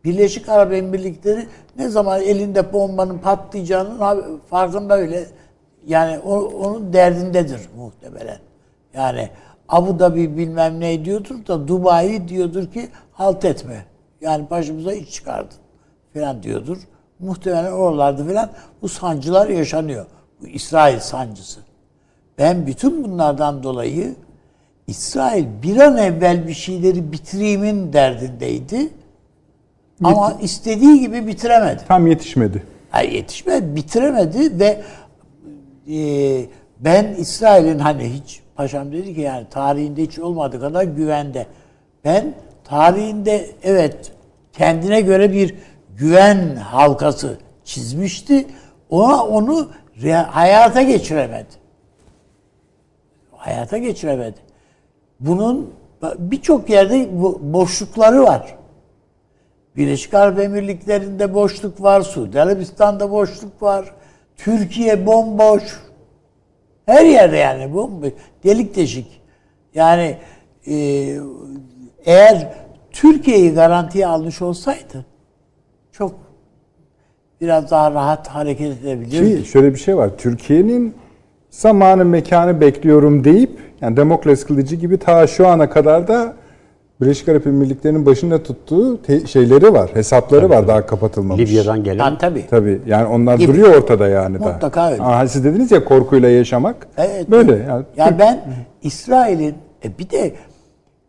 Birleşik 0.03 0.49
Arap 0.49 0.73
Emirlikleri 0.73 1.47
ne 1.77 1.89
zaman 1.89 2.21
elinde 2.21 2.73
bombanın 2.73 3.17
patlayacağının 3.17 3.99
farkında 4.49 4.97
öyle. 4.97 5.25
Yani 5.87 6.19
o, 6.19 6.39
onun 6.39 6.93
derdindedir 6.93 7.61
muhtemelen. 7.77 8.39
Yani 8.93 9.29
Abu 9.69 9.99
Dhabi 9.99 10.37
bilmem 10.37 10.79
ne 10.79 11.05
diyordur 11.05 11.47
da 11.47 11.67
Dubai 11.67 12.27
diyordur 12.27 12.71
ki 12.71 12.87
halt 13.13 13.45
etme. 13.45 13.85
Yani 14.21 14.49
başımıza 14.49 14.93
iş 14.93 15.11
çıkardın 15.11 15.57
falan 16.13 16.43
diyordur. 16.43 16.77
Muhtemelen 17.19 17.71
oralarda 17.71 18.25
falan 18.25 18.49
bu 18.81 18.89
sancılar 18.89 19.49
yaşanıyor. 19.49 20.05
Bu 20.41 20.47
İsrail 20.47 20.99
sancısı. 20.99 21.59
Ben 22.37 22.67
bütün 22.67 23.03
bunlardan 23.03 23.63
dolayı 23.63 24.15
İsrail 24.87 25.45
bir 25.63 25.77
an 25.77 25.97
evvel 25.97 26.47
bir 26.47 26.53
şeyleri 26.53 27.11
bitirimin 27.11 27.93
derdindeydi. 27.93 28.75
Bit- 28.79 28.89
Ama 30.03 30.37
istediği 30.41 30.99
gibi 30.99 31.27
bitiremedi. 31.27 31.83
Tam 31.87 32.07
yetişmedi. 32.07 32.63
Hayır 32.91 33.11
yetişmedi, 33.11 33.75
bitiremedi 33.75 34.59
ve 34.59 34.81
e, 35.93 36.45
ben 36.79 37.13
İsrail'in 37.13 37.79
hani 37.79 38.03
hiç 38.13 38.41
paşam 38.57 38.91
dedi 38.91 39.15
ki 39.15 39.21
yani 39.21 39.47
tarihinde 39.49 40.01
hiç 40.01 40.19
olmadığı 40.19 40.59
kadar 40.59 40.83
güvende. 40.83 41.47
Ben 42.05 42.33
tarihinde 42.63 43.49
evet 43.63 44.11
kendine 44.53 45.01
göre 45.01 45.33
bir 45.33 45.55
güven 45.97 46.55
halkası 46.55 47.37
çizmişti. 47.63 48.47
Ona 48.89 49.23
onu 49.23 49.69
hayata 50.27 50.81
geçiremedi. 50.81 51.47
Hayata 53.31 53.77
geçiremedi. 53.77 54.37
Bunun 55.19 55.73
birçok 56.17 56.69
yerde 56.69 57.09
boşlukları 57.53 58.23
var. 58.23 58.55
Birleşik 59.75 60.13
Arap 60.13 60.39
Emirlikleri'nde 60.39 61.33
boşluk 61.33 61.81
var, 61.81 62.01
Suudi 62.01 62.41
Arabistan'da 62.41 63.11
boşluk 63.11 63.61
var. 63.61 63.93
Türkiye 64.37 65.05
bomboş. 65.05 65.86
Her 66.87 67.05
yerde 67.05 67.37
yani 67.37 67.73
bomboş. 67.73 68.09
Delik 68.43 68.75
deşik. 68.75 69.21
Yani 69.75 70.17
e, 70.67 70.75
eğer 72.05 72.53
Türkiye'yi 72.91 73.53
garantiye 73.53 74.07
almış 74.07 74.41
olsaydı 74.41 75.05
çok 75.91 76.15
biraz 77.41 77.71
daha 77.71 77.91
rahat 77.91 78.27
hareket 78.27 78.81
edebilirdi. 78.81 79.43
Ki 79.43 79.49
şöyle 79.49 79.73
bir 79.73 79.79
şey 79.79 79.97
var. 79.97 80.17
Türkiye'nin 80.17 80.93
zamanı 81.49 82.05
mekanı 82.05 82.61
bekliyorum 82.61 83.23
deyip 83.23 83.59
yani 83.81 83.97
Demokles 83.97 84.45
kılıcı 84.45 84.75
gibi 84.75 84.97
ta 84.97 85.27
şu 85.27 85.47
ana 85.47 85.69
kadar 85.69 86.07
da 86.07 86.35
Birleşik 87.01 87.29
Arap 87.29 87.47
Emirlikleri'nin 87.47 88.05
başında 88.05 88.43
tuttuğu 88.43 89.01
te- 89.01 89.27
şeyleri 89.27 89.73
var, 89.73 89.89
hesapları 89.93 90.41
tabii, 90.41 90.49
var 90.49 90.57
tabii. 90.57 90.67
daha 90.67 90.85
kapatılmamış. 90.85 91.41
Libya'dan 91.49 91.83
gelen. 91.83 91.99
Ha, 91.99 92.17
tabii. 92.17 92.47
Tabii. 92.49 92.81
Yani 92.85 93.07
onlar 93.07 93.37
Gibi. 93.37 93.51
duruyor 93.53 93.75
ortada 93.75 94.07
yani 94.07 94.39
da. 94.39 94.51
Mutlaka 94.53 94.91
öyle. 94.91 95.03
Aa, 95.03 95.27
siz 95.27 95.43
dediniz 95.43 95.71
ya 95.71 95.85
korkuyla 95.85 96.29
yaşamak. 96.29 96.87
Evet. 96.97 97.31
Böyle. 97.31 97.65
Yani, 97.67 97.85
ya 97.97 98.19
ben 98.19 98.65
İsrail'in 98.81 99.55
e 99.85 99.97
bir 99.99 100.09
de 100.09 100.35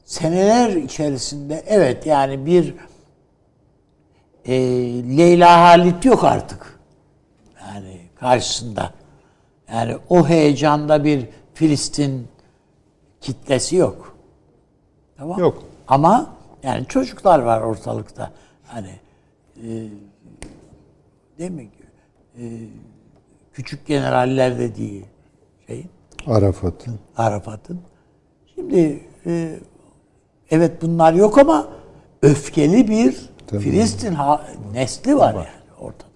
seneler 0.05 0.71
içerisinde 0.71 1.63
evet 1.67 2.07
yani 2.07 2.47
bir 2.47 2.75
e, 4.45 4.55
Leyla 5.19 5.61
Halit 5.61 6.05
yok 6.05 6.25
artık. 6.25 6.79
Yani 7.61 8.01
karşısında. 8.21 8.91
Yani 9.73 9.97
o 10.09 10.29
heyecanda 10.29 11.05
bir 11.05 11.27
Filistin 11.55 12.27
kitlesi 13.21 13.77
yok. 13.77 14.17
Tamam 15.17 15.41
Yok. 15.41 15.68
Ama 15.89 16.31
yani 16.63 16.87
çocuklar 16.87 17.39
var 17.39 17.61
ortalıkta. 17.61 18.31
Hani 18.67 18.91
e, 19.57 19.67
değil 21.39 21.51
mi? 21.51 21.69
E, 22.39 22.45
küçük 23.53 23.87
generaller 23.87 24.59
dediği 24.59 25.05
şey. 25.67 25.87
Arafat'ın. 26.27 26.99
Arafat'ın. 27.17 27.81
Şimdi 28.55 29.03
e, 29.27 29.59
evet 30.51 30.83
bunlar 30.83 31.13
yok 31.13 31.39
ama 31.39 31.69
öfkeli 32.23 32.89
bir 32.89 33.29
Tabii. 33.47 33.61
Filistin 33.61 34.15
ha, 34.15 34.47
nesli 34.73 35.17
var, 35.17 35.35
var 35.35 35.35
yani 35.35 35.79
ortada. 35.81 36.09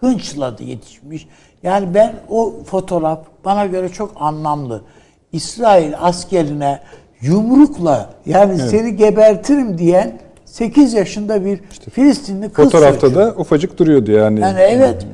Hınçladı 0.00 0.62
yetişmiş. 0.62 1.28
Yani 1.62 1.94
ben 1.94 2.14
o 2.28 2.54
fotoğraf 2.64 3.26
bana 3.44 3.66
göre 3.66 3.88
çok 3.88 4.12
anlamlı. 4.16 4.82
İsrail 5.32 5.94
askerine 6.00 6.82
yumrukla 7.26 8.10
yani 8.26 8.54
evet. 8.60 8.70
seni 8.70 8.96
gebertirim 8.96 9.78
diyen 9.78 10.18
8 10.44 10.92
yaşında 10.92 11.44
bir 11.44 11.60
işte, 11.72 11.90
Filistinli 11.90 12.48
kız 12.48 12.64
Fotoğrafta 12.64 13.00
çocuğu. 13.00 13.16
da 13.16 13.34
ufacık 13.38 13.78
duruyordu 13.78 14.12
yani. 14.12 14.40
Yani 14.40 14.60
evet. 14.60 15.06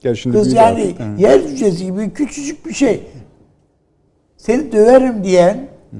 Gel 0.00 0.14
şimdi 0.14 0.36
kız 0.36 0.52
yani 0.52 0.94
artık. 1.00 1.20
yer 1.20 1.48
cücesi 1.48 1.84
gibi 1.84 2.12
küçücük 2.12 2.66
bir 2.66 2.72
şey. 2.72 3.02
Seni 4.36 4.72
döverim 4.72 5.24
diyen 5.24 5.68
hı 5.90 5.98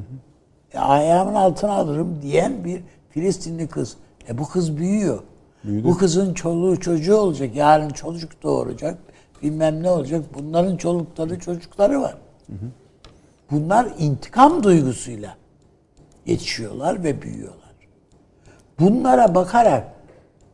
ayağımın 0.80 1.34
altına 1.34 1.72
alırım 1.72 2.18
diyen 2.22 2.64
bir 2.64 2.80
Filistinli 3.10 3.66
kız. 3.66 3.96
E 4.28 4.38
bu 4.38 4.48
kız 4.48 4.76
büyüyor. 4.76 5.22
Büyüdü. 5.64 5.84
Bu 5.84 5.96
kızın 5.96 6.34
çoluğu 6.34 6.80
çocuğu 6.80 7.16
olacak. 7.16 7.56
Yarın 7.56 7.88
çocuk 7.88 8.42
doğuracak. 8.42 8.98
Bilmem 9.42 9.82
ne 9.82 9.90
olacak. 9.90 10.24
Bunların 10.34 10.76
çolukları 10.76 11.38
çocukları 11.38 12.00
var. 12.00 12.16
Hı 12.46 12.52
hı. 12.52 12.70
Bunlar 13.50 13.88
intikam 13.98 14.62
duygusuyla 14.62 15.36
yetişiyorlar 16.28 17.05
ve 17.05 17.22
büyüyorlar. 17.22 17.59
Bunlara 18.80 19.34
bakarak 19.34 19.84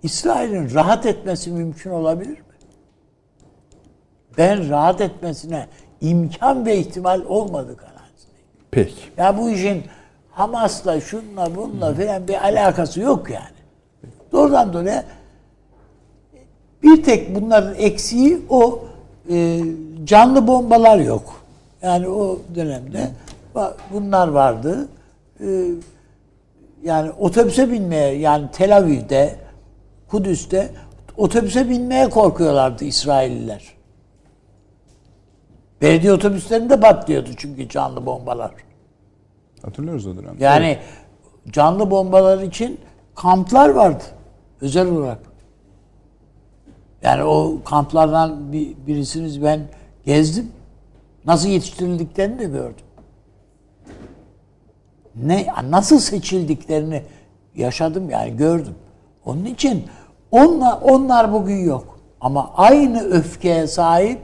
İsrail'in 0.03 0.75
rahat 0.75 1.07
etmesi 1.07 1.51
mümkün 1.51 1.91
olabilir 1.91 2.39
mi? 2.39 2.45
Ben 4.39 4.69
rahat 4.69 5.01
etmesine 5.01 5.67
imkan 6.01 6.67
ve 6.67 6.77
ihtimal 6.79 7.21
olmadı 7.25 7.77
kanaatindeyim. 7.77 8.47
Peki. 8.71 9.03
Ya 9.17 9.39
bu 9.39 9.51
işin 9.51 9.85
Hamas'la, 10.31 11.01
şunla, 11.01 11.57
bununla 11.57 11.95
falan 11.95 12.29
bir 12.29 12.45
alakası 12.45 13.01
yok 13.01 13.31
yani. 13.31 13.45
Doğrudan 14.33 14.73
doğruya 14.73 15.05
bir 16.83 17.03
tek 17.03 17.35
bunların 17.35 17.75
eksiği 17.75 18.43
o 18.49 18.85
e, 19.31 19.61
canlı 20.05 20.47
bombalar 20.47 20.99
yok. 20.99 21.45
Yani 21.83 22.09
o 22.09 22.39
dönemde 22.55 23.11
bunlar 23.93 24.29
vardı. 24.29 24.89
E, 25.41 25.71
yani 26.83 27.11
otobüse 27.11 27.71
binmeye 27.71 28.15
yani 28.19 28.51
Tel 28.51 28.77
Aviv'de, 28.77 29.37
Kudüs'te 30.09 30.71
otobüse 31.17 31.69
binmeye 31.69 32.11
korkuyorlardı 32.11 32.85
İsrailliler. 32.85 33.75
Belediye 35.83 36.13
otobüslerinde 36.13 36.81
patlıyordu 36.81 37.31
çünkü 37.37 37.69
canlı 37.69 38.07
bombalar. 38.07 38.55
Hatırlıyoruz 39.63 40.07
o 40.07 40.17
dönem. 40.17 40.37
Yani 40.41 40.67
evet. 40.67 40.83
canlı 41.51 41.91
bombalar 41.91 42.43
için 42.43 42.81
kamplar 43.15 43.69
vardı. 43.69 44.05
Özel 44.61 44.87
olarak. 44.87 45.19
Yani 47.03 47.25
o 47.25 47.59
kamplardan 47.65 48.53
bir, 48.53 48.77
birisiniz 48.87 49.43
ben 49.43 49.61
gezdim. 50.05 50.53
Nasıl 51.27 51.49
yetiştirildiklerini 51.49 52.39
de 52.39 52.45
gördüm. 52.45 52.85
Ne 55.17 55.47
nasıl 55.71 55.99
seçildiklerini 55.99 57.03
yaşadım 57.55 58.11
yani 58.11 58.37
gördüm. 58.37 58.75
Onun 59.25 59.45
için 59.45 59.85
onlar, 60.31 60.79
onlar 60.83 61.33
bugün 61.33 61.65
yok. 61.65 61.99
Ama 62.21 62.51
aynı 62.57 63.01
öfkeye 63.01 63.67
sahip, 63.67 64.21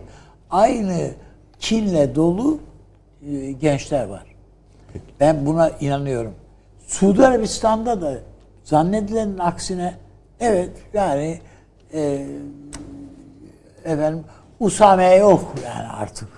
aynı 0.51 1.11
kinle 1.59 2.15
dolu 2.15 2.59
e, 3.31 3.53
gençler 3.53 4.07
var. 4.07 4.25
Peki. 4.93 5.05
Ben 5.21 5.47
buna 5.47 5.71
inanıyorum. 5.71 6.35
Suudi 6.87 7.27
Arabistan'da 7.27 8.03
da 8.03 8.19
zannedilenin 8.65 9.39
aksine 9.39 9.95
evet 10.41 10.71
yani 10.95 11.41
e, 11.95 12.27
efendim 13.85 14.25
Usame 14.61 15.15
yok 15.15 15.55
yani 15.65 15.89
artık. 15.89 16.29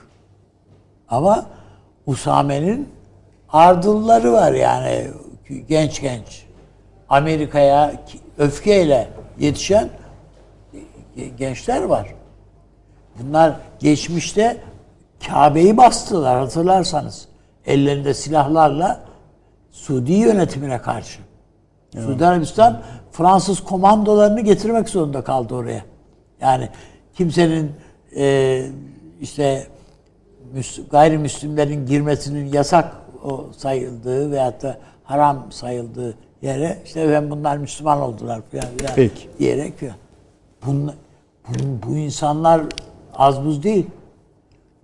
Ama 1.08 1.46
Usame'nin 2.06 2.88
ardılları 3.52 4.32
var 4.32 4.52
yani 4.52 5.06
genç 5.68 6.00
genç. 6.00 6.46
Amerika'ya 7.08 7.92
öfkeyle 8.38 9.08
yetişen 9.38 9.88
gençler 11.38 11.82
var. 11.82 12.14
Bunlar 13.18 13.56
geçmişte 13.78 14.56
Kabe'yi 15.28 15.76
bastılar 15.76 16.38
hatırlarsanız. 16.38 17.28
Ellerinde 17.66 18.14
silahlarla 18.14 19.00
Suudi 19.70 20.12
yönetimine 20.12 20.82
karşı. 20.82 21.18
Evet. 21.94 22.04
Suudi 22.04 22.26
Arabistan 22.26 22.82
Fransız 23.12 23.64
komandolarını 23.64 24.40
getirmek 24.40 24.88
zorunda 24.88 25.24
kaldı 25.24 25.54
oraya. 25.54 25.84
Yani 26.40 26.68
kimsenin 27.14 27.72
e, 28.16 28.66
işte 29.20 29.66
gayrimüslimlerin 30.90 31.86
girmesinin 31.86 32.52
yasak 32.52 33.01
o 33.24 33.46
sayıldığı 33.56 34.30
veyahut 34.30 34.62
da 34.62 34.78
haram 35.04 35.52
sayıldığı 35.52 36.14
yere 36.42 36.78
işte 36.84 37.08
ben 37.08 37.30
bunlar 37.30 37.56
Müslüman 37.56 38.00
oldular 38.00 38.42
falan, 38.52 38.64
falan 38.78 38.94
Peki. 38.94 39.28
diyerek. 39.38 39.74
Bunlar, 40.66 40.94
bu, 41.48 41.88
bu 41.88 41.96
insanlar 41.96 42.62
az 43.14 43.44
buz 43.44 43.62
değil. 43.62 43.86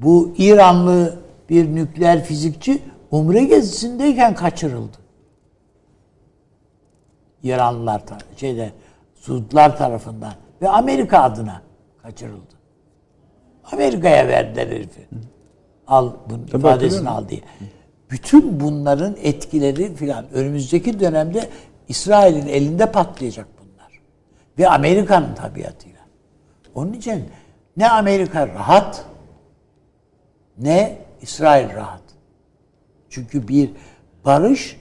Bu 0.01 0.35
İranlı 0.39 1.19
bir 1.51 1.75
nükleer 1.75 2.25
fizikçi 2.25 2.83
Umre 3.11 3.45
gezisindeyken 3.45 4.35
kaçırıldı. 4.35 4.97
İranlılar 7.43 8.03
şeyde 8.37 8.73
Suudlar 9.15 9.79
tarafından 9.79 10.33
ve 10.63 10.69
Amerika 10.69 11.23
adına 11.23 11.63
kaçırıldı. 12.03 12.59
Amerika'ya 13.73 14.29
verdiler 14.29 14.67
herifi. 14.67 15.09
Al 15.87 16.13
bunun 16.31 16.47
Tabii 16.47 16.59
ifadesini 16.59 17.09
al 17.09 17.29
diye. 17.29 17.41
Bütün 18.11 18.61
bunların 18.61 19.17
etkileri 19.23 19.95
filan 19.95 20.31
önümüzdeki 20.33 21.01
dönemde 21.01 21.49
İsrail'in 21.89 22.47
elinde 22.47 22.93
patlayacak 22.93 23.47
bunlar. 23.61 24.01
Ve 24.59 24.69
Amerika'nın 24.69 25.35
tabiatıyla. 25.35 25.99
Onun 26.75 26.93
için 26.93 27.25
ne 27.77 27.91
Amerika 27.91 28.49
rahat 28.49 29.05
ne 30.59 30.99
İsrail 31.23 31.75
rahat. 31.75 32.03
Çünkü 33.11 33.49
bir 33.49 33.71
barış 34.25 34.77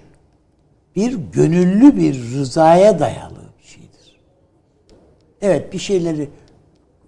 bir 0.96 1.14
gönüllü 1.14 1.98
bir 1.98 2.32
rızaya 2.32 3.00
dayalı 3.00 3.40
bir 3.60 3.64
şeydir. 3.64 4.20
Evet 5.42 5.74
bir 5.74 5.80
şeyleri 5.80 6.30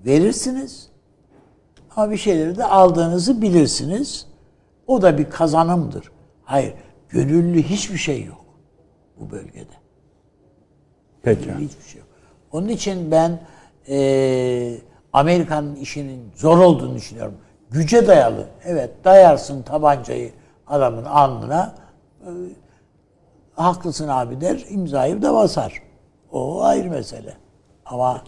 verirsiniz 0.06 0.90
ama 1.96 2.12
bir 2.12 2.18
şeyleri 2.18 2.58
de 2.58 2.66
aldığınızı 2.66 3.42
bilirsiniz. 3.42 4.29
O 4.90 5.02
da 5.02 5.18
bir 5.18 5.30
kazanımdır. 5.30 6.12
Hayır, 6.44 6.74
gönüllü 7.10 7.64
hiçbir 7.64 7.98
şey 7.98 8.24
yok. 8.26 8.46
bu 9.20 9.32
bölgede. 9.32 9.74
Peki. 11.22 11.52
Hiçbir 11.54 11.84
şey 11.84 12.00
yok. 12.00 12.10
Onun 12.52 12.68
için 12.68 13.12
ben 13.12 13.40
e, 13.90 14.78
Amerika'nın 15.14 15.76
işinin 15.76 16.32
zor 16.36 16.58
olduğunu 16.58 16.96
düşünüyorum. 16.96 17.34
Güce 17.72 18.08
dayalı. 18.08 18.48
Evet 18.66 18.92
dayarsın 19.04 19.62
tabancayı 19.62 20.32
adamın 20.68 21.06
alnına. 21.06 21.76
E, 22.22 22.30
haklısın 23.56 24.08
abi 24.08 24.42
der. 24.42 24.66
imzayı 24.70 25.22
da 25.22 25.34
basar. 25.34 25.82
O 26.32 26.64
ayrı 26.64 26.90
mesele. 26.90 27.34
Ama 27.86 28.24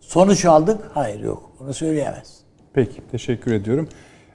sonuç 0.00 0.44
aldık. 0.44 0.90
Hayır 0.94 1.20
yok. 1.20 1.52
Onu 1.60 1.74
söyleyemez. 1.74 2.40
Peki 2.72 3.02
teşekkür 3.10 3.52
ediyorum. 3.52 3.88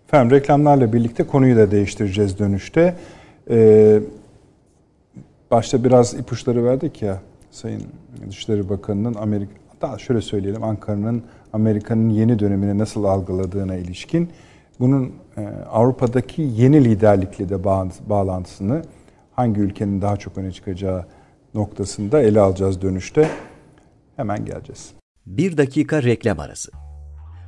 Efendim 0.08 0.38
reklamlarla 0.38 0.94
birlikte 0.94 1.24
konuyu 1.24 1.58
da 1.58 1.72
değiştireceğiz 1.72 2.40
dönüşte. 2.40 2.96
Ee, 3.50 4.00
başta 5.52 5.84
biraz 5.84 6.14
ipuçları 6.14 6.66
verdik 6.66 7.02
ya 7.02 7.22
Sayın 7.52 7.84
Dışişleri 8.30 8.70
Bakanı'nın 8.70 9.14
Amerika 9.14 9.52
daha 9.82 9.98
şöyle 9.98 10.22
söyleyelim 10.22 10.64
Ankara'nın 10.64 11.24
Amerika'nın 11.54 12.10
yeni 12.10 12.40
dönemini 12.40 12.78
nasıl 12.78 13.04
algıladığına 13.04 13.76
ilişkin 13.76 14.30
bunun 14.80 15.14
e, 15.38 15.48
Avrupa'daki 15.72 16.42
yeni 16.42 16.86
liderlikle 16.86 17.50
de 17.50 17.64
bağlantısını 18.10 18.82
hangi 19.36 19.62
ülkenin 19.62 20.02
daha 20.02 20.18
çok 20.18 20.38
öne 20.38 20.52
çıkacağı 20.52 21.06
noktasında 21.54 22.22
ele 22.22 22.40
alacağız 22.40 22.82
dönüşte. 22.82 23.30
Hemen 24.16 24.46
geleceğiz. 24.46 24.92
Bir 25.26 25.58
dakika 25.58 26.04
reklam 26.04 26.40
arası. 26.40 26.87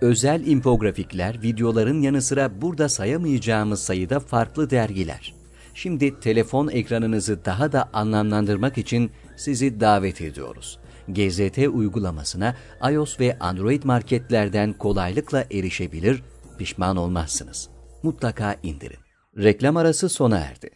özel 0.00 0.46
infografikler, 0.46 1.42
videoların 1.42 2.02
yanı 2.02 2.22
sıra 2.22 2.62
burada 2.62 2.88
sayamayacağımız 2.88 3.82
sayıda 3.82 4.20
farklı 4.20 4.70
dergiler. 4.70 5.34
Şimdi 5.74 6.20
telefon 6.20 6.68
ekranınızı 6.68 7.44
daha 7.44 7.72
da 7.72 7.88
anlamlandırmak 7.92 8.78
için 8.78 9.10
sizi 9.36 9.80
davet 9.80 10.20
ediyoruz. 10.20 10.78
GZT 11.08 11.58
uygulamasına 11.72 12.54
iOS 12.90 13.20
ve 13.20 13.38
Android 13.38 13.82
marketlerden 13.84 14.72
kolaylıkla 14.72 15.44
erişebilir, 15.50 16.22
pişman 16.58 16.96
olmazsınız. 16.96 17.68
Mutlaka 18.02 18.56
indirin. 18.62 18.98
Reklam 19.36 19.76
arası 19.76 20.08
sona 20.08 20.38
erdi. 20.38 20.70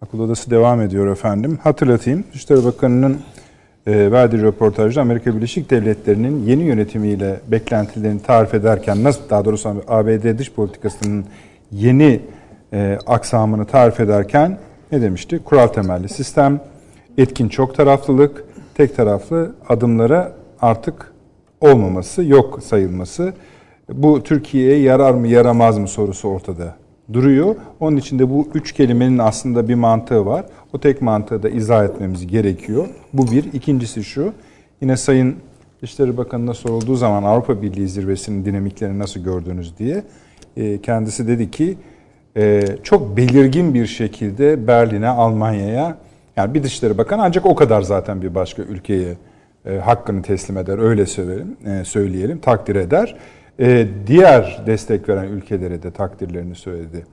Akıl 0.00 0.18
Odası 0.18 0.50
devam 0.50 0.80
ediyor 0.80 1.12
efendim. 1.12 1.58
Hatırlatayım, 1.62 2.24
Dışişleri 2.32 2.64
Bakanı'nın 2.64 3.20
e, 3.86 4.12
verdiği 4.12 4.42
röportajda 4.42 5.00
Amerika 5.00 5.36
Birleşik 5.36 5.70
Devletleri'nin 5.70 6.46
yeni 6.46 6.62
yönetimiyle 6.62 7.40
beklentilerini 7.48 8.22
tarif 8.22 8.54
ederken 8.54 9.04
nasıl 9.04 9.30
daha 9.30 9.44
doğrusu 9.44 9.68
ABD 9.88 10.38
dış 10.38 10.52
politikasının 10.52 11.24
yeni 11.72 12.20
e, 12.72 12.98
aksamını 13.06 13.64
tarif 13.64 14.00
ederken 14.00 14.58
ne 14.92 15.02
demişti? 15.02 15.38
Kural 15.44 15.66
temelli 15.66 16.08
sistem, 16.08 16.60
etkin 17.18 17.48
çok 17.48 17.74
taraflılık, 17.74 18.44
tek 18.74 18.96
taraflı 18.96 19.54
adımlara 19.68 20.32
artık 20.60 21.12
olmaması, 21.60 22.24
yok 22.24 22.62
sayılması. 22.62 23.32
Bu 23.88 24.22
Türkiye'ye 24.22 24.78
yarar 24.78 25.14
mı 25.14 25.26
yaramaz 25.26 25.78
mı 25.78 25.88
sorusu 25.88 26.28
ortada 26.28 26.74
duruyor. 27.12 27.56
Onun 27.80 27.96
içinde 27.96 28.30
bu 28.30 28.48
üç 28.54 28.72
kelimenin 28.72 29.18
aslında 29.18 29.68
bir 29.68 29.74
mantığı 29.74 30.26
var. 30.26 30.44
O 30.72 30.80
tek 30.80 31.02
mantığı 31.02 31.42
da 31.42 31.48
izah 31.48 31.84
etmemiz 31.84 32.26
gerekiyor. 32.26 32.88
Bu 33.12 33.30
bir. 33.30 33.52
İkincisi 33.52 34.04
şu. 34.04 34.32
Yine 34.80 34.96
Sayın 34.96 35.36
Dışişleri 35.82 36.16
Bakanı'na 36.16 36.54
sorulduğu 36.54 36.96
zaman 36.96 37.22
Avrupa 37.22 37.62
Birliği 37.62 37.88
zirvesinin 37.88 38.44
dinamiklerini 38.44 38.98
nasıl 38.98 39.20
gördünüz 39.20 39.78
diye 39.78 40.02
e, 40.56 40.80
kendisi 40.80 41.28
dedi 41.28 41.50
ki 41.50 41.76
e, 42.36 42.64
çok 42.82 43.16
belirgin 43.16 43.74
bir 43.74 43.86
şekilde 43.86 44.66
Berlin'e, 44.66 45.08
Almanya'ya 45.08 45.98
yani 46.36 46.54
bir 46.54 46.62
Dışişleri 46.62 46.98
Bakanı 46.98 47.22
ancak 47.22 47.46
o 47.46 47.54
kadar 47.54 47.82
zaten 47.82 48.22
bir 48.22 48.34
başka 48.34 48.62
ülkeye 48.62 49.16
e, 49.66 49.76
hakkını 49.76 50.22
teslim 50.22 50.58
eder 50.58 50.78
öyle 50.78 51.06
söyleyelim, 51.06 51.56
söyleyelim 51.84 52.38
takdir 52.38 52.76
eder. 52.76 53.16
Diğer 54.06 54.62
destek 54.66 55.08
veren 55.08 55.28
ülkelere 55.28 55.82
de 55.82 55.90
takdirlerini 55.90 56.54
söyledi 56.54 57.06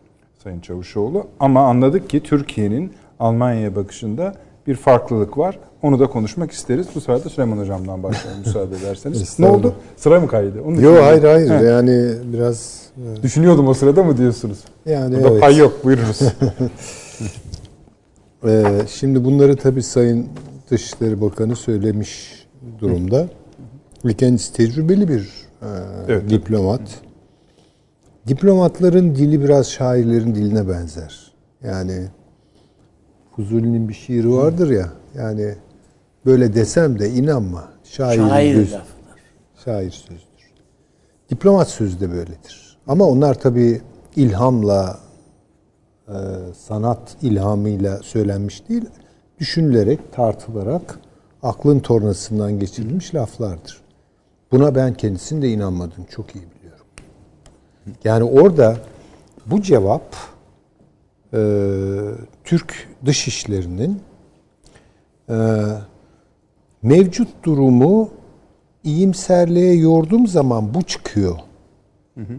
Sayın 0.43 0.59
Çavuşoğlu. 0.59 1.27
Ama 1.39 1.67
anladık 1.67 2.09
ki 2.09 2.23
Türkiye'nin 2.23 2.93
Almanya'ya 3.19 3.75
bakışında 3.75 4.33
bir 4.67 4.75
farklılık 4.75 5.37
var. 5.37 5.59
Onu 5.81 5.99
da 5.99 6.07
konuşmak 6.07 6.51
isteriz. 6.51 6.87
Bu 6.95 6.99
de 6.99 7.29
Süleyman 7.29 7.57
Hocam'dan 7.57 8.03
başlayalım 8.03 8.41
müsaade 8.45 8.75
ederseniz. 8.75 9.39
ne 9.39 9.47
oldu? 9.47 9.73
Sıra 9.97 10.19
mı 10.19 10.27
kaydı? 10.27 10.57
Yok 10.81 10.97
hayır 11.01 11.23
hayır. 11.23 11.49
He. 11.49 11.65
Yani 11.65 12.11
biraz... 12.33 12.81
E, 13.19 13.23
Düşünüyordum 13.23 13.67
o 13.67 13.73
sırada 13.73 14.03
mı 14.03 14.17
diyorsunuz? 14.17 14.59
Yani 14.85 15.15
Burada 15.15 15.29
evet. 15.29 15.41
pay 15.41 15.57
yok. 15.57 15.83
Buyurunuz. 15.83 16.21
ee, 18.47 18.81
şimdi 18.87 19.25
bunları 19.25 19.55
tabii 19.55 19.83
Sayın 19.83 20.27
Dışişleri 20.71 21.21
Bakanı 21.21 21.55
söylemiş 21.55 22.45
durumda. 22.79 23.27
Ve 24.05 24.13
kendisi 24.13 24.53
tecrübeli 24.53 25.07
bir 25.07 25.29
e, 25.61 25.67
evet, 26.07 26.29
diplomat. 26.29 26.81
Evet. 26.81 27.01
Diplomatların 28.27 29.15
dili 29.15 29.43
biraz 29.43 29.69
şairlerin 29.69 30.35
diline 30.35 30.69
benzer. 30.69 31.31
Yani 31.63 32.07
Fuzuli'nin 33.35 33.89
bir 33.89 33.93
şiiri 33.93 34.31
vardır 34.31 34.69
ya. 34.69 34.89
Yani 35.15 35.55
böyle 36.25 36.53
desem 36.53 36.99
de 36.99 37.09
inanma. 37.09 37.69
Şairin 37.83 38.27
Şair 38.27 38.55
göz, 38.55 38.75
Şair 39.65 39.91
sözdür. 39.91 40.51
Diplomat 41.29 41.69
sözü 41.69 41.99
de 41.99 42.11
böyledir. 42.11 42.77
Ama 42.87 43.05
onlar 43.05 43.39
tabii 43.39 43.81
ilhamla, 44.15 44.99
e, 46.07 46.13
sanat 46.67 47.17
ilhamıyla 47.21 47.99
söylenmiş 48.03 48.69
değil, 48.69 48.85
düşünülerek, 49.39 50.13
tartılarak 50.13 50.99
aklın 51.43 51.79
tornasından 51.79 52.59
geçirilmiş 52.59 53.15
laflardır. 53.15 53.81
Buna 54.51 54.75
ben 54.75 54.93
kendisinin 54.93 55.41
de 55.41 55.49
inanmadım. 55.49 56.05
Çok 56.09 56.35
iyi 56.35 56.43
biliyorum. 56.55 56.85
Yani 58.03 58.23
orada 58.23 58.77
bu 59.45 59.61
cevap 59.61 60.15
e, 61.33 61.39
Türk 62.43 62.87
dışişlerinin 63.05 64.01
e, 65.29 65.35
mevcut 66.81 67.27
durumu 67.43 68.09
iyimserliğe 68.83 69.73
yorduğum 69.73 70.27
zaman 70.27 70.73
bu 70.73 70.83
çıkıyor. 70.83 71.35
Hı 72.17 72.21
hı. 72.21 72.33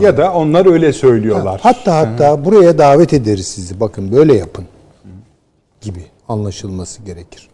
Ya 0.00 0.16
da 0.16 0.34
onlar 0.34 0.66
öyle 0.66 0.92
söylüyorlar. 0.92 1.60
Hatta 1.62 1.96
hatta 1.96 2.32
hı. 2.32 2.44
buraya 2.44 2.78
davet 2.78 3.12
ederiz 3.12 3.46
sizi. 3.46 3.80
Bakın 3.80 4.12
böyle 4.12 4.34
yapın. 4.34 4.64
Gibi 5.80 6.04
anlaşılması 6.28 7.02
gerekir. 7.02 7.48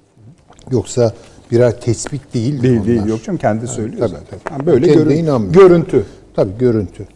Yoksa 0.70 1.12
birer 1.50 1.80
tespit 1.80 2.34
değil. 2.34 2.62
Değil 2.62 2.74
onlar. 2.74 2.86
değil 2.86 3.06
yok 3.06 3.24
canım 3.24 3.38
kendi 3.38 3.66
söylüyor. 3.66 4.08
Tabii, 4.08 4.20
tabii. 4.30 4.52
Yani 4.52 4.66
böyle 4.66 4.86
görün, 4.86 5.52
görüntü. 5.52 6.04
Tabii 6.36 6.58
görüntü. 6.58 7.06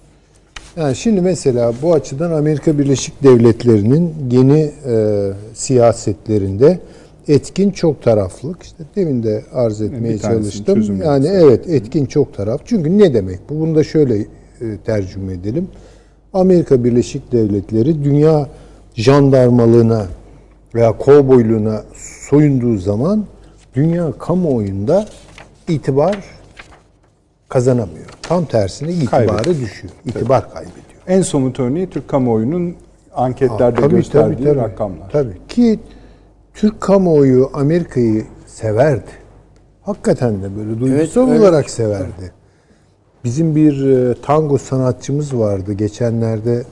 Yani 0.77 0.97
şimdi 0.97 1.21
mesela 1.21 1.73
bu 1.83 1.95
açıdan 1.95 2.31
Amerika 2.31 2.79
Birleşik 2.79 3.23
Devletleri'nin 3.23 4.15
yeni 4.31 4.71
e, 4.87 5.27
siyasetlerinde 5.55 6.81
etkin 7.29 7.71
çok 7.71 8.03
taraflık 8.03 8.63
işte 8.63 8.85
demin 8.97 9.23
de 9.23 9.45
arz 9.53 9.83
etmeye 9.83 10.19
çalıştım. 10.19 11.03
Yani 11.05 11.27
evet 11.27 11.69
etkin 11.69 12.07
çok 12.07 12.35
taraf. 12.35 12.61
Çünkü 12.65 12.99
ne 12.99 13.15
demek 13.15 13.39
bu? 13.51 13.61
Bunu 13.61 13.75
da 13.75 13.85
şöyle 13.85 14.19
e, 14.19 14.27
tercüme 14.87 15.33
edelim. 15.33 15.69
Amerika 16.33 16.85
Birleşik 16.85 17.33
Devletleri 17.33 18.05
dünya 18.05 18.49
jandarmalığına 18.95 20.07
veya 20.75 20.93
kovboyluğuna 20.99 21.83
soyunduğu 22.29 22.79
zaman 22.79 23.25
dünya 23.75 24.13
kamuoyunda 24.19 25.07
itibar 25.69 26.25
kazanamıyor. 27.49 28.07
Tam 28.23 28.45
tersine 28.45 28.93
itibarı 28.93 29.27
kaybediyor. 29.27 29.57
düşüyor. 29.61 29.95
İtibar 30.05 30.41
tabii. 30.41 30.53
kaybediyor. 30.53 30.85
En 31.07 31.23
somut 31.23 31.61
örneği 31.61 31.91
Türk 31.91 32.09
kamuoyunun 32.09 32.77
anketlerde 33.15 33.81
tabii, 33.81 33.97
gösterdiği 33.97 34.35
tabii, 34.35 34.45
tabii, 34.45 34.59
rakamlar. 34.59 35.11
Tabii 35.11 35.47
ki 35.49 35.81
Türk 36.55 36.81
kamuoyu 36.81 37.51
Amerika'yı 37.53 38.25
severdi. 38.47 39.11
Hakikaten 39.83 40.43
de 40.43 40.57
böyle 40.57 40.81
duygusal 40.81 41.29
evet, 41.29 41.41
olarak 41.41 41.65
evet. 41.65 41.71
severdi. 41.71 42.33
Bizim 43.25 43.57
bir 43.57 43.89
e, 43.89 44.15
tango 44.23 44.59
sanatçımız 44.59 45.39
vardı 45.39 45.73
geçenlerde 45.73 46.65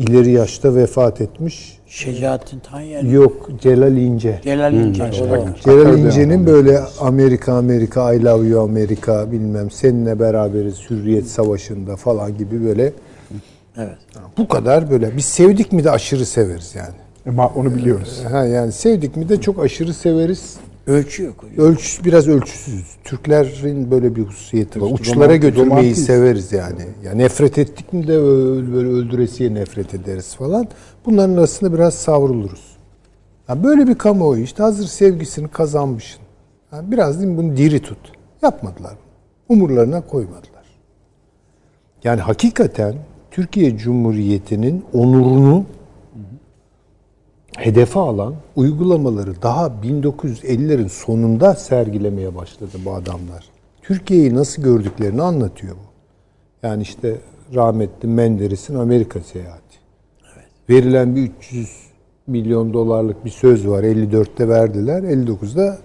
ileri 0.00 0.30
yaşta 0.30 0.74
vefat 0.74 1.20
etmiş. 1.20 1.78
Şecaettin 1.86 2.58
Tanyer. 2.58 3.02
Yok 3.02 3.48
Celal 3.60 3.96
İnce. 3.96 4.40
Celal 4.44 4.74
İnce. 4.74 5.02
o 5.04 5.30
da. 5.30 5.54
Celal 5.64 5.98
İnce'nin 5.98 6.46
böyle 6.46 6.80
Amerika 7.00 7.52
Amerika 7.54 8.12
I 8.14 8.24
love 8.24 8.46
you 8.48 8.62
Amerika 8.62 9.32
bilmem 9.32 9.70
seninle 9.70 10.20
beraberiz 10.20 10.90
Hürriyet 10.90 11.26
Savaşı'nda 11.26 11.96
falan 11.96 12.38
gibi 12.38 12.64
böyle 12.64 12.92
Evet. 13.76 13.96
bu 14.38 14.48
kadar 14.48 14.90
böyle 14.90 15.16
biz 15.16 15.24
sevdik 15.24 15.72
mi 15.72 15.84
de 15.84 15.90
aşırı 15.90 16.26
severiz 16.26 16.74
yani. 16.74 16.94
Ama 17.28 17.48
onu 17.56 17.74
biliyoruz. 17.74 18.22
Ha 18.30 18.44
yani 18.44 18.72
sevdik 18.72 19.16
mi 19.16 19.28
de 19.28 19.40
çok 19.40 19.64
aşırı 19.64 19.94
severiz. 19.94 20.56
Ölçü 20.86 21.22
yok 21.22 21.42
hocam. 21.42 21.66
Ölç 21.66 22.00
biraz 22.04 22.28
ölçüsüz. 22.28 22.84
Türklerin 23.04 23.90
böyle 23.90 24.16
bir 24.16 24.22
hususiyeti 24.22 24.82
var. 24.82 24.90
Uçlara 24.92 25.36
götürmeyi 25.36 25.94
severiz 25.94 26.52
yani. 26.52 26.82
Ya 27.04 27.12
nefret 27.12 27.58
ettik 27.58 27.92
mi 27.92 28.02
de 28.02 28.22
böyle 28.72 28.88
öldüresiye 28.88 29.54
nefret 29.54 29.94
ederiz 29.94 30.34
falan. 30.34 30.68
Bunların 31.06 31.36
arasında 31.36 31.72
biraz 31.72 31.94
savruluruz. 31.94 32.76
Ya 33.48 33.64
böyle 33.64 33.86
bir 33.86 33.94
kamuoyu 33.94 34.42
işte 34.42 34.62
hazır 34.62 34.86
sevgisini 34.86 35.48
kazanmışsın. 35.48 36.22
Ya 36.72 36.90
biraz 36.90 37.20
değil 37.20 37.32
mi 37.32 37.36
bunu 37.36 37.56
diri 37.56 37.80
tut. 37.82 37.98
Yapmadılar. 38.42 38.94
Umurlarına 39.48 40.00
koymadılar. 40.00 40.64
Yani 42.04 42.20
hakikaten 42.20 42.94
Türkiye 43.30 43.78
Cumhuriyeti'nin 43.78 44.84
onurunu 44.92 45.64
hedefe 47.56 48.00
alan 48.00 48.34
uygulamaları 48.56 49.42
daha 49.42 49.66
1950'lerin 49.66 50.88
sonunda 50.88 51.54
sergilemeye 51.54 52.34
başladı 52.34 52.70
bu 52.84 52.94
adamlar. 52.94 53.44
Türkiye'yi 53.82 54.34
nasıl 54.34 54.62
gördüklerini 54.62 55.22
anlatıyor 55.22 55.74
bu. 55.74 55.90
Yani 56.66 56.82
işte 56.82 57.16
rahmetli 57.54 58.08
Menderes'in 58.08 58.74
Amerika 58.74 59.20
seyahati. 59.20 59.60
Verilen 60.70 61.16
bir 61.16 61.22
300 61.22 61.70
milyon 62.26 62.72
dolarlık 62.72 63.24
bir 63.24 63.30
söz 63.30 63.68
var. 63.68 63.82
54'te 63.82 64.48
verdiler. 64.48 65.02
59'da 65.02 65.78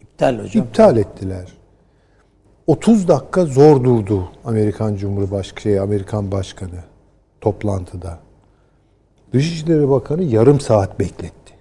İptal 0.00 0.38
hocam. 0.38 0.64
iptal 0.64 0.96
ettiler. 0.96 1.52
30 2.66 3.08
dakika 3.08 3.46
zor 3.46 3.84
durdu 3.84 4.28
Amerikan 4.44 4.96
Cumhurbaşkanı, 4.96 5.60
şey, 5.60 5.80
Amerikan 5.80 6.32
Başkanı 6.32 6.84
toplantıda. 7.40 8.18
Dışişleri 9.34 9.90
Bakanı 9.90 10.22
yarım 10.22 10.60
saat 10.60 10.98
bekletti. 10.98 11.54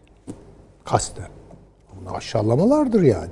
Kasten. 0.85 1.27
Bunu 2.01 2.15
aşağılamalardır 2.15 3.01
yani. 3.01 3.31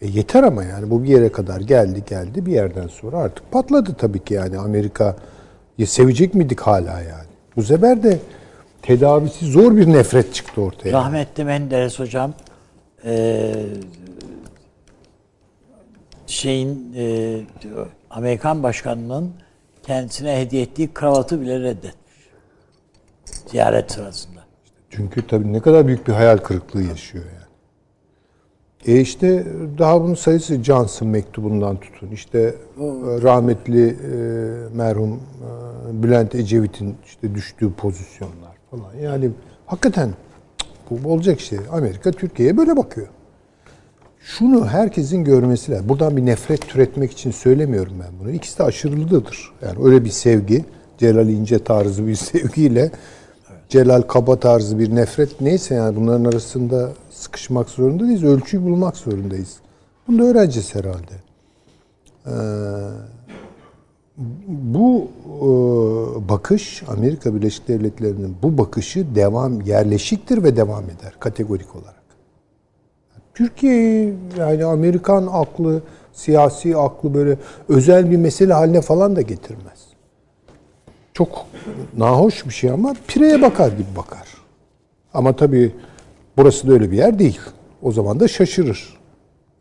E 0.00 0.06
yeter 0.08 0.42
ama 0.42 0.64
yani 0.64 0.90
bu 0.90 1.02
bir 1.02 1.08
yere 1.08 1.32
kadar 1.32 1.60
geldi 1.60 2.04
geldi 2.08 2.46
bir 2.46 2.52
yerden 2.52 2.86
sonra 2.88 3.16
artık 3.18 3.52
patladı 3.52 3.94
tabii 3.98 4.24
ki 4.24 4.34
yani 4.34 4.58
Amerika 4.58 5.16
ya 5.78 5.86
sevecek 5.86 6.34
miydik 6.34 6.60
hala 6.60 7.00
yani. 7.00 7.28
Bu 7.56 7.62
sefer 7.62 8.02
de 8.02 8.18
tedavisi 8.82 9.46
zor 9.46 9.76
bir 9.76 9.86
nefret 9.92 10.34
çıktı 10.34 10.60
ortaya. 10.60 10.92
Rahmetli 10.92 11.44
Menderes 11.44 11.98
hocam 11.98 12.32
eee, 13.04 13.66
şeyin 16.26 16.92
eee, 16.92 17.40
Amerikan 18.10 18.62
başkanının 18.62 19.30
kendisine 19.82 20.40
hediye 20.40 20.62
ettiği 20.62 20.94
kravatı 20.94 21.40
bile 21.40 21.60
reddetmiş. 21.60 22.03
Ziyaret 23.46 23.92
sırasında. 23.92 24.40
Çünkü 24.90 25.26
tabii 25.26 25.52
ne 25.52 25.60
kadar 25.60 25.86
büyük 25.86 26.08
bir 26.08 26.12
hayal 26.12 26.36
kırıklığı 26.36 26.82
yaşıyor 26.82 27.24
yani. 27.24 27.44
E 28.86 29.00
işte 29.00 29.46
daha 29.78 30.02
bunun 30.02 30.14
sayısı 30.14 30.64
Johnson 30.64 31.08
mektubundan 31.08 31.76
tutun. 31.76 32.10
İşte 32.10 32.38
e, 32.38 32.54
rahmetli 33.22 33.88
e, 33.88 34.16
merhum 34.76 35.12
e, 35.12 36.02
Bülent 36.02 36.34
Ecevit'in 36.34 36.96
işte 37.06 37.34
düştüğü 37.34 37.72
pozisyonlar 37.72 38.56
falan. 38.70 38.94
Yani 39.02 39.30
hakikaten 39.66 40.10
bu 40.90 41.12
olacak 41.12 41.40
şey. 41.40 41.58
Amerika 41.72 42.10
Türkiye'ye 42.10 42.56
böyle 42.56 42.76
bakıyor. 42.76 43.08
Şunu 44.20 44.66
herkesin 44.66 45.24
görmesi 45.24 45.72
lazım. 45.72 45.88
Buradan 45.88 46.16
bir 46.16 46.26
nefret 46.26 46.68
türetmek 46.68 47.12
için 47.12 47.30
söylemiyorum 47.30 47.94
ben 48.00 48.18
bunu. 48.20 48.30
İkisi 48.30 48.58
de 48.58 48.62
aşırılıdır. 48.62 49.52
Yani 49.62 49.84
öyle 49.84 50.04
bir 50.04 50.10
sevgi, 50.10 50.64
Celal 50.98 51.28
İnce 51.28 51.58
tarzı 51.58 52.06
bir 52.06 52.14
sevgiyle 52.14 52.90
Celal 53.68 54.02
Kaba 54.02 54.40
tarzı 54.40 54.78
bir 54.78 54.94
nefret 54.94 55.40
neyse 55.40 55.74
yani 55.74 55.96
bunların 55.96 56.24
arasında 56.24 56.92
sıkışmak 57.10 57.70
zorunda 57.70 58.04
değiliz. 58.04 58.24
Ölçüyü 58.24 58.62
bulmak 58.62 58.96
zorundayız. 58.96 59.56
Bunu 60.08 60.18
da 60.18 60.24
öğreneceğiz 60.24 60.74
herhalde. 60.74 61.14
Ee, 62.26 62.30
bu 64.48 65.08
e, 65.26 65.48
bakış 66.28 66.82
Amerika 66.88 67.34
Birleşik 67.34 67.68
Devletleri'nin 67.68 68.36
bu 68.42 68.58
bakışı 68.58 69.14
devam 69.14 69.60
yerleşiktir 69.60 70.42
ve 70.42 70.56
devam 70.56 70.84
eder 70.84 71.14
kategorik 71.20 71.76
olarak. 71.76 72.04
Türkiye'yi 73.34 74.14
yani 74.38 74.64
Amerikan 74.64 75.28
aklı, 75.32 75.82
siyasi 76.12 76.76
aklı 76.76 77.14
böyle 77.14 77.38
özel 77.68 78.10
bir 78.10 78.16
mesele 78.16 78.52
haline 78.52 78.80
falan 78.80 79.16
da 79.16 79.20
getirmez. 79.20 79.83
Çok 81.14 81.46
nahoş 81.96 82.46
bir 82.46 82.50
şey 82.50 82.70
ama 82.70 82.94
pireye 83.08 83.42
bakar 83.42 83.72
gibi 83.72 83.96
bakar. 83.96 84.28
Ama 85.14 85.36
tabii 85.36 85.72
burası 86.36 86.68
da 86.68 86.72
öyle 86.72 86.90
bir 86.90 86.96
yer 86.96 87.18
değil. 87.18 87.40
O 87.82 87.92
zaman 87.92 88.20
da 88.20 88.28
şaşırır. 88.28 88.96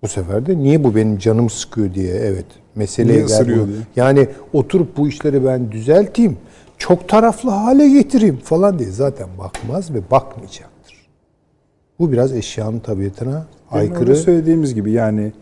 Bu 0.04 0.08
sefer 0.08 0.46
de 0.46 0.58
niye 0.58 0.84
bu 0.84 0.96
benim 0.96 1.18
canım 1.18 1.50
sıkıyor 1.50 1.94
diye 1.94 2.14
evet 2.14 2.46
meseleye 2.76 3.26
Niye 3.26 3.38
gel 3.38 3.46
diye. 3.46 3.66
Yani 3.96 4.28
oturup 4.54 4.98
bu 4.98 5.08
işleri 5.08 5.46
ben 5.46 5.72
düzelteyim, 5.72 6.38
çok 6.78 7.10
taraflı 7.10 7.50
hale 7.50 7.90
getireyim 7.90 8.38
falan 8.38 8.80
diye 8.80 8.90
zaten 8.90 9.28
bakmaz 9.38 9.94
ve 9.94 10.00
bakmayacaktır. 10.12 11.08
Bu 12.00 12.12
biraz 12.12 12.34
eşyanın 12.34 12.80
tabiatına 12.80 13.46
aykırı. 13.72 14.16
söylediğimiz 14.16 14.76
gibi 14.76 14.92
yani 14.92 15.34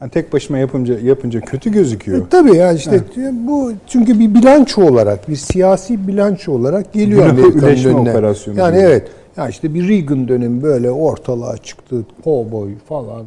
hani 0.00 0.10
tek 0.10 0.32
başıma 0.32 0.58
yapınca 0.58 0.98
yapınca 0.98 1.40
kötü 1.40 1.72
gözüküyor. 1.72 2.26
E, 2.26 2.28
tabii 2.28 2.56
ya 2.56 2.72
işte 2.72 3.02
bu 3.32 3.72
çünkü 3.86 4.18
bir 4.18 4.34
bilanço 4.34 4.82
olarak, 4.82 5.28
bir 5.28 5.36
siyasi 5.36 6.08
bilanço 6.08 6.52
olarak 6.52 6.92
geliyor 6.92 7.26
Amerika'nın 7.26 7.84
önüne. 7.84 8.10
operasyonu 8.10 8.58
Yani 8.58 8.74
gibi. 8.76 8.82
evet. 8.86 9.08
Ya 9.36 9.48
işte 9.48 9.74
bir 9.74 9.88
Reagan 9.88 10.28
dönemi 10.28 10.62
böyle 10.62 10.90
ortalığa 10.90 11.56
çıktı, 11.56 12.06
kovboy 12.24 12.70
falan. 12.88 13.24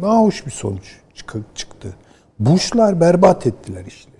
Nahoş 0.00 0.46
bir 0.46 0.50
sonuç 0.50 0.96
çık- 1.14 1.56
çıktı. 1.56 1.88
Bush'lar 2.38 3.00
berbat 3.00 3.46
ettiler 3.46 3.84
işleri. 3.86 4.12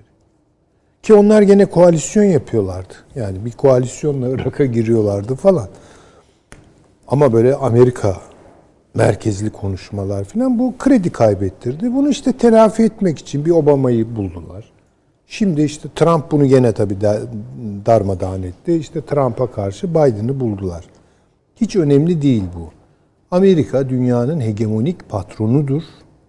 Ki 1.02 1.14
onlar 1.14 1.42
gene 1.42 1.66
koalisyon 1.66 2.24
yapıyorlardı. 2.24 2.94
Yani 3.14 3.44
bir 3.44 3.50
koalisyonla 3.52 4.28
Irak'a 4.34 4.64
giriyorlardı 4.64 5.34
falan. 5.34 5.68
Ama 7.08 7.32
böyle 7.32 7.54
Amerika 7.54 8.16
merkezli 8.94 9.50
konuşmalar 9.50 10.24
falan 10.24 10.58
bu 10.58 10.74
kredi 10.78 11.10
kaybettirdi. 11.10 11.94
Bunu 11.94 12.08
işte 12.08 12.32
telafi 12.32 12.82
etmek 12.82 13.18
için 13.18 13.44
bir 13.44 13.50
Obama'yı 13.50 14.16
buldular. 14.16 14.72
Şimdi 15.26 15.62
işte 15.62 15.88
Trump 15.96 16.30
bunu 16.30 16.46
gene 16.46 16.72
tabii 16.72 17.00
da- 17.00 17.20
darmadağın 17.86 18.42
etti. 18.42 18.74
İşte 18.74 19.00
Trump'a 19.04 19.50
karşı 19.50 19.90
Biden'ı 19.90 20.40
buldular. 20.40 20.84
Hiç 21.56 21.76
önemli 21.76 22.22
değil 22.22 22.42
bu. 22.58 22.70
Amerika 23.30 23.88
dünyanın 23.88 24.40
hegemonik 24.40 25.08
patronudur. 25.08 25.82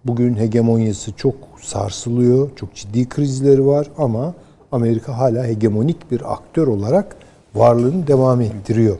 Bugün 0.04 0.34
hegemonyası 0.36 1.12
çok 1.12 1.34
sarsılıyor. 1.62 2.50
Çok 2.56 2.74
ciddi 2.74 3.08
krizleri 3.08 3.66
var 3.66 3.90
ama 3.98 4.34
Amerika 4.72 5.18
hala 5.18 5.44
hegemonik 5.46 6.10
bir 6.10 6.32
aktör 6.32 6.66
olarak 6.66 7.16
varlığını 7.54 8.06
devam 8.06 8.40
ettiriyor. 8.40 8.96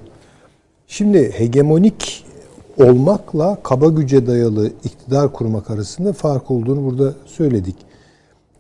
Şimdi 0.87 1.33
hegemonik 1.33 2.24
olmakla 2.79 3.59
kaba 3.63 3.89
güce 3.89 4.27
dayalı 4.27 4.67
iktidar 4.85 5.33
kurmak 5.33 5.71
arasında 5.71 6.13
fark 6.13 6.51
olduğunu 6.51 6.85
burada 6.85 7.15
söyledik. 7.27 7.77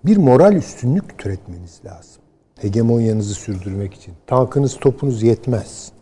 Bir 0.04 0.16
moral 0.16 0.52
üstünlük 0.52 1.18
türetmeniz 1.18 1.80
lazım. 1.84 2.22
Hegemonyanızı 2.60 3.34
sürdürmek 3.34 3.94
için. 3.94 4.14
Tankınız, 4.26 4.76
topunuz 4.76 5.22
yetmez. 5.22 5.92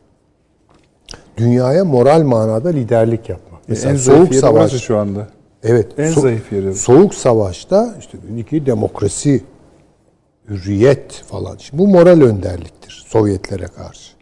Dünyaya 1.37 1.85
moral 1.85 2.23
manada 2.23 2.69
liderlik 2.69 3.29
yapmak. 3.29 3.61
Mesela 3.69 3.93
en 3.93 3.97
soğuk 3.97 4.35
savaş. 4.35 4.73
şu 4.73 4.99
anda. 4.99 5.29
Evet. 5.63 5.99
En 5.99 6.13
zayıf 6.13 6.53
yeri. 6.53 6.75
Soğuk 6.75 7.15
savaşta 7.15 7.95
işte 7.99 8.19
ki 8.51 8.67
demokrasi, 8.67 9.43
hürriyet 10.49 11.13
falan. 11.13 11.57
Şimdi 11.57 11.83
bu 11.83 11.89
moral 11.89 12.21
önderliktir 12.21 13.05
Sovyetlere 13.09 13.67
karşı. 13.67 14.13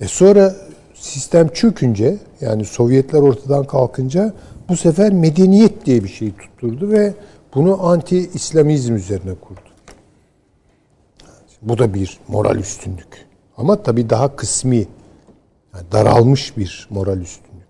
E 0.00 0.08
sonra 0.08 0.54
sistem 1.02 1.48
çökünce 1.48 2.16
yani 2.40 2.64
Sovyetler 2.64 3.20
ortadan 3.20 3.64
kalkınca 3.64 4.32
bu 4.68 4.76
sefer 4.76 5.12
medeniyet 5.12 5.86
diye 5.86 6.04
bir 6.04 6.08
şey 6.08 6.32
tutturdu 6.32 6.90
ve 6.90 7.14
bunu 7.54 7.86
anti-İslamizm 7.86 8.94
üzerine 8.94 9.34
kurdu. 9.34 9.60
Bu 11.62 11.78
da 11.78 11.94
bir 11.94 12.18
moral 12.28 12.56
üstünlük. 12.56 13.26
Ama 13.56 13.82
tabii 13.82 14.10
daha 14.10 14.36
kısmi, 14.36 14.76
yani 15.74 15.84
daralmış 15.92 16.56
bir 16.56 16.88
moral 16.90 17.20
üstünlük. 17.20 17.68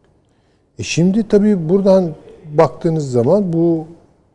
E 0.78 0.82
şimdi 0.82 1.28
tabii 1.28 1.68
buradan 1.68 2.14
baktığınız 2.54 3.10
zaman 3.10 3.52
bu 3.52 3.86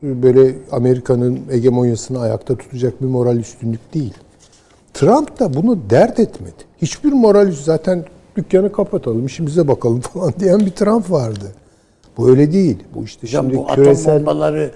böyle 0.03 0.55
Amerika'nın 0.71 1.39
hegemonyasını 1.49 2.19
ayakta 2.19 2.57
tutacak 2.57 3.01
bir 3.01 3.07
moral 3.07 3.37
üstünlük 3.37 3.93
değil. 3.93 4.13
Trump 4.93 5.39
da 5.39 5.53
bunu 5.53 5.89
dert 5.89 6.19
etmedi. 6.19 6.63
Hiçbir 6.81 7.11
moral 7.11 7.51
zaten 7.51 8.05
dükkanı 8.37 8.71
kapatalım, 8.71 9.25
işimize 9.25 9.67
bakalım 9.67 9.99
falan 10.13 10.33
diyen 10.39 10.59
bir 10.59 10.71
Trump 10.71 11.11
vardı. 11.11 11.51
Bu 12.17 12.29
öyle 12.29 12.53
değil. 12.53 12.77
Bu 12.95 13.03
işte 13.03 13.27
Hocam 13.27 13.45
şimdi 13.45 13.57
bu 13.57 13.67
küresel 13.67 14.13
atom 14.15 14.25
bombaları 14.25 14.71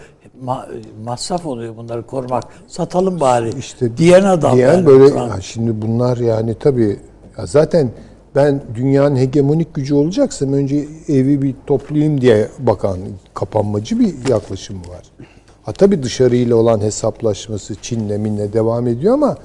ma- 0.46 0.68
masraf 1.06 1.46
oluyor 1.46 1.78
bunları 1.78 2.06
korumak. 2.06 2.44
Satalım 2.68 3.20
bari. 3.20 3.50
işte 3.60 3.98
diyen 3.98 4.24
adam. 4.24 4.56
diyen 4.56 4.74
yani 4.74 4.86
böyle 4.86 5.16
ya 5.16 5.42
şimdi 5.42 5.82
bunlar 5.82 6.18
yani 6.18 6.56
tabii 6.60 7.00
ya 7.38 7.46
zaten 7.46 7.90
ben 8.36 8.62
dünyanın 8.76 9.16
hegemonik 9.16 9.74
gücü 9.74 9.94
olacaksam 9.96 10.54
önce 10.54 10.86
evi 11.08 11.42
bir 11.42 11.56
toplayayım 11.68 12.22
diye 12.22 12.48
bakan 12.60 12.98
kapanmacı 13.34 14.00
bir 14.00 14.30
yaklaşım 14.30 14.78
var. 14.78 15.28
Ha 15.64 15.72
tabii 15.72 16.04
dışarıyla 16.04 16.56
olan 16.56 16.80
hesaplaşması 16.80 17.76
Çin'le 17.76 18.18
minle 18.20 18.54
devam 18.54 18.88
ediyor 18.88 19.14
ama 19.14 19.38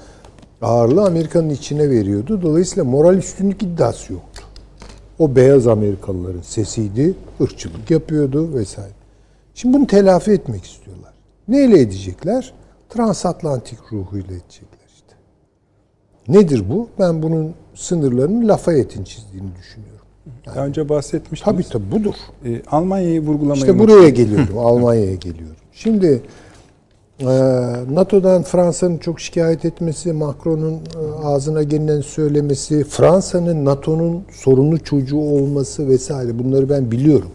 ağırlığı 0.62 1.06
Amerika'nın 1.06 1.50
içine 1.50 1.90
veriyordu. 1.90 2.42
Dolayısıyla 2.42 2.84
moral 2.84 3.16
üstünlük 3.16 3.62
iddiası 3.62 4.12
yoktu. 4.12 4.42
O 5.18 5.36
beyaz 5.36 5.66
Amerikalıların 5.66 6.40
sesiydi, 6.40 7.14
ırkçılık 7.40 7.90
yapıyordu 7.90 8.54
vesaire. 8.54 8.92
Şimdi 9.54 9.76
bunu 9.76 9.86
telafi 9.86 10.30
etmek 10.30 10.64
istiyorlar. 10.64 11.12
Neyle 11.48 11.80
edecekler? 11.80 12.52
Transatlantik 12.88 13.78
ruhuyla 13.92 14.34
edecekler 14.34 14.86
işte. 14.94 15.14
Nedir 16.28 16.70
bu? 16.70 16.88
Ben 16.98 17.22
bunun 17.22 17.54
sınırlarını 17.74 18.48
Lafayette'in 18.48 19.04
çizdiğini 19.04 19.48
düşünüyorum. 19.58 19.96
Daha 20.46 20.66
önce 20.66 20.88
bahsetmiştiniz. 20.88 21.68
Tabii 21.68 21.68
tabii 21.72 21.92
budur. 21.92 22.14
Ee, 22.44 22.62
Almanya'yı 22.70 23.20
vurgulamayı 23.20 23.60
İşte 23.60 23.78
buraya 23.78 24.08
geliyorum, 24.08 24.58
Almanya'ya 24.66 25.14
geliyorum. 25.14 25.56
Şimdi 25.72 26.22
NATO'dan 27.20 28.42
Fransa'nın 28.42 28.98
çok 28.98 29.20
şikayet 29.20 29.64
etmesi, 29.64 30.12
Macron'un 30.12 30.74
e, 30.74 31.24
ağzına 31.24 31.62
gelinen 31.62 32.00
söylemesi, 32.00 32.84
Fransa'nın 32.84 33.64
NATO'nun 33.64 34.24
sorunlu 34.32 34.78
çocuğu 34.78 35.18
olması 35.18 35.88
vesaire 35.88 36.38
bunları 36.38 36.70
ben 36.70 36.90
biliyorum. 36.90 37.30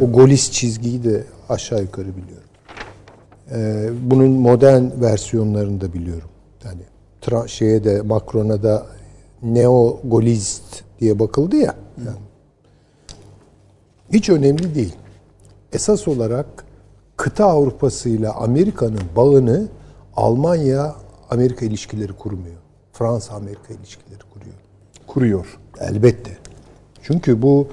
O 0.00 0.12
Golis 0.12 0.50
çizgiyi 0.50 1.04
de 1.04 1.24
aşağı 1.48 1.82
yukarı 1.82 2.08
biliyorum. 2.08 2.48
E, 3.50 3.88
bunun 4.10 4.30
modern 4.30 4.84
versiyonlarını 5.00 5.80
da 5.80 5.92
biliyorum. 5.92 6.28
Yani 6.64 6.80
tra- 7.22 7.48
şeye 7.48 7.84
de 7.84 8.02
Macron'a 8.02 8.62
da 8.62 8.86
neo 9.42 10.00
golist 10.04 10.62
diye 11.00 11.18
bakıldı 11.18 11.56
ya. 11.56 11.74
Yani. 11.98 12.16
Hiç 14.12 14.30
önemli 14.30 14.74
değil. 14.74 14.94
Esas 15.72 16.08
olarak 16.08 16.46
kıta 17.22 17.46
Avrupası 17.46 18.08
ile 18.08 18.28
Amerika'nın 18.28 19.00
bağını 19.16 19.68
Almanya 20.16 20.94
Amerika 21.30 21.66
ilişkileri 21.66 22.12
kurmuyor. 22.12 22.56
Fransa 22.92 23.34
Amerika 23.34 23.74
ilişkileri 23.74 24.20
kuruyor. 24.34 24.54
kuruyor. 25.06 25.58
Elbette. 25.80 26.30
Çünkü 27.02 27.42
bu 27.42 27.68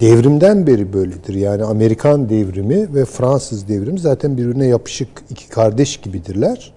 devrimden 0.00 0.66
beri 0.66 0.92
böyledir. 0.92 1.34
Yani 1.34 1.64
Amerikan 1.64 2.28
devrimi 2.28 2.94
ve 2.94 3.04
Fransız 3.04 3.68
devrimi 3.68 3.98
zaten 3.98 4.36
birbirine 4.36 4.66
yapışık 4.66 5.08
iki 5.30 5.48
kardeş 5.48 5.96
gibidirler. 5.96 6.74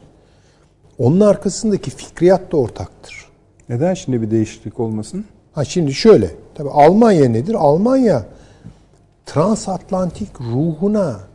Onun 0.97 1.19
arkasındaki 1.19 1.91
fikriyat 1.91 2.51
da 2.51 2.57
ortaktır. 2.57 3.25
Neden 3.69 3.93
şimdi 3.93 4.21
bir 4.21 4.31
değişiklik 4.31 4.79
olmasın? 4.79 5.25
Ha 5.53 5.65
şimdi 5.65 5.93
şöyle. 5.93 6.31
Tabii 6.55 6.69
Almanya 6.69 7.29
nedir? 7.29 7.53
Almanya 7.53 8.25
transatlantik 9.25 10.41
ruhuna 10.41 11.30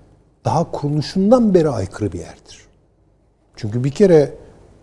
daha 0.46 0.70
kuruluşundan 0.70 1.54
beri 1.54 1.68
aykırı 1.68 2.12
bir 2.12 2.18
yerdir. 2.18 2.66
Çünkü 3.56 3.84
bir 3.84 3.90
kere 3.90 4.34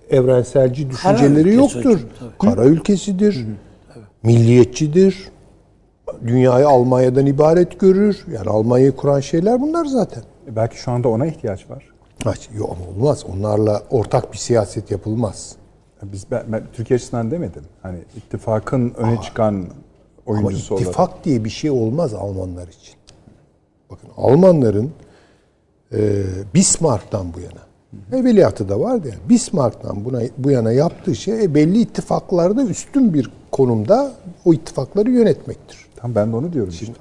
evrenselci 0.10 0.90
düşünceleri 0.90 1.50
ülkesi 1.50 1.56
yoktur. 1.78 1.84
hocam, 1.96 2.10
tabii. 2.20 2.50
Kara 2.56 2.66
ülkesidir. 2.66 3.46
Milliyetçidir. 4.24 5.30
Dünyayı 6.28 6.68
Almanya'dan 6.68 7.26
ibaret 7.26 7.80
görür. 7.80 8.26
Yani 8.34 8.50
Almanya'yı 8.50 8.96
kuran 8.96 9.20
şeyler 9.20 9.62
bunlar 9.62 9.86
zaten. 9.86 10.24
E, 10.48 10.56
Belki 10.56 10.78
şu 10.78 10.92
anda 10.92 11.10
ona 11.10 11.26
ihtiyaç 11.26 11.70
var. 11.70 11.84
Ha, 12.24 12.34
Yok 12.58 12.78
ama 12.78 12.90
olmaz. 12.90 13.26
Onlarla 13.34 13.84
ortak 13.90 14.34
bir 14.34 14.38
siyaset 14.38 14.92
yapılmaz. 14.92 15.56
Ya 16.02 16.12
Biz 16.12 16.26
ben, 16.32 16.44
ben 16.48 16.64
Türkiye 16.74 16.96
açısından 16.98 17.32
demedim. 17.32 17.64
Hani 17.82 17.98
ittifakın 18.18 18.94
öne 18.98 19.22
çıkan 19.22 19.54
Ama 19.54 19.66
oyuncusu 20.26 20.74
olarak. 20.76 20.88
ittifak 20.88 21.26
diye 21.26 21.44
bir 21.44 21.50
şey 21.50 21.70
olmaz 21.72 22.14
Almanlar 22.14 22.68
için. 22.68 22.96
Bakın 23.92 24.10
Almanların 24.18 24.86
e, 24.86 24.90
Bismarck'tan 26.54 27.34
bu 27.34 27.40
yana 27.40 27.64
evveliyatı 28.12 28.70
da 28.70 28.80
vardı 28.80 29.08
yani. 29.08 29.30
Bismarck'tan 29.30 30.06
buna 30.06 30.22
bu 30.38 30.52
yana 30.52 30.72
yaptığı 30.72 31.16
şey 31.16 31.44
e, 31.44 31.56
belli 31.56 31.82
ittifaklarda 31.82 32.64
üstün 32.64 33.14
bir 33.14 33.30
konumda 33.52 34.12
o 34.46 34.54
ittifakları 34.54 35.12
yönetmektir. 35.12 35.78
Tam 35.96 36.16
ben 36.16 36.32
de 36.32 36.36
onu 36.36 36.54
diyorum 36.54 36.74
işte. 36.74 36.94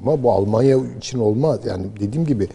Ama 0.00 0.22
bu 0.22 0.32
Almanya 0.32 0.78
için 0.98 1.18
olmaz. 1.18 1.58
Yani 1.66 1.86
dediğim 2.00 2.26
gibi 2.26 2.48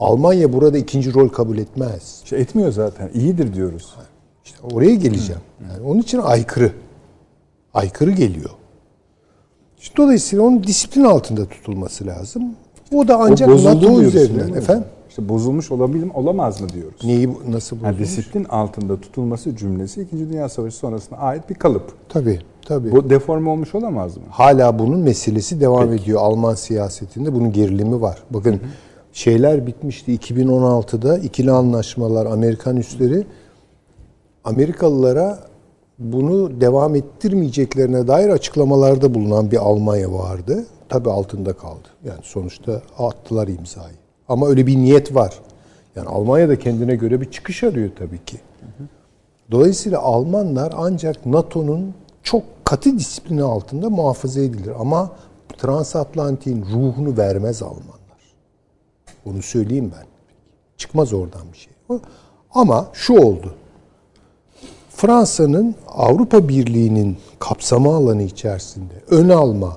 Almanya 0.00 0.52
burada 0.52 0.78
ikinci 0.78 1.14
rol 1.14 1.28
kabul 1.28 1.58
etmez. 1.58 2.20
İşte 2.24 2.36
etmiyor 2.36 2.72
zaten. 2.72 3.10
İyidir 3.14 3.54
diyoruz. 3.54 3.94
İşte 4.44 4.58
oraya 4.72 4.94
geleceğim. 4.94 5.42
Yani 5.70 5.86
onun 5.86 6.00
için 6.00 6.18
aykırı. 6.18 6.72
Aykırı 7.74 8.10
geliyor. 8.10 8.50
İşte 9.80 9.96
dolayısıyla 9.96 10.44
onun 10.44 10.62
disiplin 10.62 11.04
altında 11.04 11.48
tutulması 11.48 12.06
lazım. 12.06 12.42
O 12.94 13.08
da 13.08 13.16
ancak 13.20 13.48
NATO 13.48 14.02
üzerinden. 14.02 14.54
Efendim? 14.54 14.84
İşte 15.08 15.28
bozulmuş 15.28 15.70
olabilir 15.70 16.04
mi, 16.04 16.12
olamaz 16.14 16.60
mı 16.60 16.68
diyoruz. 16.68 17.00
Neyi 17.04 17.28
nasıl 17.48 17.76
Yani 17.76 17.84
bozulmuş? 17.84 18.08
disiplin 18.08 18.44
altında 18.44 19.00
tutulması 19.00 19.56
cümlesi 19.56 20.02
2. 20.02 20.18
Dünya 20.18 20.48
Savaşı 20.48 20.76
sonrasına 20.76 21.18
ait 21.18 21.50
bir 21.50 21.54
kalıp. 21.54 21.92
Tabii, 22.08 22.40
tabii. 22.66 22.92
Bu 22.92 23.10
deforme 23.10 23.50
olmuş 23.50 23.74
olamaz 23.74 24.16
mı? 24.16 24.22
Hala 24.30 24.78
bunun 24.78 25.00
meselesi 25.00 25.60
devam 25.60 25.92
ediyor. 25.92 26.20
Alman 26.22 26.54
siyasetinde 26.54 27.34
bunun 27.34 27.52
gerilimi 27.52 28.00
var. 28.00 28.22
Bakın 28.30 28.60
şeyler 29.12 29.66
bitmişti 29.66 30.16
2016'da 30.16 31.18
ikili 31.18 31.50
anlaşmalar 31.50 32.26
Amerikan 32.26 32.76
üsleri 32.76 33.26
Amerikalılara 34.44 35.38
bunu 35.98 36.60
devam 36.60 36.94
ettirmeyeceklerine 36.94 38.08
dair 38.08 38.28
açıklamalarda 38.28 39.14
bulunan 39.14 39.50
bir 39.50 39.56
Almanya 39.56 40.12
vardı. 40.12 40.66
Tabii 40.88 41.10
altında 41.10 41.52
kaldı. 41.52 41.88
Yani 42.04 42.20
sonuçta 42.22 42.82
attılar 42.98 43.48
imzayı. 43.48 43.96
Ama 44.28 44.48
öyle 44.48 44.66
bir 44.66 44.76
niyet 44.76 45.14
var. 45.14 45.34
Yani 45.96 46.08
Almanya 46.08 46.48
da 46.48 46.58
kendine 46.58 46.96
göre 46.96 47.20
bir 47.20 47.30
çıkış 47.30 47.64
arıyor 47.64 47.90
tabii 47.98 48.24
ki. 48.24 48.40
Dolayısıyla 49.50 49.98
Almanlar 49.98 50.72
ancak 50.76 51.26
NATO'nun 51.26 51.94
çok 52.22 52.42
katı 52.64 52.98
disiplini 52.98 53.42
altında 53.42 53.90
muhafaza 53.90 54.40
edilir. 54.40 54.72
Ama 54.80 55.10
transatlantiğin 55.58 56.62
ruhunu 56.62 57.16
vermez 57.16 57.62
Almanlar. 57.62 57.98
Onu 59.26 59.42
söyleyeyim 59.42 59.92
ben. 59.96 60.06
Çıkmaz 60.76 61.12
oradan 61.12 61.42
bir 61.52 61.58
şey. 61.58 61.72
Ama 62.54 62.86
şu 62.92 63.18
oldu. 63.18 63.54
Fransa'nın 64.90 65.74
Avrupa 65.88 66.48
Birliği'nin 66.48 67.16
kapsama 67.38 67.96
alanı 67.96 68.22
içerisinde 68.22 68.94
ön 69.10 69.28
alma, 69.28 69.76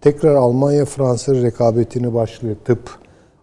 tekrar 0.00 0.34
Almanya-Fransa 0.34 1.34
rekabetini 1.34 2.14
başlatıp 2.14 2.90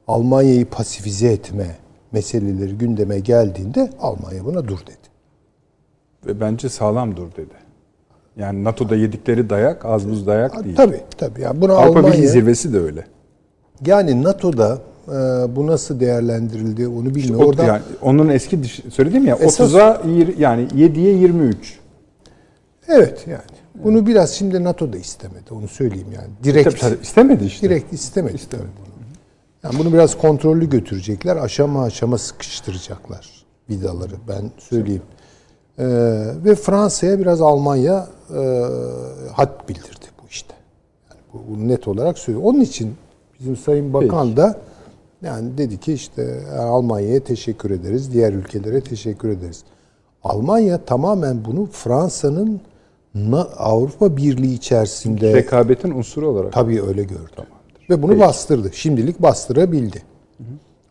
Almanya'yı 0.07 0.65
pasifize 0.65 1.27
etme 1.27 1.75
meseleleri 2.11 2.77
gündeme 2.77 3.19
geldiğinde 3.19 3.89
Almanya 4.01 4.45
buna 4.45 4.67
dur 4.67 4.79
dedi. 4.79 5.07
Ve 6.25 6.39
bence 6.41 6.69
sağlam 6.69 7.15
dur 7.15 7.27
dedi. 7.37 7.53
Yani 8.37 8.63
NATO'da 8.63 8.95
yedikleri 8.95 9.49
dayak 9.49 9.85
az 9.85 10.09
buz 10.09 10.27
dayak 10.27 10.63
değil. 10.63 10.75
Tabii 10.75 11.01
tabii. 11.17 11.41
Yani 11.41 11.61
buna 11.61 11.73
Avrupa 11.73 11.99
Almanya 11.99 12.13
Birliği 12.17 12.27
zirvesi 12.27 12.73
de 12.73 12.79
öyle. 12.79 13.07
yani 13.85 14.23
NATO'da 14.23 14.77
e, 15.07 15.11
bu 15.55 15.67
nasıl 15.67 15.99
değerlendirildi 15.99 16.87
onu 16.87 17.15
bilmiyorum. 17.15 17.45
O- 17.45 17.49
Orada 17.49 17.63
yani 17.63 17.81
onun 18.01 18.29
eski 18.29 18.59
söyledim 18.93 19.25
ya 19.25 19.35
Esas- 19.35 19.59
30'a 19.73 20.01
yir- 20.07 20.37
yani 20.39 20.67
7'ye 20.75 21.13
23. 21.13 21.79
evet 22.87 23.25
yani. 23.27 23.56
Bunu 23.83 24.07
biraz 24.07 24.31
şimdi 24.31 24.63
NATO 24.63 24.93
da 24.93 24.97
istemedi. 24.97 25.53
Onu 25.53 25.67
söyleyeyim 25.67 26.07
yani. 26.15 26.27
Direkt 26.43 26.69
Tabii, 26.69 26.79
tabii, 26.79 27.01
istemedi 27.01 27.45
işte. 27.45 27.69
direkt 27.69 27.93
istemedi. 27.93 28.37
tabii 28.49 28.61
bunu. 28.61 28.87
Yani 29.63 29.79
bunu 29.79 29.93
biraz 29.93 30.17
kontrollü 30.17 30.69
götürecekler. 30.69 31.35
Aşama 31.35 31.83
aşama 31.83 32.17
sıkıştıracaklar 32.17 33.45
vidaları. 33.69 34.13
Ben 34.27 34.51
söyleyeyim. 34.57 35.01
Ee, 35.79 35.85
ve 36.45 36.55
Fransa'ya 36.55 37.19
biraz 37.19 37.41
Almanya 37.41 38.07
e, 38.29 38.63
had 39.33 39.69
bildirdi 39.69 40.05
bu 40.21 40.27
işte. 40.29 40.53
Yani 41.09 41.21
bu, 41.33 41.55
bunu 41.55 41.67
net 41.67 41.87
olarak 41.87 42.17
söylüyor. 42.17 42.45
Onun 42.45 42.61
için 42.61 42.95
bizim 43.39 43.57
Sayın 43.57 43.93
Bakan 43.93 44.37
da 44.37 44.59
yani 45.21 45.57
dedi 45.57 45.79
ki 45.79 45.93
işte 45.93 46.41
Almanya'ya 46.59 47.23
teşekkür 47.23 47.71
ederiz, 47.71 48.13
diğer 48.13 48.33
ülkelere 48.33 48.81
teşekkür 48.81 49.29
ederiz. 49.29 49.63
Almanya 50.23 50.85
tamamen 50.85 51.45
bunu 51.45 51.65
Fransa'nın 51.71 52.61
Avrupa 53.57 54.17
Birliği 54.17 54.53
içerisinde 54.53 55.33
Rekabetin 55.33 55.91
unsuru 55.91 56.27
olarak. 56.27 56.53
Tabii 56.53 56.81
öyle 56.81 57.03
gördü. 57.03 57.47
Ve 57.89 58.03
bunu 58.03 58.19
bastırdı. 58.19 58.73
Şimdilik 58.73 59.21
bastırabildi. 59.21 60.01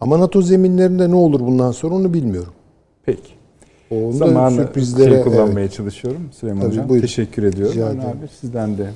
Ama 0.01 0.21
NATO 0.21 0.43
zeminlerinde 0.43 1.11
ne 1.11 1.15
olur 1.15 1.41
bundan 1.41 1.73
sonra 1.73 1.95
onu 1.95 2.15
bilmiyorum. 2.15 2.53
Peki. 3.05 3.37
Onda 3.91 4.13
Zamanı 4.13 4.57
sürprizlere 4.57 5.15
şey 5.15 5.23
kullanmaya 5.23 5.61
evet. 5.61 5.73
çalışıyorum 5.73 6.31
Süleyman 6.33 6.61
Tabii, 6.61 6.71
Hocam. 6.71 6.89
buyurun. 6.89 7.07
Teşekkür 7.07 7.43
ediyorum. 7.43 7.75
Rica 7.75 7.87
ederim. 7.87 8.01
abi 8.01 8.29
sizden 8.41 8.79
de 8.79 8.91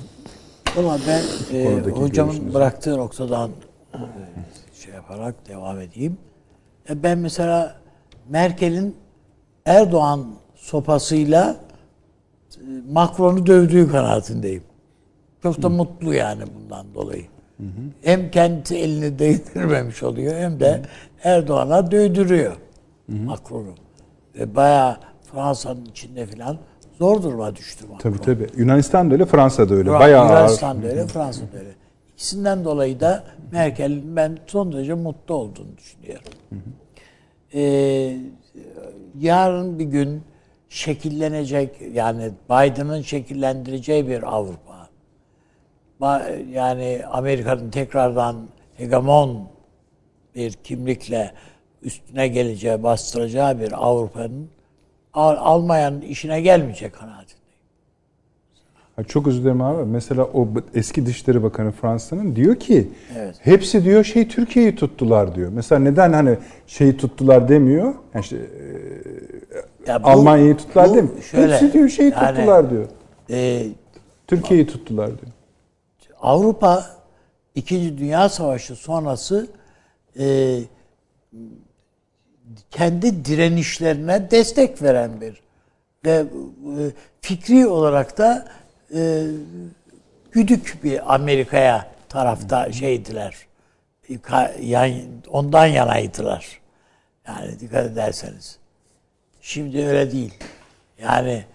Ama 0.77 0.97
ben 1.07 1.21
e, 1.57 1.81
hocamın 1.91 2.53
bıraktığı 2.53 2.97
noktadan 2.97 3.49
e, 3.93 3.97
şey 4.73 4.93
yaparak 4.93 5.35
devam 5.47 5.79
edeyim. 5.81 6.17
E, 6.89 7.03
ben 7.03 7.17
mesela 7.17 7.75
Merkel'in 8.29 8.95
Erdoğan 9.65 10.25
sopasıyla 10.55 11.55
Macron'u 12.91 13.45
dövdüğü 13.47 13.91
kanaatindeyim. 13.91 14.63
Çok 15.43 15.61
da 15.61 15.69
mutlu 15.69 16.13
yani 16.13 16.43
bundan 16.55 16.93
dolayı. 16.93 17.25
Hem 18.01 18.31
kendi 18.31 18.75
elini 18.75 19.19
değdirmemiş 19.19 20.03
oluyor 20.03 20.35
hem 20.35 20.59
de 20.59 20.81
Erdoğan'a 21.23 21.91
dövdürüyor 21.91 22.55
Macron'u. 23.07 23.73
Ve 24.35 24.55
bayağı 24.55 24.97
Fransa'nın 25.31 25.85
içinde 25.85 26.25
falan 26.25 26.57
zor 26.99 27.23
duruma 27.23 27.55
düştü 27.55 27.85
Macron. 27.91 27.97
tabii 28.11 28.21
tabii. 28.25 28.47
Yunanistan 28.61 29.09
da 29.09 29.13
öyle, 29.13 29.25
Fransa 29.25 29.69
da 29.69 29.73
öyle. 29.75 29.89
Fra- 29.89 29.99
Bayağı 29.99 30.21
ağır. 30.25 30.29
Yunanistan'da 30.29 30.87
öyle, 30.87 31.07
Fransa'da 31.07 31.57
öyle. 31.59 31.71
İkisinden 32.13 32.65
dolayı 32.65 32.99
da 32.99 33.23
Merkel'in 33.51 34.15
ben 34.15 34.37
son 34.47 34.73
derece 34.73 34.93
mutlu 34.93 35.35
olduğunu 35.35 35.77
düşünüyorum. 35.77 36.27
Ee, 37.53 38.17
yarın 39.19 39.79
bir 39.79 39.85
gün 39.85 40.21
şekillenecek 40.71 41.81
yani 41.93 42.31
Biden'ın 42.49 43.01
şekillendireceği 43.01 44.07
bir 44.07 44.23
Avrupa. 44.23 44.89
Yani 46.51 47.01
Amerika'nın 47.11 47.69
tekrardan 47.71 48.47
hegemon 48.77 49.49
bir 50.35 50.53
kimlikle 50.53 51.33
üstüne 51.81 52.27
geleceği, 52.27 52.83
bastıracağı 52.83 53.59
bir 53.59 53.85
Avrupa'nın 53.85 54.49
Al- 55.13 55.37
Almanya'nın 55.39 56.01
işine 56.01 56.41
gelmeyecek 56.41 56.93
kanaatindeyim. 56.93 57.40
Ha, 58.95 59.03
Çok 59.03 59.27
özür 59.27 59.41
dilerim 59.41 59.61
abi. 59.61 59.85
Mesela 59.85 60.23
o 60.23 60.47
eski 60.75 61.05
Dışişleri 61.05 61.43
Bakanı 61.43 61.71
Fransa'nın 61.71 62.35
diyor 62.35 62.55
ki 62.55 62.89
Evet. 63.17 63.35
hepsi 63.39 63.83
diyor 63.85 64.03
şey 64.03 64.27
Türkiye'yi 64.27 64.75
tuttular 64.75 65.35
diyor. 65.35 65.51
Mesela 65.53 65.79
neden 65.79 66.13
hani 66.13 66.37
şeyi 66.67 66.97
tuttular 66.97 67.49
demiyor? 67.49 67.93
Yani 68.13 68.23
işte, 68.23 68.35
e, 68.37 69.91
Ya 69.91 70.03
bu- 70.03 70.07
Almanya'yı 70.07 70.57
tuttular 70.57 70.89
bu 70.89 70.95
demiyor. 70.95 71.21
şöyle, 71.21 71.53
hepsi 71.53 71.73
diyor 71.73 71.89
şeyi 71.89 72.11
yani- 72.11 72.35
tuttular 72.37 72.69
diyor. 72.69 72.85
Ee, 73.29 73.67
Türkiye'yi 74.27 74.67
tuttular 74.67 75.07
diyor. 75.07 75.31
Avrupa 76.21 76.85
İkinci 77.55 77.97
Dünya 77.97 78.29
Savaşı 78.29 78.75
sonrası 78.75 79.47
e, 80.19 80.57
kendi 82.71 83.25
direnişlerine 83.25 84.31
destek 84.31 84.81
veren 84.81 85.11
bir 85.21 85.41
ve 86.05 86.11
e, 86.11 86.25
fikri 87.21 87.67
olarak 87.67 88.17
da 88.17 88.47
e, 88.95 89.27
güdük 90.31 90.79
bir 90.83 91.13
Amerika'ya 91.15 91.91
tarafta 92.09 92.71
şeydiler. 92.71 93.35
E, 94.09 94.13
ka- 94.13 94.61
yan- 94.61 95.23
ondan 95.29 95.65
yanaydılar. 95.65 96.61
Yani 97.27 97.59
dikkat 97.59 97.85
ederseniz. 97.85 98.57
Şimdi 99.41 99.85
öyle 99.85 100.11
değil. 100.11 100.33
Yani 101.01 101.45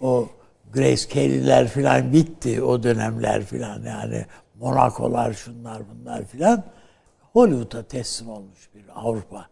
o 0.00 0.28
Grace 0.72 1.08
Kelly'ler 1.08 1.68
filan 1.68 2.12
bitti 2.12 2.62
o 2.62 2.82
dönemler 2.82 3.44
filan 3.44 3.82
yani 3.82 4.26
Monaco'lar 4.54 5.32
şunlar 5.32 5.82
bunlar 5.90 6.24
filan 6.24 6.64
Hollywood'a 7.32 7.82
teslim 7.82 8.28
olmuş 8.30 8.68
bir 8.74 8.84
Avrupa. 8.94 9.46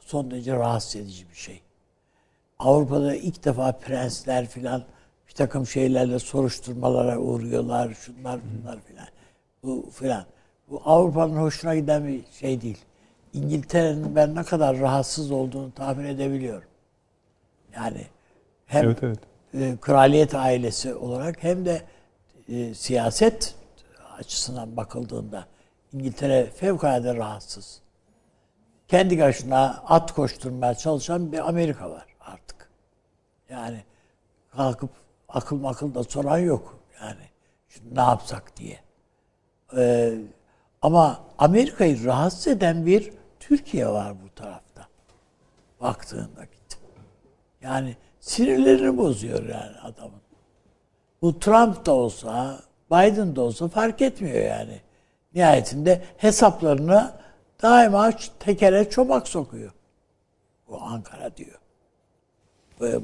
Son 0.00 0.30
derece 0.30 0.52
rahatsız 0.56 0.96
edici 0.96 1.30
bir 1.30 1.36
şey. 1.36 1.62
Avrupa'da 2.58 3.14
ilk 3.14 3.44
defa 3.44 3.72
prensler 3.72 4.46
filan 4.46 4.84
bir 5.30 5.34
takım 5.34 5.66
şeylerle 5.66 6.18
soruşturmalara 6.18 7.18
uğruyorlar 7.18 7.94
şunlar 7.94 8.40
bunlar 8.44 8.80
filan. 8.80 9.06
Bu 9.62 9.90
filan. 9.90 10.24
Bu 10.70 10.82
Avrupa'nın 10.84 11.36
hoşuna 11.36 11.74
giden 11.74 12.08
bir 12.08 12.24
şey 12.40 12.60
değil. 12.60 12.78
İngiltere'nin 13.32 14.16
ben 14.16 14.34
ne 14.34 14.42
kadar 14.42 14.78
rahatsız 14.78 15.30
olduğunu 15.30 15.74
tahmin 15.74 16.04
edebiliyorum. 16.04 16.68
Yani 17.74 18.06
hem 18.66 18.84
Evet 18.84 19.02
evet. 19.02 19.18
e, 19.54 19.76
kraliyet 19.80 20.34
ailesi 20.34 20.94
olarak 20.94 21.42
hem 21.42 21.64
de 21.64 21.82
e, 22.48 22.74
siyaset 22.74 23.54
açısından 24.18 24.76
bakıldığında 24.76 25.46
İngiltere 25.92 26.46
fevkalade 26.46 27.14
rahatsız. 27.14 27.80
Kendi 28.88 29.20
başına 29.20 29.82
at 29.86 30.12
koşturmaya 30.12 30.74
çalışan 30.74 31.32
bir 31.32 31.48
Amerika 31.48 31.90
var 31.90 32.06
artık. 32.20 32.70
Yani 33.50 33.84
kalkıp 34.50 34.90
akıl 35.34 35.56
makıl 35.56 35.94
da 35.94 36.04
soran 36.04 36.38
yok. 36.38 36.78
Yani 37.02 37.28
şimdi 37.68 37.94
ne 37.94 38.00
yapsak 38.00 38.56
diye. 38.56 38.78
Ee, 39.76 40.14
ama 40.82 41.20
Amerika'yı 41.38 42.04
rahatsız 42.04 42.46
eden 42.46 42.86
bir 42.86 43.12
Türkiye 43.40 43.88
var 43.88 44.14
bu 44.24 44.34
tarafta. 44.34 44.88
Baktığında 45.80 46.44
git. 46.44 46.78
Yani 47.62 47.96
sinirlerini 48.20 48.98
bozuyor 48.98 49.48
yani 49.48 49.78
adamın. 49.82 50.20
Bu 51.22 51.38
Trump 51.38 51.86
da 51.86 51.92
olsa, 51.92 52.60
Biden 52.90 53.36
da 53.36 53.40
olsa 53.40 53.68
fark 53.68 54.02
etmiyor 54.02 54.44
yani. 54.44 54.80
Nihayetinde 55.34 56.02
hesaplarını 56.16 57.12
daima 57.62 58.10
tekere 58.40 58.90
çomak 58.90 59.28
sokuyor. 59.28 59.72
Bu 60.68 60.82
Ankara 60.82 61.36
diyor. 61.36 61.60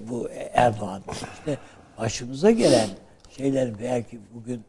Bu 0.09 0.29
Erdoğan 0.53 1.03
işte 1.13 1.59
başımıza 1.99 2.51
gelen 2.51 2.89
şeyler 3.31 3.79
belki 3.79 4.21
bugün 4.35 4.65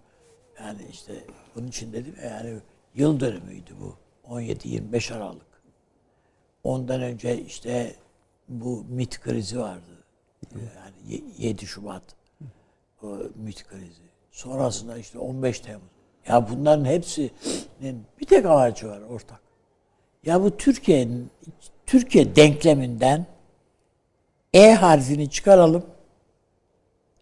yani 0.60 0.82
işte 0.92 1.14
bunun 1.56 1.68
için 1.68 1.94
dedim 1.94 2.16
ya 2.24 2.30
yani 2.30 2.60
yıl 2.96 3.20
dönümüydü 3.20 3.72
bu. 3.82 3.96
17-25 4.34 5.14
Aralık. 5.14 5.48
Ondan 6.64 7.02
önce 7.02 7.42
işte 7.42 7.96
bu 8.50 8.86
MIT 8.90 9.20
krizi 9.22 9.60
vardı. 9.60 10.04
Yani 10.56 10.96
ye- 11.14 11.22
7 11.50 11.66
Şubat 11.68 12.04
o 13.04 13.08
MIT 13.36 13.64
krizi. 13.68 14.02
Sonrasında 14.32 14.98
işte 14.98 15.20
15 15.20 15.60
Temmuz. 15.60 15.88
Ya 16.28 16.50
bunların 16.50 16.86
hepsinin 16.86 18.04
bir 18.20 18.26
tek 18.26 18.46
amacı 18.46 18.88
var 18.88 19.02
ortak. 19.02 19.40
Ya 20.26 20.42
bu 20.44 20.58
Türkiye'nin 20.58 21.30
Türkiye 21.86 22.36
denkleminden 22.36 23.26
E 24.54 24.74
harfini 24.74 25.30
çıkaralım. 25.30 25.86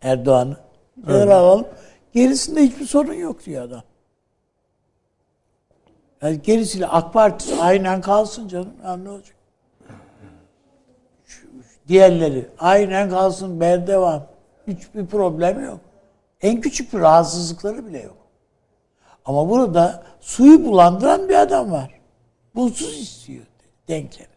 Erdoğan'ı. 0.06 0.58
kenara 1.06 1.36
alalım. 1.36 1.68
Gerisinde 2.14 2.62
hiçbir 2.62 2.86
sorun 2.86 3.14
yok 3.14 3.46
diyor 3.46 3.64
adam. 3.64 3.84
Yani 6.22 6.42
gerisiyle 6.42 6.88
AK 6.88 7.14
Parti 7.14 7.56
aynen 7.62 8.02
kalsın 8.02 8.48
canım. 8.48 8.74
Ya 8.84 8.98
ne 8.98 9.10
olacak? 9.10 9.36
Şu- 11.26 11.48
Diğerleri 11.88 12.50
aynen 12.60 13.10
kalsın 13.10 13.60
ben 13.60 13.88
devam. 13.88 14.28
Hiçbir 14.68 15.06
problem 15.06 15.66
yok. 15.66 15.80
En 16.42 16.62
küçük 16.62 16.94
bir 16.94 17.00
rahatsızlıkları 17.00 17.88
bile 17.88 18.02
yok. 18.02 18.18
Ama 19.26 19.50
burada 19.50 20.04
suyu 20.20 20.66
bulandıran 20.66 21.30
bir 21.30 21.36
adam 21.36 21.72
var. 21.72 22.00
Buzsuz 22.56 23.00
istiyor 23.00 23.46
denklemi. 23.88 24.30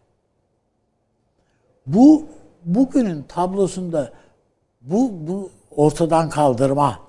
Bu 1.85 2.25
bugünün 2.65 3.23
tablosunda 3.23 4.11
bu 4.81 5.11
bu 5.27 5.51
ortadan 5.79 6.29
kaldırma 6.29 6.99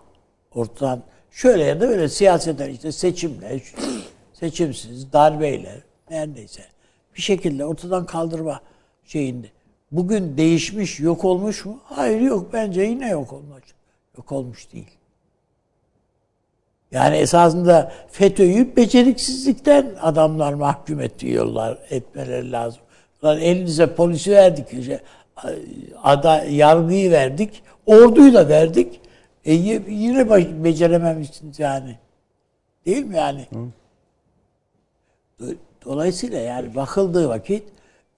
ortadan 0.55 1.03
şöyle 1.31 1.65
ya 1.65 1.81
da 1.81 1.89
böyle 1.89 2.09
siyaseten 2.09 2.71
işte 2.71 2.93
seçimle 2.93 3.61
seçimsiz 4.33 5.13
darbeyle 5.13 5.83
neredeyse 6.11 6.63
bir 7.17 7.23
şekilde 7.23 7.65
ortadan 7.65 8.07
kaldırma 8.07 8.61
şeyinde 9.05 9.47
bugün 9.93 10.37
değişmiş 10.37 11.01
yok 11.01 11.25
olmuş 11.25 11.65
mu? 11.65 11.81
Hayır 11.85 12.21
yok 12.21 12.53
bence 12.53 12.83
yine 12.83 13.09
yok 13.09 13.33
olmuş. 13.33 13.65
Yok 14.17 14.33
olmuş 14.33 14.73
değil. 14.73 14.91
Yani 16.91 17.17
esasında 17.17 17.93
FETÖ'yü 18.11 18.77
beceriksizlikten 18.77 19.87
adamlar 20.01 20.53
mahkum 20.53 21.01
ediyorlar, 21.01 21.79
etmeleri 21.91 22.53
lazım. 22.53 22.83
Lan 23.25 23.41
elinize 23.41 23.95
polisi 23.95 24.31
verdik, 24.31 24.67
işte, 24.73 25.01
ada, 26.03 26.45
yargıyı 26.45 27.11
verdik, 27.11 27.63
orduyu 27.87 28.35
da 28.35 28.49
verdik. 28.49 29.01
E 29.45 29.53
yine 29.53 30.31
becerememişsiniz 30.65 31.59
yani. 31.59 31.99
Değil 32.87 33.05
mi 33.05 33.17
yani? 33.17 33.47
Dolayısıyla 35.85 36.39
yani 36.39 36.75
bakıldığı 36.75 37.29
vakit 37.29 37.65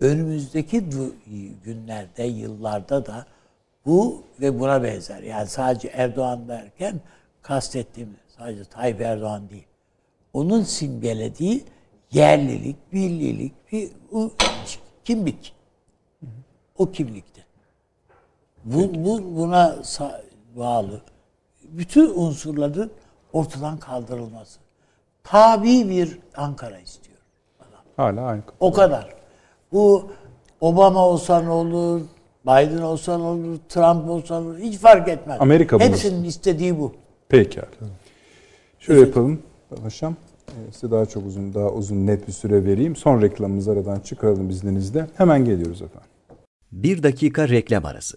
önümüzdeki 0.01 0.85
günlerde, 1.65 2.23
yıllarda 2.23 3.07
da 3.07 3.27
bu 3.87 4.23
ve 4.41 4.61
buna 4.61 4.83
benzer. 4.83 5.23
Yani 5.23 5.47
sadece 5.47 5.89
Erdoğan 5.89 6.49
derken 6.49 7.01
kastettiğim 7.43 8.17
sadece 8.39 8.65
Tayyip 8.65 9.01
Erdoğan 9.01 9.51
değil. 9.51 9.67
Onun 10.33 10.63
simgelediği 10.63 11.65
yerlilik, 12.13 12.77
millilik, 12.93 13.53
bir 13.73 13.91
kimlik. 15.05 15.55
O 16.79 16.91
kimlikte. 16.91 17.32
Bu, 18.65 19.05
bu 19.05 19.37
buna 19.37 19.77
bağlı 20.57 21.01
bütün 21.69 22.15
unsurların 22.15 22.91
ortadan 23.33 23.79
kaldırılması. 23.79 24.61
Tabi 25.25 25.89
bir 25.89 26.19
Ankara 26.37 26.79
istiyor. 26.79 27.19
Hala 27.97 28.21
aynı. 28.21 28.43
O 28.61 28.73
kadar. 28.73 29.15
Bu 29.73 30.11
Obama 30.61 31.07
olsa 31.07 31.43
ne 31.43 31.51
olur, 31.51 32.01
Biden 32.45 32.83
olsa 32.83 33.19
ne 33.19 33.25
olur, 33.25 33.59
Trump 33.69 34.11
olsa 34.11 34.41
ne 34.41 34.47
olur 34.47 34.59
hiç 34.59 34.79
fark 34.79 35.09
etmez. 35.09 35.37
Amerika 35.41 35.81
bunu. 35.81 35.89
Hepsinin 35.89 36.25
istediği 36.25 36.79
bu. 36.79 36.93
Peki. 37.29 37.61
Şöyle 38.79 39.01
yapalım 39.01 39.43
paşam. 39.83 40.17
Ee, 40.49 40.73
size 40.73 40.91
daha 40.91 41.07
çok 41.07 41.27
uzun, 41.27 41.55
daha 41.55 41.69
uzun 41.69 42.07
net 42.07 42.29
bir 42.29 42.33
süre 42.33 42.65
vereyim. 42.65 42.97
Son 42.97 43.23
reklamımızı 43.23 43.71
aradan 43.73 44.01
çıkaralım 44.01 44.51
izninizle. 44.51 45.07
Hemen 45.17 45.45
geliyoruz 45.45 45.83
efendim. 45.83 46.09
Bir 46.73 47.03
dakika 47.03 47.49
reklam 47.49 47.85
arası. 47.85 48.17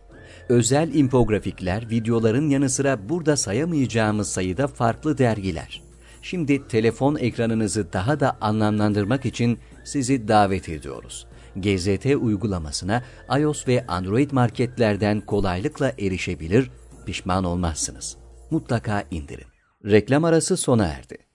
özel 0.51 0.93
infografikler, 0.93 1.89
videoların 1.89 2.49
yanı 2.49 2.69
sıra 2.69 3.09
burada 3.09 3.37
sayamayacağımız 3.37 4.29
sayıda 4.29 4.67
farklı 4.67 5.17
dergiler. 5.17 5.81
Şimdi 6.21 6.67
telefon 6.67 7.15
ekranınızı 7.15 7.93
daha 7.93 8.19
da 8.19 8.37
anlamlandırmak 8.41 9.25
için 9.25 9.59
sizi 9.83 10.27
davet 10.27 10.69
ediyoruz. 10.69 11.27
GZT 11.55 12.05
uygulamasına 12.05 13.03
iOS 13.39 13.67
ve 13.67 13.85
Android 13.87 14.31
marketlerden 14.31 15.21
kolaylıkla 15.21 15.91
erişebilir, 15.99 16.71
pişman 17.05 17.43
olmazsınız. 17.43 18.17
Mutlaka 18.49 19.03
indirin. 19.11 19.47
Reklam 19.85 20.23
arası 20.23 20.57
sona 20.57 20.85
erdi. 20.85 21.30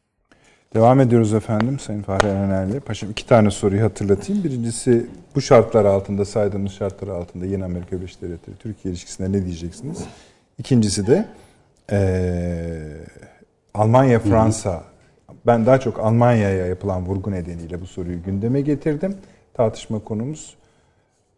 Devam 0.77 1.01
ediyoruz 1.01 1.35
efendim 1.35 1.79
Sayın 1.79 2.03
Fahri 2.03 2.27
Erener'le. 2.27 2.81
Paşam 2.81 3.11
iki 3.11 3.27
tane 3.27 3.51
soruyu 3.51 3.83
hatırlatayım. 3.85 4.45
Birincisi 4.45 5.07
bu 5.35 5.41
şartlar 5.41 5.85
altında, 5.85 6.25
saydığımız 6.25 6.73
şartlar 6.73 7.09
altında 7.09 7.47
yeni 7.47 7.65
Amerika 7.65 7.97
Birleşik 7.97 8.23
Devletleri 8.23 8.57
Türkiye 8.57 8.93
ilişkisine 8.93 9.33
ne 9.33 9.45
diyeceksiniz? 9.45 10.05
İkincisi 10.59 11.07
de 11.07 11.27
ee, 11.93 12.93
Almanya, 13.75 14.19
Fransa. 14.19 14.83
Ben 15.47 15.67
daha 15.67 15.81
çok 15.81 15.99
Almanya'ya 15.99 16.67
yapılan 16.67 17.07
vurgu 17.07 17.31
nedeniyle 17.31 17.81
bu 17.81 17.87
soruyu 17.87 18.23
gündeme 18.23 18.61
getirdim. 18.61 19.17
Tartışma 19.55 19.99
konumuz 19.99 20.57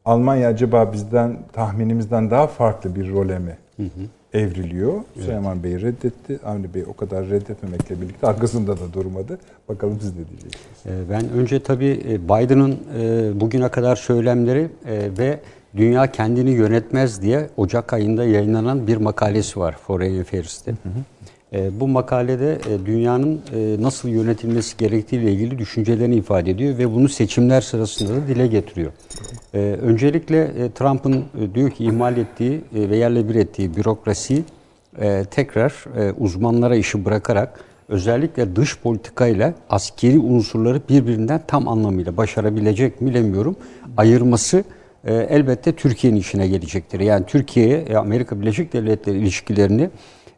Almanya 0.05 0.48
acaba 0.48 0.93
bizden 0.93 1.39
tahminimizden 1.52 2.31
daha 2.31 2.47
farklı 2.47 2.97
bir 2.97 3.12
role 3.12 3.39
mi 3.39 3.59
hı 3.77 3.82
hı 3.82 4.18
evriliyor. 4.39 4.93
Evet. 4.93 5.24
Süleyman 5.24 5.62
Bey 5.62 5.81
reddetti. 5.81 6.39
Avni 6.44 6.74
Bey 6.74 6.85
o 6.89 6.94
kadar 6.94 7.27
reddetmemekle 7.27 8.01
birlikte 8.01 8.27
arkasında 8.27 8.77
da 8.77 8.93
durmadı. 8.93 9.39
Bakalım 9.69 9.98
siz 10.01 10.10
ne 10.10 10.28
diyeceksiniz? 10.28 10.86
Ee, 10.86 11.10
ben 11.10 11.28
önce 11.31 11.60
tabii 11.60 12.01
e, 12.09 12.24
Biden'ın 12.24 12.78
e, 12.98 13.40
bugüne 13.40 13.69
kadar 13.69 13.97
söylemleri 13.97 14.69
e, 14.86 15.09
ve 15.19 15.40
dünya 15.77 16.12
kendini 16.12 16.51
yönetmez 16.51 17.23
diye 17.23 17.48
Ocak 17.56 17.93
ayında 17.93 18.24
yayınlanan 18.24 18.86
bir 18.86 18.97
makalesi 18.97 19.60
var 19.60 19.77
Foreign 19.86 20.20
Affairs'te. 20.20 20.70
Hı 20.70 20.74
hı. 20.74 21.02
Bu 21.53 21.89
makalede 21.89 22.59
dünyanın 22.87 23.41
nasıl 23.79 24.09
yönetilmesi 24.09 24.77
gerektiğiyle 24.77 25.33
ilgili 25.33 25.59
düşüncelerini 25.59 26.16
ifade 26.16 26.51
ediyor 26.51 26.79
ve 26.79 26.93
bunu 26.93 27.09
seçimler 27.09 27.61
sırasında 27.61 28.15
da 28.15 28.29
dile 28.29 28.47
getiriyor. 28.47 28.93
Öncelikle 29.83 30.43
e, 30.43 30.70
Trump'ın 30.73 31.12
e, 31.41 31.55
diyor 31.55 31.70
ki 31.70 31.85
ihmal 31.85 32.16
ettiği 32.16 32.61
e, 32.77 32.91
ve 32.91 32.97
yerle 32.97 33.29
bir 33.29 33.35
ettiği 33.35 33.77
bürokrasi 33.77 34.45
e, 35.01 35.25
tekrar 35.25 35.85
e, 35.97 36.12
uzmanlara 36.12 36.77
işi 36.77 37.05
bırakarak 37.05 37.61
özellikle 37.89 38.57
dış 38.57 38.79
politikayla 38.79 39.55
askeri 39.70 40.19
unsurları 40.19 40.81
birbirinden 40.89 41.41
tam 41.47 41.69
anlamıyla 41.69 42.16
başarabilecek 42.16 43.01
mi 43.01 43.11
bilemiyorum. 43.11 43.57
Ayırması 43.97 44.65
e, 45.05 45.15
elbette 45.15 45.73
Türkiye'nin 45.73 46.19
işine 46.19 46.49
gelecektir. 46.49 47.01
Yani 47.01 47.27
Türkiye'ye 47.27 47.79
e, 47.79 47.97
Amerika 47.97 48.41
Birleşik 48.41 48.73
Devletleri 48.73 49.19
ilişkilerini 49.19 49.91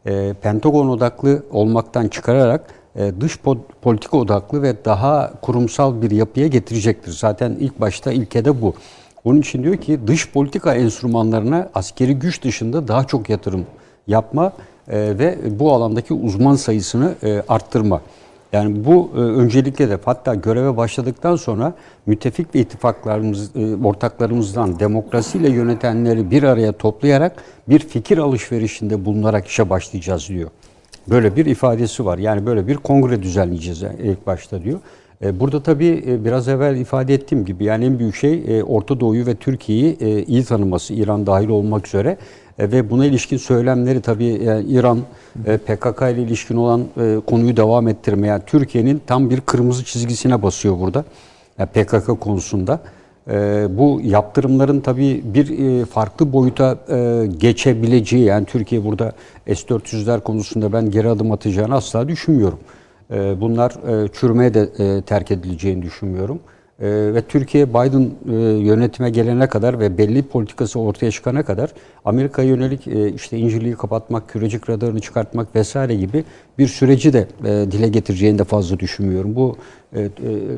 e, 0.05 0.33
Pentagon 0.41 0.89
odaklı 0.89 1.43
olmaktan 1.51 2.07
çıkararak 2.07 2.67
e, 2.95 3.11
dış 3.21 3.39
politika 3.81 4.17
odaklı 4.17 4.61
ve 4.61 4.85
daha 4.85 5.33
kurumsal 5.41 6.01
bir 6.01 6.11
yapıya 6.11 6.47
getirecektir. 6.47 7.11
Zaten 7.11 7.57
ilk 7.59 7.81
başta 7.81 8.11
ilkede 8.11 8.61
bu. 8.61 8.73
Onun 9.23 9.39
için 9.39 9.63
diyor 9.63 9.77
ki 9.77 9.99
dış 10.07 10.31
politika 10.31 10.75
enstrümanlarına 10.75 11.69
askeri 11.75 12.13
güç 12.13 12.43
dışında 12.43 12.87
daha 12.87 13.03
çok 13.03 13.29
yatırım 13.29 13.65
yapma 14.07 14.53
e, 14.87 15.19
ve 15.19 15.37
bu 15.59 15.73
alandaki 15.73 16.13
uzman 16.13 16.55
sayısını 16.55 17.15
e, 17.23 17.43
arttırma. 17.47 18.01
Yani 18.53 18.85
bu 18.85 19.11
e, 19.15 19.19
öncelikle 19.19 19.89
de 19.89 19.97
hatta 20.05 20.35
göreve 20.35 20.77
başladıktan 20.77 21.35
sonra 21.35 21.73
müttefik 22.05 22.55
ve 22.55 22.59
ittifaklarımız, 22.59 23.55
e, 23.55 23.75
ortaklarımızdan 23.83 24.79
demokrasiyle 24.79 25.49
yönetenleri 25.49 26.31
bir 26.31 26.43
araya 26.43 26.71
toplayarak 26.71 27.43
bir 27.69 27.79
fikir 27.79 28.17
alışverişinde 28.17 29.05
bulunarak 29.05 29.47
işe 29.47 29.69
başlayacağız 29.69 30.27
diyor. 30.27 30.49
Böyle 31.07 31.35
bir 31.35 31.45
ifadesi 31.45 32.05
var. 32.05 32.17
Yani 32.17 32.45
böyle 32.45 32.67
bir 32.67 32.77
kongre 32.77 33.23
düzenleyeceğiz 33.23 33.83
ilk 34.03 34.27
başta 34.27 34.63
diyor. 34.63 34.79
E, 35.23 35.39
burada 35.39 35.63
tabii 35.63 36.03
e, 36.07 36.25
biraz 36.25 36.47
evvel 36.47 36.75
ifade 36.75 37.13
ettiğim 37.13 37.45
gibi 37.45 37.63
yani 37.63 37.85
en 37.85 37.99
büyük 37.99 38.15
şey 38.15 38.43
e, 38.47 38.63
Orta 38.63 38.99
Doğu'yu 38.99 39.25
ve 39.25 39.35
Türkiye'yi 39.35 39.97
iyi 40.25 40.43
tanıması, 40.43 40.93
İran 40.93 41.25
dahil 41.25 41.49
olmak 41.49 41.87
üzere 41.87 42.17
ve 42.59 42.89
buna 42.89 43.05
ilişkin 43.05 43.37
söylemleri 43.37 44.01
tabii 44.01 44.43
yani 44.43 44.65
İran 44.65 44.99
PKK 45.43 46.01
ile 46.01 46.21
ilişkin 46.21 46.55
olan 46.55 46.83
konuyu 47.27 47.57
devam 47.57 47.87
ettirmeye, 47.87 48.27
yani 48.27 48.41
Türkiye'nin 48.45 49.01
tam 49.07 49.29
bir 49.29 49.41
kırmızı 49.41 49.85
çizgisine 49.85 50.41
basıyor 50.41 50.79
burada 50.79 51.05
yani 51.59 51.69
PKK 51.69 52.19
konusunda. 52.19 52.79
Bu 53.69 54.01
yaptırımların 54.03 54.79
tabii 54.79 55.21
bir 55.25 55.85
farklı 55.85 56.33
boyuta 56.33 56.77
geçebileceği 57.37 58.23
yani 58.23 58.45
Türkiye 58.45 58.83
burada 58.83 59.11
S-400'ler 59.47 60.21
konusunda 60.21 60.73
ben 60.73 60.91
geri 60.91 61.09
adım 61.09 61.31
atacağını 61.31 61.75
asla 61.75 62.07
düşünmüyorum. 62.07 62.59
Ee, 63.11 63.41
bunlar 63.41 63.71
e, 63.71 64.07
çürümeye 64.07 64.53
de 64.53 64.69
e, 64.79 65.01
terk 65.01 65.31
edileceğini 65.31 65.81
düşünmüyorum. 65.81 66.39
Ee, 66.79 66.87
ve 67.13 67.21
Türkiye 67.21 67.69
Biden 67.69 68.09
e, 68.29 68.35
yönetime 68.59 69.09
gelene 69.09 69.47
kadar 69.47 69.79
ve 69.79 69.97
belli 69.97 70.21
politikası 70.21 70.79
ortaya 70.79 71.11
çıkana 71.11 71.43
kadar 71.43 71.69
Amerika'ya 72.05 72.49
yönelik 72.49 72.87
işte 73.15 73.37
İncirliği 73.37 73.75
kapatmak, 73.75 74.29
kürecik 74.29 74.69
radarını 74.69 74.99
çıkartmak 74.99 75.55
vesaire 75.55 75.95
gibi 75.95 76.23
bir 76.57 76.67
süreci 76.67 77.13
de 77.13 77.27
dile 77.71 77.87
getireceğini 77.87 78.39
de 78.39 78.43
fazla 78.43 78.79
düşünmüyorum. 78.79 79.35
Bu 79.35 79.55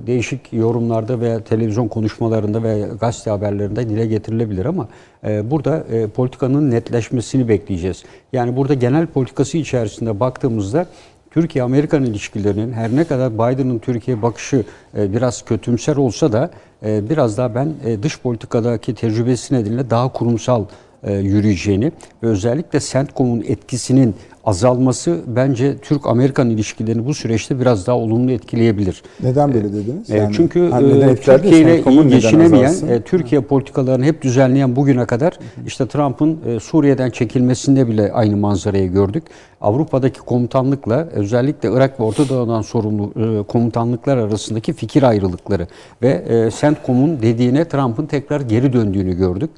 değişik 0.07 0.53
yorumlarda 0.53 1.19
veya 1.19 1.43
televizyon 1.43 1.87
konuşmalarında 1.87 2.63
veya 2.63 2.87
gazete 2.87 3.29
haberlerinde 3.29 3.89
dile 3.89 4.05
getirilebilir 4.05 4.65
ama 4.65 4.87
burada 5.23 5.83
politikanın 6.15 6.71
netleşmesini 6.71 7.47
bekleyeceğiz. 7.47 8.03
Yani 8.33 8.55
burada 8.55 8.73
genel 8.73 9.07
politikası 9.07 9.57
içerisinde 9.57 10.19
baktığımızda 10.19 10.87
Türkiye-Amerikan 11.33 12.03
ilişkilerinin 12.03 12.73
her 12.73 12.95
ne 12.95 13.03
kadar 13.03 13.33
Biden'ın 13.33 13.79
Türkiye 13.79 14.21
bakışı 14.21 14.63
e, 14.97 15.13
biraz 15.13 15.41
kötümser 15.45 15.95
olsa 15.95 16.31
da 16.31 16.51
e, 16.85 17.09
biraz 17.09 17.37
daha 17.37 17.55
ben 17.55 17.73
e, 17.85 18.03
dış 18.03 18.19
politikadaki 18.19 18.95
tecrübesi 18.95 19.53
nedeniyle 19.53 19.89
daha 19.89 20.11
kurumsal 20.11 20.65
yürüyeceğini 21.07 21.91
ve 22.23 22.27
özellikle 22.27 22.79
CENTCOM'un 22.79 23.43
etkisinin 23.47 24.15
azalması 24.43 25.21
bence 25.27 25.77
Türk-Amerikan 25.77 26.49
ilişkilerini 26.49 27.05
bu 27.05 27.13
süreçte 27.13 27.59
biraz 27.59 27.87
daha 27.87 27.97
olumlu 27.97 28.31
etkileyebilir. 28.31 29.03
Neden 29.23 29.53
böyle 29.53 29.73
dediniz? 29.73 30.09
Yani, 30.09 30.35
Çünkü 30.35 30.69
hani 30.69 31.15
Türkiye 31.15 31.61
ile 31.61 31.83
iyi 31.83 32.07
geçinemeyen, 32.07 32.73
e, 32.87 33.01
Türkiye 33.01 33.41
politikalarını 33.41 34.05
hep 34.05 34.21
düzenleyen 34.21 34.75
bugüne 34.75 35.05
kadar 35.05 35.39
işte 35.67 35.87
Trump'ın 35.87 36.39
e, 36.45 36.59
Suriye'den 36.59 37.09
çekilmesinde 37.09 37.87
bile 37.87 38.11
aynı 38.11 38.37
manzarayı 38.37 38.91
gördük. 38.91 39.23
Avrupa'daki 39.61 40.19
komutanlıkla 40.19 41.07
özellikle 41.11 41.71
Irak 41.71 41.99
ve 41.99 42.03
Orta 42.03 42.29
Doğu'dan 42.29 42.61
sorumlu 42.61 43.11
e, 43.15 43.43
komutanlıklar 43.43 44.17
arasındaki 44.17 44.73
fikir 44.73 45.03
ayrılıkları 45.03 45.67
ve 46.01 46.25
e, 46.29 46.51
CENTCOM'un 46.61 47.21
dediğine 47.21 47.65
Trump'ın 47.67 48.05
tekrar 48.05 48.41
geri 48.41 48.73
döndüğünü 48.73 49.13
gördük. 49.13 49.49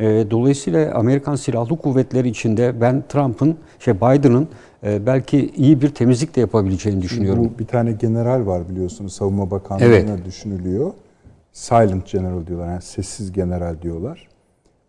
E, 0.00 0.30
dolayısıyla 0.30 0.94
Amerikan 0.94 1.34
Silahlı 1.34 1.76
Kuvvetleri 1.76 2.28
içinde 2.28 2.80
ben 2.80 3.04
Trump'ın, 3.08 3.56
şey 3.78 3.96
Biden'ın 3.96 4.48
e, 4.84 5.06
belki 5.06 5.50
iyi 5.56 5.82
bir 5.82 5.88
temizlik 5.88 6.36
de 6.36 6.40
yapabileceğini 6.40 7.02
düşünüyorum. 7.02 7.50
Bu 7.54 7.58
bir 7.58 7.66
tane 7.66 7.92
general 7.92 8.46
var 8.46 8.68
biliyorsunuz 8.68 9.12
Savunma 9.12 9.50
Bakanlığı'na 9.50 9.86
evet. 9.86 10.24
düşünülüyor. 10.24 10.92
Silent 11.52 12.06
General 12.06 12.46
diyorlar 12.46 12.68
yani 12.68 12.82
sessiz 12.82 13.32
general 13.32 13.82
diyorlar. 13.82 14.28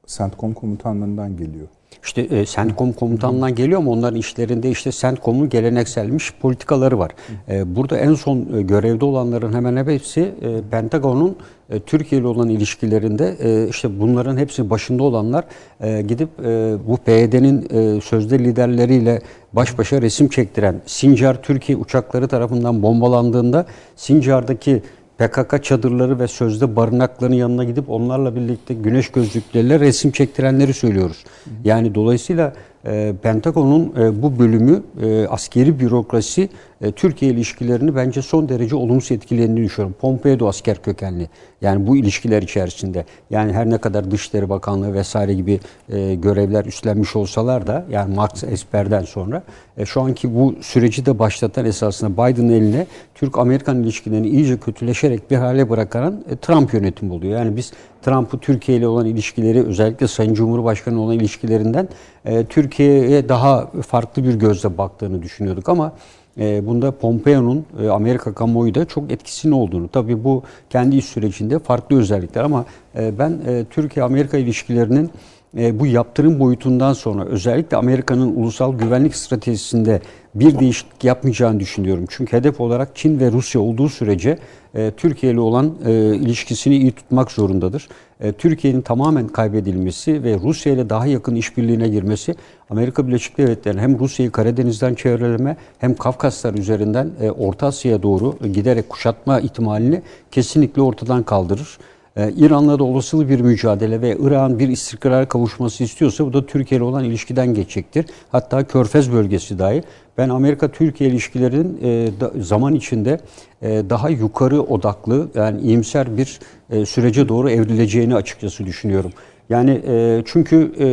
CENTCOM 0.08 0.54
komutanlığından 0.54 1.38
geliyor. 1.38 1.68
İşte 2.03 2.22
e, 2.22 2.45
CENTCOM 2.45 2.93
komutanından 2.93 3.55
geliyor 3.55 3.80
ama 3.80 3.91
onların 3.91 4.19
işlerinde 4.19 4.69
işte 4.69 4.91
CENTCOM'un 4.91 5.49
gelenekselmiş 5.49 6.34
politikaları 6.41 6.99
var. 6.99 7.11
E, 7.49 7.76
burada 7.76 7.97
en 7.97 8.13
son 8.13 8.47
e, 8.57 8.61
görevde 8.61 9.05
olanların 9.05 9.53
hemen 9.53 9.85
hepsi 9.85 10.22
e, 10.22 10.61
Pentagon'un 10.72 11.35
e, 11.69 11.80
Türkiye 11.80 12.22
ile 12.22 12.27
olan 12.27 12.49
ilişkilerinde 12.49 13.35
e, 13.39 13.68
işte 13.69 13.99
bunların 13.99 14.38
hepsi 14.38 14.69
başında 14.69 15.03
olanlar 15.03 15.45
e, 15.81 16.01
gidip 16.01 16.30
e, 16.39 16.76
bu 16.88 16.97
PYD'nin 16.97 17.68
e, 17.69 18.01
sözde 18.01 18.39
liderleriyle 18.39 19.22
baş 19.53 19.77
başa 19.77 20.01
resim 20.01 20.27
çektiren 20.27 20.81
Sincar 20.85 21.41
Türkiye 21.41 21.77
uçakları 21.77 22.27
tarafından 22.27 22.84
bombalandığında 22.84 23.65
Sincar'daki 23.95 24.81
PKK 25.18 25.64
çadırları 25.64 26.20
ve 26.20 26.28
sözde 26.28 26.76
barınakların 26.76 27.34
yanına 27.34 27.64
gidip 27.64 27.90
onlarla 27.90 28.36
birlikte 28.36 28.74
güneş 28.74 29.10
gözlükleriyle 29.10 29.80
resim 29.80 30.12
çektirenleri 30.12 30.74
söylüyoruz. 30.74 31.24
Yani 31.64 31.96
dolayısıyla 31.96 32.54
e, 32.86 33.14
Pentagon'un 33.22 33.94
bu 34.24 34.40
bölümü 34.40 34.84
e, 35.02 35.28
askeri 35.28 35.80
bürokrasi 35.80 36.49
e, 36.82 36.91
Türkiye 36.91 37.32
ilişkilerini 37.32 37.95
bence 37.95 38.22
son 38.22 38.49
derece 38.49 38.76
olumsuz 38.76 39.12
etkilediğini 39.12 39.64
düşünüyorum. 39.64 39.95
Pompeo 40.02 40.48
asker 40.48 40.82
kökenli. 40.82 41.30
Yani 41.62 41.88
bu 41.88 41.98
ilişkiler 41.98 42.41
içerisinde. 42.41 43.06
Yani 43.30 43.53
her 43.53 43.70
ne 43.70 43.78
kadar 43.78 44.12
Dışişleri 44.12 44.49
Bakanlığı 44.49 44.94
vesaire 44.94 45.34
gibi 45.34 45.60
e, 45.90 46.16
görevler 46.16 46.66
üstlenmiş 46.66 47.16
olsalar 47.16 47.68
da 47.68 47.86
yani 47.90 48.16
Max 48.16 48.44
Esper'den 48.44 49.03
sonra 49.03 49.44
şu 49.86 50.02
anki 50.02 50.36
bu 50.36 50.56
süreci 50.62 51.06
de 51.06 51.20
başlatan 51.20 51.66
esasında 51.66 52.14
Biden'ın 52.14 52.49
eline 52.49 52.88
Türk-Amerikan 53.16 53.84
ilişkilerini 53.84 54.28
iyice 54.28 54.58
kötüleşerek 54.58 55.32
bir 55.32 55.36
hale 55.36 55.70
bırakan 55.70 56.24
Trump 56.41 56.74
yönetimi 56.74 57.14
oluyor. 57.14 57.40
Yani 57.40 57.58
biz 57.58 57.72
Trump'ı 58.02 58.38
Türkiye 58.38 58.78
ile 58.78 58.88
olan 58.88 59.06
ilişkileri 59.06 59.64
özellikle 59.64 60.07
Sayın 60.07 60.34
Cumhurbaşkanı 60.34 61.02
olan 61.02 61.15
ilişkilerinden 61.15 61.90
e, 62.26 62.45
Türkiye'ye 62.45 63.30
daha 63.30 63.68
farklı 63.88 64.23
bir 64.23 64.34
gözle 64.34 64.78
baktığını 64.78 65.22
düşünüyorduk 65.22 65.69
ama 65.69 65.94
e, 66.38 66.68
bunda 66.68 66.91
Pompeo'nun 66.91 67.65
e, 67.84 67.88
Amerika 67.90 68.34
kamuoyu 68.34 68.76
da 68.76 68.86
çok 68.86 69.11
etkisinin 69.11 69.53
olduğunu. 69.53 69.88
Tabii 69.88 70.23
bu 70.23 70.44
kendi 70.69 70.95
iş 70.98 71.06
sürecinde 71.06 71.60
farklı 71.60 71.99
özellikler 71.99 72.44
ama 72.44 72.65
e, 72.98 73.19
ben 73.19 73.40
e, 73.48 73.65
Türkiye-Amerika 73.69 74.38
ilişkilerinin 74.38 75.11
bu 75.53 75.86
yaptırım 75.86 76.40
boyutundan 76.40 76.94
sonra 76.94 77.26
özellikle 77.26 77.78
Amerika'nın 77.78 78.36
ulusal 78.36 78.78
güvenlik 78.78 79.15
stratejisinde 79.15 80.02
bir 80.36 80.60
değişiklik 80.60 81.03
yapmayacağını 81.03 81.60
düşünüyorum. 81.60 82.06
Çünkü 82.10 82.38
hedef 82.38 82.61
olarak 82.61 82.95
Çin 82.95 83.19
ve 83.19 83.32
Rusya 83.32 83.61
olduğu 83.61 83.90
sürece 83.90 84.38
e, 84.76 84.91
Türkiye 84.98 85.32
ile 85.32 85.40
olan 85.40 85.76
e, 85.86 86.15
ilişkisini 86.15 86.78
iyi 86.78 86.91
tutmak 86.91 87.32
zorundadır. 87.32 87.88
E, 88.19 88.32
Türkiye'nin 88.32 88.82
tamamen 88.82 89.28
kaybedilmesi 89.28 90.23
ve 90.23 90.40
Rusya 90.44 90.73
ile 90.73 90.90
daha 90.90 91.06
yakın 91.06 91.36
işbirliğine 91.36 91.88
girmesi 91.88 92.36
Amerika 92.69 93.07
Birleşik 93.07 93.38
Devletleri'nin 93.38 93.82
hem 93.82 93.99
Rusya'yı 93.99 94.32
Karadeniz'den 94.32 94.95
çevreleme 94.95 95.57
hem 95.80 95.95
Kafkaslar 95.95 96.53
üzerinden 96.53 97.11
e, 97.22 97.32
Orta 97.32 97.68
Asya'ya 97.68 98.03
doğru 98.03 98.38
giderek 98.53 98.90
kuşatma 98.90 99.40
ihtimalini 99.40 100.02
kesinlikle 100.32 100.82
ortadan 100.82 101.23
kaldırır. 101.23 101.78
Ee, 102.18 102.32
İran'la 102.38 102.80
da 102.80 102.84
olasılı 102.84 103.30
bir 103.30 103.42
mücadele 103.42 104.02
ve 104.02 104.18
Irak'ın 104.20 104.60
bir 104.60 104.68
istikrar 104.68 105.30
kavuşması 105.30 105.84
istiyorsa 105.84 106.26
bu 106.26 106.34
da 106.34 106.46
Türkiye 106.46 106.78
ile 106.78 106.86
olan 106.86 107.04
ilişkiden 107.04 107.54
geçecektir. 107.54 108.06
Hatta 108.32 108.64
Körfez 108.64 109.12
bölgesi 109.12 109.60
dahi. 109.60 109.84
Ben 110.18 110.30
Amerika-Türkiye 110.30 111.10
ilişkilerinin 111.10 111.80
e, 111.84 112.12
zaman 112.42 112.74
içinde 112.74 113.20
e, 113.62 113.84
daha 113.90 114.10
yukarı 114.10 114.62
odaklı 114.62 115.28
yani 115.36 115.62
iyimser 115.62 116.18
bir 116.18 116.40
e, 116.70 116.86
sürece 116.86 117.30
doğru 117.30 117.50
evrileceğini 117.50 118.16
açıkçası 118.16 118.66
düşünüyorum. 118.66 119.12
Yani 119.52 119.82
e, 119.88 120.23
çünkü 120.26 120.72
e, 120.80 120.88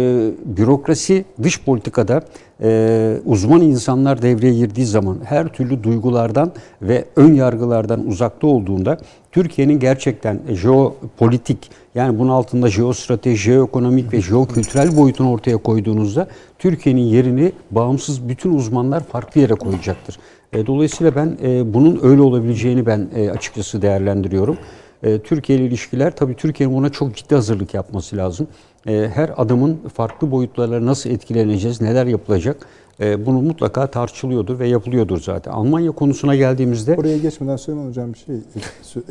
bürokrasi 0.56 1.24
dış 1.42 1.62
politikada 1.64 2.22
e, 2.62 3.16
uzman 3.24 3.60
insanlar 3.60 4.22
devreye 4.22 4.54
girdiği 4.54 4.86
zaman 4.86 5.18
her 5.24 5.48
türlü 5.48 5.82
duygulardan 5.82 6.52
ve 6.82 7.04
ön 7.16 7.34
yargılardan 7.34 8.06
uzakta 8.06 8.46
olduğunda 8.46 8.98
Türkiye'nin 9.32 9.78
gerçekten 9.78 10.40
jeopolitik 10.48 11.70
yani 11.94 12.18
bunun 12.18 12.30
altında 12.30 12.68
jeostrateji, 12.68 13.36
jeoekonomik 13.36 14.12
ve 14.12 14.20
jeokültürel 14.20 14.96
boyutunu 14.96 15.30
ortaya 15.30 15.56
koyduğunuzda 15.56 16.28
Türkiye'nin 16.58 17.02
yerini 17.02 17.52
bağımsız 17.70 18.28
bütün 18.28 18.54
uzmanlar 18.54 19.04
farklı 19.04 19.40
yere 19.40 19.54
koyacaktır. 19.54 20.18
E, 20.52 20.66
dolayısıyla 20.66 21.14
ben 21.14 21.36
e, 21.42 21.74
bunun 21.74 22.00
öyle 22.02 22.22
olabileceğini 22.22 22.86
ben 22.86 23.08
e, 23.16 23.30
açıkçası 23.30 23.82
değerlendiriyorum. 23.82 24.56
E, 25.02 25.18
Türkiye 25.18 25.58
ile 25.58 25.66
ilişkiler 25.66 26.16
tabii 26.16 26.34
Türkiye'nin 26.34 26.76
buna 26.76 26.90
çok 26.90 27.16
ciddi 27.16 27.34
hazırlık 27.34 27.74
yapması 27.74 28.16
lazım. 28.16 28.46
E, 28.86 29.10
her 29.14 29.30
adımın 29.36 29.78
farklı 29.94 30.30
boyutlarla 30.30 30.86
nasıl 30.86 31.10
etkileneceğiz, 31.10 31.80
neler 31.80 32.06
yapılacak 32.06 32.66
e, 33.00 33.26
bunu 33.26 33.42
mutlaka 33.42 33.86
tartışılıyordur 33.86 34.58
ve 34.58 34.68
yapılıyordur 34.68 35.20
zaten. 35.20 35.52
Almanya 35.52 35.90
konusuna 35.90 36.36
geldiğimizde... 36.36 36.96
Oraya 36.96 37.18
geçmeden 37.18 37.56
Süleyman 37.56 37.86
Hocam 37.88 38.12
bir 38.12 38.18
şey 38.18 38.34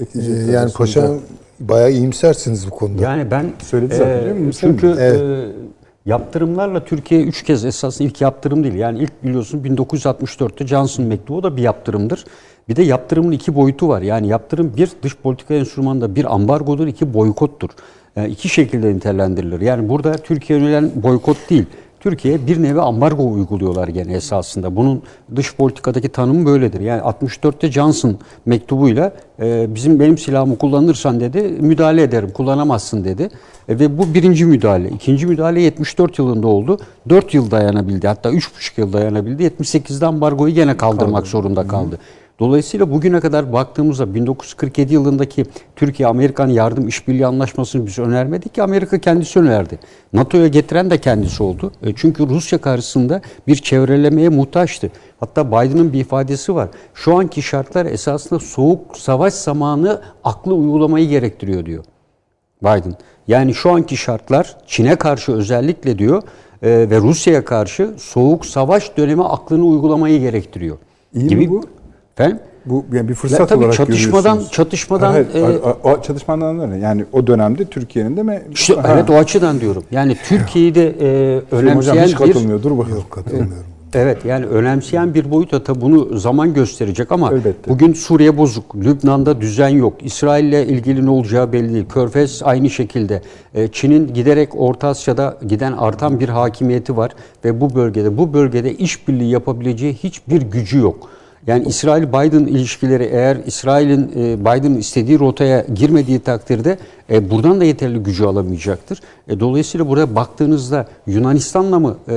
ekleyecek. 0.01 0.49
Ee, 0.49 0.51
yani 0.51 0.71
paşa 0.71 1.13
bayağı 1.59 1.91
iyimsersiniz 1.91 2.67
bu 2.67 2.71
konuda. 2.71 3.03
Yani 3.03 3.31
ben... 3.31 3.53
Söyledi 3.59 3.95
zaten 3.95 4.49
e, 4.49 4.51
Çünkü 4.53 4.95
evet. 4.99 5.21
e, 5.21 5.47
yaptırımlarla 6.05 6.85
Türkiye 6.85 7.21
üç 7.23 7.43
kez 7.43 7.65
esasında 7.65 8.07
ilk 8.07 8.21
yaptırım 8.21 8.63
değil. 8.63 8.75
Yani 8.75 8.99
ilk 8.99 9.23
biliyorsun 9.23 9.63
1964'te 9.63 10.67
Johnson 10.67 11.05
mektubu 11.05 11.43
da 11.43 11.57
bir 11.57 11.61
yaptırımdır. 11.61 12.25
Bir 12.69 12.75
de 12.75 12.83
yaptırımın 12.83 13.31
iki 13.31 13.55
boyutu 13.55 13.87
var. 13.87 14.01
Yani 14.01 14.27
yaptırım 14.27 14.73
bir 14.77 14.91
dış 15.03 15.17
politika 15.17 15.53
enstrümanında 15.53 16.15
bir 16.15 16.35
ambargodur, 16.35 16.87
iki 16.87 17.13
boykottur. 17.13 17.69
Yani 18.15 18.29
iki 18.29 18.49
şekilde 18.49 18.95
nitelendirilir. 18.95 19.61
Yani 19.61 19.89
burada 19.89 20.13
Türkiye 20.13 20.59
yönelen 20.59 20.91
boykot 20.95 21.37
değil. 21.49 21.65
Türkiye 21.99 22.47
bir 22.47 22.63
nevi 22.63 22.81
ambargo 22.81 23.31
uyguluyorlar 23.31 23.87
gene 23.87 24.13
esasında. 24.13 24.75
Bunun 24.75 25.01
dış 25.35 25.55
politikadaki 25.55 26.09
tanımı 26.09 26.45
böyledir. 26.45 26.79
Yani 26.79 27.01
64'te 27.01 27.71
Johnson 27.71 28.17
mektubuyla 28.45 29.13
e, 29.39 29.75
bizim 29.75 29.99
benim 29.99 30.17
silahımı 30.17 30.57
kullanırsan 30.57 31.19
dedi 31.19 31.41
müdahale 31.59 32.01
ederim 32.01 32.29
kullanamazsın 32.33 33.03
dedi. 33.03 33.29
E, 33.69 33.79
ve 33.79 33.97
bu 33.97 34.13
birinci 34.13 34.45
müdahale. 34.45 34.89
İkinci 34.89 35.27
müdahale 35.27 35.61
74 35.61 36.19
yılında 36.19 36.47
oldu. 36.47 36.79
4 37.09 37.33
yıl 37.33 37.51
dayanabildi 37.51 38.07
hatta 38.07 38.29
3,5 38.29 38.81
yıl 38.81 38.93
dayanabildi. 38.93 39.43
78'de 39.43 40.05
ambargoyu 40.05 40.53
gene 40.53 40.77
kaldırmak 40.77 41.21
Kaldı. 41.21 41.29
zorunda 41.29 41.67
kaldı. 41.67 41.95
Hı. 41.95 42.26
Dolayısıyla 42.39 42.91
bugüne 42.91 43.19
kadar 43.19 43.53
baktığımızda 43.53 44.13
1947 44.15 44.93
yılındaki 44.93 45.45
Türkiye-Amerikan 45.75 46.47
yardım 46.47 46.87
işbirliği 46.87 47.25
anlaşmasını 47.25 47.85
biz 47.85 47.99
önermedik 47.99 48.55
ki 48.55 48.63
Amerika 48.63 48.99
kendisi 48.99 49.39
önerdi. 49.39 49.79
NATO'ya 50.13 50.47
getiren 50.47 50.89
de 50.89 50.97
kendisi 50.97 51.43
oldu. 51.43 51.71
E, 51.83 51.95
çünkü 51.95 52.29
Rusya 52.29 52.57
karşısında 52.57 53.21
bir 53.47 53.55
çevrelemeye 53.55 54.29
muhtaçtı. 54.29 54.91
Hatta 55.19 55.47
Biden'ın 55.47 55.93
bir 55.93 55.99
ifadesi 55.99 56.55
var. 56.55 56.69
Şu 56.93 57.17
anki 57.17 57.41
şartlar 57.41 57.85
esasında 57.85 58.39
soğuk 58.39 58.97
savaş 58.97 59.33
zamanı 59.33 60.01
aklı 60.23 60.53
uygulamayı 60.53 61.09
gerektiriyor 61.09 61.65
diyor 61.65 61.83
Biden. 62.61 62.93
Yani 63.27 63.53
şu 63.53 63.71
anki 63.71 63.97
şartlar 63.97 64.57
Çin'e 64.67 64.95
karşı 64.95 65.31
özellikle 65.31 65.99
diyor 65.99 66.23
e, 66.61 66.69
ve 66.69 66.97
Rusya'ya 66.97 67.45
karşı 67.45 67.93
soğuk 67.97 68.45
savaş 68.45 68.97
dönemi 68.97 69.23
aklını 69.23 69.65
uygulamayı 69.65 70.19
gerektiriyor. 70.19 70.77
İyi 71.13 71.27
gibi, 71.27 71.47
mi 71.47 71.49
bu? 71.49 71.63
Efendim? 72.17 72.39
Bu 72.65 72.85
yani 72.93 73.09
bir 73.09 73.13
fırsat 73.13 73.49
tabii 73.49 73.59
olarak 73.59 73.73
çatışmadan 73.73 74.41
çatışmadan 74.51 75.15
evet, 75.15 75.35
e, 75.35 75.87
o, 75.87 76.01
çatışmadan 76.01 76.59
öyle. 76.59 76.77
Yani 76.77 77.05
o 77.11 77.27
dönemde 77.27 77.65
Türkiye'nin 77.65 78.17
de 78.17 78.23
mi? 78.23 78.41
İşte 78.51 78.75
ha. 78.75 78.93
evet 78.93 79.09
o 79.09 79.13
açıdan 79.13 79.59
diyorum. 79.59 79.83
Yani 79.91 80.17
Türkiye'yi 80.27 80.75
de 80.75 80.87
e, 80.87 81.41
önemseyen 81.55 81.75
hocam 81.75 81.97
hiç 81.97 82.15
katılmıyor. 82.15 82.63
Dur 82.63 82.77
bakalım. 82.77 82.97
Yok 82.97 83.11
katılmıyorum. 83.11 83.63
Evet 83.93 84.25
yani 84.25 84.45
önemseyen 84.45 85.13
bir 85.13 85.31
boyut 85.31 85.67
da 85.67 85.81
bunu 85.81 86.19
zaman 86.19 86.53
gösterecek 86.53 87.11
ama 87.11 87.31
Elbette. 87.31 87.71
bugün 87.71 87.93
Suriye 87.93 88.37
bozuk, 88.37 88.75
Lübnan'da 88.75 89.41
düzen 89.41 89.69
yok, 89.69 89.93
İsrail'le 90.01 90.67
ilgili 90.67 91.05
ne 91.05 91.09
olacağı 91.09 91.53
belli 91.53 91.73
değil. 91.73 91.85
Körfez 91.89 92.41
aynı 92.43 92.69
şekilde. 92.69 93.21
E, 93.53 93.67
Çin'in 93.67 94.13
giderek 94.13 94.49
Orta 94.55 94.87
Asya'da 94.87 95.37
giden 95.47 95.71
artan 95.71 96.19
bir 96.19 96.29
hakimiyeti 96.29 96.97
var 96.97 97.11
ve 97.45 97.61
bu 97.61 97.75
bölgede 97.75 98.17
bu 98.17 98.33
bölgede 98.33 98.73
işbirliği 98.73 99.31
yapabileceği 99.31 99.93
hiçbir 99.93 100.41
gücü 100.41 100.77
yok. 100.77 101.09
Yani 101.47 101.67
İsrail-Biden 101.67 102.45
ilişkileri 102.45 103.03
eğer 103.03 103.37
İsrail'in 103.45 104.11
e, 104.15 104.39
Biden'ın 104.39 104.77
istediği 104.77 105.19
rotaya 105.19 105.65
girmediği 105.75 106.19
takdirde 106.19 106.77
e, 107.09 107.29
buradan 107.29 107.59
da 107.59 107.63
yeterli 107.63 107.99
gücü 107.99 108.25
alamayacaktır. 108.25 109.01
E, 109.27 109.39
dolayısıyla 109.39 109.87
buraya 109.87 110.15
baktığınızda 110.15 110.87
Yunanistan'la 111.07 111.79
mı 111.79 111.97
e, 112.07 112.13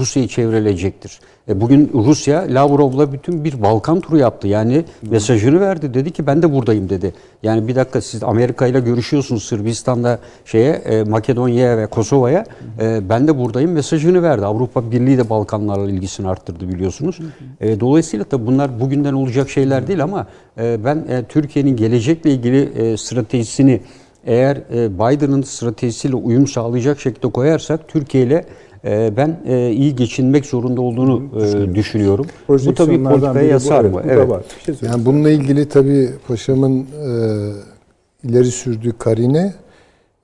Rusya'yı 0.00 0.28
çevrilecektir? 0.28 1.20
E, 1.48 1.60
bugün 1.60 1.90
Rusya 1.94 2.46
Lavrov'la 2.48 3.12
bütün 3.12 3.44
bir 3.44 3.62
Balkan 3.62 4.00
turu 4.00 4.18
yaptı. 4.18 4.48
Yani 4.48 4.84
mesajını 5.02 5.60
verdi. 5.60 5.94
Dedi 5.94 6.10
ki 6.10 6.26
ben 6.26 6.42
de 6.42 6.52
buradayım 6.52 6.88
dedi. 6.88 7.12
Yani 7.42 7.68
bir 7.68 7.76
dakika 7.76 8.00
siz 8.00 8.22
Amerika 8.22 8.66
ile 8.66 8.80
görüşüyorsunuz 8.80 9.44
Sırbistan'da 9.44 10.18
şeye 10.44 10.72
e, 10.72 11.04
Makedonya'ya 11.04 11.78
ve 11.78 11.86
Kosova'ya. 11.86 12.44
E, 12.80 13.08
ben 13.08 13.28
de 13.28 13.38
buradayım 13.38 13.72
mesajını 13.72 14.22
verdi. 14.22 14.46
Avrupa 14.46 14.90
Birliği 14.90 15.18
de 15.18 15.30
Balkanlarla 15.30 15.90
ilgisini 15.90 16.28
arttırdı 16.28 16.68
biliyorsunuz. 16.68 17.18
E, 17.60 17.80
dolayısıyla 17.80 18.30
da 18.30 18.46
bunlar 18.46 18.80
bugünden 18.80 19.12
olacak 19.12 19.50
şeyler 19.50 19.86
değil 19.86 20.02
ama 20.02 20.26
e, 20.58 20.84
ben 20.84 20.96
e, 21.08 21.24
Türkiye'nin 21.24 21.76
gelecekle 21.76 22.30
ilgili 22.30 22.62
e, 22.62 22.96
stratejisini 22.96 23.80
eğer 24.26 24.56
e, 24.56 24.94
Biden'ın 24.94 25.42
stratejisiyle 25.42 26.16
uyum 26.16 26.46
sağlayacak 26.46 27.00
şekilde 27.00 27.30
koyarsak 27.30 27.88
Türkiye 27.88 28.24
ile 28.24 28.44
ben 28.86 29.40
e, 29.46 29.70
iyi 29.70 29.96
geçinmek 29.96 30.46
zorunda 30.46 30.80
olduğunu 30.80 31.22
e, 31.44 31.74
düşünüyorum. 31.74 32.26
Bu 32.48 32.74
tabii 32.74 33.02
politikaya 33.02 33.48
yasar 33.48 33.84
evet, 33.84 33.94
mı? 33.94 34.02
bu 34.04 34.08
da 34.08 34.28
var. 34.28 34.42
Bir 34.68 34.76
şey. 34.76 34.88
Yani 34.88 35.04
bununla 35.04 35.30
ilgili 35.30 35.68
tabii 35.68 36.10
paşamın 36.28 36.80
e, 36.80 38.28
ileri 38.28 38.50
sürdüğü 38.50 38.98
karine 38.98 39.54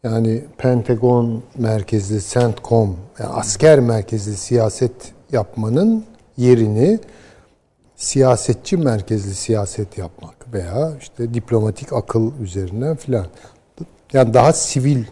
yani 0.05 0.45
Pentagon 0.59 1.43
merkezli 1.59 2.20
CENTCOM 2.28 2.97
yani 3.19 3.31
asker 3.31 3.81
merkezli 3.81 4.37
siyaset 4.37 4.93
yapmanın 5.32 6.05
yerini 6.37 6.99
siyasetçi 7.97 8.77
merkezli 8.77 9.35
siyaset 9.35 9.99
yapmak 9.99 10.53
veya 10.53 10.93
işte 11.01 11.35
diplomatik 11.35 11.93
akıl 11.93 12.32
üzerinden 12.43 12.97
filan. 12.97 13.27
Yani 14.12 14.35
daha 14.35 14.53
sivil 14.53 15.05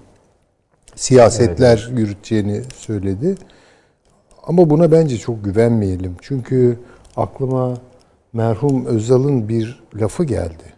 siyasetler 0.99 1.89
yürüteceğini 1.97 2.63
söyledi. 2.75 3.35
Ama 4.43 4.71
buna 4.71 4.93
bence 4.93 5.19
çok 5.19 5.45
güvenmeyelim. 5.45 6.17
Çünkü 6.23 6.79
aklıma 7.17 7.79
merhum 8.33 8.87
Özal'ın 8.87 9.49
bir 9.49 9.83
lafı 9.95 10.25
geldi. 10.25 10.73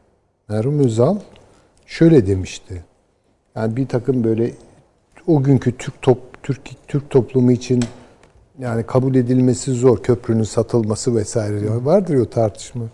Merhum 0.48 0.78
Özal 0.78 1.16
şöyle 1.86 2.26
demişti. 2.26 2.84
Yani 3.56 3.76
bir 3.76 3.88
takım 3.88 4.24
böyle 4.24 4.52
o 5.26 5.42
günkü 5.42 5.76
Türk 5.76 6.02
top 6.02 6.18
Türk 6.42 6.60
Türk 6.88 7.10
toplumu 7.10 7.52
için 7.52 7.84
yani 8.58 8.82
kabul 8.82 9.14
edilmesi 9.14 9.72
zor 9.72 10.02
köprünün 10.02 10.42
satılması 10.42 11.16
vesaire 11.16 11.84
vardır 11.84 12.14
ya 12.14 12.22
o 12.22 12.30
tartışma. 12.30 12.84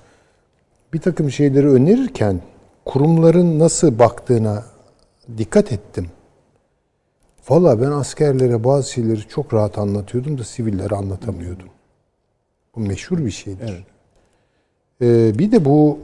Bir 0.92 1.00
takım 1.00 1.30
şeyleri 1.30 1.68
önerirken 1.68 2.40
kurumların 2.84 3.58
nasıl 3.58 3.98
baktığına 3.98 4.64
dikkat 5.38 5.72
ettim. 5.72 6.06
Valla 7.48 7.80
ben 7.80 7.90
askerlere 7.90 8.64
bazı 8.64 8.92
şeyleri 8.92 9.20
çok 9.28 9.54
rahat 9.54 9.78
anlatıyordum 9.78 10.38
da 10.38 10.44
sivillere 10.44 10.94
anlatamıyordum. 10.94 11.68
Bu 12.76 12.80
meşhur 12.80 13.18
bir 13.18 13.30
şeydir. 13.30 13.84
Ee, 15.02 15.38
bir 15.38 15.52
de 15.52 15.64
bu 15.64 15.98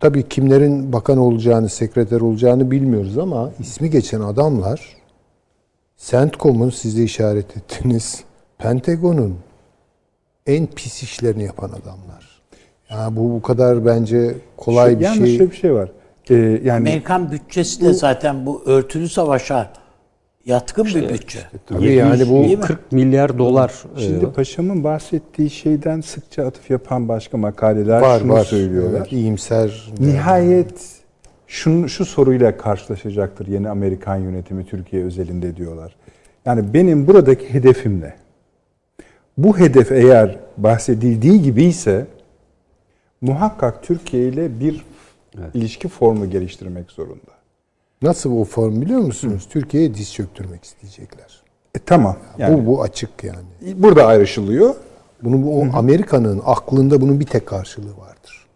tabii 0.00 0.28
kimlerin 0.28 0.92
bakan 0.92 1.18
olacağını, 1.18 1.68
sekreter 1.68 2.20
olacağını 2.20 2.70
bilmiyoruz 2.70 3.18
ama 3.18 3.50
ismi 3.58 3.90
geçen 3.90 4.20
adamlar 4.20 4.96
CENTCOM'un 5.96 6.70
siz 6.70 6.98
de 6.98 7.02
işaret 7.02 7.56
ettiniz. 7.56 8.24
Pentagon'un 8.58 9.36
en 10.46 10.66
pis 10.66 11.02
işlerini 11.02 11.44
yapan 11.44 11.68
adamlar. 11.68 12.42
Yani 12.90 13.16
bu 13.16 13.30
bu 13.30 13.42
kadar 13.42 13.86
bence 13.86 14.34
kolay 14.56 14.90
Şey- 14.90 15.00
bir 15.00 15.06
şey. 15.06 15.16
şöyle 15.36 15.50
bir 15.50 15.56
şey 15.56 15.74
var. 15.74 15.90
Ee, 16.30 16.34
yani 16.64 16.72
Amerikan 16.88 17.30
bütçesi 17.30 17.80
de 17.80 17.92
zaten 17.92 18.46
bu 18.46 18.62
örtülü 18.66 19.08
savaşa 19.08 19.72
yatkın 20.46 20.84
bir 20.84 21.08
bütçe. 21.08 21.38
Tabii 21.66 21.92
yani 21.92 22.28
bu 22.28 22.60
40 22.60 22.92
milyar 22.92 23.38
dolar 23.38 23.72
e, 23.96 24.00
Şimdi 24.00 24.32
paşamın 24.32 24.84
bahsettiği 24.84 25.50
şeyden 25.50 26.00
sıkça 26.00 26.46
atıf 26.46 26.70
yapan 26.70 27.08
başka 27.08 27.36
makaleler 27.36 28.00
var 28.00 28.20
şunu 28.20 28.32
var. 28.32 28.44
söylüyorlar. 28.44 28.98
Evet, 28.98 29.12
iyimser. 29.12 29.92
Nihayet 29.98 31.02
şunu, 31.46 31.88
şu 31.88 32.04
soruyla 32.04 32.56
karşılaşacaktır 32.56 33.46
yeni 33.46 33.68
Amerikan 33.68 34.16
yönetimi 34.16 34.66
Türkiye 34.66 35.04
özelinde 35.04 35.56
diyorlar. 35.56 35.96
Yani 36.44 36.74
benim 36.74 37.06
buradaki 37.06 37.54
hedefim 37.54 38.00
ne? 38.00 38.14
Bu 39.38 39.58
hedef 39.58 39.92
eğer 39.92 40.38
bahsedildiği 40.56 41.42
gibi 41.42 41.64
ise 41.64 42.06
muhakkak 43.20 43.82
Türkiye 43.82 44.28
ile 44.28 44.60
bir 44.60 44.84
ilişki 45.54 45.88
formu 45.88 46.30
geliştirmek 46.30 46.90
zorunda. 46.90 47.35
Nasıl 48.06 48.38
o 48.38 48.44
form 48.44 48.80
biliyor 48.80 49.00
musunuz? 49.00 49.46
Türkiye'ye 49.50 49.94
diz 49.94 50.12
çöktürmek 50.14 50.64
isteyecekler. 50.64 51.42
E, 51.74 51.78
tamam. 51.78 52.16
Yani 52.38 52.58
Bu 52.62 52.66
bu 52.66 52.82
açık 52.82 53.24
yani. 53.24 53.38
burada 53.76 54.06
ayrışılıyor. 54.06 54.74
Bunun 55.22 55.46
bu 55.46 55.76
Amerika'nın 55.78 56.42
aklında 56.46 57.00
bunun 57.00 57.20
bir 57.20 57.26
tek 57.26 57.46
karşılığı 57.46 57.96
vardır. 57.98 58.46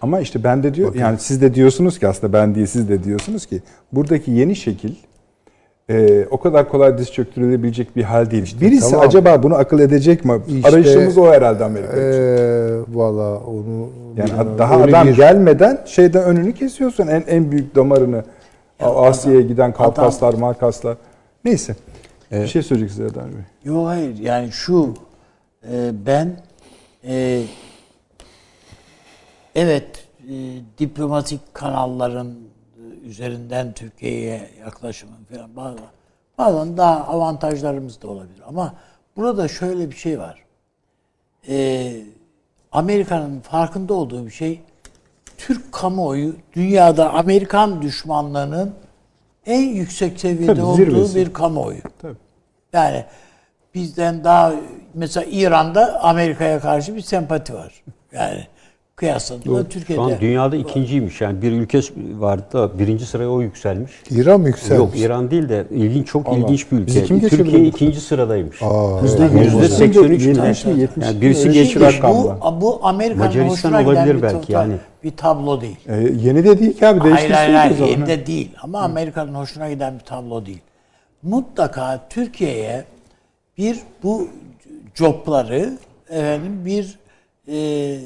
Ama 0.00 0.20
işte 0.20 0.44
ben 0.44 0.62
de 0.62 0.74
diyor 0.74 0.94
yani 0.94 1.18
siz 1.18 1.42
de 1.42 1.54
diyorsunuz 1.54 1.98
ki 1.98 2.08
aslında 2.08 2.32
ben 2.32 2.54
değil 2.54 2.66
siz 2.66 2.88
de 2.88 3.04
diyorsunuz 3.04 3.46
ki 3.46 3.62
buradaki 3.92 4.30
yeni 4.30 4.56
şekil 4.56 4.94
e, 5.90 6.26
o 6.30 6.40
kadar 6.40 6.68
kolay 6.68 6.98
diz 6.98 7.12
çöktürülebilecek 7.12 7.96
bir 7.96 8.02
hal 8.02 8.30
değil. 8.30 8.56
Birisi 8.60 8.90
tamam. 8.90 9.06
acaba 9.08 9.42
bunu 9.42 9.54
akıl 9.54 9.78
edecek 9.80 10.24
mi? 10.24 10.40
İşte, 10.48 10.68
Arayışımız 10.68 11.18
o 11.18 11.32
herhalde 11.32 11.64
Amerika 11.64 11.92
için. 11.92 12.02
Ee, 12.02 12.70
Valla 12.94 13.38
onu 13.38 13.88
Yani 14.16 14.28
bilemem. 14.30 14.58
daha 14.58 14.80
Öyle 14.82 14.96
adam 14.96 15.08
bir- 15.08 15.16
gelmeden 15.16 15.78
şeyden 15.86 16.24
önünü 16.24 16.52
kesiyorsun 16.54 17.06
en 17.06 17.24
en 17.26 17.50
büyük 17.52 17.74
damarını. 17.74 18.24
Asya'ya 18.80 19.40
giden 19.40 19.72
Kafkaslar, 19.72 20.34
Markaslar. 20.34 20.96
Neyse. 21.44 21.76
Bir 22.30 22.46
şey 22.46 22.62
söyleyeceksiniz 22.62 23.10
Erdal 23.10 23.26
Bey. 23.26 23.42
Yok 23.64 23.86
hayır 23.86 24.18
yani 24.18 24.52
şu 24.52 24.94
e, 25.72 26.06
ben 26.06 26.36
e, 27.04 27.42
evet 29.54 30.08
e, 30.28 30.34
diplomatik 30.78 31.40
kanalların 31.54 32.34
e, 32.76 33.06
üzerinden 33.06 33.72
Türkiye'ye 33.72 34.50
yaklaşımın 34.60 35.24
falan 35.24 35.56
bazen, 35.56 35.84
bazen 36.38 36.76
daha 36.76 37.06
avantajlarımız 37.06 38.02
da 38.02 38.08
olabilir 38.08 38.42
ama 38.46 38.74
burada 39.16 39.48
şöyle 39.48 39.90
bir 39.90 39.96
şey 39.96 40.18
var. 40.18 40.44
E, 41.48 41.96
Amerika'nın 42.72 43.40
farkında 43.40 43.94
olduğu 43.94 44.26
bir 44.26 44.30
şey 44.30 44.60
Türk 45.44 45.72
kamuoyu 45.72 46.36
dünyada 46.52 47.12
Amerikan 47.12 47.82
düşmanlığının 47.82 48.74
en 49.46 49.68
yüksek 49.68 50.20
seviyede 50.20 50.46
Tabii, 50.54 50.62
olduğu 50.62 50.76
zirvesi. 50.76 51.16
bir 51.16 51.32
kamuoyu. 51.32 51.80
Tabii. 52.02 52.16
Yani 52.72 53.04
bizden 53.74 54.24
daha 54.24 54.52
mesela 54.94 55.26
İran'da 55.30 56.02
Amerika'ya 56.02 56.60
karşı 56.60 56.94
bir 56.96 57.00
sempati 57.00 57.54
var. 57.54 57.82
Yani 58.12 58.46
kıyasladığında 59.04 59.62
Şu 59.62 59.68
Türkiye'de. 59.68 60.02
an 60.02 60.12
dünyada 60.20 60.56
ikinciymiş. 60.56 61.20
Yani 61.20 61.42
bir 61.42 61.52
ülke 61.52 61.80
vardı 62.18 62.44
da 62.52 62.78
birinci 62.78 63.06
sıraya 63.06 63.30
o 63.30 63.40
yükselmiş. 63.40 63.92
İran 64.10 64.40
mı 64.40 64.46
yükselmiş? 64.46 64.78
Yok 64.78 64.90
İran 65.04 65.30
değil 65.30 65.48
de 65.48 65.66
ilginç 65.70 66.06
çok 66.08 66.28
Allah. 66.28 66.36
ilginç 66.36 66.72
bir 66.72 66.76
ülke. 66.76 67.04
Türkiye 67.28 67.64
ikinci 67.64 68.00
sıradaymış. 68.00 68.60
Yüzde 69.02 69.40
yüzde 69.40 69.68
83 69.68 70.26
Yetmiş 70.26 70.64
mi? 70.64 70.74
mi, 70.74 70.80
yetmiş 70.80 71.06
Yani 71.06 71.20
birisi 71.20 71.40
Öyle 71.48 71.50
bir 71.50 71.64
geçmiş. 71.64 71.96
rakam 71.96 72.24
var. 72.24 72.36
bu, 72.40 72.60
bu 72.60 72.80
Amerika'nın 72.82 73.26
Macaristan 73.26 73.52
hoşuna 73.72 73.82
giden 73.82 73.94
olabilir 73.94 74.16
bir, 74.16 74.22
belki 74.22 74.52
yani. 74.52 74.74
bir 75.04 75.10
tablo 75.16 75.60
değil. 75.60 75.76
E, 75.88 75.94
yeni 75.96 76.44
de 76.44 76.58
değil 76.58 76.78
ki 76.78 76.86
abi. 76.86 76.98
Hayır 77.10 77.30
hayır 77.30 77.54
hayır 77.54 77.76
zaman. 77.76 77.90
elinde 77.92 78.26
değil. 78.26 78.50
Ama 78.62 78.78
Amerika'nın 78.80 79.34
hoşuna 79.34 79.70
giden 79.70 79.94
bir 79.94 80.04
tablo 80.04 80.46
değil. 80.46 80.60
Mutlaka 81.22 82.06
Türkiye'ye 82.10 82.84
bir 83.58 83.78
bu 84.02 84.28
jobları 84.94 85.78
efendim 86.10 86.62
bir 86.64 86.98
e, 87.48 87.98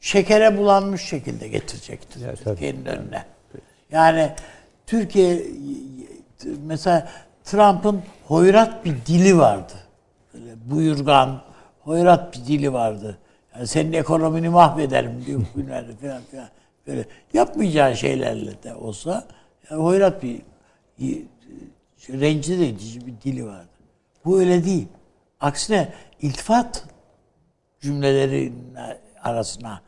şekere 0.00 0.58
bulanmış 0.58 1.02
şekilde 1.02 1.48
getirecektir 1.48 2.22
Evet. 2.24 2.44
Türkiye'nin 2.44 2.84
önüne. 2.84 3.24
Yani 3.90 4.32
Türkiye 4.86 5.42
mesela 6.62 7.08
Trump'ın 7.44 8.02
hoyrat 8.26 8.84
bir 8.84 8.96
dili 9.06 9.38
vardı. 9.38 9.72
Böyle 10.34 10.54
buyurgan, 10.70 11.42
hoyrat 11.80 12.34
bir 12.34 12.46
dili 12.46 12.72
vardı. 12.72 13.18
Yani 13.54 13.66
senin 13.66 13.92
ekonomini 13.92 14.48
mahvederim 14.48 15.24
diyor 15.26 15.40
günlerde 15.54 15.96
falan 15.96 16.22
filan. 16.30 16.48
Böyle 16.86 17.04
yapmayacağın 17.32 17.94
şeylerle 17.94 18.62
de 18.62 18.74
olsa 18.74 19.28
yani 19.70 19.82
hoyrat 19.82 20.22
bir 20.22 20.42
rencide 22.08 22.68
edici 22.68 23.06
bir 23.06 23.20
dili 23.20 23.46
vardı. 23.46 23.68
Bu 24.24 24.40
öyle 24.40 24.64
değil. 24.64 24.88
Aksine 25.40 25.92
iltifat 26.20 26.84
cümleleri 27.80 28.52
arasına 29.22 29.82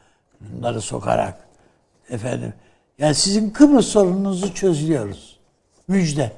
bunları 0.53 0.81
sokarak 0.81 1.49
efendim 2.11 2.55
yani 2.99 3.15
sizin 3.15 3.51
Kıbrıs 3.51 3.87
sorununuzu 3.87 4.55
çözüyoruz. 4.55 5.39
Müjde. 5.89 6.33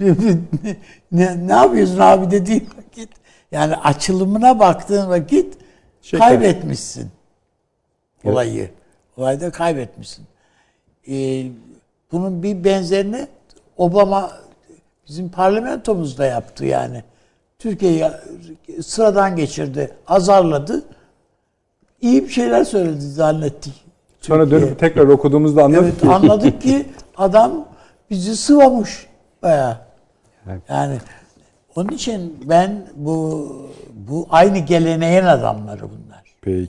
ne, 1.12 1.48
ne 1.48 1.52
yapıyorsun 1.52 1.98
abi 1.98 2.30
dediğin 2.30 2.68
vakit 2.78 3.08
yani 3.52 3.76
açılımına 3.76 4.58
baktığın 4.58 5.08
vakit 5.08 5.58
Şeker. 6.02 6.28
kaybetmişsin 6.28 7.10
olayı. 8.24 8.70
Olayda 9.16 9.50
kaybetmişsin. 9.50 10.26
Ee, 11.08 11.46
bunun 12.12 12.42
bir 12.42 12.64
benzerini 12.64 13.26
Obama 13.76 14.32
bizim 15.08 15.28
parlamentomuzda 15.28 16.26
yaptı 16.26 16.64
yani. 16.64 17.04
Türkiye'yi 17.58 18.04
sıradan 18.82 19.36
geçirdi, 19.36 19.96
azarladı. 20.06 20.84
İyi 22.04 22.24
bir 22.24 22.28
şeyler 22.28 22.64
söyledi 22.64 23.00
zannettik. 23.00 23.72
Sonra 24.20 24.50
dönüp 24.50 24.78
tekrar 24.78 25.06
okuduğumuzda 25.06 25.64
anladık 25.64 25.82
Evet 25.84 26.00
ki. 26.00 26.08
anladık 26.08 26.60
ki 26.62 26.86
adam 27.16 27.52
bizi 28.10 28.36
sıvamış 28.36 29.06
bayağı. 29.42 29.76
Evet. 30.50 30.60
Yani 30.68 30.96
onun 31.76 31.88
için 31.88 32.36
ben 32.48 32.86
bu 32.96 33.48
bu 34.08 34.26
aynı 34.30 34.58
geleneğin 34.58 35.24
adamları 35.24 35.80
bunlar. 35.82 36.22
Peki. 36.42 36.68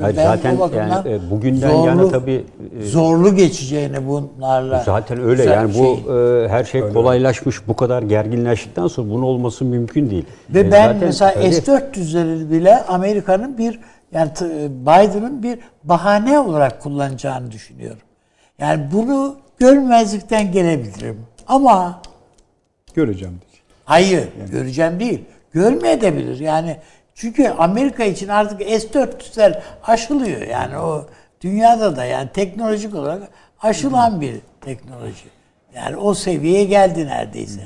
Hayır, 0.00 0.16
Ben 0.16 0.24
zaten 0.24 0.58
yani 0.76 1.08
e, 1.08 1.30
bugünden 1.30 1.74
yana 1.74 2.08
tabii 2.08 2.44
e, 2.80 2.84
zorlu 2.84 3.34
geçeceğini 3.34 3.96
bunlarla 4.08 4.82
zaten 4.86 5.20
öyle 5.22 5.42
yani 5.44 5.72
şey. 5.74 5.82
bu 5.82 6.12
e, 6.12 6.48
her 6.48 6.64
şey 6.64 6.80
kolaylaşmış 6.80 7.68
bu 7.68 7.76
kadar 7.76 8.02
gerginleştikten 8.02 8.86
sonra 8.86 9.10
bunun 9.10 9.22
olması 9.22 9.64
mümkün 9.64 10.10
değil. 10.10 10.24
Ve 10.50 10.60
E, 10.60 10.72
ben 10.72 10.86
zaten 10.92 11.00
mesela 11.06 11.34
tabii- 11.34 11.52
S-400'leri 11.54 12.50
bile 12.50 12.82
Amerika'nın 12.84 13.58
bir 13.58 13.78
yani 14.12 14.30
Biden'ın 14.70 15.42
bir 15.42 15.58
bahane 15.84 16.38
olarak 16.38 16.82
kullanacağını 16.82 17.50
düşünüyorum. 17.50 18.02
Yani 18.58 18.88
bunu 18.92 19.36
görmezlikten 19.58 20.52
gelebilirim. 20.52 21.26
Ama 21.46 22.02
Göreceğim. 22.94 23.40
diyecek. 23.40 23.62
hayır 23.84 24.28
göreceğim 24.50 25.00
değil. 25.00 25.24
Görmeyebilir 25.52 26.40
yani. 26.40 26.76
Çünkü 27.14 27.48
Amerika 27.48 28.04
için 28.04 28.28
artık 28.28 28.60
S-400'ler 28.60 29.60
aşılıyor 29.84 30.40
yani 30.40 30.78
o 30.78 31.06
dünyada 31.40 31.96
da 31.96 32.04
yani 32.04 32.28
teknolojik 32.32 32.94
olarak 32.94 33.22
aşılan 33.62 34.20
bir 34.20 34.36
teknoloji. 34.60 35.24
Yani 35.74 35.96
o 35.96 36.14
seviyeye 36.14 36.64
geldi 36.64 37.06
neredeyse. 37.06 37.60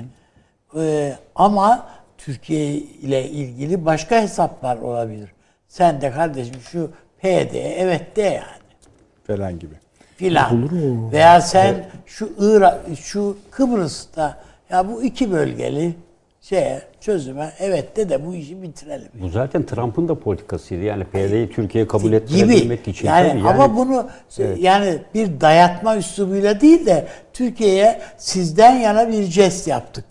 Ee, 0.77 1.13
ama 1.35 1.87
Türkiye 2.19 2.73
ile 2.75 3.29
ilgili 3.29 3.85
başka 3.85 4.23
hesaplar 4.23 4.77
olabilir. 4.77 5.34
Sen 5.75 6.01
de 6.01 6.11
kardeşim 6.11 6.55
şu 6.71 6.91
PD 7.23 7.55
evet 7.77 8.17
de 8.17 8.23
yani 8.23 8.63
Falan 9.27 9.59
gibi. 9.59 9.75
filan. 10.17 10.69
Veya 11.13 11.41
sen 11.41 11.87
şu 12.07 12.33
Irak, 12.39 12.81
şu 13.01 13.37
Kıbrıs'ta 13.51 14.39
ya 14.71 14.89
bu 14.89 15.03
iki 15.03 15.33
bölgeli 15.33 15.95
şeye 16.41 16.83
çözüme 17.01 17.53
evet 17.59 17.97
de 17.97 18.09
de 18.09 18.27
bu 18.27 18.35
işi 18.35 18.63
bitirelim. 18.63 19.09
Bu 19.15 19.29
zaten 19.29 19.67
Trump'ın 19.67 20.09
da 20.09 20.15
politikasıydı. 20.15 20.83
Yani 20.83 21.05
PYD'yi 21.05 21.51
Türkiye 21.51 21.87
kabul 21.89 22.07
gibi. 22.07 22.17
ettirebilmek 22.17 22.89
için. 22.89 23.09
Yani, 23.09 23.29
tabii 23.29 23.49
ama 23.49 23.77
bunu 23.77 24.07
yani 24.59 24.99
bir 25.15 25.41
dayatma 25.41 25.97
üslubuyla 25.97 26.61
değil 26.61 26.87
de 26.87 27.07
Türkiye'ye 27.33 28.01
sizden 28.19 28.77
yana 28.77 29.09
bir 29.09 29.23
jest 29.23 29.69
yaptık. 29.69 30.05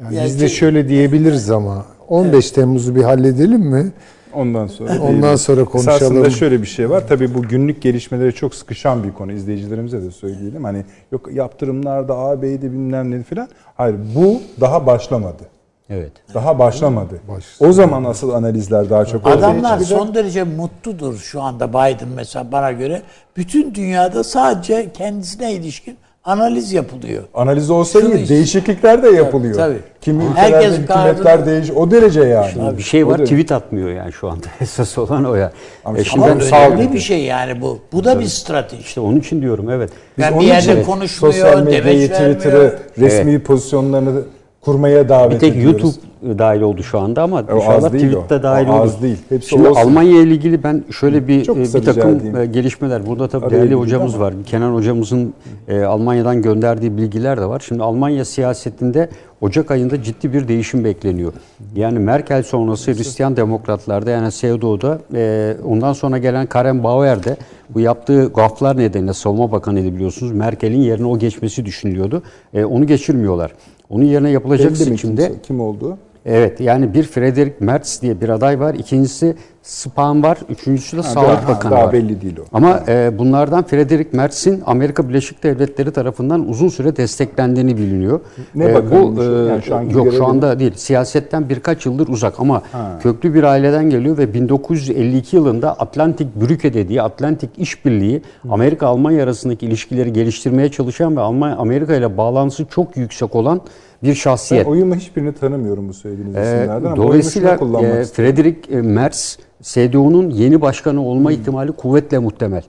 Yani 0.00 0.16
Yani 0.16 0.26
biz 0.26 0.40
de 0.40 0.48
şöyle 0.48 0.88
diyebiliriz 0.88 1.50
ama 1.50 1.86
15 2.08 2.50
Temmuz'u 2.50 2.96
bir 2.96 3.02
halledelim 3.02 3.60
mi? 3.60 3.92
Ondan 4.34 4.66
sonra 4.66 5.00
Ondan 5.02 5.36
sonra 5.36 5.64
konuşalım. 5.64 5.96
Esasında 5.96 6.30
şöyle 6.30 6.62
bir 6.62 6.66
şey 6.66 6.90
var. 6.90 7.08
Tabii 7.08 7.34
bu 7.34 7.42
günlük 7.42 7.82
gelişmelere 7.82 8.32
çok 8.32 8.54
sıkışan 8.54 9.04
bir 9.04 9.12
konu. 9.12 9.32
İzleyicilerimize 9.32 10.02
de 10.02 10.10
söyleyelim. 10.10 10.64
Hani 10.64 10.84
yok 11.12 11.32
yaptırımlarda 11.32 12.16
AB'ydi 12.16 12.72
bilmem 12.72 13.10
ne 13.10 13.22
falan. 13.22 13.48
Hayır 13.76 13.96
bu 14.16 14.40
daha 14.60 14.86
başlamadı. 14.86 15.42
Evet. 15.90 16.12
Daha 16.34 16.58
başlamadı. 16.58 17.20
O 17.60 17.72
zaman 17.72 18.04
asıl 18.04 18.30
analizler 18.30 18.90
daha 18.90 19.04
çok 19.04 19.20
ortaya 19.26 19.36
Adamlar 19.36 19.78
çıkacak. 19.78 19.98
son 19.98 20.14
derece 20.14 20.44
mutludur 20.44 21.16
şu 21.16 21.42
anda 21.42 21.68
Biden 21.68 22.08
mesela 22.16 22.52
bana 22.52 22.72
göre. 22.72 23.02
Bütün 23.36 23.74
dünyada 23.74 24.24
sadece 24.24 24.92
kendisine 24.92 25.52
ilişkin 25.52 25.96
analiz 26.24 26.72
yapılıyor. 26.72 27.22
Analiz 27.34 27.70
olsa 27.70 28.00
Şunu 28.00 28.14
iyi. 28.14 28.28
Değişiklikler 28.28 29.02
de 29.02 29.08
yapılıyor. 29.08 29.54
tabii. 29.54 29.78
Kimi 30.00 30.24
Herkes 30.34 30.78
hükümetler 30.78 31.46
değiş 31.46 31.70
o 31.70 31.90
derece 31.90 32.20
yani. 32.20 32.78
Bir 32.78 32.82
şey 32.82 33.04
O 33.04 33.08
var 33.08 33.18
derece. 33.18 33.36
tweet 33.36 33.52
atmıyor 33.62 33.90
yani 33.90 34.12
şu 34.12 34.28
anda. 34.30 34.46
Esas 34.60 34.98
olan 34.98 35.24
o 35.24 35.34
ya. 35.34 35.52
Ama 35.84 35.98
E 35.98 36.04
şimdi 36.04 36.24
şimdi 36.24 36.54
Ama 36.54 36.66
önemli 36.66 36.92
bir 36.92 36.98
şey 36.98 37.22
yani 37.22 37.60
bu. 37.60 37.78
Bu 37.92 38.04
da 38.04 38.20
bir 38.20 38.24
strateji. 38.24 38.82
işte 38.82 39.00
onun 39.00 39.20
için 39.20 39.42
diyorum 39.42 39.70
evet. 39.70 39.90
Biz 40.18 40.24
Yani 40.24 40.32
onun 40.34 40.42
bir 40.42 40.46
yerde 40.46 40.72
için 40.72 40.84
konuşmuyor, 40.84 41.34
sosyal 41.34 41.62
medyayı. 41.62 42.08
Twitter'ı, 42.08 42.78
resmi 42.98 43.42
pozisyonlarını 43.42 44.22
kurmaya 44.60 45.08
davet 45.08 45.34
Bir 45.34 45.38
tek 45.38 45.56
ediyoruz. 45.56 45.82
YouTube 45.82 46.09
dahil 46.22 46.60
oldu 46.60 46.82
şu 46.82 46.98
anda 46.98 47.22
ama 47.22 47.44
O 47.52 47.56
inşallah 47.56 47.88
o. 48.26 48.30
de 48.30 48.42
dahil 48.42 48.68
O 48.68 48.72
olur. 48.72 48.80
az 48.84 49.02
değil. 49.02 49.16
Hepsi 49.28 49.48
Şimdi 49.48 49.68
olsun. 49.68 49.80
Almanya 49.80 50.20
ile 50.22 50.30
ilgili 50.34 50.62
ben 50.62 50.84
şöyle 50.90 51.28
bir 51.28 51.48
e, 51.48 51.74
bir 51.74 51.84
takım 51.84 52.16
edeyim. 52.16 52.36
e, 52.36 52.46
gelişmeler. 52.46 53.06
Burada 53.06 53.28
tabii 53.28 53.46
Araya 53.46 53.56
değerli 53.60 53.74
hocamız 53.74 54.14
ama. 54.14 54.24
var. 54.24 54.34
Kenan 54.46 54.74
hocamızın 54.74 55.32
e, 55.68 55.80
Almanya'dan 55.82 56.42
gönderdiği 56.42 56.96
bilgiler 56.96 57.40
de 57.40 57.44
var. 57.46 57.62
Şimdi 57.68 57.82
Almanya 57.82 58.24
siyasetinde 58.24 59.08
Ocak 59.40 59.70
ayında 59.70 60.02
ciddi 60.02 60.32
bir 60.32 60.48
değişim 60.48 60.84
bekleniyor. 60.84 61.32
Yani 61.76 61.98
Merkel 61.98 62.42
sonrası 62.42 62.90
Hristiyan 62.92 63.36
demokratlarda 63.36 64.10
yani 64.10 64.30
CDU'da 64.32 64.98
e, 65.14 65.56
ondan 65.64 65.92
sonra 65.92 66.18
gelen 66.18 66.46
Karen 66.46 66.84
Bauer'de 66.84 67.36
bu 67.74 67.80
yaptığı 67.80 68.32
gaflar 68.34 68.76
nedeniyle 68.76 69.12
savunma 69.12 69.52
bakanıydı 69.52 69.94
biliyorsunuz. 69.94 70.32
Merkel'in 70.32 70.80
yerine 70.80 71.06
o 71.06 71.18
geçmesi 71.18 71.64
düşünülüyordu. 71.66 72.22
E, 72.54 72.64
onu 72.64 72.86
geçirmiyorlar. 72.86 73.52
Onun 73.90 74.04
yerine 74.04 74.30
yapılacak 74.30 74.70
Belli 74.70 74.76
seçimde 74.76 75.32
kim 75.42 75.60
oldu? 75.60 75.98
Evet 76.26 76.60
yani 76.60 76.94
bir 76.94 77.02
Frederick 77.02 77.56
Merz 77.60 78.02
diye 78.02 78.20
bir 78.20 78.28
aday 78.28 78.60
var. 78.60 78.74
İkincisi 78.74 79.36
Spahn 79.62 80.22
var. 80.22 80.38
Üçüncüsü 80.48 80.96
de 80.96 81.00
Ha, 81.00 81.08
Sağlık 81.08 81.28
daha- 81.28 81.48
Bakanı 81.48 81.72
daha 81.72 81.86
var. 81.86 81.92
belli 81.92 82.20
değil 82.20 82.36
o. 82.38 82.44
Ama 82.52 82.80
e, 82.88 83.18
bunlardan 83.18 83.62
Frederick 83.66 84.16
Merz'in 84.16 84.62
Amerika 84.66 85.08
Birleşik 85.08 85.42
Devletleri 85.42 85.90
tarafından 85.92 86.48
uzun 86.48 86.68
süre 86.68 86.96
desteklendiğini 86.96 87.76
biliniyor. 87.76 88.20
Ne 88.54 88.64
E, 88.64 88.74
bakanıymış 88.74 89.26
o? 89.28 89.32
Yani 89.32 89.62
şu 89.92 89.98
yok 89.98 90.12
şu 90.14 90.26
anda 90.26 90.58
değil. 90.58 90.72
Siyasetten 90.76 91.48
birkaç 91.48 91.86
yıldır 91.86 92.08
uzak 92.08 92.40
ama 92.40 92.62
Ha. 92.72 92.98
köklü 93.02 93.34
bir 93.34 93.42
aileden 93.42 93.90
geliyor 93.90 94.18
ve 94.18 94.34
1952 94.34 95.36
yılında 95.36 95.72
Atlantik 95.72 96.36
Brücke 96.40 96.74
dediği 96.74 97.02
Atlantik 97.02 97.50
İşbirliği 97.58 98.22
Amerika 98.50 98.86
Almanya 98.86 99.24
arasındaki 99.24 99.66
ilişkileri 99.66 100.12
geliştirmeye 100.12 100.68
çalışan 100.70 101.16
ve 101.16 101.20
Almanya 101.20 101.56
Amerika 101.56 101.94
ile 101.94 102.16
bağlantısı 102.16 102.64
çok 102.64 102.96
yüksek 102.96 103.34
olan 103.36 103.60
bir 104.02 104.08
Ben 104.08 104.14
şahsiyet. 104.14 104.66
oyumu 104.66 104.94
hiçbirini 104.94 105.32
tanımıyorum 105.34 105.88
bu 105.88 105.94
söylediğiniz 105.94 106.36
Ee, 106.36 106.40
isimlerden 106.42 106.84
ama 106.86 106.96
dolayısıyla 106.96 107.54
e. 107.82 108.04
Frederick 108.04 108.74
e, 108.76 108.82
Merz 108.82 109.38
CDU'nun 109.62 110.30
yeni 110.30 110.60
başkanı 110.60 111.04
olma 111.06 111.32
ihtimali 111.32 111.72
kuvvetle 111.72 112.18
muhtemel. 112.18 112.62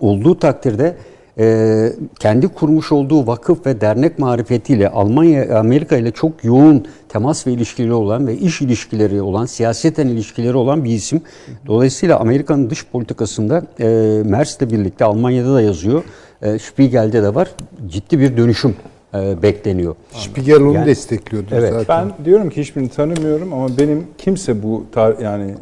Olduğu 0.00 0.38
takdirde 0.38 0.96
e, 1.38 1.86
kendi 2.20 2.48
kurmuş 2.48 2.92
olduğu 2.92 3.26
vakıf 3.26 3.66
ve 3.66 3.80
dernek 3.80 4.18
marifetiyle 4.18 4.88
Almanya 4.88 5.58
Amerika 5.58 5.96
ile 5.96 6.10
çok 6.10 6.44
yoğun 6.44 6.86
temas 7.08 7.46
ve 7.46 7.52
ilişkileri 7.52 7.92
olan 7.92 8.26
ve 8.26 8.36
iş 8.36 8.60
ilişkileri 8.62 9.22
olan, 9.22 9.46
siyaseten 9.46 10.08
ilişkileri 10.08 10.56
olan 10.56 10.84
bir 10.84 10.90
isim. 10.90 11.20
Dolayısıyla 11.66 12.18
Amerika'nın 12.20 12.70
dış 12.70 12.86
politikasında 12.86 13.62
e, 13.80 13.86
Merz'le 14.24 14.60
birlikte 14.60 15.04
Almanya'da 15.04 15.54
da 15.54 15.62
yazıyor. 15.62 16.04
E, 16.42 16.58
Spiegel'de 16.58 17.22
de 17.22 17.34
var. 17.34 17.50
Ciddi 17.88 18.18
bir 18.18 18.36
dönüşüm 18.36 18.76
e, 19.14 19.42
bekleniyor. 19.42 19.94
Spiegel 20.12 20.60
onu 20.62 20.72
Yani- 20.74 20.86
destekliyordu 20.86 21.48
Evet. 21.52 21.72
zaten. 21.72 22.08
Ben 22.18 22.24
diyorum 22.24 22.50
ki 22.50 22.60
hiçbirini 22.60 22.88
tanımıyorum 22.88 23.52
ama 23.52 23.78
benim 23.78 24.06
kimse 24.18 24.62
bu 24.62 24.84
tar- 24.94 25.24
yani 25.24 25.54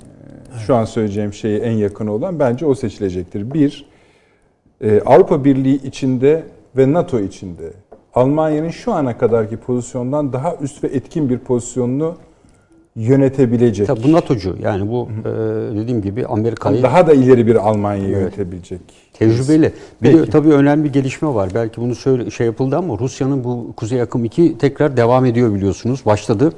e, 0.56 0.58
şu 0.66 0.74
an 0.74 0.84
söyleyeceğim 0.84 1.32
şeye 1.32 1.58
en 1.58 1.72
yakın 1.72 2.06
olan 2.06 2.38
bence 2.38 2.66
o 2.66 2.74
seçilecektir. 2.74 3.54
Bir, 3.54 3.86
e, 4.80 5.00
Avrupa 5.00 5.44
Birliği 5.44 5.86
içinde 5.86 6.42
ve 6.76 6.92
NATO 6.92 7.20
içinde 7.20 7.72
Almanya'nın 8.14 8.70
şu 8.70 8.92
ana 8.92 9.18
kadarki 9.18 9.56
pozisyondan 9.56 10.32
daha 10.32 10.56
üst 10.56 10.84
ve 10.84 10.88
etkin 10.88 11.30
bir 11.30 11.38
pozisyonunu 11.38 12.16
yönetebilecek. 12.96 13.86
Tabii 13.86 14.02
bu 14.04 14.12
NATO'cu 14.12 14.56
yani 14.62 14.90
bu 14.90 15.08
e, 15.24 15.30
dediğim 15.76 16.02
gibi 16.02 16.26
Amerika'yı 16.26 16.82
Daha 16.82 17.06
da 17.06 17.12
ileri 17.12 17.46
bir 17.46 17.54
Almanya'yı 17.68 18.10
yönetebilecek. 18.10 18.80
Tecrübeli. 19.18 19.72
Bir 20.02 20.12
de 20.12 20.18
Peki. 20.18 20.30
tabii 20.30 20.52
önemli 20.52 20.84
bir 20.84 20.92
gelişme 20.92 21.28
var. 21.34 21.48
Belki 21.54 21.80
bunu 21.80 21.94
söyle, 21.94 22.30
şey 22.30 22.46
yapıldı 22.46 22.76
ama 22.76 22.98
Rusya'nın 22.98 23.44
bu 23.44 23.72
Kuzey 23.76 24.00
Akım 24.02 24.24
2 24.24 24.58
tekrar 24.58 24.96
devam 24.96 25.24
ediyor 25.24 25.54
biliyorsunuz. 25.54 26.00
Başladı. 26.06 26.52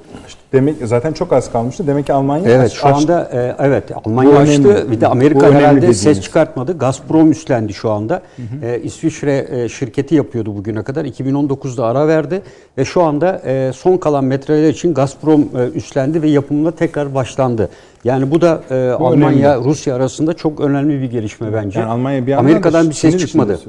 Demek 0.52 0.76
zaten 0.84 1.12
çok 1.12 1.32
az 1.32 1.52
kalmıştı. 1.52 1.86
Demek 1.86 2.06
ki 2.06 2.12
Almanya 2.12 2.44
Evet 2.50 2.66
aç- 2.66 2.72
şu 2.72 2.86
aç- 2.86 2.96
anda 2.96 3.30
e, 3.32 3.56
evet 3.66 3.84
Almanya 4.04 4.30
Bu 4.32 4.36
açtı. 4.36 4.68
önemli. 4.68 4.90
Bir 4.90 5.00
de 5.00 5.06
Bu 5.06 5.10
Amerika 5.10 5.40
önemli 5.46 5.56
herhalde 5.58 5.76
dediğiniz. 5.76 6.00
ses 6.00 6.20
çıkartmadı. 6.20 6.78
Gazprom 6.78 7.30
üstlendi 7.30 7.72
şu 7.74 7.90
anda. 7.90 8.22
E, 8.62 8.80
İsviçre 8.82 9.46
e, 9.50 9.68
şirketi 9.68 10.14
yapıyordu 10.14 10.56
bugüne 10.56 10.82
kadar. 10.82 11.04
2019'da 11.04 11.86
ara 11.86 12.08
verdi 12.08 12.42
ve 12.78 12.84
şu 12.84 13.02
anda 13.02 13.42
e, 13.46 13.72
son 13.74 13.96
kalan 13.96 14.24
metreler 14.24 14.68
için 14.70 14.94
Gazprom 14.94 15.40
e, 15.40 15.68
üstlendi 15.78 16.22
ve 16.22 16.28
yapımına 16.28 16.70
tekrar 16.70 17.14
başlandı. 17.14 17.68
Yani 18.04 18.30
bu 18.30 18.40
da 18.40 18.60
e, 18.70 18.90
Almanya 18.90 19.56
Rusya 19.58 19.94
arasında 19.94 20.34
çok 20.34 20.60
önemli 20.60 21.02
bir 21.02 21.10
gelişme 21.10 21.52
bence. 21.52 21.80
yani 21.80 21.90
Almanya 21.90 22.26
bir 22.26 22.32
da 22.32 22.36
Amerika'dan 22.50 22.88
bir 22.88 22.94
sinir 22.94 23.12
ses 23.12 23.20
çıkmadı. 23.20 23.60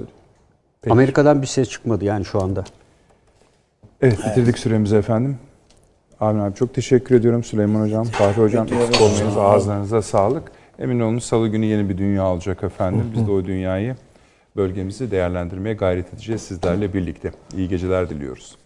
Peki. 0.81 0.93
Amerika'dan 0.93 1.41
bir 1.41 1.47
ses 1.47 1.69
çıkmadı 1.69 2.05
yani 2.05 2.25
şu 2.25 2.41
anda. 2.41 2.63
Evet 4.01 4.19
bitirdik 4.25 4.59
süremizi 4.59 4.95
efendim. 4.95 5.37
Amin 6.19 6.39
abi 6.39 6.55
çok 6.55 6.73
teşekkür 6.73 7.15
ediyorum 7.15 7.43
Süleyman 7.43 7.81
Hocam, 7.81 8.03
Fahri 8.05 8.41
Hocam. 8.41 8.67
Eksik 8.73 9.01
olmayınız, 9.01 9.37
ağızlarınıza 9.37 10.01
sağlık. 10.01 10.51
Emin 10.79 10.99
olun 10.99 11.19
salı 11.19 11.47
günü 11.47 11.65
yeni 11.65 11.89
bir 11.89 11.97
dünya 11.97 12.27
olacak 12.27 12.63
efendim. 12.63 13.11
Biz 13.15 13.27
de 13.27 13.31
o 13.31 13.45
dünyayı 13.45 13.95
bölgemizi 14.55 15.11
değerlendirmeye 15.11 15.75
gayret 15.75 16.13
edeceğiz 16.13 16.41
sizlerle 16.41 16.93
birlikte. 16.93 17.31
İyi 17.57 17.69
geceler 17.69 18.09
diliyoruz. 18.09 18.57